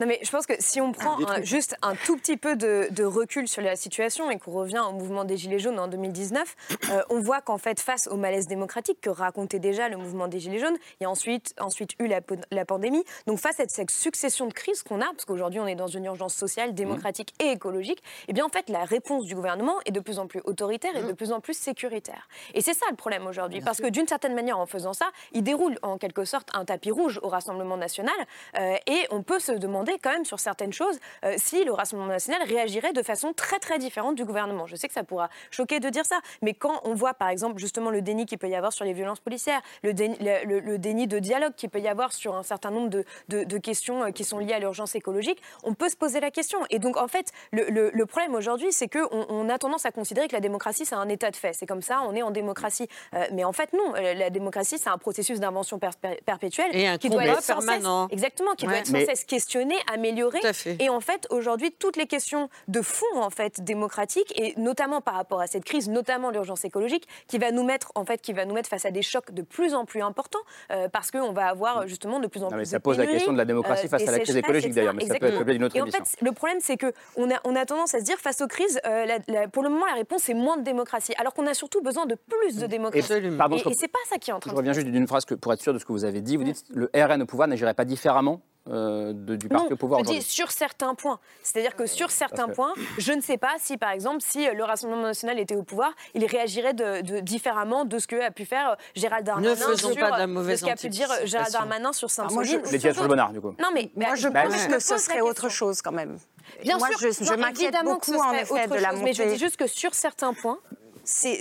Non, 0.01 0.07
mais 0.07 0.19
je 0.23 0.29
pense 0.29 0.45
que 0.45 0.53
si 0.59 0.81
on 0.81 0.91
prend 0.91 1.17
un- 1.25 1.41
juste 1.41 1.77
un 1.81 1.95
tout 1.95 2.17
petit 2.17 2.35
peu 2.35 2.57
de, 2.57 2.89
de 2.91 3.05
recul 3.05 3.47
sur 3.47 3.61
la 3.61 3.77
situation 3.77 4.29
et 4.29 4.37
qu'on 4.37 4.51
revient 4.51 4.81
au 4.89 4.91
mouvement 4.91 5.23
des 5.23 5.37
Gilets 5.37 5.59
jaunes 5.59 5.79
en 5.79 5.87
2019, 5.87 6.55
euh, 6.91 7.01
on 7.09 7.21
voit 7.21 7.39
qu'en 7.39 7.57
fait, 7.57 7.79
face 7.79 8.07
au 8.07 8.17
malaise 8.17 8.47
démocratique 8.47 8.99
que 8.99 9.09
racontait 9.09 9.59
déjà 9.59 9.87
le 9.87 9.95
mouvement 9.95 10.27
des 10.27 10.39
Gilets 10.39 10.59
jaunes, 10.59 10.75
il 10.99 11.03
y 11.03 11.05
a 11.05 11.09
ensuite, 11.09 11.53
ensuite 11.61 11.91
eu 11.99 12.07
la, 12.07 12.65
pandémie. 12.65 13.05
Donc, 13.25 13.39
face 13.39 13.59
à 13.61 13.65
cette 13.67 13.91
succession 13.91 14.47
de 14.47 14.53
crises 14.53 14.83
qu'on 14.83 14.99
a, 14.99 15.05
parce 15.05 15.23
qu'aujourd'hui, 15.23 15.61
on 15.61 15.67
est 15.67 15.75
dans 15.75 15.87
une 15.87 16.05
urgence 16.05 16.35
sociale, 16.35 16.73
démocratique 16.73 17.33
et 17.41 17.51
écologique, 17.51 18.03
et 18.27 18.33
bien 18.33 18.45
en 18.45 18.49
fait, 18.49 18.69
la 18.69 18.83
réponse 18.83 19.25
du 19.25 19.35
gouvernement 19.35 19.75
est 19.85 19.91
de 19.91 19.99
plus 20.01 20.19
en 20.19 20.27
plus 20.27 20.41
autoritaire 20.43 20.95
et 20.97 21.03
de 21.03 21.13
plus 21.13 21.31
en 21.31 21.39
plus 21.39 21.57
sécuritaire. 21.57 22.27
Et 22.53 22.61
c'est 22.61 22.73
ça 22.73 22.85
le 22.89 22.97
problème 22.97 23.27
aujourd'hui, 23.27 23.61
parce 23.61 23.79
que 23.79 23.87
d'une 23.87 24.07
certaine 24.07 24.35
manière, 24.35 24.59
en 24.59 24.65
faisant 24.65 24.93
ça, 24.93 25.09
il 25.31 25.43
déroule 25.43 25.77
en 25.83 25.97
quelque 25.97 26.25
sorte 26.25 26.49
un 26.53 26.65
tapis 26.65 26.91
rouge 26.91 27.19
au 27.23 27.29
Rassemblement 27.29 27.77
national, 27.77 28.15
euh, 28.59 28.75
et 28.87 29.07
on 29.11 29.23
peut 29.23 29.39
se 29.39 29.53
demander 29.53 29.84
quand 30.01 30.11
même 30.11 30.25
sur 30.25 30.39
certaines 30.39 30.73
choses 30.73 30.99
euh, 31.23 31.33
si 31.37 31.63
le 31.63 31.71
Rassemblement 31.71 32.09
national 32.11 32.41
réagirait 32.47 32.93
de 32.93 33.01
façon 33.03 33.33
très 33.33 33.59
très 33.59 33.77
différente 33.79 34.15
du 34.15 34.25
gouvernement. 34.25 34.65
Je 34.67 34.75
sais 34.75 34.87
que 34.87 34.93
ça 34.93 35.03
pourra 35.03 35.29
choquer 35.51 35.79
de 35.79 35.89
dire 35.89 36.05
ça, 36.05 36.19
mais 36.41 36.53
quand 36.53 36.81
on 36.83 36.93
voit 36.93 37.13
par 37.13 37.29
exemple 37.29 37.59
justement 37.59 37.89
le 37.89 38.01
déni 38.01 38.25
qu'il 38.25 38.37
peut 38.37 38.49
y 38.49 38.55
avoir 38.55 38.73
sur 38.73 38.85
les 38.85 38.93
violences 38.93 39.19
policières, 39.19 39.61
le 39.83 39.93
déni, 39.93 40.17
le- 40.19 40.77
déni 40.77 41.07
de 41.07 41.19
dialogue 41.19 41.53
qu'il 41.55 41.69
peut 41.69 41.79
y 41.79 41.87
avoir 41.87 42.13
sur 42.13 42.35
un 42.35 42.43
certain 42.43 42.71
nombre 42.71 42.89
de, 42.89 43.03
de- 43.29 43.43
de 43.43 43.57
questions 43.57 44.03
euh, 44.03 44.11
qui 44.11 44.23
sont 44.23 44.39
liées 44.39 44.53
à 44.53 44.59
l'urgence 44.59 44.95
écologique, 44.95 45.41
on 45.63 45.73
peut 45.73 45.89
se 45.89 45.95
poser 45.95 46.19
la 46.19 46.31
question. 46.31 46.59
Et 46.69 46.79
donc 46.79 46.97
en 46.97 47.07
fait, 47.07 47.31
le, 47.51 47.65
le- 47.69 48.05
problème 48.05 48.35
aujourd'hui, 48.35 48.71
c'est 48.71 48.87
qu'on 48.87 49.25
on 49.29 49.49
a 49.49 49.57
tendance 49.57 49.85
à 49.85 49.91
considérer 49.91 50.27
que 50.27 50.33
la 50.35 50.39
démocratie 50.41 50.85
c'est 50.85 50.95
un 50.95 51.09
état 51.09 51.31
de 51.31 51.35
fait. 51.35 51.53
C'est 51.53 51.65
comme 51.65 51.81
ça, 51.81 52.01
on 52.07 52.13
est 52.15 52.21
en 52.21 52.31
démocratie. 52.31 52.87
Euh, 53.13 53.25
mais 53.33 53.43
en 53.43 53.51
fait 53.53 53.73
non, 53.73 53.93
la 53.93 54.29
démocratie 54.29 54.77
c'est 54.77 54.89
un 54.89 54.97
processus 54.97 55.39
d'invention 55.39 55.79
per- 55.79 55.89
perpétuelle 56.25 56.69
Et 56.75 56.87
un 56.87 56.97
qui 56.97 57.09
doit 57.09 57.25
être 57.25 57.41
sans 57.41 57.59
cesse- 57.61 57.65
permanent. 57.81 58.07
exactement, 58.09 58.53
qui 58.55 58.65
doit 58.65 58.77
être 58.77 58.87
sans 58.87 58.93
Mais- 58.93 59.05
cesse 59.05 59.23
questionné, 59.23 59.74
amélioré. 59.91 60.39
Tout 60.39 60.47
à 60.47 60.53
fait. 60.53 60.77
Et 60.79 60.89
en 60.89 60.99
fait, 60.99 61.27
aujourd'hui, 61.29 61.71
toutes 61.71 61.97
les 61.97 62.07
questions 62.07 62.49
de 62.67 62.81
fond, 62.81 63.05
en 63.15 63.29
fait, 63.29 63.61
démocratiques, 63.61 64.33
et 64.39 64.53
notamment 64.57 65.01
par 65.01 65.15
rapport 65.15 65.41
à 65.41 65.47
cette 65.47 65.63
crise, 65.65 65.89
notamment 65.89 66.29
l'urgence 66.31 66.65
écologique, 66.65 67.07
qui 67.27 67.37
va 67.37 67.51
nous 67.51 67.63
mettre, 67.63 67.91
en 67.95 68.05
fait, 68.05 68.21
qui 68.21 68.33
va 68.33 68.45
nous 68.45 68.53
mettre 68.53 68.69
face 68.69 68.85
à 68.85 68.91
des 68.91 69.01
chocs 69.01 69.31
de 69.31 69.41
plus 69.41 69.73
en 69.73 69.85
plus 69.85 70.01
importants, 70.01 70.39
euh, 70.71 70.87
parce 70.89 71.11
qu'on 71.11 71.31
va 71.33 71.47
avoir 71.47 71.87
justement 71.87 72.19
de 72.19 72.27
plus 72.27 72.41
en 72.41 72.45
Non, 72.45 72.49
plus 72.51 72.57
mais 72.57 72.65
ça 72.65 72.77
de 72.77 72.83
pose 72.83 72.97
la 72.97 73.05
question 73.07 73.33
de 73.33 73.37
la 73.37 73.45
démocratie 73.45 73.87
face 73.87 74.07
à 74.07 74.11
la 74.11 74.19
crise 74.19 74.35
écologique, 74.35 74.73
d'ailleurs, 74.73 74.93
mais 74.93 75.05
ça 75.05 75.15
peut 75.15 75.25
être 75.27 75.37
l'objet 75.39 75.53
d'une 75.53 75.63
autre 75.65 75.75
Et 75.75 75.81
en 75.81 75.85
fait, 75.87 76.03
le 76.21 76.31
problème, 76.31 76.59
c'est 76.61 76.77
que 76.77 76.93
on 77.15 77.29
a, 77.31 77.35
on 77.43 77.55
a 77.55 77.65
tendance 77.65 77.93
à 77.95 77.99
se 77.99 78.03
dire, 78.03 78.17
face 78.17 78.41
aux 78.41 78.47
crises, 78.47 78.79
euh, 78.85 79.05
la- 79.05 79.19
la- 79.27 79.47
pour 79.47 79.63
le 79.63 79.69
moment, 79.69 79.85
la 79.85 79.93
réponse, 79.93 80.23
c'est 80.23 80.33
moins 80.33 80.57
de 80.57 80.63
démocratie, 80.63 81.13
alors 81.17 81.33
qu'on 81.33 81.47
a 81.47 81.53
surtout 81.53 81.81
besoin 81.81 82.05
de 82.05 82.15
plus 82.15 82.57
de 82.57 82.67
démocratie. 82.67 83.13
Et, 83.13 83.31
pardon, 83.37 83.57
et, 83.57 83.73
c'est 83.73 83.87
pas 83.87 83.99
ça 84.09 84.17
qui 84.17 84.29
est 84.29 84.33
en 84.33 84.39
train 84.39 84.49
Je 84.51 84.53
de 84.55 84.57
reviens 84.57 84.73
juste 84.73 84.87
d'une 84.87 85.07
phrase 85.07 85.25
que, 85.25 85.35
pour 85.35 85.53
être 85.53 85.61
sûr 85.61 85.73
de 85.73 85.79
ce 85.79 85.85
que 85.85 85.91
vous 85.91 86.05
avez 86.05 86.21
dit. 86.21 86.37
Vous 86.37 86.43
dites 86.43 86.63
le 86.69 86.89
RN 86.95 87.21
au 87.21 87.25
pouvoir 87.25 87.47
n'agirait 87.47 87.73
pas 87.73 87.85
différemment 87.85 88.41
euh, 88.69 89.13
de- 89.13 89.35
du 89.35 89.47
parti 89.47 89.65
Non, 89.65 89.71
au 89.71 89.75
pouvoir 89.75 89.99
je 90.03 90.09
dis 90.09 90.21
sur 90.21 90.49
certains 90.51 90.95
points. 90.95 91.19
C'est-à-dire 91.43 91.75
que 91.75 91.85
sur 91.85 92.09
certains 92.11 92.47
que- 92.47 92.53
points, 92.53 92.73
je 92.97 93.11
ne 93.13 93.21
sais 93.21 93.37
pas 93.37 93.53
si, 93.59 93.77
par 93.77 93.91
exemple, 93.91 94.21
si 94.21 94.47
euh, 94.47 94.53
le 94.53 94.63
Rassemblement 94.63 95.03
national 95.03 95.39
était 95.39 95.55
au 95.55 95.63
pouvoir, 95.63 95.91
il 96.13 96.25
réagirait 96.25 96.73
de, 96.73 97.01
de- 97.01 97.19
différemment 97.19 97.85
de 97.85 97.99
ce 97.99 98.07
que 98.07 98.19
a 98.21 98.31
pu 98.31 98.45
faire 98.45 98.71
euh, 98.71 98.75
Gérald 98.95 99.25
Darmanin. 99.25 99.49
Ne 99.51 99.55
faisons 99.55 99.91
sur, 99.91 99.99
pas 99.99 100.11
de 100.11 100.17
la 100.19 100.27
mauvaise 100.27 100.59
ce 100.59 100.65
qu'a 100.65 100.75
pu 100.75 100.89
dire 100.89 101.09
Gérald. 101.25 101.51
Darmanin 101.51 101.93
sur 101.93 102.09
Ah, 102.17 102.27
moi, 102.31 102.43
je- 102.43 102.49
Saint-Soline. 102.51 102.71
Laetitia 102.71 102.93
Truc-Bonnard, 102.93 103.33
du 103.33 103.41
coup. 103.41 103.55
Non, 103.59 103.69
mais 103.73 103.91
Moi, 103.95 104.15
je 104.15 104.27
bah, 104.29 104.43
pense 104.43 104.57
je 104.63 104.67
que 104.67 104.79
ce 104.79 104.97
serait 104.97 105.21
autre 105.21 105.49
chose 105.49 105.81
quand 105.81 105.91
même. 105.91 106.17
Bien 106.63 106.77
moi, 106.77 106.87
sûr, 106.89 106.99
je, 106.99 107.23
je 107.25 107.33
m'inquiète 107.33 107.75
beaucoup 107.83 108.13
en 108.15 108.33
effet 108.33 108.51
autre 108.65 108.75
de 108.75 108.81
la 108.81 108.91
chose, 108.91 108.99
Mais 109.03 109.13
je 109.13 109.21
dis 109.23 109.29
montée. 109.29 109.39
juste 109.39 109.57
que 109.57 109.67
sur 109.67 109.93
certains 109.95 110.33
points, 110.33 110.59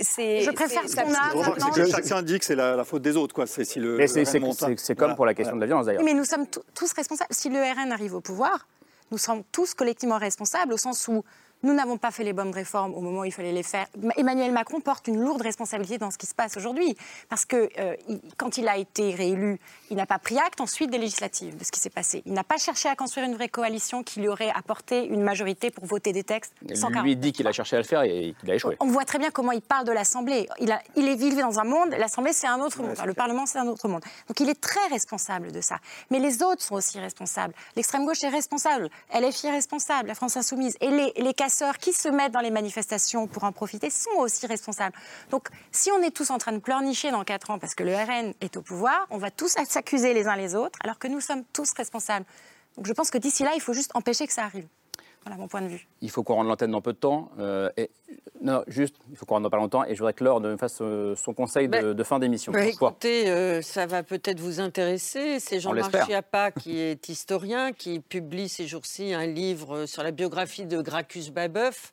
c'est. 0.03 0.41
Je 0.41 0.51
préfère 0.51 0.87
ce 0.87 0.95
qu'on 0.95 1.13
a 1.13 1.71
que 1.71 1.85
chacun 1.89 2.21
dit 2.21 2.39
que 2.39 2.45
c'est 2.45 2.55
la, 2.55 2.75
la 2.75 2.83
faute 2.83 3.01
des 3.01 3.17
autres, 3.17 3.33
quoi. 3.33 3.47
C'est 3.47 3.65
si 3.65 3.79
le. 3.79 3.97
Le 3.97 4.05
comme 4.95 4.95
Voilà. 4.97 5.15
pour 5.15 5.25
la 5.25 5.33
question 5.33 5.55
de 5.55 5.61
la 5.61 5.65
violence, 5.67 5.85
d'ailleurs. 5.87 6.03
Mais 6.03 6.13
nous 6.13 6.25
sommes 6.25 6.47
tous- 6.47 6.63
tous 6.73 6.93
responsables. 6.93 7.33
Si 7.33 7.49
le 7.49 7.59
RN 7.59 7.91
arrive 7.91 8.15
au 8.15 8.21
pouvoir, 8.21 8.67
nous 9.11 9.17
sommes 9.17 9.43
tous 9.51 9.73
collectivement 9.73 10.17
responsables 10.17 10.73
au 10.73 10.77
sens 10.77 11.07
où 11.07 11.23
Nous 11.65 11.73
n'avons 11.73 11.97
pas 11.97 12.11
fait 12.11 12.23
les 12.23 12.31
bonnes 12.31 12.51
réformes 12.51 12.93
au 12.93 13.01
moment 13.01 13.21
où 13.21 13.25
il 13.25 13.31
fallait 13.31 13.51
les 13.51 13.63
faire. 13.63 13.87
Emmanuel 14.17 14.51
Macron 14.51 14.81
porte 14.81 15.07
une 15.07 15.19
lourde 15.19 15.41
responsabilité 15.41 15.97
dans 15.97 16.11
ce 16.11 16.17
qui 16.19 16.27
se 16.27 16.35
passe 16.35 16.55
aujourd'hui. 16.57 16.95
Parce 17.27 17.43
que 17.43 17.69
euh, 17.79 17.95
quand 18.37 18.59
il 18.59 18.67
a 18.67 18.77
été 18.77 19.15
réélu, 19.15 19.59
il 19.89 19.97
n'a 19.97 20.05
pas 20.05 20.19
pris 20.19 20.37
acte 20.37 20.61
ensuite 20.61 20.91
des 20.91 20.99
législatives, 20.99 21.57
de 21.57 21.63
ce 21.63 21.71
qui 21.71 21.79
s'est 21.79 21.89
passé. 21.89 22.21
Il 22.27 22.33
n'a 22.33 22.43
pas 22.43 22.57
cherché 22.57 22.87
à 22.87 22.95
construire 22.95 23.25
une 23.25 23.33
vraie 23.33 23.49
coalition 23.49 24.03
qui 24.03 24.19
lui 24.19 24.27
aurait 24.27 24.51
apporté 24.51 25.07
une 25.07 25.23
majorité 25.23 25.71
pour 25.71 25.85
voter 25.85 26.13
des 26.13 26.23
textes. 26.23 26.53
Sans 26.75 26.89
lui 26.89 27.15
dit 27.15 27.33
qu'il 27.33 27.47
a 27.47 27.51
cherché 27.51 27.77
à 27.77 27.79
le 27.79 27.85
faire 27.85 28.03
et 28.03 28.35
qu'il 28.39 28.51
a 28.51 28.53
échoué. 28.53 28.77
On 28.79 28.85
voit 28.85 29.05
très 29.05 29.17
bien 29.17 29.31
comment 29.31 29.51
il 29.51 29.61
parle 29.63 29.87
de 29.87 29.91
l'Assemblée. 29.91 30.47
Il, 30.59 30.71
a, 30.71 30.79
il 30.95 31.07
est 31.07 31.15
vivant 31.15 31.47
dans 31.47 31.59
un 31.59 31.63
monde, 31.63 31.95
l'Assemblée 31.97 32.31
c'est 32.31 32.45
un 32.45 32.59
autre 32.59 32.83
monde, 32.83 32.95
le 33.03 33.13
Parlement 33.15 33.47
c'est 33.47 33.57
un 33.57 33.67
autre 33.67 33.87
monde. 33.87 34.03
Donc 34.27 34.39
il 34.39 34.49
est 34.49 34.61
très 34.61 34.85
responsable 34.91 35.51
de 35.51 35.61
ça. 35.61 35.79
Mais 36.11 36.19
les 36.19 36.43
autres 36.43 36.61
sont 36.61 36.75
aussi 36.75 36.99
responsables. 36.99 37.55
L'extrême 37.75 38.05
gauche 38.05 38.23
est 38.23 38.29
responsable, 38.29 38.91
LFI 39.11 39.47
est 39.47 39.51
responsable, 39.51 40.09
la 40.09 40.15
France 40.15 40.37
insoumise. 40.37 40.77
Et 40.79 40.89
les, 40.89 41.11
les 41.17 41.33
casseurs 41.33 41.54
qui 41.79 41.93
se 41.93 42.07
mettent 42.09 42.31
dans 42.31 42.41
les 42.41 42.51
manifestations 42.51 43.27
pour 43.27 43.43
en 43.43 43.51
profiter 43.51 43.89
sont 43.89 44.17
aussi 44.17 44.45
responsables. 44.45 44.95
Donc 45.31 45.49
si 45.71 45.91
on 45.91 46.01
est 46.01 46.11
tous 46.11 46.29
en 46.29 46.37
train 46.37 46.51
de 46.51 46.59
pleurnicher 46.59 47.11
dans 47.11 47.23
4 47.23 47.51
ans 47.51 47.59
parce 47.59 47.75
que 47.75 47.83
le 47.83 47.95
RN 47.95 48.33
est 48.41 48.57
au 48.57 48.61
pouvoir, 48.61 49.07
on 49.09 49.17
va 49.17 49.31
tous 49.31 49.55
s'accuser 49.67 50.13
les 50.13 50.27
uns 50.27 50.35
les 50.35 50.55
autres 50.55 50.77
alors 50.83 50.99
que 50.99 51.07
nous 51.07 51.21
sommes 51.21 51.43
tous 51.53 51.71
responsables. 51.73 52.25
Donc 52.75 52.87
je 52.87 52.93
pense 52.93 53.09
que 53.09 53.17
d'ici 53.17 53.43
là, 53.43 53.51
il 53.55 53.61
faut 53.61 53.73
juste 53.73 53.91
empêcher 53.93 54.27
que 54.27 54.33
ça 54.33 54.43
arrive. 54.43 54.67
Voilà 55.25 55.41
mon 55.41 55.47
point 55.47 55.63
de 55.63 55.67
vue. 55.67 55.87
Il 56.01 56.11
faut 56.11 56.21
qu'on 56.23 56.35
rende 56.35 56.47
l'antenne 56.47 56.69
dans 56.69 56.81
peu 56.81 56.93
de 56.93 56.97
temps. 56.97 57.31
Euh, 57.39 57.69
et, 57.77 57.89
non, 58.41 58.63
juste, 58.67 58.95
il 59.09 59.17
faut 59.17 59.25
qu'on 59.25 59.35
rende 59.35 59.43
dans 59.43 59.49
pas 59.49 59.57
longtemps. 59.57 59.83
Et 59.83 59.95
je 59.95 59.99
voudrais 59.99 60.13
que 60.13 60.23
Laure 60.23 60.39
me 60.39 60.55
fasse 60.55 60.77
euh, 60.81 61.15
son 61.15 61.33
conseil 61.33 61.67
de, 61.67 61.93
bah, 61.93 62.03
fin 62.03 62.19
d'émission. 62.19 62.51
Bah, 62.51 62.63
écoutez, 62.63 63.27
euh, 63.29 63.63
ça 63.63 63.87
va 63.87 64.03
peut-être 64.03 64.39
vous 64.39 64.59
intéresser. 64.59 65.39
C'est 65.39 65.59
Jean-Marc 65.59 66.05
Chiappa 66.05 66.51
qui 66.51 66.79
est 66.79 67.09
historien, 67.09 67.73
qui 67.73 67.99
publie 67.99 68.49
ces 68.49 68.67
jours-ci 68.67 69.15
un 69.15 69.25
livre 69.25 69.87
sur 69.87 70.03
la 70.03 70.11
biographie 70.11 70.65
de 70.65 70.79
Gracchus 70.79 71.31
Babeuf 71.31 71.91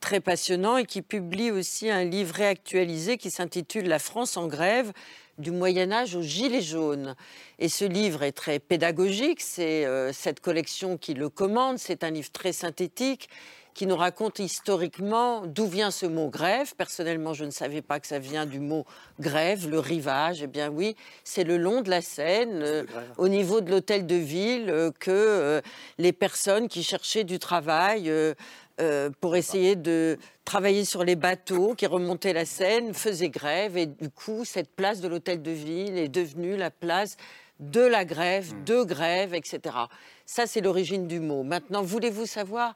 très 0.00 0.20
passionnant 0.20 0.76
et 0.76 0.84
qui 0.84 1.00
publie 1.00 1.50
aussi 1.50 1.90
un 1.90 2.04
livre 2.04 2.34
réactualisé 2.34 3.16
qui 3.16 3.30
s'intitule 3.30 3.88
La 3.88 3.98
France 3.98 4.36
en 4.36 4.48
grève 4.48 4.92
du 5.38 5.50
Moyen 5.50 5.92
Âge 5.92 6.14
aux 6.14 6.22
Gilets 6.22 6.62
jaunes. 6.62 7.14
Et 7.58 7.68
ce 7.68 7.84
livre 7.84 8.22
est 8.22 8.32
très 8.32 8.58
pédagogique, 8.58 9.40
c'est 9.40 9.84
euh, 9.84 10.12
cette 10.12 10.40
collection 10.40 10.96
qui 10.96 11.14
le 11.14 11.28
commande, 11.28 11.78
c'est 11.78 12.04
un 12.04 12.10
livre 12.10 12.30
très 12.30 12.52
synthétique 12.52 13.28
qui 13.74 13.86
nous 13.88 13.96
raconte 13.96 14.38
historiquement 14.38 15.46
d'où 15.46 15.66
vient 15.66 15.90
ce 15.90 16.06
mot 16.06 16.28
grève. 16.28 16.74
Personnellement, 16.76 17.34
je 17.34 17.44
ne 17.44 17.50
savais 17.50 17.82
pas 17.82 17.98
que 17.98 18.06
ça 18.06 18.20
vient 18.20 18.46
du 18.46 18.60
mot 18.60 18.84
grève, 19.18 19.68
le 19.68 19.80
rivage. 19.80 20.42
Eh 20.42 20.46
bien 20.46 20.68
oui, 20.68 20.94
c'est 21.24 21.42
le 21.42 21.56
long 21.56 21.82
de 21.82 21.90
la 21.90 22.00
Seine, 22.00 22.62
euh, 22.62 22.84
au 23.18 23.26
niveau 23.26 23.60
de 23.60 23.72
l'hôtel 23.72 24.06
de 24.06 24.14
ville, 24.14 24.70
euh, 24.70 24.92
que 25.00 25.60
les 25.98 26.12
personnes 26.12 26.68
qui 26.68 26.84
cherchaient 26.84 27.24
du 27.24 27.40
travail 27.40 28.12
euh, 28.80 29.10
pour 29.20 29.36
essayer 29.36 29.76
de 29.76 30.18
travailler 30.44 30.84
sur 30.84 31.04
les 31.04 31.14
bateaux 31.14 31.74
qui 31.74 31.86
remontaient 31.86 32.32
la 32.32 32.44
Seine, 32.44 32.92
faisaient 32.92 33.28
grève 33.28 33.76
et 33.76 33.86
du 33.86 34.10
coup 34.10 34.44
cette 34.44 34.74
place 34.74 35.00
de 35.00 35.06
l'hôtel 35.06 35.42
de 35.42 35.50
ville 35.52 35.96
est 35.96 36.08
devenue 36.08 36.56
la 36.56 36.70
place 36.70 37.16
de 37.60 37.80
la 37.80 38.04
grève, 38.04 38.52
mmh. 38.52 38.64
de 38.64 38.82
grève, 38.82 39.34
etc. 39.34 39.60
Ça 40.26 40.46
c'est 40.46 40.60
l'origine 40.60 41.06
du 41.06 41.20
mot. 41.20 41.44
Maintenant, 41.44 41.82
voulez-vous 41.82 42.26
savoir 42.26 42.74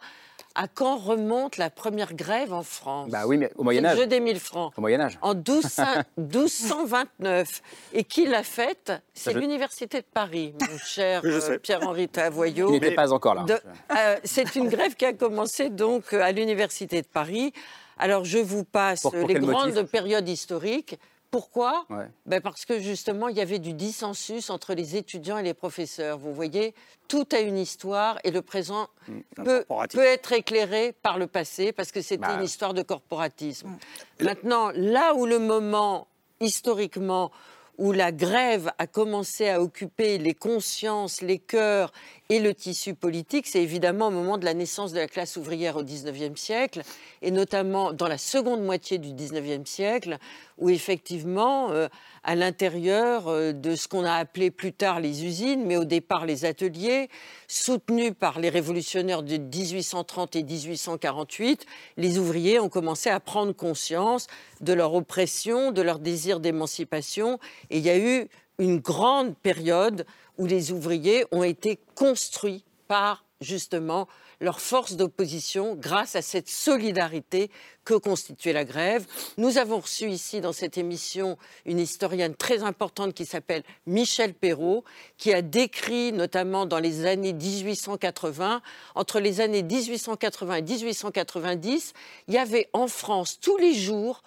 à 0.55 0.69
quand 0.69 0.97
remonte 0.97 1.57
la 1.57 1.71
première 1.71 2.15
grève 2.15 2.53
en 2.53 2.63
France 2.63 3.11
Bah 3.11 3.27
oui, 3.27 3.39
mais 3.39 3.51
au 3.57 3.65
Moyen 3.65 3.85
Âge. 3.85 3.97
Le 3.97 4.03
jeu 4.03 4.09
des 4.09 4.21
1000 4.21 4.39
francs. 4.41 4.73
Au 4.77 4.81
Moyen 4.81 5.01
Âge. 5.01 5.19
En 5.23 5.35
1229. 5.35 7.63
Et 7.93 8.05
qui 8.05 8.27
l'a 8.27 8.43
faite? 8.43 8.93
C'est 9.15 9.35
l'Université 9.35 10.01
de 10.01 10.07
Paris, 10.13 10.55
mon 10.69 10.79
cher 10.85 11.23
euh, 11.25 11.59
Pierre-Henri 11.59 12.09
Tavoyot. 12.09 12.69
Il 12.69 12.73
n'était 12.73 12.95
pas 12.95 13.13
encore 13.13 13.35
là. 13.35 13.45
Euh, 13.49 14.17
c'est 14.25 14.57
une 14.57 14.69
grève 14.69 14.95
qui 14.95 15.05
a 15.05 15.13
commencé 15.13 15.69
donc 15.71 16.13
à 16.13 16.33
l'Université 16.33 17.03
de 17.03 17.07
Paris. 17.07 17.53
Alors 17.99 18.25
je 18.25 18.39
vous 18.39 18.65
passe 18.65 19.07
les 19.13 19.35
grandes 19.35 19.83
périodes 19.85 20.29
historiques. 20.29 20.99
Pourquoi? 21.31 21.87
Ben 22.25 22.41
Parce 22.41 22.65
que 22.65 22.81
justement, 22.81 23.29
il 23.29 23.37
y 23.37 23.41
avait 23.41 23.59
du 23.59 23.75
dissensus 23.75 24.49
entre 24.49 24.73
les 24.73 24.97
étudiants 24.97 25.37
et 25.37 25.43
les 25.43 25.53
professeurs. 25.53 26.19
Vous 26.19 26.33
voyez, 26.33 26.75
tout 27.07 27.27
a 27.33 27.41
une 27.41 27.59
histoire 27.59 28.19
et 28.25 28.31
le 28.31 28.41
présent 28.41 28.89
mmh, 29.09 29.21
peut, 29.45 29.65
peut, 29.91 30.05
être 30.05 30.33
éclairé 30.33 30.95
par 31.03 31.19
le 31.19 31.27
passé 31.27 31.73
parce 31.73 31.93
que 31.93 32.01
c'était 32.01 32.27
bah. 32.27 32.37
une 32.39 32.45
histoire 32.45 32.73
de 32.73 32.83
corporatisme. 32.83 33.69
Mmh. 33.69 34.25
Maintenant, 34.25 34.71
là 34.75 35.15
où 35.15 35.27
le 35.27 35.39
moment, 35.39 36.09
historiquement, 36.41 37.31
où 37.79 37.93
la 37.93 38.11
grève 38.11 38.73
a 38.79 38.87
commencé 38.89 39.49
à 39.49 39.63
occuper 39.63 40.19
les 40.19 40.35
consciences, 40.35 41.23
les 41.23 41.39
cœurs 41.39 41.93
et 42.29 42.41
le 42.41 42.53
tissu 42.53 42.95
politique, 42.95 43.47
c'est 43.47 43.63
évidemment 43.63 44.09
au 44.09 44.11
moment 44.11 44.37
de 44.37 44.45
la 44.45 44.53
naissance 44.53 44.93
de 44.93 44.99
la 44.99 45.07
classe 45.07 45.37
ouvrière 45.37 45.77
au 45.77 45.85
XIXe 45.85 46.39
siècle, 46.39 46.83
et 47.23 47.31
notamment 47.31 47.93
dans 47.93 48.09
la 48.09 48.19
seconde 48.19 48.63
moitié 48.63 48.99
du 48.99 49.13
XIXe 49.13 49.69
siècle, 49.69 50.19
où 50.59 50.71
effectivement, 50.71 51.71
euh, 51.71 51.89
à 52.25 52.35
l'intérieur 52.35 53.29
euh, 53.29 53.53
de 53.53 53.75
ce 53.75 53.89
qu'on 53.89 54.05
a 54.05 54.13
appelé 54.15 54.51
plus 54.51 54.73
tard 54.73 55.01
les 55.01 55.25
usines, 55.25 55.65
mais 55.65 55.77
au 55.77 55.85
départ 55.85 56.27
les 56.27 56.45
ateliers, 56.45 57.09
soutenus 57.47 58.13
par 58.19 58.39
les 58.39 58.49
révolutionnaires 58.49 59.23
de 59.23 59.37
1830 59.37 60.37
et 60.37 60.43
1848, 60.43 61.67
les 61.97 62.19
ouvriers 62.19 62.61
ont 62.61 62.69
commencé 62.69 63.09
à 63.09 63.21
prendre 63.21 63.53
conscience 63.53 64.27
de 64.61 64.73
leur 64.73 64.95
oppression, 64.95 65.73
de 65.73 65.83
leur 65.83 65.99
désir 65.99 66.41
d'émancipation, 66.41 67.39
et 67.71 67.79
il 67.79 67.85
y 67.85 67.91
a 67.91 67.99
eu 67.99 68.29
une 68.59 68.79
grande 68.79 69.37
période 69.37 70.05
où 70.37 70.47
les 70.47 70.73
ouvriers 70.73 71.25
ont 71.33 71.45
été 71.45 71.79
construits 71.95 72.65
par 72.89 73.25
justement 73.41 74.09
leur 74.41 74.61
force 74.61 74.95
d'opposition 74.95 75.75
grâce 75.75 76.17
à 76.17 76.23
cette 76.23 76.49
solidarité 76.49 77.51
que 77.85 77.95
constituait 77.95 78.53
la 78.53 78.65
grève. 78.65 79.07
Nous 79.37 79.59
avons 79.59 79.81
reçu 79.81 80.09
ici 80.09 80.41
dans 80.41 80.53
cette 80.53 80.79
émission 80.79 81.39
une 81.65 81.79
historienne 81.79 82.35
très 82.35 82.63
importante 82.63 83.15
qui 83.15 83.27
s'appelle 83.27 83.63
Michel 83.87 84.35
Perrault, 84.35 84.85
qui 85.17 85.33
a 85.33 85.43
décrit 85.43 86.13
notamment 86.13 86.67
dans 86.67 86.79
les 86.79 87.07
années 87.07 87.33
1880, 87.33 88.63
entre 88.95 89.21
les 89.21 89.41
années 89.41 89.63
1880 89.63 90.55
et 90.57 90.63
1890, 90.63 91.93
il 92.29 92.35
y 92.35 92.39
avait 92.39 92.69
en 92.73 92.89
France 92.89 93.41
tous 93.41 93.57
les 93.57 93.75
jours 93.75 94.23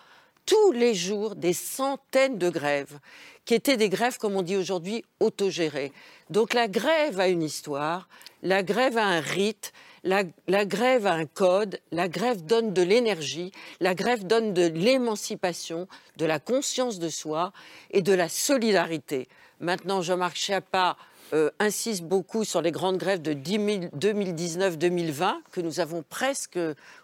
tous 0.45 0.72
les 0.72 0.95
jours 0.95 1.36
des 1.36 1.53
centaines 1.53 2.38
de 2.38 2.49
grèves, 2.49 2.99
qui 3.45 3.53
étaient 3.53 3.78
des 3.78 3.89
grèves, 3.89 4.18
comme 4.18 4.36
on 4.36 4.41
dit 4.41 4.57
aujourd'hui, 4.57 5.05
autogérées. 5.20 5.91
Donc 6.30 6.53
la 6.53 6.68
grève 6.68 7.20
a 7.20 7.28
une 7.28 7.43
histoire, 7.43 8.09
la 8.41 8.64
grève 8.64 8.97
a 8.97 9.05
un 9.05 9.20
rite, 9.20 9.72
la, 10.04 10.24
grève 10.66 11.06
a 11.06 11.14
un 11.14 11.26
code, 11.26 11.80
la 11.91 12.08
grève 12.08 12.45
donne 12.45 12.74
de 12.74 12.82
l'énergie, 12.82 13.52
la 13.80 13.93
grève 13.93 14.26
donne 14.26 14.54
de 14.54 14.68
l'émancipation, 14.68 15.88
de 16.18 16.26
la 16.26 16.39
conscience 16.39 16.99
de 16.99 17.10
soi 17.10 17.52
et 17.91 18.02
de 18.02 18.14
la 18.14 18.30
solidarité. 18.30 19.28
Maintenant, 19.60 20.02
Jean-Marc 20.02 20.38
Schiappa 20.38 20.97
euh, 21.34 21.49
insiste 21.60 22.04
beaucoup 22.04 22.43
sur 22.43 22.62
les 22.62 22.72
grandes 22.72 22.97
grèves 22.97 23.22
de 23.22 23.34
2019-2020 23.34 25.36
que 25.52 25.62
nous 25.62 25.80
avons 25.80 26.04
presque 26.04 26.60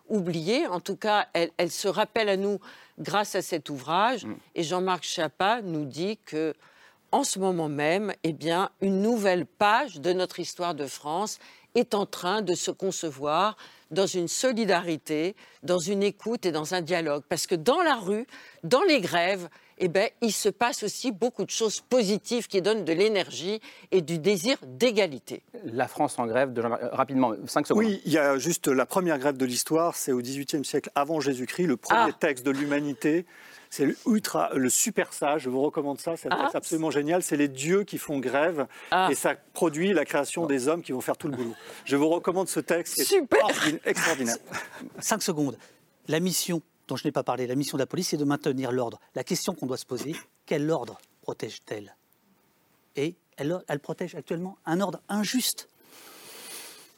oubliées. 0.09 0.67
En 0.67 0.79
tout 0.79 0.97
cas, 0.97 1.27
elles, 1.33 1.71
se 1.71 1.87
rappellent 1.87 2.29
à 2.29 2.35
nous 2.35 2.59
grâce 2.99 3.35
à 3.35 3.41
cet 3.41 3.69
ouvrage. 3.69 4.25
Mm. 4.25 4.35
Et 4.55 4.63
Jean-Marc 4.63 5.03
Schiappa 5.03 5.61
nous 5.61 5.85
dit 5.85 6.17
que 6.25 6.53
en 7.13 7.23
ce 7.23 7.39
moment 7.39 7.69
même, 7.69 8.13
eh 8.23 8.33
bien, 8.33 8.69
une 8.81 9.01
nouvelle 9.01 9.45
page 9.45 10.01
de 10.01 10.11
notre 10.11 10.41
histoire 10.41 10.75
de 10.75 10.87
France 10.87 11.39
est 11.77 11.93
en 11.93 12.05
train 12.05 12.41
de 12.41 12.55
se 12.55 12.71
concevoir 12.71 13.55
dans 13.91 14.07
une 14.07 14.27
solidarité, 14.27 15.35
dans 15.63 15.79
une 15.79 16.03
écoute 16.03 16.45
et 16.45 16.51
dans 16.51 16.73
un 16.73 16.81
dialogue. 16.81 17.23
Parce 17.29 17.47
que 17.47 17.55
dans 17.55 17.81
la 17.81 17.95
rue, 17.95 18.25
dans 18.63 18.83
les 18.83 18.99
grèves, 18.99 19.47
eh 19.77 19.87
ben, 19.87 20.09
il 20.21 20.33
se 20.33 20.49
passe 20.49 20.83
aussi 20.83 21.11
beaucoup 21.11 21.45
de 21.45 21.51
choses 21.51 21.81
positives 21.81 22.47
qui 22.47 22.61
donnent 22.61 22.83
de 22.83 22.93
l'énergie 22.93 23.61
et 23.91 24.01
du 24.01 24.17
désir 24.17 24.57
d'égalité. 24.65 25.43
La 25.65 25.87
France 25.87 26.17
en 26.17 26.25
grève, 26.25 26.51
de... 26.51 26.61
rapidement, 26.61 27.33
5 27.45 27.67
secondes. 27.67 27.83
Oui, 27.83 28.01
il 28.05 28.11
y 28.11 28.17
a 28.17 28.37
juste 28.39 28.67
la 28.67 28.85
première 28.85 29.19
grève 29.19 29.37
de 29.37 29.45
l'histoire, 29.45 29.95
c'est 29.95 30.11
au 30.11 30.19
XVIIIe 30.19 30.65
siècle 30.65 30.89
avant 30.95 31.19
Jésus-Christ, 31.19 31.67
le 31.67 31.77
premier 31.77 32.11
ah. 32.13 32.17
texte 32.19 32.45
de 32.45 32.51
l'humanité. 32.51 33.25
C'est 33.69 33.85
le 33.85 33.97
ultra, 34.07 34.49
le 34.53 34.69
super 34.69 35.13
sage. 35.13 35.43
Je 35.43 35.49
vous 35.49 35.61
recommande 35.61 35.99
ça. 35.99 36.15
C'est 36.17 36.29
ah. 36.31 36.49
absolument 36.53 36.91
génial. 36.91 37.23
C'est 37.23 37.37
les 37.37 37.47
dieux 37.47 37.83
qui 37.83 37.97
font 37.97 38.19
grève 38.19 38.67
ah. 38.91 39.09
et 39.11 39.15
ça 39.15 39.35
produit 39.53 39.93
la 39.93 40.05
création 40.05 40.45
des 40.45 40.67
hommes 40.67 40.81
qui 40.81 40.91
vont 40.91 41.01
faire 41.01 41.17
tout 41.17 41.27
le 41.27 41.35
boulot. 41.35 41.55
Je 41.85 41.95
vous 41.95 42.09
recommande 42.09 42.47
ce 42.47 42.59
texte. 42.59 43.03
Super. 43.03 43.47
extraordinaire. 43.85 44.37
Cinq 44.99 45.21
secondes. 45.21 45.57
La 46.07 46.19
mission 46.19 46.61
dont 46.87 46.95
je 46.95 47.05
n'ai 47.05 47.11
pas 47.11 47.23
parlé, 47.23 47.47
la 47.47 47.55
mission 47.55 47.77
de 47.77 47.81
la 47.81 47.87
police, 47.87 48.09
c'est 48.09 48.17
de 48.17 48.23
maintenir 48.23 48.71
l'ordre. 48.71 48.99
La 49.15 49.23
question 49.23 49.53
qu'on 49.53 49.65
doit 49.65 49.77
se 49.77 49.85
poser, 49.85 50.15
quel 50.45 50.69
ordre 50.71 50.97
protège-t-elle? 51.21 51.95
Et 52.95 53.15
elle, 53.35 53.61
elle 53.67 53.79
protège 53.79 54.15
actuellement 54.15 54.57
un 54.65 54.79
ordre 54.79 55.01
injuste. 55.09 55.69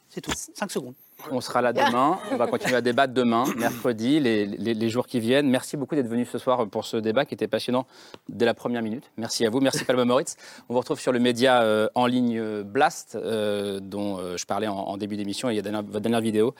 C'est 0.08 0.20
tout. 0.20 0.32
5 0.34 0.70
secondes. 0.70 0.94
On 1.30 1.40
sera 1.40 1.62
là 1.62 1.72
demain. 1.72 2.18
On 2.30 2.36
va 2.36 2.46
continuer 2.46 2.76
à 2.76 2.80
débattre 2.80 3.12
demain, 3.14 3.44
mercredi, 3.56 4.20
les, 4.20 4.88
jours 4.88 5.06
qui 5.06 5.20
viennent. 5.20 5.48
Merci 5.48 5.76
beaucoup 5.76 5.94
d'être 5.94 6.08
venu 6.08 6.24
ce 6.24 6.38
soir 6.38 6.66
pour 6.68 6.84
ce 6.84 6.96
débat 6.96 7.24
qui 7.24 7.34
était 7.34 7.48
passionnant 7.48 7.86
dès 8.28 8.44
la 8.44 8.54
première 8.54 8.82
minute. 8.82 9.10
Merci 9.16 9.46
à 9.46 9.50
vous. 9.50 9.60
Merci 9.60 9.84
Palma 9.84 10.04
Moritz. 10.04 10.36
On 10.68 10.74
vous 10.74 10.80
retrouve 10.80 11.00
sur 11.00 11.12
le 11.12 11.18
média 11.18 11.62
euh, 11.62 11.88
en 11.94 12.06
ligne 12.06 12.38
euh, 12.38 12.62
Blast, 12.62 13.16
euh, 13.16 13.80
dont 13.80 14.18
je 14.36 14.44
parlais 14.46 14.66
en, 14.66 14.96
début 14.96 15.16
d'émission. 15.16 15.50
Il 15.50 15.56
y 15.56 15.58
a 15.58 15.82
votre 15.82 16.00
dernière 16.00 16.20
vidéo 16.20 16.54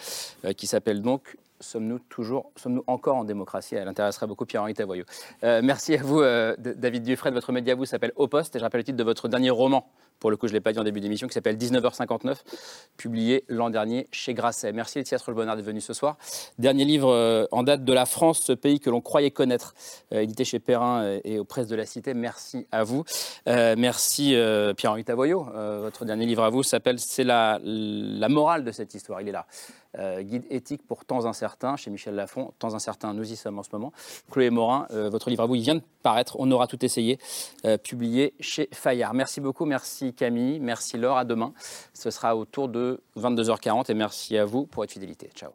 qui 0.56 0.66
s'appelle 0.66 1.02
donc 1.02 1.36
sommes-nous 1.60 1.98
toujours, 2.08 2.50
sommes-nous 2.56 2.84
encore 2.86 3.16
en 3.16 3.24
démocratie? 3.24 3.74
Elle 3.74 3.88
intéresserait 3.88 4.26
beaucoup 4.26 4.46
Pierre-Henri 4.46 4.74
Tavoyot. 4.74 5.04
merci 5.42 5.94
à 5.94 6.02
vous, 6.02 6.22
David 6.58 7.02
Dufresne. 7.02 7.34
Votre 7.34 7.52
média, 7.52 7.74
vous, 7.74 7.84
s'appelle 7.84 8.12
Au 8.16 8.28
Poste. 8.28 8.56
Et 8.56 8.58
je 8.58 8.64
rappelle 8.64 8.80
le 8.80 8.84
titre 8.84 8.96
de 8.96 9.04
votre 9.04 9.28
dernier 9.28 9.50
roman, 9.50 9.86
pour 10.20 10.30
le 10.30 10.36
coup, 10.36 10.46
je 10.46 10.52
ne 10.52 10.58
l'ai 10.58 10.60
pas 10.60 10.72
dit 10.72 10.78
en 10.78 10.84
début 10.84 11.00
d'émission, 11.00 11.26
qui 11.26 11.34
s'appelle 11.34 11.56
19h59, 11.56 12.36
publié 12.96 13.44
l'an 13.48 13.70
dernier 13.70 14.06
chez 14.12 14.34
Grasset. 14.34 14.72
Merci 14.72 14.98
Laetitia 14.98 15.18
Trollbonard 15.18 15.56
d'être 15.56 15.64
venue 15.64 15.80
ce 15.80 15.94
soir. 15.94 16.16
Dernier 16.58 16.84
livre 16.84 17.10
euh, 17.10 17.46
en 17.50 17.62
date 17.62 17.84
de 17.84 17.92
la 17.92 18.06
France, 18.06 18.40
ce 18.40 18.52
pays 18.52 18.80
que 18.80 18.90
l'on 18.90 19.00
croyait 19.00 19.30
connaître, 19.30 19.74
euh, 20.12 20.20
édité 20.20 20.44
chez 20.44 20.58
Perrin 20.58 21.18
et 21.24 21.38
aux 21.38 21.44
presses 21.44 21.68
de 21.68 21.76
la 21.76 21.86
Cité. 21.86 22.14
Merci 22.14 22.66
à 22.70 22.84
vous. 22.84 23.04
Euh, 23.48 23.74
merci 23.76 24.34
Pierre-Henri 24.76 25.04
Tavoyot. 25.04 25.46
votre 25.80 26.04
dernier 26.04 26.26
livre 26.26 26.44
à 26.44 26.50
vous 26.50 26.62
s'appelle 26.62 26.98
C'est 26.98 27.24
la, 27.24 27.58
morale 28.28 28.64
de 28.64 28.72
cette 28.72 28.94
histoire. 28.94 29.20
Il 29.22 29.28
est 29.28 29.32
là. 29.32 29.46
Euh, 29.98 30.22
guide 30.22 30.44
éthique 30.50 30.86
pour 30.86 31.04
temps 31.04 31.26
incertains 31.26 31.76
chez 31.76 31.90
Michel 31.90 32.14
Lafon. 32.14 32.52
Temps 32.60 32.74
incertain, 32.74 33.12
nous 33.12 33.32
y 33.32 33.34
sommes 33.34 33.58
en 33.58 33.64
ce 33.64 33.70
moment. 33.72 33.92
Chloé 34.30 34.50
Morin, 34.50 34.86
euh, 34.92 35.10
votre 35.10 35.30
livre 35.30 35.42
à 35.42 35.46
vous, 35.46 35.56
il 35.56 35.62
vient 35.62 35.74
de 35.74 35.82
paraître. 36.04 36.36
On 36.38 36.48
aura 36.52 36.68
tout 36.68 36.84
essayé, 36.84 37.18
euh, 37.64 37.76
publié 37.76 38.34
chez 38.38 38.68
Fayard. 38.72 39.14
Merci 39.14 39.40
beaucoup, 39.40 39.64
Camille, 40.12 40.60
merci 40.60 40.96
Laure. 40.96 41.16
À 41.16 41.24
demain. 41.24 41.52
Ce 41.92 42.10
sera 42.10 42.36
autour 42.36 42.68
de 42.68 43.00
22h40 43.16 43.90
et 43.90 43.94
merci 43.94 44.36
à 44.36 44.44
vous 44.44 44.66
pour 44.66 44.82
votre 44.82 44.92
fidélité. 44.92 45.30
Ciao. 45.34 45.50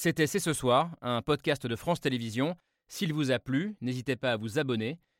C'était 0.00 0.28
C'est 0.28 0.38
ce 0.38 0.52
soir, 0.52 0.90
un 1.02 1.22
podcast 1.22 1.66
de 1.66 1.74
France 1.74 2.00
Télévisions. 2.00 2.54
S'il 2.86 3.12
vous 3.12 3.32
a 3.32 3.40
plu, 3.40 3.74
n'hésitez 3.80 4.14
pas 4.14 4.30
à 4.30 4.36
vous 4.36 4.60
abonner. 4.60 5.00